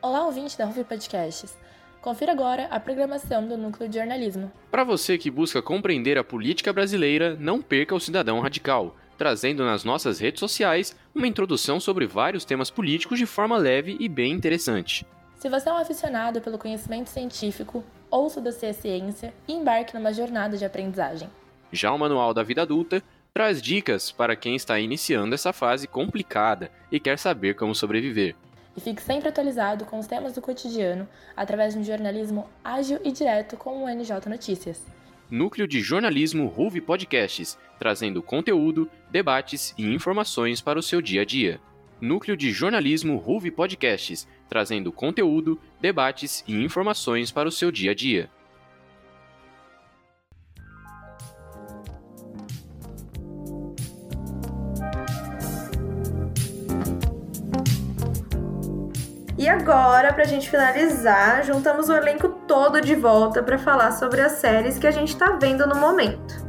Olá, 0.00 0.24
ouvinte 0.24 0.56
da 0.56 0.64
Ruvi 0.64 0.82
Podcasts. 0.82 1.54
Confira 2.00 2.32
agora 2.32 2.66
a 2.70 2.80
programação 2.80 3.46
do 3.46 3.58
Núcleo 3.58 3.90
de 3.90 3.98
Jornalismo. 3.98 4.50
Para 4.70 4.84
você 4.84 5.18
que 5.18 5.30
busca 5.30 5.60
compreender 5.60 6.16
a 6.16 6.24
política 6.24 6.72
brasileira, 6.72 7.36
não 7.38 7.60
perca 7.60 7.94
o 7.94 8.00
Cidadão 8.00 8.40
Radical 8.40 8.96
trazendo 9.16 9.64
nas 9.64 9.84
nossas 9.84 10.18
redes 10.18 10.40
sociais 10.40 10.96
uma 11.14 11.26
introdução 11.26 11.80
sobre 11.80 12.06
vários 12.06 12.44
temas 12.44 12.70
políticos 12.70 13.18
de 13.18 13.26
forma 13.26 13.56
leve 13.56 13.96
e 13.98 14.08
bem 14.08 14.32
interessante. 14.32 15.06
Se 15.38 15.48
você 15.48 15.68
é 15.68 15.72
um 15.72 15.76
aficionado 15.76 16.40
pelo 16.40 16.58
conhecimento 16.58 17.08
científico, 17.08 17.84
ouça 18.10 18.40
do 18.40 18.50
C 18.52 18.72
Ciência 18.72 19.34
e 19.46 19.52
embarque 19.52 19.94
numa 19.94 20.12
jornada 20.12 20.56
de 20.56 20.64
aprendizagem. 20.64 21.28
Já 21.72 21.92
o 21.92 21.98
Manual 21.98 22.32
da 22.32 22.42
Vida 22.42 22.62
Adulta 22.62 23.02
traz 23.34 23.60
dicas 23.60 24.10
para 24.10 24.34
quem 24.34 24.56
está 24.56 24.80
iniciando 24.80 25.34
essa 25.34 25.52
fase 25.52 25.86
complicada 25.86 26.70
e 26.90 26.98
quer 26.98 27.18
saber 27.18 27.54
como 27.54 27.74
sobreviver. 27.74 28.34
E 28.76 28.80
fique 28.80 29.02
sempre 29.02 29.28
atualizado 29.28 29.84
com 29.84 29.98
os 29.98 30.06
temas 30.06 30.32
do 30.32 30.40
cotidiano 30.40 31.08
através 31.36 31.74
de 31.74 31.80
um 31.80 31.84
jornalismo 31.84 32.48
ágil 32.64 32.98
e 33.04 33.12
direto 33.12 33.56
como 33.56 33.84
o 33.84 33.88
NJ 33.88 34.28
Notícias. 34.28 34.82
Núcleo 35.30 35.66
de 35.66 35.80
Jornalismo 35.80 36.46
Ruve 36.46 36.80
Podcasts, 36.80 37.58
trazendo 37.78 38.22
conteúdo, 38.22 38.88
debates 39.10 39.74
e 39.76 39.84
informações 39.84 40.60
para 40.60 40.78
o 40.78 40.82
seu 40.82 41.00
dia 41.00 41.22
a 41.22 41.24
dia. 41.24 41.60
Núcleo 42.00 42.36
de 42.36 42.50
Jornalismo 42.52 43.16
Ruve 43.16 43.50
Podcasts, 43.50 44.28
trazendo 44.48 44.92
conteúdo, 44.92 45.58
debates 45.80 46.44
e 46.46 46.54
informações 46.54 47.30
para 47.30 47.48
o 47.48 47.52
seu 47.52 47.70
dia 47.70 47.92
a 47.92 47.94
dia. 47.94 48.30
E 59.38 59.48
agora, 59.48 60.12
para 60.12 60.22
a 60.22 60.26
gente 60.26 60.48
finalizar, 60.48 61.44
juntamos 61.44 61.88
o 61.88 61.94
elenco 61.94 62.28
todo 62.48 62.80
de 62.80 62.94
volta 62.94 63.42
para 63.42 63.58
falar 63.58 63.92
sobre 63.92 64.20
as 64.20 64.32
séries 64.32 64.78
que 64.78 64.86
a 64.86 64.90
gente 64.90 65.10
está 65.10 65.32
vendo 65.32 65.66
no 65.66 65.76
momento. 65.76 66.45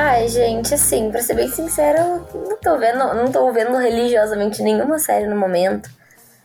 Ai, 0.00 0.28
gente, 0.28 0.72
assim, 0.72 1.10
pra 1.10 1.20
ser 1.20 1.34
bem 1.34 1.48
sincera, 1.48 1.98
eu 1.98 2.40
não 2.48 2.56
tô 2.58 2.78
vendo, 2.78 2.98
não 3.14 3.32
tô 3.32 3.50
vendo 3.50 3.76
religiosamente 3.76 4.62
nenhuma 4.62 4.96
série 5.00 5.26
no 5.26 5.34
momento. 5.34 5.90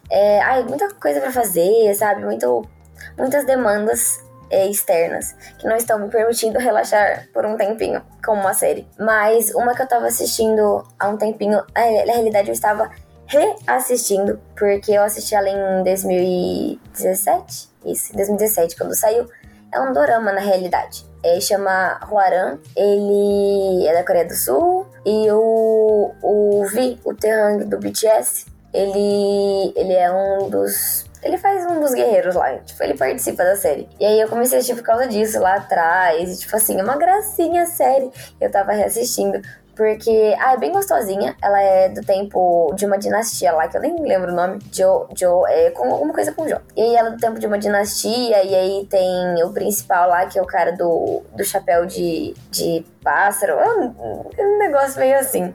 É, 0.10 0.42
ai, 0.42 0.64
muita 0.64 0.92
coisa 0.96 1.22
para 1.22 1.32
fazer, 1.32 1.94
sabe? 1.94 2.26
Muito, 2.26 2.68
muitas 3.16 3.46
demandas 3.46 4.26
é, 4.50 4.66
externas 4.66 5.36
que 5.60 5.68
não 5.68 5.76
estão 5.76 6.00
me 6.00 6.10
permitindo 6.10 6.58
relaxar 6.58 7.28
por 7.32 7.46
um 7.46 7.56
tempinho 7.56 8.02
com 8.26 8.34
uma 8.34 8.56
série. 8.56 8.88
Mas 8.98 9.54
uma 9.54 9.76
que 9.76 9.84
eu 9.84 9.88
tava 9.88 10.08
assistindo 10.08 10.84
há 10.98 11.08
um 11.10 11.18
tempinho, 11.18 11.64
é, 11.76 12.06
na 12.08 12.14
realidade 12.14 12.48
eu 12.48 12.54
estava 12.54 12.90
reassistindo, 13.28 14.42
porque 14.58 14.94
eu 14.94 15.04
assisti 15.04 15.36
ela 15.36 15.50
em 15.50 15.84
2017, 15.84 17.70
isso, 17.86 18.14
em 18.14 18.16
2017, 18.16 18.76
quando 18.76 18.96
saiu. 18.96 19.30
É 19.72 19.80
um 19.80 19.94
dorama 19.94 20.32
na 20.32 20.42
realidade. 20.42 21.13
É, 21.24 21.40
chama 21.40 22.00
Huaran, 22.10 22.60
ele 22.76 23.88
é 23.88 23.94
da 23.94 24.06
Coreia 24.06 24.26
do 24.26 24.36
Sul, 24.36 24.86
e 25.06 25.32
o, 25.32 26.12
o 26.22 26.66
Vi, 26.68 27.00
o 27.06 27.14
Terrang 27.14 27.64
do 27.64 27.78
BTS, 27.78 28.46
ele, 28.74 29.74
ele 29.76 29.94
é 29.94 30.12
um 30.12 30.50
dos 30.50 31.06
ele 31.24 31.38
faz 31.38 31.66
um 31.66 31.80
dos 31.80 31.94
guerreiros 31.94 32.36
lá, 32.36 32.58
tipo, 32.58 32.84
ele 32.84 32.96
participa 32.96 33.44
da 33.44 33.56
série. 33.56 33.88
E 33.98 34.06
aí 34.06 34.20
eu 34.20 34.28
comecei 34.28 34.58
a 34.58 34.60
assistir 34.60 34.76
por 34.76 34.84
causa 34.84 35.08
disso 35.08 35.40
lá 35.40 35.56
atrás, 35.56 36.30
e 36.30 36.38
tipo 36.38 36.54
assim, 36.56 36.78
é 36.78 36.84
uma 36.84 36.98
gracinha 36.98 37.64
a 37.64 37.66
série. 37.66 38.12
Eu 38.42 38.52
tava 38.52 38.74
reassistindo, 38.74 39.42
porque, 39.76 40.36
ah, 40.40 40.54
é 40.54 40.58
bem 40.58 40.72
gostosinha. 40.72 41.36
Ela 41.42 41.62
é 41.62 41.90
do 41.90 42.02
tempo 42.02 42.74
de 42.76 42.86
uma 42.86 42.98
dinastia 42.98 43.52
lá, 43.52 43.68
que 43.68 43.76
eu 43.76 43.82
nem 43.82 43.96
lembro 44.02 44.32
o 44.32 44.36
nome. 44.36 44.60
Jo, 44.72 45.08
Jo, 45.16 45.46
é 45.48 45.72
com 45.72 45.92
alguma 45.92 46.14
coisa 46.14 46.32
com 46.32 46.48
Jo. 46.48 46.58
E 46.76 46.82
aí 46.82 46.96
ela 46.96 47.10
é 47.10 47.12
do 47.12 47.18
tempo 47.18 47.40
de 47.40 47.48
uma 47.48 47.58
dinastia, 47.58 48.44
e 48.44 48.56
aí 48.56 48.88
tem 48.90 49.44
o 49.44 49.52
principal 49.52 50.10
lá, 50.10 50.26
que 50.28 50.38
é 50.38 50.42
o 50.42 50.46
cara 50.46 50.72
do, 50.74 51.24
do 51.36 51.44
chapéu 51.44 51.86
de, 51.86 52.36
de 52.52 52.86
pássaro. 53.04 53.54
É 53.54 53.70
um, 53.70 54.30
é 54.38 54.46
um 54.46 54.58
negócio 54.60 55.00
meio 55.00 55.18
assim. 55.18 55.54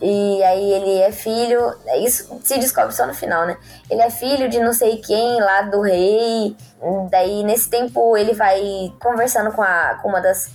E 0.00 0.42
aí 0.42 0.72
ele 0.72 0.98
é 0.98 1.12
filho, 1.12 1.72
isso 2.04 2.36
se 2.42 2.58
descobre 2.58 2.92
só 2.92 3.06
no 3.06 3.14
final, 3.14 3.46
né? 3.46 3.56
Ele 3.88 4.02
é 4.02 4.10
filho 4.10 4.48
de 4.48 4.58
não 4.58 4.72
sei 4.72 4.96
quem 4.96 5.40
lá 5.40 5.62
do 5.62 5.80
rei. 5.80 6.56
Daí 7.08 7.44
nesse 7.44 7.70
tempo 7.70 8.16
ele 8.16 8.34
vai 8.34 8.92
conversando 9.00 9.52
com, 9.52 9.62
a, 9.62 10.00
com 10.02 10.08
uma 10.08 10.20
das 10.20 10.50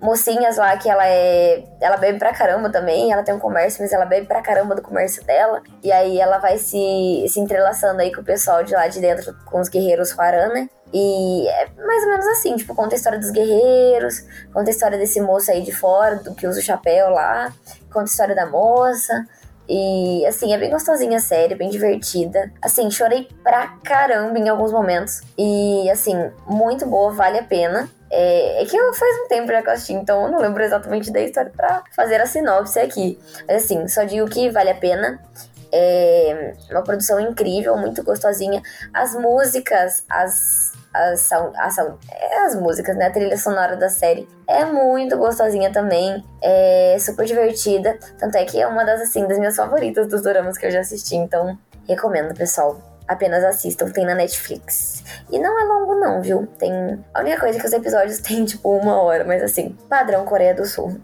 mocinhas 0.00 0.56
lá 0.56 0.76
que 0.76 0.88
ela 0.88 1.06
é. 1.06 1.64
Ela 1.80 1.96
bebe 1.96 2.18
pra 2.18 2.32
caramba 2.32 2.70
também. 2.70 3.12
Ela 3.12 3.22
tem 3.22 3.34
um 3.34 3.38
comércio, 3.38 3.82
mas 3.82 3.92
ela 3.92 4.04
bebe 4.04 4.26
pra 4.26 4.42
caramba 4.42 4.74
do 4.74 4.82
comércio 4.82 5.24
dela. 5.24 5.62
E 5.82 5.90
aí 5.90 6.20
ela 6.20 6.38
vai 6.38 6.58
se, 6.58 7.26
se 7.28 7.40
entrelaçando 7.40 8.00
aí 8.00 8.12
com 8.12 8.20
o 8.20 8.24
pessoal 8.24 8.62
de 8.62 8.74
lá 8.74 8.88
de 8.88 9.00
dentro, 9.00 9.34
com 9.44 9.60
os 9.60 9.68
guerreiros 9.68 10.12
Huaran, 10.12 10.48
né? 10.48 10.68
E 10.92 11.48
é 11.48 11.68
mais 11.76 12.04
ou 12.04 12.10
menos 12.10 12.26
assim, 12.28 12.54
tipo, 12.54 12.72
conta 12.72 12.94
a 12.94 12.96
história 12.96 13.18
dos 13.18 13.30
guerreiros, 13.30 14.24
conta 14.52 14.70
a 14.70 14.72
história 14.72 14.96
desse 14.96 15.20
moço 15.20 15.50
aí 15.50 15.62
de 15.62 15.72
fora, 15.72 16.16
do 16.16 16.34
que 16.34 16.46
usa 16.46 16.60
o 16.60 16.62
chapéu 16.62 17.10
lá, 17.10 17.52
conta 17.92 18.02
a 18.02 18.04
história 18.04 18.34
da 18.34 18.46
moça. 18.46 19.26
E 19.68 20.26
assim, 20.26 20.52
é 20.52 20.58
bem 20.58 20.70
gostosinha 20.70 21.16
a 21.16 21.20
série, 21.20 21.54
bem 21.54 21.70
divertida. 21.70 22.52
Assim, 22.60 22.90
chorei 22.90 23.28
pra 23.42 23.68
caramba 23.82 24.38
em 24.38 24.48
alguns 24.48 24.72
momentos. 24.72 25.22
E 25.38 25.88
assim, 25.90 26.30
muito 26.46 26.86
boa, 26.86 27.10
vale 27.12 27.38
a 27.38 27.42
pena. 27.42 27.88
É, 28.10 28.62
é 28.62 28.66
que 28.66 28.76
eu 28.76 28.92
faz 28.92 29.16
um 29.24 29.28
tempo 29.28 29.48
já 29.48 29.62
que 29.62 29.68
eu 29.68 29.72
assisti, 29.72 29.92
então 29.94 30.26
eu 30.26 30.32
não 30.32 30.38
lembro 30.38 30.62
exatamente 30.62 31.10
da 31.10 31.20
história 31.20 31.50
pra 31.50 31.82
fazer 31.96 32.20
a 32.20 32.26
sinopse 32.26 32.78
aqui. 32.78 33.18
Mas 33.48 33.64
assim, 33.64 33.88
só 33.88 34.04
digo 34.04 34.28
que 34.28 34.50
vale 34.50 34.70
a 34.70 34.74
pena. 34.74 35.20
É 35.72 36.54
uma 36.70 36.84
produção 36.84 37.18
incrível, 37.18 37.76
muito 37.76 38.04
gostosinha. 38.04 38.62
As 38.92 39.14
músicas, 39.14 40.04
as 40.08 40.73
as, 40.94 41.30
as, 41.32 41.78
é, 42.10 42.38
as 42.46 42.54
músicas, 42.54 42.96
né? 42.96 43.06
A 43.06 43.10
trilha 43.10 43.36
sonora 43.36 43.76
da 43.76 43.88
série 43.88 44.28
é 44.46 44.64
muito 44.64 45.18
gostosinha 45.18 45.72
também, 45.72 46.24
é 46.40 46.96
super 47.00 47.26
divertida. 47.26 47.98
Tanto 48.18 48.36
é 48.36 48.44
que 48.44 48.60
é 48.60 48.66
uma 48.66 48.84
das, 48.84 49.00
assim, 49.00 49.26
das 49.26 49.38
minhas 49.38 49.56
favoritas 49.56 50.06
dos 50.06 50.22
dramas 50.22 50.56
que 50.56 50.66
eu 50.66 50.70
já 50.70 50.80
assisti, 50.80 51.16
então 51.16 51.58
recomendo, 51.88 52.34
pessoal. 52.34 52.78
Apenas 53.06 53.44
assistam, 53.44 53.90
tem 53.90 54.06
na 54.06 54.14
Netflix. 54.14 55.04
E 55.30 55.38
não 55.38 55.60
é 55.60 55.64
longo, 55.64 55.94
não, 55.96 56.22
viu? 56.22 56.46
Tem. 56.58 56.72
A 57.12 57.20
única 57.20 57.38
coisa 57.38 57.58
é 57.58 57.60
que 57.60 57.66
os 57.66 57.72
episódios 57.72 58.18
têm, 58.22 58.44
tipo, 58.46 58.70
uma 58.70 59.02
hora, 59.02 59.24
mas 59.24 59.42
assim, 59.42 59.76
padrão 59.90 60.24
Coreia 60.24 60.54
do 60.54 60.64
Sul. 60.64 60.98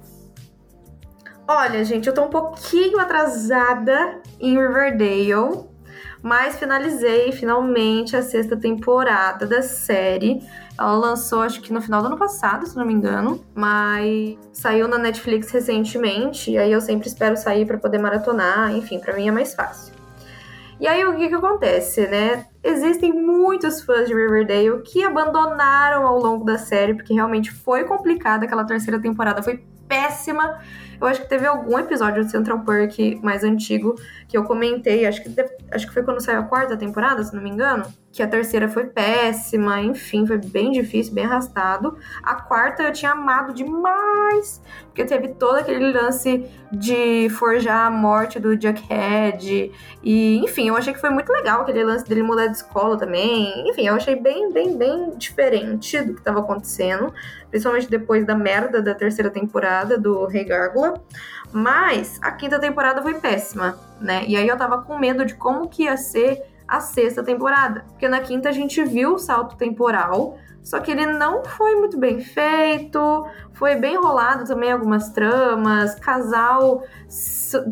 Olha, 1.47 1.85
gente, 1.85 2.07
eu 2.07 2.15
tô 2.15 2.23
um 2.23 2.31
pouquinho 2.31 3.01
atrasada 3.01 4.21
em 4.39 4.57
Riverdale 4.57 5.69
mas 6.23 6.59
finalizei 6.59 7.33
finalmente 7.33 8.17
a 8.17 8.23
sexta 8.23 8.57
temporada 8.57 9.47
da 9.47 9.63
série. 9.63 10.43
Ela 10.79 10.97
lançou, 10.97 11.43
acho 11.43 11.61
que 11.61 11.73
no 11.73 11.81
final 11.81 12.01
do 12.01 12.07
ano 12.07 12.17
passado, 12.17 12.67
se 12.67 12.77
não 12.77 12.87
me 12.87 12.93
engano, 12.93 13.45
mas 13.55 14.39
saiu 14.53 14.89
na 14.89 14.99
Netflix 14.99 15.51
recentemente, 15.51 16.51
e 16.51 16.59
aí 16.59 16.73
eu 16.73 16.81
sempre 16.81 17.09
espero 17.09 17.37
sair 17.37 17.67
para 17.67 17.79
poder 17.79 17.99
maratonar, 17.99 18.75
enfim, 18.75 18.99
para 18.99 19.15
mim 19.15 19.29
é 19.29 19.31
mais 19.31 19.55
fácil. 19.55 19.95
E 20.81 20.89
aí 20.89 21.05
o 21.05 21.15
que 21.15 21.29
que 21.29 21.35
acontece, 21.35 22.07
né? 22.07 22.47
Existem 22.65 23.13
muitos 23.13 23.83
fãs 23.83 24.09
de 24.09 24.15
Riverdale 24.15 24.81
que 24.83 25.05
abandonaram 25.05 26.07
ao 26.07 26.19
longo 26.19 26.43
da 26.43 26.57
série 26.57 26.95
porque 26.95 27.13
realmente 27.13 27.51
foi 27.53 27.85
complicada 27.85 28.47
aquela 28.47 28.65
terceira 28.65 28.99
temporada, 28.99 29.43
foi 29.43 29.63
péssima. 29.91 30.61
Eu 31.01 31.07
acho 31.07 31.23
que 31.23 31.29
teve 31.29 31.47
algum 31.47 31.79
episódio 31.79 32.25
de 32.25 32.31
Central 32.31 32.61
Park 32.61 32.99
mais 33.23 33.43
antigo 33.43 33.97
que 34.29 34.37
eu 34.37 34.45
comentei, 34.45 35.07
acho 35.07 35.23
que, 35.23 35.35
acho 35.73 35.87
que 35.87 35.93
foi 35.93 36.05
quando 36.05 36.21
saiu 36.21 36.41
a 36.41 36.43
quarta 36.45 36.77
temporada, 36.77 37.25
se 37.25 37.35
não 37.35 37.43
me 37.43 37.51
engano, 37.51 37.85
que 38.13 38.23
a 38.23 38.29
terceira 38.29 38.69
foi 38.69 38.85
péssima, 38.87 39.81
enfim, 39.81 40.27
foi 40.27 40.37
bem 40.39 40.71
difícil, 40.71 41.15
bem 41.15 41.25
arrastado. 41.25 41.97
A 42.23 42.35
quarta 42.35 42.83
eu 42.83 42.93
tinha 42.93 43.13
amado 43.13 43.55
demais, 43.55 44.63
porque 44.87 45.05
teve 45.05 45.29
todo 45.29 45.57
aquele 45.57 45.91
lance 45.91 46.45
de 46.71 47.29
forjar 47.31 47.87
a 47.87 47.91
morte 47.91 48.39
do 48.39 48.53
Jughead, 48.53 49.73
e 50.03 50.39
enfim, 50.45 50.69
eu 50.69 50.77
achei 50.77 50.93
que 50.93 51.01
foi 51.01 51.11
muito 51.11 51.33
legal 51.33 51.63
aquele 51.63 51.83
lance 51.83 52.05
dele 52.05 52.23
mudar 52.23 52.47
de 52.47 52.57
escola 52.57 52.97
também. 52.99 53.69
Enfim, 53.69 53.87
eu 53.87 53.95
achei 53.95 54.17
bem, 54.17 54.53
bem, 54.53 54.77
bem 54.77 55.17
diferente 55.17 56.01
do 56.03 56.13
que 56.13 56.21
estava 56.21 56.41
acontecendo, 56.41 57.13
principalmente 57.51 57.91
depois 57.91 58.25
da 58.25 58.35
merda 58.35 58.81
da 58.81 58.95
terceira 58.95 59.31
temporada 59.31 59.99
do 59.99 60.25
Rei 60.27 60.45
Gárgula. 60.45 61.03
Mas 61.53 62.19
a 62.23 62.31
quinta 62.33 62.59
temporada 62.59 63.03
foi 63.03 63.15
péssima, 63.15 63.79
né? 64.01 64.25
E 64.27 64.37
aí 64.37 64.47
eu 64.47 64.57
tava 64.57 64.83
com 64.83 64.99
medo 64.99 65.25
de 65.25 65.35
como 65.35 65.69
que 65.69 65.83
ia 65.85 65.97
ser 65.97 66.43
a 66.67 66.81
sexta 66.81 67.23
temporada. 67.23 67.85
Porque 67.89 68.09
na 68.09 68.21
quinta 68.21 68.49
a 68.49 68.53
gente 68.53 68.83
viu 68.85 69.15
o 69.15 69.19
salto 69.19 69.57
temporal, 69.57 70.39
só 70.63 70.81
que 70.81 70.91
ele 70.91 71.07
não 71.07 71.45
foi 71.45 71.75
muito 71.77 71.99
bem 71.99 72.21
feito, 72.21 73.27
foi 73.53 73.77
bem 73.77 73.95
enrolado 73.95 74.45
também 74.45 74.73
algumas 74.73 75.11
tramas, 75.11 75.95
casal 75.97 76.83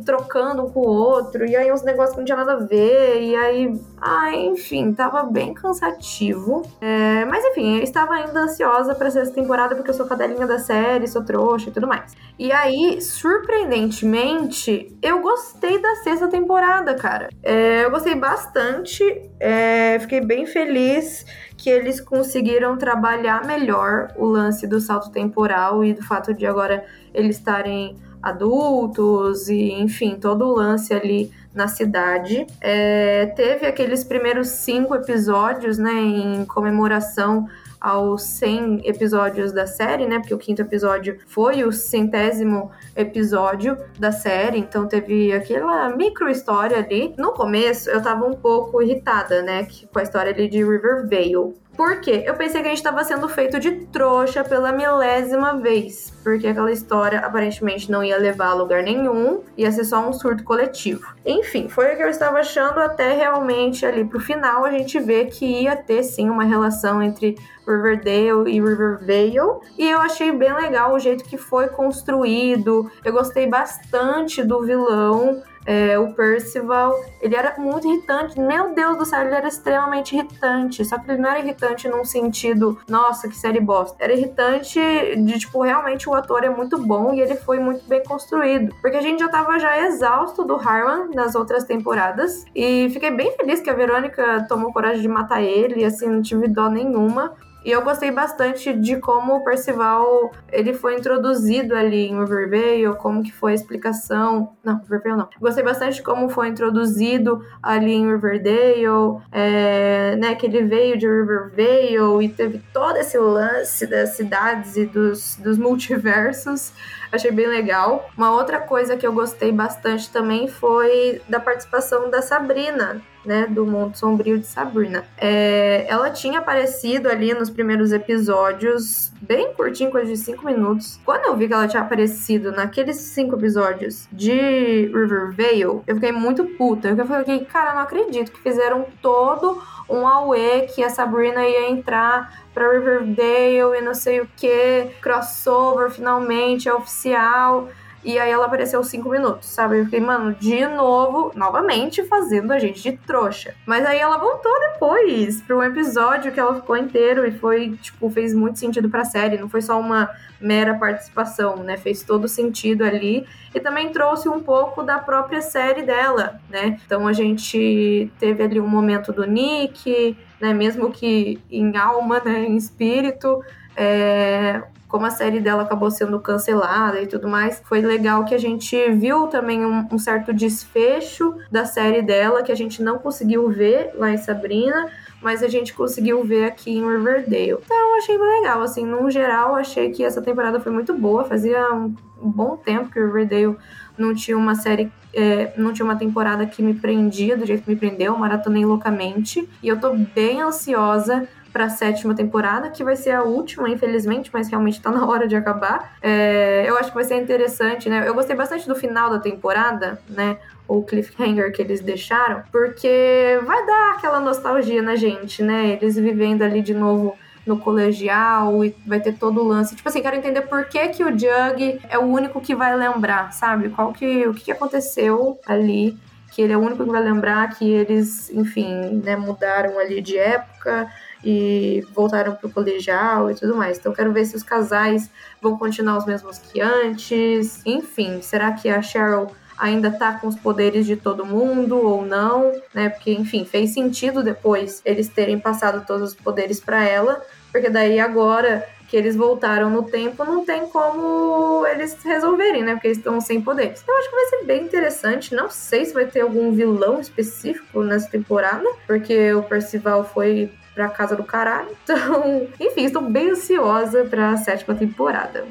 trocando 0.04 0.64
um 0.64 0.70
com 0.70 0.80
o 0.80 0.88
outro, 0.88 1.46
e 1.46 1.54
aí 1.54 1.72
uns 1.72 1.82
negócios 1.82 2.12
que 2.12 2.18
não 2.18 2.24
tinha 2.24 2.36
nada 2.36 2.54
a 2.54 2.66
ver, 2.66 3.22
e 3.22 3.36
aí. 3.36 3.80
Ah, 4.00 4.34
enfim, 4.34 4.92
tava 4.92 5.22
bem 5.24 5.54
cansativo. 5.54 6.62
É, 6.80 7.24
mas 7.24 7.44
enfim, 7.44 7.76
eu 7.76 7.82
estava 7.82 8.14
ainda 8.14 8.40
ansiosa 8.40 8.94
pra 8.94 9.08
essa 9.08 9.24
temporada 9.30 9.74
porque 9.76 9.90
eu 9.90 9.94
sou 9.94 10.06
cadelinha 10.06 10.46
da 10.46 10.58
série, 10.58 11.06
sou 11.06 11.24
trouxa 11.24 11.68
e 11.68 11.72
tudo 11.72 11.86
mais. 11.86 12.16
E 12.38 12.50
aí, 12.52 13.00
surpreendentemente, 13.00 14.96
eu 15.02 15.20
gostei 15.20 15.80
da 15.80 15.94
sexta 15.96 16.28
temporada, 16.28 16.94
cara. 16.94 17.28
É, 17.42 17.84
eu 17.84 17.90
gostei 17.90 18.14
bastante, 18.14 19.02
é, 19.38 19.98
fiquei 20.00 20.20
bem 20.20 20.46
feliz 20.46 21.24
que 21.58 21.68
eles 21.68 22.00
conseguiram 22.00 22.78
trabalhar 22.78 23.44
melhor 23.44 24.12
o 24.16 24.24
lance 24.24 24.66
do 24.66 24.80
salto 24.80 25.10
temporal 25.10 25.84
e 25.84 25.92
do 25.92 26.02
fato 26.02 26.32
de 26.32 26.46
agora 26.46 26.84
eles 27.12 27.36
estarem 27.36 27.96
adultos 28.22 29.48
e 29.48 29.72
enfim 29.72 30.16
todo 30.20 30.46
o 30.46 30.54
lance 30.54 30.94
ali 30.94 31.30
na 31.52 31.66
cidade. 31.66 32.46
É, 32.60 33.26
teve 33.36 33.66
aqueles 33.66 34.04
primeiros 34.04 34.48
cinco 34.48 34.94
episódios 34.94 35.78
né 35.78 35.92
em 35.92 36.44
comemoração 36.44 37.48
aos 37.80 38.22
100 38.22 38.82
episódios 38.84 39.52
da 39.52 39.66
série, 39.66 40.06
né? 40.06 40.18
Porque 40.18 40.34
o 40.34 40.38
quinto 40.38 40.62
episódio 40.62 41.18
foi 41.26 41.64
o 41.64 41.72
centésimo 41.72 42.70
episódio 42.96 43.78
da 43.98 44.12
série, 44.12 44.58
então 44.58 44.86
teve 44.86 45.32
aquela 45.32 45.88
micro 45.90 46.28
história 46.28 46.78
ali. 46.78 47.14
No 47.16 47.32
começo 47.32 47.88
eu 47.90 48.02
tava 48.02 48.26
um 48.26 48.34
pouco 48.34 48.82
irritada, 48.82 49.42
né? 49.42 49.66
Com 49.92 49.98
a 49.98 50.02
história 50.02 50.32
ali 50.32 50.48
de 50.48 50.58
Rivervale 50.58 51.54
Por 51.76 52.00
quê? 52.00 52.24
Eu 52.26 52.34
pensei 52.34 52.60
que 52.60 52.66
a 52.66 52.70
gente 52.70 52.78
estava 52.78 53.04
sendo 53.04 53.28
feito 53.28 53.60
de 53.60 53.70
trouxa 53.86 54.42
pela 54.42 54.72
milésima 54.72 55.56
vez, 55.58 56.12
porque 56.24 56.48
aquela 56.48 56.72
história 56.72 57.20
aparentemente 57.20 57.90
não 57.90 58.02
ia 58.02 58.18
levar 58.18 58.48
a 58.48 58.54
lugar 58.54 58.82
nenhum, 58.82 59.42
ia 59.56 59.70
ser 59.70 59.84
só 59.84 60.00
um 60.06 60.12
surto 60.12 60.42
coletivo. 60.42 61.14
Enfim, 61.24 61.68
foi 61.68 61.92
o 61.92 61.96
que 61.96 62.02
eu 62.02 62.08
estava 62.08 62.38
achando 62.38 62.80
até 62.80 63.12
realmente 63.12 63.86
ali 63.86 64.04
pro 64.04 64.18
final 64.18 64.64
a 64.64 64.70
gente 64.70 64.98
ver 64.98 65.26
que 65.26 65.62
ia 65.62 65.76
ter 65.76 66.02
sim 66.02 66.28
uma 66.28 66.44
relação 66.44 67.00
entre 67.02 67.36
Riverdale 67.68 68.50
e 68.50 68.60
Rivervale. 68.60 69.60
E 69.76 69.88
eu 69.88 70.00
achei 70.00 70.32
bem 70.32 70.52
legal 70.52 70.94
o 70.94 70.98
jeito 70.98 71.24
que 71.24 71.36
foi 71.36 71.68
construído. 71.68 72.90
Eu 73.04 73.12
gostei 73.12 73.46
bastante 73.46 74.42
do 74.42 74.62
vilão. 74.62 75.42
É, 75.70 75.98
o 75.98 76.14
Percival, 76.14 76.98
ele 77.20 77.36
era 77.36 77.54
muito 77.58 77.86
irritante. 77.86 78.40
Meu 78.40 78.74
Deus 78.74 78.96
do 78.96 79.04
céu, 79.04 79.20
ele 79.20 79.34
era 79.34 79.48
extremamente 79.48 80.16
irritante. 80.16 80.82
Só 80.82 80.98
que 80.98 81.10
ele 81.10 81.20
não 81.20 81.28
era 81.28 81.40
irritante 81.40 81.86
num 81.86 82.06
sentido, 82.06 82.78
nossa, 82.88 83.28
que 83.28 83.36
série 83.36 83.60
bosta. 83.60 83.94
Era 84.00 84.14
irritante 84.14 84.80
de, 84.80 85.38
tipo, 85.38 85.60
realmente 85.60 86.08
o 86.08 86.14
ator 86.14 86.42
é 86.42 86.48
muito 86.48 86.78
bom 86.78 87.12
e 87.12 87.20
ele 87.20 87.34
foi 87.34 87.58
muito 87.58 87.86
bem 87.86 88.02
construído. 88.02 88.74
Porque 88.80 88.96
a 88.96 89.02
gente 89.02 89.18
já 89.18 89.28
tava 89.28 89.58
já 89.58 89.78
exausto 89.86 90.42
do 90.42 90.54
Harlan 90.54 91.10
nas 91.14 91.34
outras 91.34 91.64
temporadas. 91.64 92.46
E 92.54 92.88
fiquei 92.88 93.10
bem 93.10 93.36
feliz 93.36 93.60
que 93.60 93.68
a 93.68 93.74
Verônica 93.74 94.46
tomou 94.48 94.72
coragem 94.72 95.02
de 95.02 95.08
matar 95.08 95.42
ele. 95.42 95.82
E 95.82 95.84
assim, 95.84 96.08
não 96.08 96.22
tive 96.22 96.48
dó 96.48 96.70
nenhuma. 96.70 97.36
E 97.64 97.70
eu 97.70 97.82
gostei 97.82 98.10
bastante 98.10 98.72
de 98.72 98.96
como 98.96 99.36
o 99.36 99.44
Percival 99.44 100.32
ele 100.50 100.72
foi 100.72 100.94
introduzido 100.94 101.74
ali 101.74 102.06
em 102.06 102.18
Riverdale, 102.18 102.96
como 102.98 103.22
que 103.22 103.32
foi 103.32 103.52
a 103.52 103.54
explicação. 103.54 104.56
Não, 104.62 104.78
Riverdale 104.78 105.16
não. 105.16 105.28
Gostei 105.40 105.64
bastante 105.64 105.96
de 105.96 106.02
como 106.02 106.28
foi 106.28 106.48
introduzido 106.48 107.44
ali 107.62 107.92
em 107.92 108.06
Riverdale, 108.06 109.20
é, 109.32 110.16
né? 110.16 110.34
Que 110.34 110.46
ele 110.46 110.62
veio 110.62 110.96
de 110.96 111.06
Riverdale 111.06 112.24
e 112.24 112.28
teve 112.28 112.62
todo 112.72 112.96
esse 112.96 113.18
lance 113.18 113.86
das 113.86 114.10
cidades 114.10 114.76
e 114.76 114.86
dos, 114.86 115.36
dos 115.36 115.58
multiversos. 115.58 116.72
Achei 117.10 117.30
bem 117.30 117.46
legal. 117.46 118.08
Uma 118.16 118.32
outra 118.32 118.60
coisa 118.60 118.96
que 118.96 119.06
eu 119.06 119.12
gostei 119.12 119.50
bastante 119.50 120.10
também 120.10 120.46
foi 120.46 121.20
da 121.28 121.40
participação 121.40 122.10
da 122.10 122.20
Sabrina, 122.20 123.00
né, 123.28 123.46
do 123.46 123.66
Mundo 123.66 123.94
Sombrio 123.94 124.38
de 124.38 124.46
Sabrina. 124.46 125.04
É, 125.18 125.84
ela 125.86 126.08
tinha 126.10 126.38
aparecido 126.38 127.10
ali 127.10 127.34
nos 127.34 127.50
primeiros 127.50 127.92
episódios, 127.92 129.12
bem 129.20 129.52
curtinho, 129.52 129.90
coisa 129.90 130.10
de 130.10 130.16
5 130.16 130.46
minutos. 130.46 130.98
Quando 131.04 131.26
eu 131.26 131.36
vi 131.36 131.46
que 131.46 131.52
ela 131.52 131.68
tinha 131.68 131.82
aparecido 131.82 132.50
naqueles 132.50 132.96
5 132.96 133.36
episódios 133.36 134.08
de 134.10 134.86
Rivervale, 134.86 135.82
eu 135.86 135.94
fiquei 135.94 136.10
muito 136.10 136.42
puta. 136.56 136.88
Eu 136.88 137.06
fiquei, 137.06 137.44
cara, 137.44 137.74
não 137.74 137.82
acredito 137.82 138.32
que 138.32 138.40
fizeram 138.40 138.86
todo 139.02 139.62
um 139.90 140.06
auê 140.06 140.62
que 140.62 140.82
a 140.82 140.88
Sabrina 140.88 141.46
ia 141.46 141.68
entrar 141.70 142.46
para 142.54 142.72
Riverdale 142.72 143.78
e 143.78 143.82
não 143.82 143.92
sei 143.92 144.22
o 144.22 144.28
que, 144.36 144.88
crossover 145.02 145.90
finalmente, 145.90 146.66
é 146.66 146.74
oficial. 146.74 147.68
E 148.04 148.18
aí 148.18 148.30
ela 148.30 148.46
apareceu 148.46 148.82
cinco 148.84 149.08
minutos, 149.10 149.48
sabe? 149.48 149.78
Eu 149.78 149.84
fiquei, 149.84 150.00
mano, 150.00 150.32
de 150.34 150.66
novo, 150.66 151.32
novamente 151.34 152.04
fazendo 152.04 152.52
a 152.52 152.58
gente 152.58 152.82
de 152.82 152.96
trouxa. 152.96 153.54
Mas 153.66 153.84
aí 153.84 153.98
ela 153.98 154.18
voltou 154.18 154.52
depois 154.72 155.42
para 155.42 155.56
um 155.56 155.62
episódio 155.62 156.30
que 156.30 156.38
ela 156.38 156.54
ficou 156.54 156.76
inteiro 156.76 157.26
e 157.26 157.32
foi, 157.32 157.76
tipo, 157.82 158.08
fez 158.08 158.32
muito 158.32 158.58
sentido 158.58 158.88
pra 158.88 159.04
série. 159.04 159.36
Não 159.36 159.48
foi 159.48 159.60
só 159.60 159.78
uma 159.78 160.08
mera 160.40 160.74
participação, 160.74 161.56
né? 161.56 161.76
Fez 161.76 162.02
todo 162.02 162.28
sentido 162.28 162.84
ali. 162.84 163.26
E 163.52 163.58
também 163.58 163.90
trouxe 163.90 164.28
um 164.28 164.40
pouco 164.40 164.82
da 164.82 164.98
própria 164.98 165.42
série 165.42 165.82
dela, 165.82 166.40
né? 166.48 166.78
Então 166.86 167.08
a 167.08 167.12
gente 167.12 168.10
teve 168.18 168.42
ali 168.42 168.60
um 168.60 168.68
momento 168.68 169.12
do 169.12 169.24
Nick, 169.24 170.16
né? 170.40 170.54
Mesmo 170.54 170.92
que 170.92 171.40
em 171.50 171.76
alma, 171.76 172.22
né? 172.24 172.44
Em 172.44 172.56
espírito. 172.56 173.42
É, 173.76 174.62
como 174.88 175.04
a 175.04 175.10
série 175.10 175.38
dela 175.38 175.62
acabou 175.62 175.90
sendo 175.90 176.18
cancelada 176.18 177.00
e 177.00 177.06
tudo 177.06 177.28
mais, 177.28 177.60
foi 177.64 177.82
legal 177.82 178.24
que 178.24 178.34
a 178.34 178.38
gente 178.38 178.90
viu 178.92 179.26
também 179.26 179.64
um, 179.64 179.86
um, 179.92 179.98
certo 179.98 180.32
desfecho 180.32 181.34
da 181.50 181.66
série 181.66 182.00
dela 182.00 182.42
que 182.42 182.50
a 182.50 182.54
gente 182.54 182.82
não 182.82 182.98
conseguiu 182.98 183.48
ver 183.50 183.92
lá 183.94 184.10
em 184.10 184.16
Sabrina, 184.16 184.90
mas 185.22 185.42
a 185.42 185.48
gente 185.48 185.74
conseguiu 185.74 186.24
ver 186.24 186.46
aqui 186.46 186.70
em 186.70 186.80
Riverdale. 186.80 187.58
Então 187.64 187.98
achei 187.98 188.16
bem 188.16 188.40
legal, 188.40 188.62
assim, 188.62 188.86
no 188.86 189.10
geral 189.10 189.54
achei 189.54 189.90
que 189.90 190.02
essa 190.02 190.22
temporada 190.22 190.58
foi 190.58 190.72
muito 190.72 190.94
boa, 190.94 191.24
fazia 191.24 191.70
um, 191.72 191.94
um 192.22 192.30
bom 192.30 192.56
tempo 192.56 192.90
que 192.90 192.98
Riverdale 192.98 193.56
não 193.96 194.14
tinha 194.14 194.38
uma 194.38 194.54
série 194.54 194.90
é, 195.12 195.52
não 195.56 195.72
tinha 195.72 195.84
uma 195.84 195.96
temporada 195.96 196.46
que 196.46 196.62
me 196.62 196.74
prendia 196.74 197.36
do 197.36 197.46
jeito 197.46 197.64
que 197.64 197.70
me 197.70 197.76
prendeu, 197.76 198.16
maratonei 198.16 198.64
loucamente. 198.64 199.48
E 199.62 199.68
eu 199.68 199.80
tô 199.80 199.94
bem 199.94 200.42
ansiosa 200.42 201.26
para 201.52 201.64
a 201.64 201.68
sétima 201.68 202.14
temporada, 202.14 202.70
que 202.70 202.84
vai 202.84 202.96
ser 202.96 203.10
a 203.10 203.22
última, 203.22 203.68
infelizmente, 203.68 204.30
mas 204.32 204.48
realmente 204.48 204.80
tá 204.80 204.90
na 204.90 205.06
hora 205.06 205.26
de 205.26 205.36
acabar. 205.36 205.96
É, 206.02 206.64
eu 206.66 206.76
acho 206.76 206.90
que 206.90 206.94
vai 206.94 207.04
ser 207.04 207.16
interessante, 207.16 207.88
né? 207.88 208.06
Eu 208.06 208.14
gostei 208.14 208.36
bastante 208.36 208.66
do 208.68 208.74
final 208.74 209.10
da 209.10 209.18
temporada, 209.18 210.00
né? 210.08 210.38
O 210.66 210.82
cliffhanger 210.82 211.52
que 211.52 211.62
eles 211.62 211.80
deixaram, 211.80 212.42
porque 212.52 213.40
vai 213.46 213.66
dar 213.66 213.92
aquela 213.96 214.20
nostalgia 214.20 214.82
na 214.82 214.96
gente, 214.96 215.42
né? 215.42 215.78
Eles 215.80 215.96
vivendo 215.96 216.42
ali 216.42 216.60
de 216.60 216.74
novo 216.74 217.16
no 217.48 217.58
colegial 217.58 218.62
e 218.62 218.76
vai 218.86 219.00
ter 219.00 219.14
todo 219.14 219.40
o 219.40 219.44
lance. 219.44 219.74
Tipo 219.74 219.88
assim, 219.88 220.02
quero 220.02 220.16
entender 220.16 220.42
por 220.42 220.66
que, 220.66 220.88
que 220.88 221.02
o 221.02 221.10
Jug 221.10 221.80
é 221.88 221.98
o 221.98 222.02
único 222.02 222.40
que 222.40 222.54
vai 222.54 222.76
lembrar, 222.76 223.32
sabe? 223.32 223.70
Qual 223.70 223.92
que, 223.92 224.26
o 224.28 224.34
que 224.34 224.52
aconteceu 224.52 225.40
ali, 225.46 225.96
que 226.32 226.42
ele 226.42 226.52
é 226.52 226.56
o 226.56 226.60
único 226.60 226.84
que 226.84 226.90
vai 226.90 227.02
lembrar 227.02 227.48
que 227.56 227.68
eles, 227.68 228.30
enfim, 228.30 229.00
né, 229.02 229.16
mudaram 229.16 229.78
ali 229.78 230.02
de 230.02 230.18
época 230.18 230.88
e 231.24 231.84
voltaram 231.92 232.34
pro 232.34 232.50
colegial 232.50 233.30
e 233.30 233.34
tudo 233.34 233.56
mais. 233.56 233.78
Então 233.78 233.92
quero 233.92 234.12
ver 234.12 234.24
se 234.24 234.36
os 234.36 234.42
casais 234.42 235.10
vão 235.40 235.56
continuar 235.58 235.98
os 235.98 236.06
mesmos 236.06 236.38
que 236.38 236.60
antes. 236.60 237.64
Enfim, 237.66 238.20
será 238.22 238.52
que 238.52 238.68
a 238.68 238.80
Cheryl 238.80 239.28
ainda 239.58 239.90
tá 239.90 240.12
com 240.12 240.28
os 240.28 240.36
poderes 240.36 240.86
de 240.86 240.96
todo 240.96 241.26
mundo 241.26 241.76
ou 241.76 242.06
não, 242.06 242.52
né? 242.72 242.88
Porque, 242.88 243.12
enfim, 243.12 243.44
fez 243.44 243.74
sentido 243.74 244.22
depois 244.22 244.80
eles 244.84 245.08
terem 245.08 245.38
passado 245.38 245.84
todos 245.86 246.10
os 246.10 246.14
poderes 246.14 246.60
para 246.60 246.84
ela, 246.84 247.20
porque 247.50 247.68
daí 247.68 247.98
agora 247.98 248.64
que 248.88 248.96
eles 248.96 249.14
voltaram 249.14 249.68
no 249.68 249.82
tempo, 249.82 250.24
não 250.24 250.44
tem 250.46 250.66
como 250.66 251.66
eles 251.66 252.02
resolverem, 252.02 252.62
né? 252.62 252.72
Porque 252.72 252.88
eles 252.88 252.96
estão 252.96 253.20
sem 253.20 253.40
poderes. 253.40 253.82
Então, 253.82 253.94
eu 253.94 254.00
acho 254.00 254.08
que 254.08 254.16
vai 254.16 254.26
ser 254.26 254.44
bem 254.46 254.64
interessante. 254.64 255.34
Não 255.34 255.50
sei 255.50 255.84
se 255.84 255.92
vai 255.92 256.06
ter 256.06 256.22
algum 256.22 256.52
vilão 256.52 256.98
específico 256.98 257.82
nessa 257.82 258.08
temporada, 258.08 258.64
porque 258.86 259.34
o 259.34 259.42
Percival 259.42 260.04
foi 260.04 260.50
pra 260.78 260.88
casa 260.88 261.16
do 261.16 261.24
caralho. 261.24 261.76
Então, 261.82 262.46
enfim, 262.60 262.84
estou 262.84 263.02
bem 263.02 263.30
ansiosa 263.30 264.04
pra 264.04 264.36
sétima 264.36 264.74
temporada. 264.74 265.46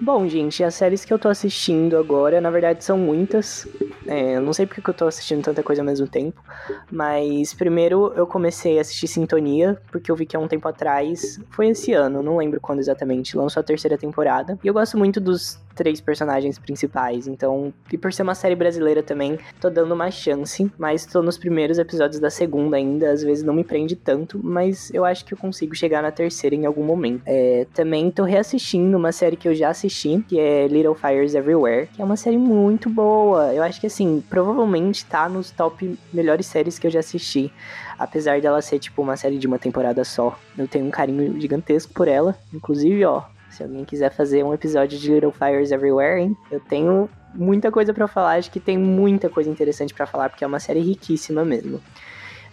Bom, 0.00 0.28
gente, 0.28 0.64
as 0.64 0.74
séries 0.74 1.04
que 1.04 1.12
eu 1.12 1.18
tô 1.18 1.28
assistindo 1.28 1.96
agora, 1.96 2.40
na 2.40 2.50
verdade, 2.50 2.84
são 2.84 2.98
muitas. 2.98 3.68
É, 4.04 4.40
não 4.40 4.52
sei 4.52 4.66
porque 4.66 4.90
eu 4.90 4.94
tô 4.94 5.06
assistindo 5.06 5.42
tanta 5.42 5.62
coisa 5.62 5.80
ao 5.80 5.86
mesmo 5.86 6.08
tempo. 6.08 6.42
Mas 6.90 7.54
primeiro 7.54 8.12
eu 8.16 8.26
comecei 8.26 8.78
a 8.78 8.80
assistir 8.80 9.06
Sintonia, 9.06 9.80
porque 9.92 10.10
eu 10.10 10.16
vi 10.16 10.26
que 10.26 10.36
há 10.36 10.40
um 10.40 10.48
tempo 10.48 10.66
atrás, 10.66 11.40
foi 11.50 11.68
esse 11.68 11.92
ano, 11.92 12.20
não 12.20 12.36
lembro 12.36 12.60
quando 12.60 12.80
exatamente, 12.80 13.36
lançou 13.36 13.60
a 13.60 13.64
terceira 13.64 13.96
temporada. 13.96 14.58
E 14.62 14.66
eu 14.66 14.74
gosto 14.74 14.98
muito 14.98 15.20
dos 15.20 15.58
três 15.74 16.00
personagens 16.00 16.58
principais. 16.58 17.26
Então, 17.26 17.72
e 17.92 17.98
por 17.98 18.12
ser 18.12 18.22
uma 18.22 18.34
série 18.34 18.54
brasileira 18.54 19.02
também, 19.02 19.38
tô 19.60 19.70
dando 19.70 19.92
uma 19.92 20.10
chance, 20.10 20.70
mas 20.78 21.06
tô 21.06 21.22
nos 21.22 21.38
primeiros 21.38 21.78
episódios 21.78 22.20
da 22.20 22.30
segunda 22.30 22.76
ainda, 22.76 23.10
às 23.10 23.22
vezes 23.22 23.44
não 23.44 23.54
me 23.54 23.64
prende 23.64 23.96
tanto, 23.96 24.40
mas 24.42 24.92
eu 24.92 25.04
acho 25.04 25.24
que 25.24 25.34
eu 25.34 25.38
consigo 25.38 25.74
chegar 25.74 26.02
na 26.02 26.10
terceira 26.10 26.54
em 26.54 26.66
algum 26.66 26.84
momento. 26.84 27.22
É, 27.26 27.66
também 27.74 28.10
tô 28.10 28.24
reassistindo 28.24 28.96
uma 28.96 29.12
série 29.12 29.36
que 29.36 29.48
eu 29.48 29.54
já 29.54 29.70
assisti, 29.70 30.24
que 30.28 30.38
é 30.38 30.66
Little 30.66 30.94
Fires 30.94 31.34
Everywhere, 31.34 31.88
que 31.92 32.02
é 32.02 32.04
uma 32.04 32.16
série 32.16 32.38
muito 32.38 32.88
boa. 32.88 33.52
Eu 33.52 33.62
acho 33.62 33.80
que 33.80 33.86
assim, 33.86 34.22
provavelmente 34.28 35.04
tá 35.06 35.28
nos 35.28 35.50
top 35.50 35.98
melhores 36.12 36.46
séries 36.46 36.78
que 36.78 36.86
eu 36.86 36.90
já 36.90 37.00
assisti. 37.00 37.52
Apesar 37.98 38.40
dela 38.40 38.60
ser 38.60 38.78
tipo 38.78 39.00
uma 39.00 39.16
série 39.16 39.38
de 39.38 39.46
uma 39.46 39.58
temporada 39.58 40.04
só. 40.04 40.36
Eu 40.56 40.66
tenho 40.66 40.86
um 40.86 40.90
carinho 40.90 41.40
gigantesco 41.40 41.92
por 41.92 42.08
ela. 42.08 42.36
Inclusive, 42.52 43.04
ó, 43.04 43.22
se 43.52 43.62
alguém 43.62 43.84
quiser 43.84 44.10
fazer 44.10 44.42
um 44.42 44.52
episódio 44.52 44.98
de 44.98 45.12
Little 45.12 45.30
Fires 45.30 45.70
Everywhere, 45.70 46.20
hein? 46.20 46.36
Eu 46.50 46.60
tenho 46.60 47.08
muita 47.34 47.70
coisa 47.70 47.92
para 47.92 48.08
falar, 48.08 48.38
acho 48.38 48.50
que 48.50 48.60
tem 48.60 48.78
muita 48.78 49.28
coisa 49.28 49.50
interessante 49.50 49.94
para 49.94 50.06
falar, 50.06 50.30
porque 50.30 50.42
é 50.42 50.46
uma 50.46 50.60
série 50.60 50.80
riquíssima 50.80 51.44
mesmo. 51.44 51.80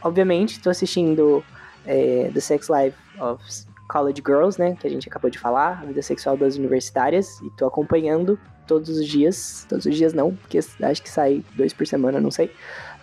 Obviamente, 0.02 0.62
tô 0.62 0.70
assistindo 0.70 1.44
é, 1.86 2.30
The 2.34 2.40
Sex 2.40 2.70
Life 2.70 2.98
of 3.20 3.44
College 3.88 4.22
Girls, 4.26 4.60
né? 4.60 4.76
Que 4.80 4.88
a 4.88 4.90
gente 4.90 5.10
acabou 5.10 5.30
de 5.30 5.40
falar, 5.40 5.80
a 5.82 5.86
vida 5.86 6.02
sexual 6.02 6.38
das 6.38 6.56
universitárias, 6.56 7.40
e 7.42 7.50
tô 7.52 7.66
acompanhando 7.66 8.40
todos 8.68 8.90
os 8.90 9.08
dias. 9.08 9.66
Todos 9.68 9.86
os 9.86 9.96
dias 9.96 10.14
não, 10.14 10.36
porque 10.36 10.60
acho 10.60 11.02
que 11.02 11.10
sai 11.10 11.44
dois 11.56 11.74
por 11.74 11.88
semana, 11.88 12.22
não 12.22 12.32
sei. 12.32 12.52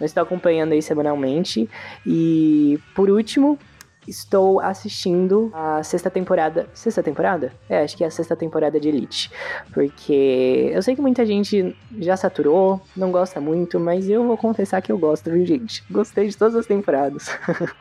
Mas 0.01 0.13
tô 0.13 0.21
acompanhando 0.21 0.73
aí 0.73 0.81
semanalmente. 0.81 1.69
E 2.07 2.79
por 2.95 3.11
último, 3.11 3.59
estou 4.07 4.61
assistindo 4.61 5.51
a 5.53 5.83
sexta 5.83 6.11
temporada. 6.11 6.67
Sexta 6.73 7.03
temporada? 7.03 7.53
É, 7.69 7.83
acho 7.83 7.97
que 7.97 8.05
é 8.05 8.07
a 8.07 8.11
sexta 8.11 8.37
temporada 8.37 8.79
de 8.79 8.89
Elite. 8.89 9.31
Porque 9.73 10.71
eu 10.73 10.83
sei 10.83 10.95
que 10.95 11.03
muita 11.03 11.25
gente 11.25 11.77
já 11.99 12.17
saturou, 12.17 12.81
não 12.97 13.11
gosta 13.11 13.41
muito, 13.41 13.79
mas 13.81 14.09
eu 14.09 14.27
vou 14.27 14.37
confessar 14.37 14.81
que 14.81 14.93
eu 14.93 14.99
gosto, 14.99 15.31
viu, 15.31 15.45
gente? 15.45 15.85
Gostei 15.91 16.29
de 16.29 16.37
todas 16.37 16.55
as 16.55 16.67
temporadas. 16.67 17.29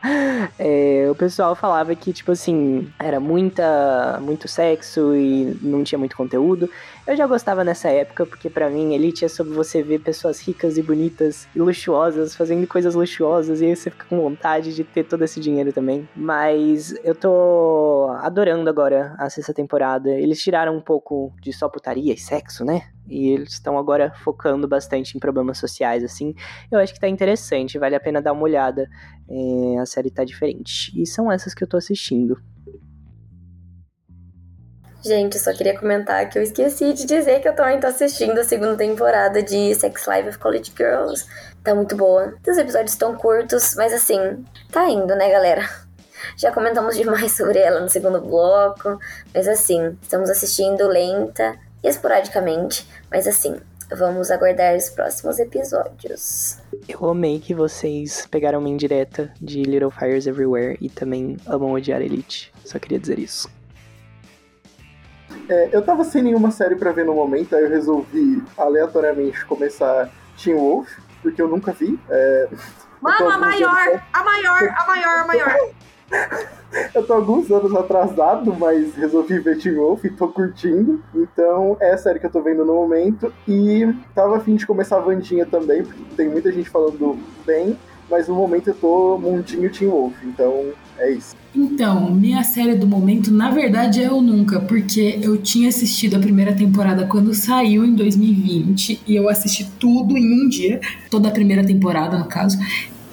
é, 0.57 1.07
o 1.09 1.15
pessoal 1.15 1.55
falava 1.55 1.95
que, 1.95 2.11
tipo 2.11 2.31
assim, 2.31 2.87
era 2.99 3.19
muita, 3.19 4.19
muito 4.21 4.47
sexo 4.47 5.15
e 5.15 5.57
não 5.61 5.83
tinha 5.83 5.99
muito 5.99 6.15
conteúdo. 6.15 6.69
Eu 7.07 7.15
já 7.15 7.27
gostava 7.27 7.63
nessa 7.63 7.87
época, 7.89 8.25
porque 8.25 8.49
para 8.49 8.67
mim 8.67 8.95
Elite 8.95 9.25
é 9.25 9.27
sobre 9.27 9.53
você 9.53 9.83
ver 9.83 9.99
pessoas 9.99 10.39
ricas 10.39 10.75
e 10.75 10.81
bonitas 10.81 11.47
e 11.55 11.59
luxuosas 11.59 12.35
fazendo 12.35 12.65
coisas 12.65 12.95
luxuosas 12.95 13.61
e 13.61 13.65
aí 13.65 13.75
você 13.75 13.91
fica 13.91 14.05
com 14.05 14.19
vontade 14.19 14.73
de 14.73 14.83
ter 14.83 15.03
todo 15.03 15.23
esse 15.23 15.39
dinheiro 15.39 15.71
também. 15.71 16.09
Mas 16.15 16.95
eu 17.03 17.13
tô 17.13 18.09
adorando 18.21 18.67
agora 18.71 19.13
a 19.19 19.29
sexta 19.29 19.53
temporada. 19.53 20.09
Eles 20.09 20.41
tiraram 20.41 20.75
um 20.75 20.81
pouco 20.81 21.31
de 21.39 21.53
só 21.53 21.69
putaria 21.69 22.11
e 22.11 22.17
sexo, 22.17 22.65
né? 22.65 22.89
E 23.07 23.29
eles 23.29 23.53
estão 23.53 23.77
agora 23.77 24.11
focando 24.23 24.67
bastante 24.67 25.15
em 25.15 25.19
problemas 25.19 25.59
sociais, 25.59 26.03
assim. 26.03 26.33
Eu 26.71 26.79
acho 26.79 26.91
que 26.91 26.99
tá 26.99 27.07
interessante, 27.07 27.77
vale 27.77 27.95
a 27.95 27.99
pena 27.99 28.19
dar 28.19 28.33
uma 28.33 28.41
olhada. 28.41 28.89
É, 29.29 29.77
a 29.77 29.85
série 29.85 30.09
tá 30.09 30.23
diferente. 30.23 30.91
E 30.99 31.05
são 31.05 31.31
essas 31.31 31.53
que 31.53 31.63
eu 31.63 31.67
tô 31.67 31.77
assistindo. 31.77 32.41
Gente, 35.05 35.37
só 35.37 35.53
queria 35.53 35.77
comentar 35.77 36.27
que 36.27 36.39
eu 36.39 36.41
esqueci 36.41 36.91
de 36.91 37.05
dizer 37.05 37.39
que 37.39 37.47
eu 37.47 37.55
tô 37.55 37.61
assistindo 37.61 38.39
a 38.39 38.43
segunda 38.43 38.75
temporada 38.75 39.43
de 39.43 39.75
Sex 39.75 40.07
Life 40.07 40.29
of 40.29 40.39
College 40.39 40.73
Girls. 40.75 41.27
Tá 41.63 41.75
muito 41.75 41.95
boa. 41.95 42.33
Os 42.47 42.57
episódios 42.57 42.93
estão 42.93 43.15
curtos, 43.15 43.75
mas 43.75 43.93
assim, 43.93 44.43
tá 44.71 44.89
indo, 44.89 45.15
né, 45.15 45.29
galera? 45.29 45.69
Já 46.35 46.51
comentamos 46.51 46.95
demais 46.95 47.33
sobre 47.37 47.59
ela 47.59 47.81
no 47.81 47.87
segundo 47.87 48.19
bloco, 48.19 48.97
mas 49.31 49.47
assim, 49.47 49.95
estamos 50.01 50.27
assistindo 50.27 50.87
lenta 50.87 51.55
e 51.83 51.87
esporadicamente, 51.87 52.89
mas 53.11 53.27
assim, 53.27 53.57
vamos 53.95 54.31
aguardar 54.31 54.75
os 54.75 54.89
próximos 54.89 55.37
episódios. 55.37 56.57
Eu 56.87 57.07
amei 57.07 57.39
que 57.39 57.53
vocês 57.53 58.25
pegaram 58.31 58.57
uma 58.57 58.69
indireta 58.69 59.31
de 59.39 59.61
Little 59.61 59.91
Fires 59.91 60.25
Everywhere 60.25 60.79
e 60.81 60.89
também 60.89 61.37
amam 61.45 61.73
odiar 61.73 62.01
Elite. 62.01 62.51
Só 62.65 62.79
queria 62.79 62.97
dizer 62.97 63.19
isso. 63.19 63.47
É, 65.49 65.69
eu 65.71 65.81
tava 65.81 66.03
sem 66.03 66.21
nenhuma 66.21 66.51
série 66.51 66.75
para 66.75 66.91
ver 66.91 67.05
no 67.05 67.13
momento, 67.13 67.55
aí 67.55 67.63
eu 67.63 67.69
resolvi 67.69 68.43
aleatoriamente 68.57 69.45
começar 69.45 70.09
Teen 70.41 70.55
Wolf, 70.55 70.89
porque 71.21 71.41
eu 71.41 71.47
nunca 71.47 71.71
vi. 71.71 71.99
É, 72.09 72.49
Mano, 73.01 73.29
a 73.29 73.37
maior, 73.37 74.01
a 74.13 74.23
maior, 74.23 74.73
a 74.75 74.85
maior, 74.87 75.19
a 75.19 75.25
maior. 75.27 75.55
eu 76.93 77.05
tô 77.05 77.13
alguns 77.13 77.51
anos 77.51 77.75
atrasado, 77.75 78.53
mas 78.55 78.95
resolvi 78.95 79.39
ver 79.39 79.59
Teen 79.59 79.75
Wolf 79.75 80.03
e 80.05 80.09
tô 80.09 80.27
curtindo. 80.27 81.03
Então 81.13 81.77
é 81.79 81.93
a 81.93 81.97
série 81.97 82.19
que 82.19 82.25
eu 82.25 82.31
tô 82.31 82.41
vendo 82.41 82.65
no 82.65 82.73
momento. 82.73 83.31
E 83.47 83.93
tava 84.13 84.37
afim 84.37 84.55
de 84.55 84.65
começar 84.65 84.97
a 84.97 85.01
Vandinha 85.01 85.45
também, 85.45 85.83
porque 85.83 86.03
tem 86.15 86.29
muita 86.29 86.51
gente 86.51 86.69
falando 86.69 87.19
bem, 87.45 87.77
mas 88.09 88.27
no 88.27 88.35
momento 88.35 88.69
eu 88.69 88.75
tô 88.75 89.17
mundinho 89.17 89.71
Teen 89.71 89.89
Wolf, 89.89 90.15
então 90.23 90.73
é 90.97 91.11
isso. 91.11 91.35
Então, 91.53 92.11
minha 92.11 92.43
série 92.43 92.75
do 92.75 92.85
momento, 92.85 93.31
na 93.31 93.49
verdade, 93.49 94.01
é 94.01 94.07
Eu 94.07 94.21
Nunca, 94.21 94.59
porque 94.59 95.19
eu 95.21 95.37
tinha 95.37 95.69
assistido 95.69 96.15
a 96.15 96.19
primeira 96.19 96.53
temporada 96.53 97.05
quando 97.05 97.33
saiu 97.33 97.85
em 97.85 97.95
2020 97.95 99.01
e 99.07 99.15
eu 99.15 99.29
assisti 99.29 99.65
tudo 99.79 100.17
em 100.17 100.45
um 100.45 100.49
dia, 100.49 100.81
toda 101.09 101.29
a 101.29 101.31
primeira 101.31 101.65
temporada, 101.65 102.17
no 102.17 102.25
caso. 102.25 102.57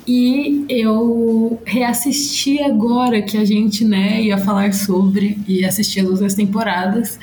E 0.06 0.64
eu 0.68 1.60
reassisti 1.64 2.60
agora 2.60 3.22
que 3.22 3.36
a 3.36 3.44
gente, 3.44 3.84
né, 3.84 4.20
ia 4.20 4.36
falar 4.36 4.74
sobre 4.74 5.38
e 5.46 5.64
assistir 5.64 6.00
as 6.00 6.06
outras 6.06 6.34
temporadas. 6.34 7.20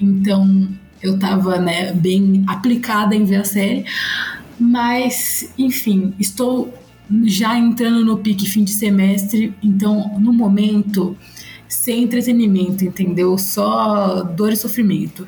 Então, 0.00 0.68
eu 1.02 1.18
tava, 1.18 1.58
né, 1.58 1.92
bem 1.92 2.42
aplicada 2.46 3.14
em 3.14 3.24
ver 3.24 3.36
a 3.36 3.44
série. 3.44 3.84
Mas, 4.58 5.52
enfim, 5.58 6.14
estou 6.18 6.72
já 7.24 7.56
entrando 7.56 8.04
no 8.04 8.18
pique 8.18 8.48
fim 8.48 8.64
de 8.64 8.72
semestre, 8.72 9.54
então 9.62 10.18
no 10.18 10.32
momento 10.32 11.16
sem 11.68 12.04
entretenimento, 12.04 12.84
entendeu? 12.84 13.36
Só 13.36 14.22
dor 14.22 14.52
e 14.52 14.56
sofrimento. 14.56 15.26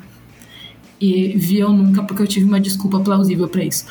E 0.99 1.37
vi 1.37 1.59
eu 1.59 1.71
nunca 1.71 2.03
porque 2.03 2.21
eu 2.21 2.27
tive 2.27 2.45
uma 2.45 2.59
desculpa 2.59 2.99
plausível 2.99 3.47
para 3.47 3.63
isso. 3.63 3.85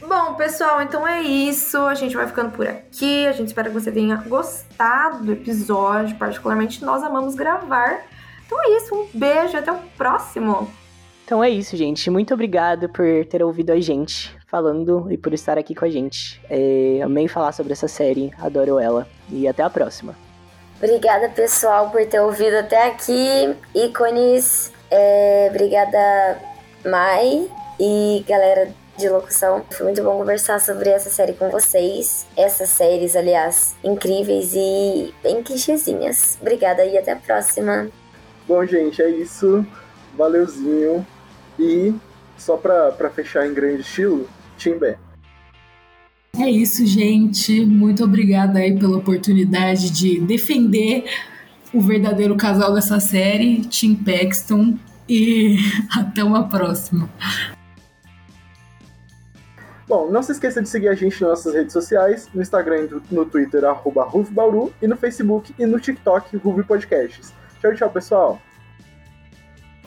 Bom, 0.00 0.34
pessoal, 0.34 0.82
então 0.82 1.06
é 1.06 1.22
isso. 1.22 1.78
A 1.78 1.94
gente 1.94 2.14
vai 2.14 2.26
ficando 2.26 2.50
por 2.50 2.66
aqui. 2.66 3.26
A 3.26 3.32
gente 3.32 3.48
espera 3.48 3.68
que 3.68 3.74
você 3.74 3.90
tenha 3.92 4.16
gostado 4.16 5.24
do 5.24 5.32
episódio. 5.32 6.16
Particularmente, 6.16 6.84
nós 6.84 7.02
amamos 7.02 7.34
gravar. 7.34 8.00
Então 8.44 8.58
é 8.62 8.76
isso. 8.76 8.94
Um 8.94 9.06
beijo. 9.18 9.56
Até 9.56 9.72
o 9.72 9.78
próximo. 9.96 10.68
Então 11.32 11.42
é 11.42 11.48
isso, 11.48 11.74
gente. 11.78 12.10
Muito 12.10 12.34
obrigado 12.34 12.90
por 12.90 13.24
ter 13.24 13.42
ouvido 13.42 13.70
a 13.72 13.80
gente 13.80 14.36
falando 14.46 15.10
e 15.10 15.16
por 15.16 15.32
estar 15.32 15.56
aqui 15.56 15.74
com 15.74 15.86
a 15.86 15.88
gente. 15.88 16.38
É, 16.50 17.00
amei 17.02 17.26
falar 17.26 17.52
sobre 17.52 17.72
essa 17.72 17.88
série, 17.88 18.30
adoro 18.38 18.78
ela. 18.78 19.08
E 19.30 19.48
até 19.48 19.62
a 19.62 19.70
próxima. 19.70 20.14
Obrigada, 20.76 21.30
pessoal, 21.30 21.88
por 21.88 22.04
ter 22.04 22.20
ouvido 22.20 22.56
até 22.56 22.86
aqui. 22.86 23.56
Ícones, 23.74 24.70
é, 24.90 25.48
obrigada, 25.48 26.38
Mai 26.84 27.50
e 27.80 28.22
galera 28.28 28.68
de 28.98 29.08
locução. 29.08 29.64
Foi 29.70 29.86
muito 29.86 30.02
bom 30.02 30.18
conversar 30.18 30.60
sobre 30.60 30.90
essa 30.90 31.08
série 31.08 31.32
com 31.32 31.48
vocês. 31.48 32.26
Essas 32.36 32.68
séries, 32.68 33.16
aliás, 33.16 33.74
incríveis 33.82 34.52
e 34.54 35.14
bem 35.22 35.42
clichêzinhas. 35.42 36.36
Obrigada 36.42 36.84
e 36.84 36.98
até 36.98 37.12
a 37.12 37.16
próxima. 37.16 37.88
Bom, 38.46 38.66
gente, 38.66 39.00
é 39.00 39.08
isso. 39.08 39.64
Valeuzinho. 40.14 41.06
E 41.58 41.94
só 42.36 42.56
pra 42.56 43.10
fechar 43.14 43.46
em 43.46 43.54
grande 43.54 43.82
estilo, 43.82 44.28
Timbé. 44.56 44.98
É 46.38 46.50
isso, 46.50 46.84
gente. 46.86 47.64
Muito 47.64 48.04
obrigada 48.04 48.58
aí 48.58 48.78
pela 48.78 48.96
oportunidade 48.96 49.90
de 49.90 50.18
defender 50.20 51.04
o 51.72 51.80
verdadeiro 51.80 52.36
casal 52.36 52.74
dessa 52.74 52.98
série, 53.00 53.60
Tim 53.62 53.94
Paxton. 53.94 54.76
E 55.08 55.58
até 55.94 56.24
uma 56.24 56.48
próxima. 56.48 57.08
Bom, 59.86 60.10
não 60.10 60.22
se 60.22 60.32
esqueça 60.32 60.62
de 60.62 60.68
seguir 60.68 60.88
a 60.88 60.94
gente 60.94 61.20
nas 61.20 61.30
nossas 61.30 61.54
redes 61.54 61.72
sociais, 61.72 62.28
no 62.32 62.40
Instagram 62.40 62.88
e 63.10 63.14
no 63.14 63.26
Twitter, 63.26 63.62
arroba 63.64 64.08
Bauru, 64.30 64.72
e 64.80 64.86
no 64.86 64.96
Facebook 64.96 65.54
e 65.58 65.66
no 65.66 65.78
TikTok, 65.78 66.34
Ruve 66.38 66.62
Podcasts. 66.62 67.34
Tchau, 67.60 67.74
tchau, 67.74 67.90
pessoal! 67.90 68.40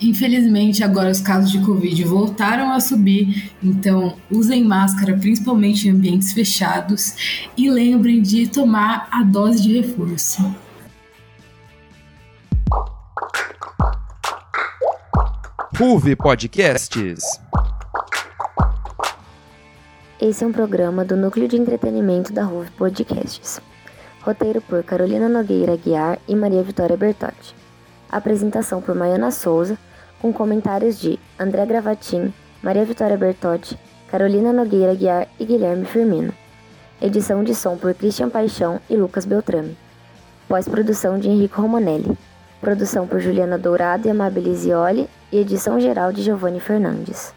Infelizmente, 0.02 0.84
agora 0.84 1.10
os 1.10 1.22
casos 1.22 1.50
de 1.50 1.60
Covid 1.60 2.04
voltaram 2.04 2.72
a 2.72 2.80
subir, 2.82 3.52
então 3.64 4.18
usem 4.30 4.64
máscara, 4.64 5.18
principalmente 5.18 5.88
em 5.88 5.92
ambientes 5.92 6.34
fechados, 6.34 7.48
e 7.58 7.70
lembrem 7.70 8.22
de 8.22 8.48
tomar 8.48 9.08
a 9.10 9.24
dose 9.24 9.62
de 9.62 9.80
reforço. 9.80 10.54
Ruve 15.78 16.16
Podcasts. 16.16 17.20
Esse 20.22 20.44
é 20.44 20.48
um 20.48 20.52
programa 20.52 21.06
do 21.06 21.16
Núcleo 21.16 21.48
de 21.48 21.58
Entretenimento 21.58 22.34
da 22.34 22.44
Ruve 22.44 22.72
Podcasts. 22.72 23.62
Roteiro 24.22 24.62
por 24.62 24.84
Carolina 24.84 25.30
Nogueira 25.30 25.76
Guiar 25.78 26.18
e 26.28 26.36
Maria 26.36 26.64
Vitória 26.64 26.98
Bertotti. 26.98 27.65
Apresentação 28.16 28.82
por 28.82 28.96
Maiana 28.96 29.30
Souza, 29.30 29.78
com 30.22 30.32
comentários 30.32 30.98
de 30.98 31.20
André 31.38 31.66
Gravatin, 31.66 32.34
Maria 32.64 32.86
Vitória 32.86 33.18
Bertotti, 33.18 33.78
Carolina 34.10 34.54
Nogueira 34.54 34.96
Guiar 34.96 35.28
e 35.38 35.44
Guilherme 35.44 35.84
Firmino. 35.84 36.34
Edição 37.02 37.44
de 37.44 37.54
som 37.54 37.76
por 37.76 37.94
Christian 37.94 38.30
Paixão 38.30 38.80
e 38.90 38.96
Lucas 38.96 39.26
Beltrame. 39.26 39.78
Pós-produção 40.48 41.20
de 41.20 41.28
Henrique 41.28 41.60
Romanelli. 41.60 42.18
Produção 42.62 43.06
por 43.06 43.20
Juliana 43.20 43.58
Dourado 43.58 44.08
e 44.08 44.12
Amabile 44.12 44.56
Zioli 44.56 45.10
e 45.30 45.38
edição 45.38 45.78
geral 45.78 46.14
de 46.14 46.22
Giovanni 46.22 46.62
Fernandes. 46.62 47.35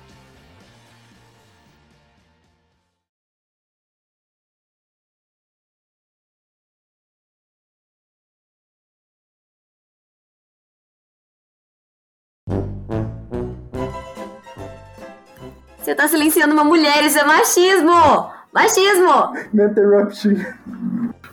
Tá 15.98 16.06
silenciando 16.06 16.54
uma 16.54 16.62
mulher, 16.62 17.04
isso 17.04 17.18
é 17.18 17.24
machismo! 17.24 18.30
Machismo! 18.54 19.32
Me 19.52 19.64
interrupting. 19.64 20.36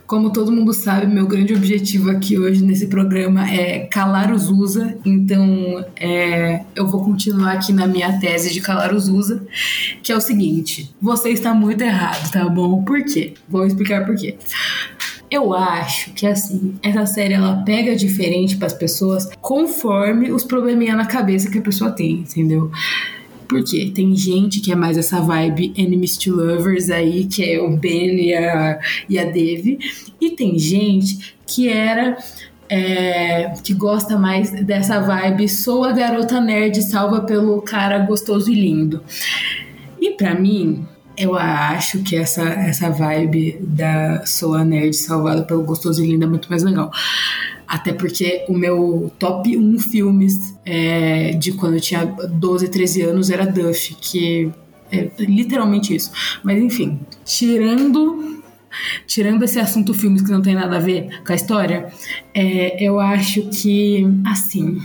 Como 0.08 0.32
todo 0.32 0.50
mundo 0.50 0.72
sabe, 0.72 1.06
meu 1.06 1.24
grande 1.24 1.54
objetivo 1.54 2.10
aqui 2.10 2.36
hoje 2.36 2.64
nesse 2.64 2.88
programa 2.88 3.48
é 3.48 3.86
calar 3.86 4.32
os 4.32 4.50
USA. 4.50 4.96
Então, 5.04 5.84
é, 5.94 6.62
eu 6.74 6.88
vou 6.88 7.04
continuar 7.04 7.52
aqui 7.52 7.72
na 7.72 7.86
minha 7.86 8.18
tese 8.18 8.52
de 8.52 8.60
calar 8.60 8.92
os 8.92 9.08
USA, 9.08 9.40
que 10.02 10.10
é 10.12 10.16
o 10.16 10.20
seguinte: 10.20 10.92
você 11.00 11.30
está 11.30 11.54
muito 11.54 11.82
errado, 11.82 12.30
tá 12.32 12.48
bom? 12.48 12.82
Por 12.82 13.04
quê? 13.04 13.34
Vou 13.48 13.64
explicar 13.64 14.04
por 14.04 14.16
quê. 14.16 14.36
Eu 15.30 15.54
acho 15.54 16.12
que 16.12 16.26
assim, 16.26 16.74
essa 16.82 17.06
série 17.06 17.34
ela 17.34 17.62
pega 17.64 17.96
diferente 17.96 18.56
para 18.56 18.66
as 18.66 18.72
pessoas 18.72 19.28
conforme 19.40 20.30
os 20.30 20.44
probleminha 20.44 20.94
na 20.94 21.06
cabeça 21.06 21.50
que 21.50 21.58
a 21.58 21.62
pessoa 21.62 21.90
tem, 21.90 22.20
entendeu? 22.20 22.70
Porque 23.48 23.90
tem 23.94 24.14
gente 24.14 24.60
que 24.60 24.72
é 24.72 24.74
mais 24.74 24.98
essa 24.98 25.20
vibe 25.20 25.72
enemies 25.76 26.16
to 26.16 26.34
lovers 26.34 26.90
aí, 26.90 27.24
que 27.24 27.44
é 27.44 27.60
o 27.60 27.76
Ben 27.76 28.28
e 28.28 28.34
a, 28.34 28.80
e 29.08 29.18
a 29.18 29.24
Dev. 29.24 29.78
E 30.20 30.30
tem 30.30 30.58
gente 30.58 31.36
que 31.46 31.68
era 31.68 32.16
é, 32.68 33.52
que 33.62 33.72
gosta 33.72 34.18
mais 34.18 34.50
dessa 34.64 35.00
vibe 35.00 35.48
sou 35.48 35.84
a 35.84 35.92
garota 35.92 36.40
nerd 36.40 36.82
salva 36.82 37.20
pelo 37.20 37.62
cara 37.62 37.98
gostoso 38.00 38.50
e 38.50 38.54
lindo. 38.54 39.02
E 40.00 40.10
para 40.12 40.34
mim, 40.34 40.86
eu 41.16 41.34
acho 41.34 42.02
que 42.02 42.16
essa, 42.16 42.42
essa 42.42 42.90
vibe 42.90 43.58
da 43.60 44.24
sou 44.26 44.54
a 44.54 44.64
nerd 44.64 44.94
salvada 44.94 45.42
pelo 45.42 45.62
gostoso 45.62 46.04
e 46.04 46.06
lindo 46.06 46.24
é 46.24 46.28
muito 46.28 46.48
mais 46.50 46.62
legal. 46.62 46.90
Até 47.66 47.92
porque 47.92 48.44
o 48.48 48.52
meu 48.52 49.10
top 49.18 49.56
1 49.56 49.78
filmes 49.78 50.56
é, 50.64 51.32
de 51.32 51.52
quando 51.52 51.74
eu 51.74 51.80
tinha 51.80 52.04
12, 52.04 52.68
13 52.68 53.02
anos 53.02 53.30
era 53.30 53.44
Duff, 53.46 53.94
que 54.00 54.50
é 54.90 55.10
literalmente 55.18 55.94
isso. 55.94 56.12
Mas 56.42 56.62
enfim, 56.62 57.00
tirando 57.24 58.36
tirando 59.06 59.42
esse 59.42 59.58
assunto 59.58 59.94
filmes 59.94 60.22
que 60.22 60.30
não 60.30 60.42
tem 60.42 60.54
nada 60.54 60.76
a 60.76 60.80
ver 60.80 61.22
com 61.24 61.32
a 61.32 61.36
história, 61.36 61.92
é, 62.34 62.82
eu 62.84 63.00
acho 63.00 63.48
que, 63.48 64.06
assim, 64.26 64.78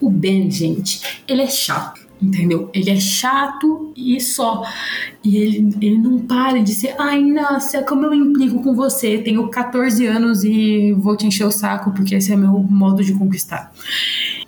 o 0.00 0.10
Ben, 0.10 0.50
gente, 0.50 1.00
ele 1.26 1.42
é 1.42 1.46
chato 1.46 2.05
entendeu? 2.20 2.70
Ele 2.72 2.90
é 2.90 2.96
chato 2.96 3.92
e 3.96 4.20
só. 4.20 4.62
E 5.22 5.36
ele, 5.36 5.74
ele 5.80 5.98
não 5.98 6.18
para 6.18 6.62
de 6.62 6.72
ser, 6.72 6.94
ai, 6.98 7.22
nossa, 7.22 7.82
como 7.82 8.06
eu 8.06 8.14
implico 8.14 8.62
com 8.62 8.74
você, 8.74 9.18
tenho 9.18 9.48
14 9.48 10.06
anos 10.06 10.44
e 10.44 10.92
vou 10.92 11.16
te 11.16 11.26
encher 11.26 11.44
o 11.44 11.52
saco 11.52 11.92
porque 11.92 12.14
esse 12.14 12.32
é 12.32 12.36
meu 12.36 12.58
modo 12.58 13.02
de 13.02 13.12
conquistar. 13.14 13.72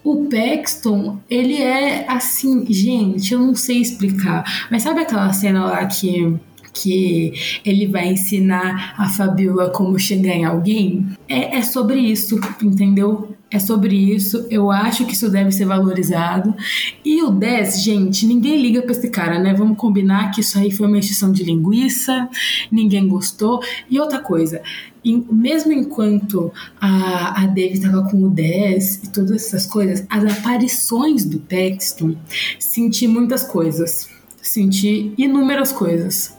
O 0.02 0.26
Paxton, 0.26 1.18
ele 1.28 1.56
é 1.56 2.06
assim, 2.08 2.64
gente, 2.72 3.34
eu 3.34 3.40
não 3.40 3.54
sei 3.54 3.80
explicar, 3.80 4.68
mas 4.70 4.82
sabe 4.82 5.00
aquela 5.00 5.32
cena 5.32 5.66
lá 5.66 5.86
que 5.86 6.38
que 6.80 7.32
ele 7.64 7.86
vai 7.86 8.08
ensinar 8.08 8.94
a 8.96 9.08
Fabiola 9.08 9.70
como 9.70 9.98
chegar 9.98 10.34
em 10.34 10.44
alguém, 10.44 11.08
é, 11.28 11.56
é 11.56 11.62
sobre 11.62 11.98
isso, 11.98 12.38
entendeu? 12.62 13.34
É 13.50 13.58
sobre 13.58 13.96
isso, 13.96 14.46
eu 14.50 14.70
acho 14.70 15.06
que 15.06 15.14
isso 15.14 15.30
deve 15.30 15.50
ser 15.52 15.64
valorizado. 15.64 16.54
E 17.02 17.22
o 17.22 17.30
10, 17.30 17.82
gente, 17.82 18.26
ninguém 18.26 18.60
liga 18.60 18.82
pra 18.82 18.92
esse 18.92 19.08
cara, 19.08 19.38
né? 19.38 19.54
Vamos 19.54 19.78
combinar 19.78 20.30
que 20.32 20.42
isso 20.42 20.58
aí 20.58 20.70
foi 20.70 20.86
uma 20.86 20.98
exceção 20.98 21.32
de 21.32 21.44
linguiça, 21.44 22.28
ninguém 22.70 23.08
gostou. 23.08 23.60
E 23.88 23.98
outra 23.98 24.18
coisa, 24.18 24.60
mesmo 25.02 25.72
enquanto 25.72 26.52
a, 26.78 27.42
a 27.42 27.46
Dave 27.46 27.80
tava 27.80 28.02
com 28.10 28.22
o 28.22 28.28
10 28.28 29.04
e 29.04 29.08
todas 29.10 29.30
essas 29.30 29.64
coisas, 29.64 30.04
as 30.10 30.38
aparições 30.38 31.24
do 31.24 31.38
Paxton 31.38 32.16
senti 32.58 33.08
muitas 33.08 33.42
coisas 33.42 34.08
senti 34.40 35.12
inúmeras 35.18 35.72
coisas. 35.72 36.34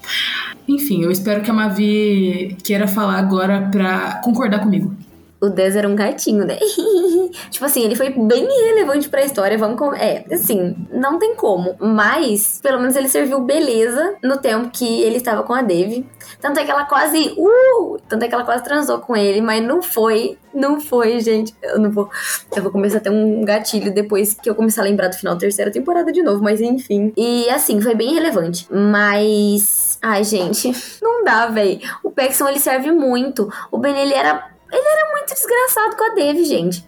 Enfim, 0.67 1.03
eu 1.03 1.11
espero 1.11 1.43
que 1.43 1.51
a 1.51 1.53
Mavi 1.53 2.57
queira 2.63 2.87
falar 2.87 3.19
agora 3.19 3.69
pra 3.71 4.21
concordar 4.23 4.59
comigo. 4.59 4.95
O 5.41 5.49
10 5.49 5.77
era 5.77 5.87
um 5.87 5.95
gatinho, 5.95 6.45
né? 6.45 6.57
tipo 7.49 7.63
assim, 7.63 7.83
ele 7.83 7.95
foi 7.95 8.09
bem 8.09 8.45
relevante 8.45 9.07
pra 9.07 9.23
história. 9.23 9.57
Vamos 9.57 9.77
com... 9.77 9.93
É, 9.93 10.25
assim, 10.31 10.75
não 10.91 11.17
tem 11.17 11.35
como. 11.35 11.75
Mas, 11.79 12.59
pelo 12.61 12.79
menos 12.79 12.95
ele 12.95 13.07
serviu 13.07 13.39
beleza 13.41 14.15
no 14.21 14.37
tempo 14.37 14.69
que 14.69 15.01
ele 15.01 15.17
estava 15.17 15.43
com 15.43 15.53
a 15.53 15.61
Dave. 15.61 16.05
Tanto 16.41 16.59
é 16.59 16.65
que 16.65 16.71
ela 16.71 16.85
quase. 16.85 17.35
Uh! 17.37 17.97
Tanto 18.07 18.23
é 18.23 18.27
que 18.27 18.33
ela 18.33 18.43
quase 18.43 18.63
transou 18.63 18.99
com 18.99 19.15
ele, 19.15 19.41
mas 19.41 19.63
não 19.63 19.81
foi. 19.81 20.37
Não 20.53 20.79
foi, 20.79 21.19
gente. 21.19 21.55
Eu 21.61 21.79
não 21.79 21.91
vou. 21.91 22.09
Eu 22.55 22.63
vou 22.63 22.71
começar 22.71 22.97
a 22.97 23.01
ter 23.01 23.09
um 23.09 23.43
gatilho 23.43 23.93
depois 23.93 24.33
que 24.33 24.49
eu 24.49 24.55
começar 24.55 24.81
a 24.81 24.85
lembrar 24.85 25.09
do 25.09 25.15
final 25.15 25.35
da 25.35 25.39
terceira 25.39 25.71
temporada 25.71 26.11
de 26.11 26.21
novo, 26.21 26.43
mas 26.43 26.59
enfim. 26.61 27.13
E 27.15 27.49
assim, 27.49 27.81
foi 27.81 27.95
bem 27.95 28.13
relevante. 28.13 28.67
Mas. 28.71 29.97
Ai, 30.01 30.23
gente, 30.23 30.71
não 31.01 31.23
dá, 31.23 31.47
velho. 31.47 31.79
O 32.03 32.11
Paxton 32.11 32.47
ele 32.49 32.59
serve 32.59 32.91
muito. 32.91 33.49
O 33.71 33.77
Ben 33.77 33.97
ele 33.97 34.13
era 34.13 34.58
ele 34.71 34.87
era 34.87 35.11
muito 35.11 35.33
desgraçado 35.33 35.95
com 35.95 36.11
a 36.11 36.15
Dave, 36.15 36.43
gente. 36.43 36.85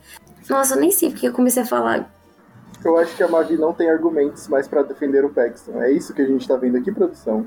Nossa, 0.49 0.75
eu 0.75 0.81
nem 0.81 0.91
sei 0.91 1.09
porque 1.09 1.27
eu 1.27 1.33
comecei 1.33 1.63
a 1.63 1.65
falar. 1.65 2.11
Eu 2.83 2.97
acho 2.97 3.15
que 3.15 3.23
a 3.23 3.27
Mavi 3.27 3.57
não 3.57 3.73
tem 3.73 3.89
argumentos 3.89 4.47
mais 4.47 4.67
para 4.67 4.81
defender 4.81 5.23
o 5.23 5.29
Paxton. 5.29 5.81
É 5.81 5.91
isso 5.91 6.13
que 6.13 6.21
a 6.21 6.27
gente 6.27 6.47
tá 6.47 6.55
vendo 6.55 6.77
aqui, 6.77 6.91
produção. 6.91 7.45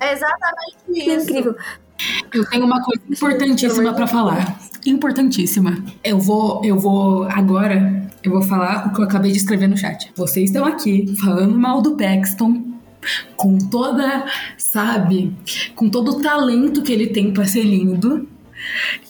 É 0.00 0.12
exatamente 0.12 0.76
isso. 0.88 1.04
Que 1.04 1.14
incrível. 1.14 1.56
Eu 2.32 2.48
tenho 2.48 2.64
uma 2.64 2.82
coisa 2.82 3.02
importantíssima 3.08 3.92
para 3.94 4.06
falar. 4.06 4.58
Importantíssima. 4.86 5.82
Eu 6.02 6.18
vou, 6.18 6.64
eu 6.64 6.78
vou 6.78 7.24
agora, 7.24 8.10
eu 8.22 8.32
vou 8.32 8.42
falar 8.42 8.88
o 8.88 8.92
que 8.92 9.00
eu 9.00 9.04
acabei 9.04 9.30
de 9.30 9.38
escrever 9.38 9.68
no 9.68 9.76
chat. 9.76 10.12
Vocês 10.16 10.50
estão 10.50 10.64
aqui 10.64 11.14
falando 11.20 11.56
mal 11.56 11.80
do 11.80 11.96
Paxton 11.96 12.78
com 13.36 13.58
toda, 13.58 14.26
sabe, 14.56 15.36
com 15.74 15.88
todo 15.88 16.12
o 16.12 16.22
talento 16.22 16.82
que 16.82 16.92
ele 16.92 17.08
tem 17.08 17.32
para 17.32 17.46
ser 17.46 17.62
lindo. 17.62 18.28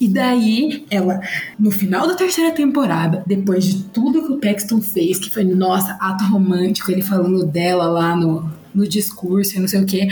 E 0.01 0.09
daí, 0.09 0.85
ela, 0.91 1.21
no 1.59 1.71
final 1.71 2.07
da 2.07 2.15
terceira 2.15 2.53
temporada, 2.53 3.23
depois 3.27 3.65
de 3.65 3.85
tudo 3.85 4.23
que 4.25 4.33
o 4.33 4.39
Paxton 4.39 4.81
fez, 4.81 5.19
que 5.19 5.31
foi, 5.31 5.45
nossa, 5.45 5.93
ato 6.01 6.25
romântico, 6.25 6.91
ele 6.91 7.03
falando 7.03 7.45
dela 7.45 7.87
lá 7.87 8.15
no, 8.15 8.51
no 8.75 8.87
discurso 8.87 9.57
e 9.57 9.61
não 9.61 9.69
sei 9.69 9.83
o 9.83 9.87
que. 9.87 10.09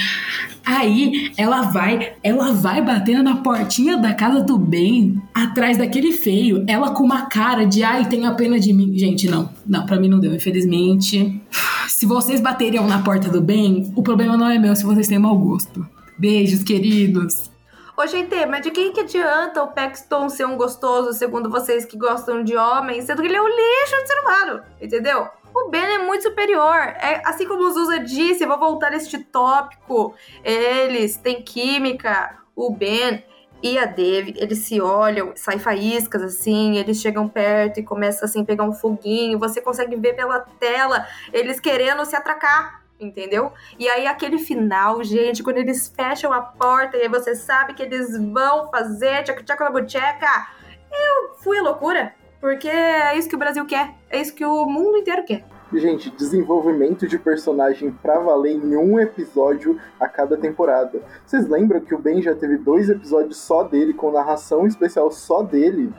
Aí 0.64 1.30
ela 1.36 1.62
vai, 1.62 2.14
ela 2.22 2.52
vai 2.52 2.84
batendo 2.84 3.22
na 3.22 3.36
portinha 3.36 3.96
da 3.96 4.12
casa 4.12 4.42
do 4.42 4.58
bem, 4.58 5.22
atrás 5.32 5.78
daquele 5.78 6.12
feio, 6.12 6.64
ela 6.66 6.90
com 6.90 7.04
uma 7.04 7.26
cara 7.26 7.64
de 7.64 7.84
ai, 7.84 8.08
tenha 8.08 8.34
pena 8.34 8.58
de 8.58 8.72
mim. 8.72 8.98
Gente, 8.98 9.28
não, 9.28 9.48
não, 9.64 9.86
para 9.86 10.00
mim 10.00 10.08
não 10.08 10.18
deu, 10.18 10.34
infelizmente. 10.34 11.40
Se 11.88 12.04
vocês 12.04 12.40
bateriam 12.40 12.86
na 12.86 13.02
porta 13.02 13.28
do 13.28 13.40
bem, 13.40 13.92
o 13.94 14.02
problema 14.02 14.36
não 14.36 14.50
é 14.50 14.58
meu 14.58 14.74
se 14.74 14.84
vocês 14.84 15.06
têm 15.06 15.18
mau 15.18 15.38
gosto. 15.38 15.86
Beijos, 16.18 16.64
queridos. 16.64 17.55
Ô, 17.96 18.06
gente, 18.06 18.44
mas 18.44 18.60
de 18.60 18.70
quem 18.70 18.92
que 18.92 19.00
adianta 19.00 19.62
o 19.62 19.68
Paxton 19.68 20.28
ser 20.28 20.44
um 20.44 20.54
gostoso, 20.54 21.14
segundo 21.14 21.48
vocês 21.48 21.86
que 21.86 21.96
gostam 21.96 22.44
de 22.44 22.54
homens, 22.54 23.04
sendo 23.04 23.22
que 23.22 23.28
ele 23.28 23.36
é 23.36 23.40
um 23.40 23.48
lixo 23.48 23.96
de 24.02 24.06
ser 24.06 24.20
humano, 24.20 24.62
entendeu? 24.78 25.26
O 25.54 25.70
Ben 25.70 25.80
é 25.80 25.98
muito 25.98 26.24
superior. 26.24 26.76
É, 26.76 27.22
assim 27.24 27.46
como 27.48 27.62
o 27.62 27.70
Zusa 27.70 27.98
disse, 27.98 28.44
vou 28.44 28.58
voltar 28.58 28.90
neste 28.90 29.16
tópico. 29.18 30.14
Eles 30.44 31.16
têm 31.16 31.40
química. 31.40 32.36
O 32.54 32.70
Ben 32.70 33.24
e 33.62 33.78
a 33.78 33.86
Dave, 33.86 34.34
eles 34.36 34.58
se 34.58 34.78
olham, 34.78 35.32
saem 35.34 35.58
faíscas 35.58 36.22
assim, 36.22 36.76
eles 36.76 37.00
chegam 37.00 37.26
perto 37.26 37.80
e 37.80 37.82
começam 37.82 38.26
assim 38.26 38.42
a 38.42 38.44
pegar 38.44 38.64
um 38.64 38.74
foguinho. 38.74 39.38
Você 39.38 39.62
consegue 39.62 39.96
ver 39.96 40.14
pela 40.14 40.40
tela 40.40 41.06
eles 41.32 41.58
querendo 41.58 42.04
se 42.04 42.14
atracar 42.14 42.85
entendeu? 42.98 43.52
E 43.78 43.88
aí 43.88 44.06
aquele 44.06 44.38
final, 44.38 45.02
gente, 45.04 45.42
quando 45.42 45.58
eles 45.58 45.92
fecham 45.94 46.32
a 46.32 46.40
porta 46.40 46.96
e 46.96 47.02
aí 47.02 47.08
você 47.08 47.34
sabe 47.34 47.74
que 47.74 47.82
eles 47.82 48.16
vão 48.18 48.70
fazer 48.70 49.22
tchaca 49.24 49.42
tchaca 49.42 49.64
na 49.64 49.70
boteca, 49.70 50.48
eu 50.90 51.34
fui 51.38 51.60
loucura, 51.60 52.14
porque 52.40 52.68
é 52.68 53.16
isso 53.16 53.28
que 53.28 53.36
o 53.36 53.38
Brasil 53.38 53.66
quer, 53.66 53.94
é 54.10 54.20
isso 54.20 54.34
que 54.34 54.44
o 54.44 54.66
mundo 54.66 54.98
inteiro 54.98 55.24
quer. 55.24 55.44
Gente, 55.72 56.10
desenvolvimento 56.10 57.08
de 57.08 57.18
personagem 57.18 57.90
pra 57.90 58.20
valer 58.20 58.52
em 58.52 58.76
um 58.76 59.00
episódio 59.00 59.80
a 59.98 60.08
cada 60.08 60.36
temporada. 60.36 61.02
Vocês 61.26 61.48
lembram 61.48 61.80
que 61.80 61.92
o 61.92 61.98
Ben 61.98 62.22
já 62.22 62.36
teve 62.36 62.56
dois 62.56 62.88
episódios 62.88 63.38
só 63.38 63.64
dele, 63.64 63.92
com 63.92 64.12
narração 64.12 64.64
especial 64.64 65.10
só 65.10 65.42
dele? 65.42 65.92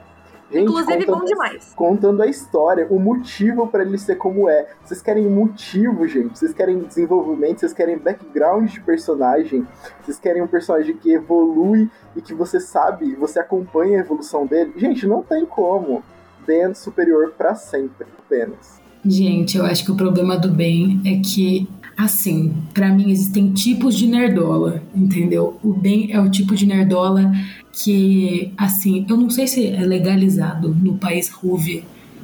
Gente, 0.50 0.64
Inclusive, 0.64 1.06
contando, 1.06 1.20
bom 1.20 1.26
demais. 1.26 1.74
Contando 1.76 2.22
a 2.24 2.28
história, 2.28 2.88
o 2.90 2.98
motivo 3.00 3.68
para 3.68 3.84
ele 3.84 3.98
ser 3.98 4.16
como 4.16 4.50
é. 4.50 4.68
Vocês 4.84 5.02
querem 5.02 5.30
motivo, 5.30 6.08
gente. 6.08 6.40
Vocês 6.40 6.54
querem 6.54 6.80
desenvolvimento, 6.80 7.60
vocês 7.60 7.74
querem 7.74 7.98
background 7.98 8.72
de 8.72 8.80
personagem. 8.80 9.68
Vocês 10.02 10.18
querem 10.18 10.42
um 10.42 10.48
personagem 10.48 10.96
que 10.96 11.12
evolui 11.12 11.90
e 12.16 12.22
que 12.22 12.34
você 12.34 12.60
sabe, 12.60 13.14
você 13.16 13.40
acompanha 13.40 13.98
a 13.98 14.02
evolução 14.02 14.46
dele. 14.46 14.74
Gente, 14.78 15.06
não 15.06 15.22
tem 15.22 15.46
como. 15.46 16.02
Ben 16.46 16.74
superior 16.74 17.34
para 17.38 17.54
sempre, 17.56 18.08
apenas. 18.18 18.82
Gente, 19.06 19.58
eu 19.58 19.66
acho 19.66 19.84
que 19.84 19.92
o 19.92 19.96
problema 19.96 20.38
do 20.38 20.50
Ben 20.50 21.02
é 21.06 21.22
que 21.22 21.68
assim, 21.98 22.54
para 22.74 22.90
mim 22.90 23.12
existem 23.12 23.52
tipos 23.52 23.98
de 23.98 24.06
nerdola, 24.08 24.84
entendeu? 24.96 25.60
O 25.64 25.74
Ben 25.74 26.12
é 26.12 26.20
o 26.20 26.30
tipo 26.30 26.56
de 26.56 26.68
nerdola 26.68 27.32
que, 27.74 28.54
assim, 28.56 29.06
eu 29.10 29.18
não 29.18 29.30
sei 29.30 29.48
se 29.48 29.68
é 29.68 29.82
legalizado 29.82 30.70
no 30.70 30.98
país 30.98 31.30
Ruve 31.30 31.84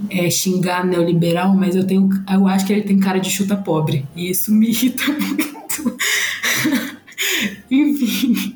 é, 0.09 0.29
xingar 0.29 0.85
neoliberal, 0.85 1.55
mas 1.55 1.75
eu 1.75 1.85
tenho, 1.85 2.07
eu 2.31 2.47
acho 2.47 2.65
que 2.65 2.73
ele 2.73 2.83
tem 2.83 2.99
cara 2.99 3.19
de 3.19 3.29
chuta 3.29 3.55
pobre 3.55 4.05
e 4.15 4.29
isso 4.29 4.53
me 4.53 4.69
irrita 4.69 5.03
muito. 5.11 5.97
Enfim, 7.71 8.55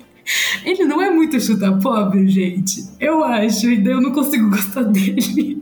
ele 0.63 0.85
não 0.85 1.01
é 1.01 1.09
muito 1.09 1.39
chuta 1.39 1.71
pobre, 1.77 2.27
gente. 2.27 2.87
Eu 2.99 3.23
acho, 3.23 3.69
e 3.69 3.77
daí 3.77 3.93
eu 3.93 4.01
não 4.01 4.11
consigo 4.11 4.49
gostar 4.49 4.83
dele. 4.83 5.61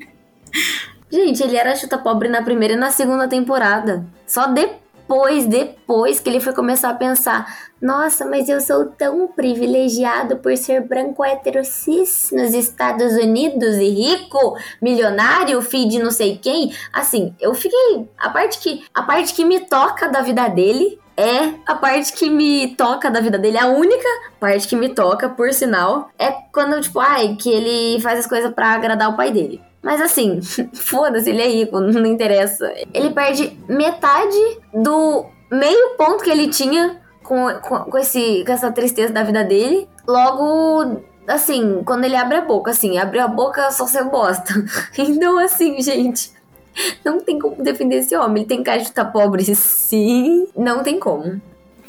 Gente, 1.10 1.44
ele 1.44 1.56
era 1.56 1.76
chuta 1.76 1.98
pobre 1.98 2.28
na 2.28 2.42
primeira 2.42 2.74
e 2.74 2.78
na 2.78 2.92
segunda 2.92 3.28
temporada. 3.28 4.06
Só 4.28 4.48
depois 4.48 4.85
depois, 5.08 5.46
depois 5.46 6.20
que 6.20 6.28
ele 6.28 6.40
foi 6.40 6.52
começar 6.52 6.90
a 6.90 6.96
pensar: 6.96 7.46
nossa, 7.80 8.26
mas 8.26 8.50
eu 8.50 8.60
sou 8.60 8.86
tão 8.86 9.28
privilegiado 9.28 10.38
por 10.38 10.58
ser 10.58 10.82
branco 10.82 11.24
hétero 11.24 11.64
cis 11.64 12.32
nos 12.32 12.56
Estados 12.56 13.14
Unidos 13.14 13.76
e 13.76 13.88
rico, 13.88 14.58
milionário, 14.82 15.62
filho 15.62 15.90
de 15.90 16.00
não 16.00 16.10
sei 16.10 16.38
quem. 16.38 16.74
Assim, 16.92 17.36
eu 17.40 17.54
fiquei. 17.54 18.10
A 18.18 18.32
parte 18.32 18.58
que, 18.58 18.84
a 18.92 19.04
parte 19.04 19.34
que 19.36 19.46
me 19.46 19.60
toca 19.60 20.10
da 20.10 20.22
vida 20.22 20.48
dele 20.48 21.00
é 21.16 21.54
a 21.68 21.76
parte 21.76 22.12
que 22.12 22.28
me 22.28 22.76
toca 22.76 23.12
da 23.12 23.22
vida 23.22 23.38
dele. 23.38 23.60
A 23.60 23.68
única 23.68 24.08
parte 24.40 24.68
que 24.68 24.76
me 24.76 24.90
toca, 24.90 25.30
por 25.30 25.54
sinal, 25.54 26.10
é 26.18 26.32
quando, 26.52 26.82
tipo, 26.82 27.00
ai, 27.00 27.36
que 27.40 27.50
ele 27.50 28.02
faz 28.02 28.20
as 28.20 28.28
coisas 28.28 28.52
para 28.52 28.74
agradar 28.74 29.12
o 29.12 29.16
pai 29.16 29.32
dele. 29.32 29.62
Mas 29.86 30.02
assim, 30.02 30.40
foda-se, 30.74 31.30
ele 31.30 31.44
é 31.44 31.48
rico, 31.48 31.80
não 31.80 32.08
interessa. 32.08 32.74
Ele 32.92 33.12
perde 33.12 33.56
metade 33.70 34.36
do 34.74 35.28
meio 35.52 35.96
ponto 35.96 36.24
que 36.24 36.30
ele 36.32 36.50
tinha 36.50 37.00
com, 37.22 37.48
com, 37.62 37.78
com, 37.92 37.98
esse, 38.00 38.44
com 38.44 38.52
essa 38.52 38.72
tristeza 38.72 39.14
da 39.14 39.24
vida 39.24 39.44
dele. 39.44 39.88
Logo, 40.08 41.02
assim, 41.28 41.84
quando 41.86 42.04
ele 42.04 42.16
abre 42.16 42.38
a 42.38 42.42
boca, 42.42 42.72
assim, 42.72 42.98
abre 42.98 43.20
a 43.20 43.28
boca 43.28 43.70
só 43.70 43.86
você 43.86 44.04
bosta. 44.04 44.54
Então, 44.98 45.38
assim, 45.38 45.80
gente, 45.80 46.32
não 47.06 47.20
tem 47.20 47.38
como 47.38 47.64
defender 47.64 47.98
esse 47.98 48.16
homem. 48.18 48.38
Ele 48.38 48.46
tem 48.46 48.64
cara 48.64 48.80
de 48.80 48.86
estar 48.86 49.06
pobre, 49.06 49.44
sim. 49.54 50.48
Não 50.58 50.82
tem 50.82 51.00
como. 51.00 51.40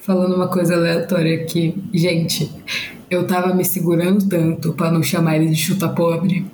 Falando 0.03 0.37
uma 0.37 0.49
coisa 0.49 0.75
aleatória 0.75 1.43
aqui, 1.43 1.83
gente, 1.95 2.53
eu 3.11 3.27
tava 3.27 3.55
me 3.55 3.65
segurando 3.65 4.29
tanto 4.29 4.75
para 4.75 4.91
não 4.91 5.03
chamar 5.03 5.37
ele 5.37 5.49
de 5.49 5.57
chuta 5.57 5.89
pobre 5.89 6.47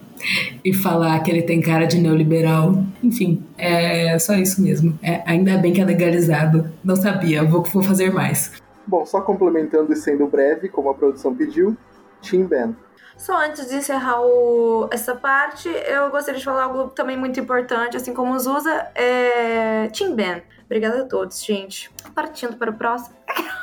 e 0.64 0.72
falar 0.72 1.18
que 1.20 1.30
ele 1.30 1.42
tem 1.42 1.60
cara 1.60 1.86
de 1.86 1.98
neoliberal. 1.98 2.82
Enfim, 3.02 3.44
é 3.58 4.18
só 4.18 4.34
isso 4.34 4.62
mesmo. 4.62 4.98
É, 5.02 5.22
ainda 5.26 5.56
bem 5.58 5.72
que 5.72 5.80
é 5.80 5.84
legalizado. 5.84 6.70
Não 6.82 6.96
sabia, 6.96 7.44
vou, 7.44 7.62
vou 7.62 7.82
fazer 7.82 8.12
mais. 8.12 8.52
Bom, 8.86 9.06
só 9.06 9.20
complementando 9.20 9.92
e 9.92 9.96
sendo 9.96 10.26
breve, 10.26 10.68
como 10.68 10.90
a 10.90 10.94
produção 10.94 11.34
pediu, 11.34 11.76
Tim 12.20 12.44
Ben. 12.44 12.74
Só 13.16 13.36
antes 13.36 13.68
de 13.68 13.76
encerrar 13.76 14.20
o, 14.20 14.88
essa 14.90 15.14
parte, 15.14 15.68
eu 15.68 16.10
gostaria 16.10 16.38
de 16.38 16.44
falar 16.44 16.64
algo 16.64 16.88
também 16.88 17.16
muito 17.16 17.38
importante, 17.38 17.96
assim 17.96 18.12
como 18.12 18.34
os 18.34 18.46
usa, 18.46 18.88
é 18.94 19.88
Tim 19.92 20.14
Ben. 20.14 20.42
Obrigada 20.64 21.02
a 21.02 21.04
todos, 21.04 21.44
gente. 21.44 21.90
Partindo 22.14 22.56
para 22.56 22.70
o 22.70 22.74
próximo. 22.74 23.14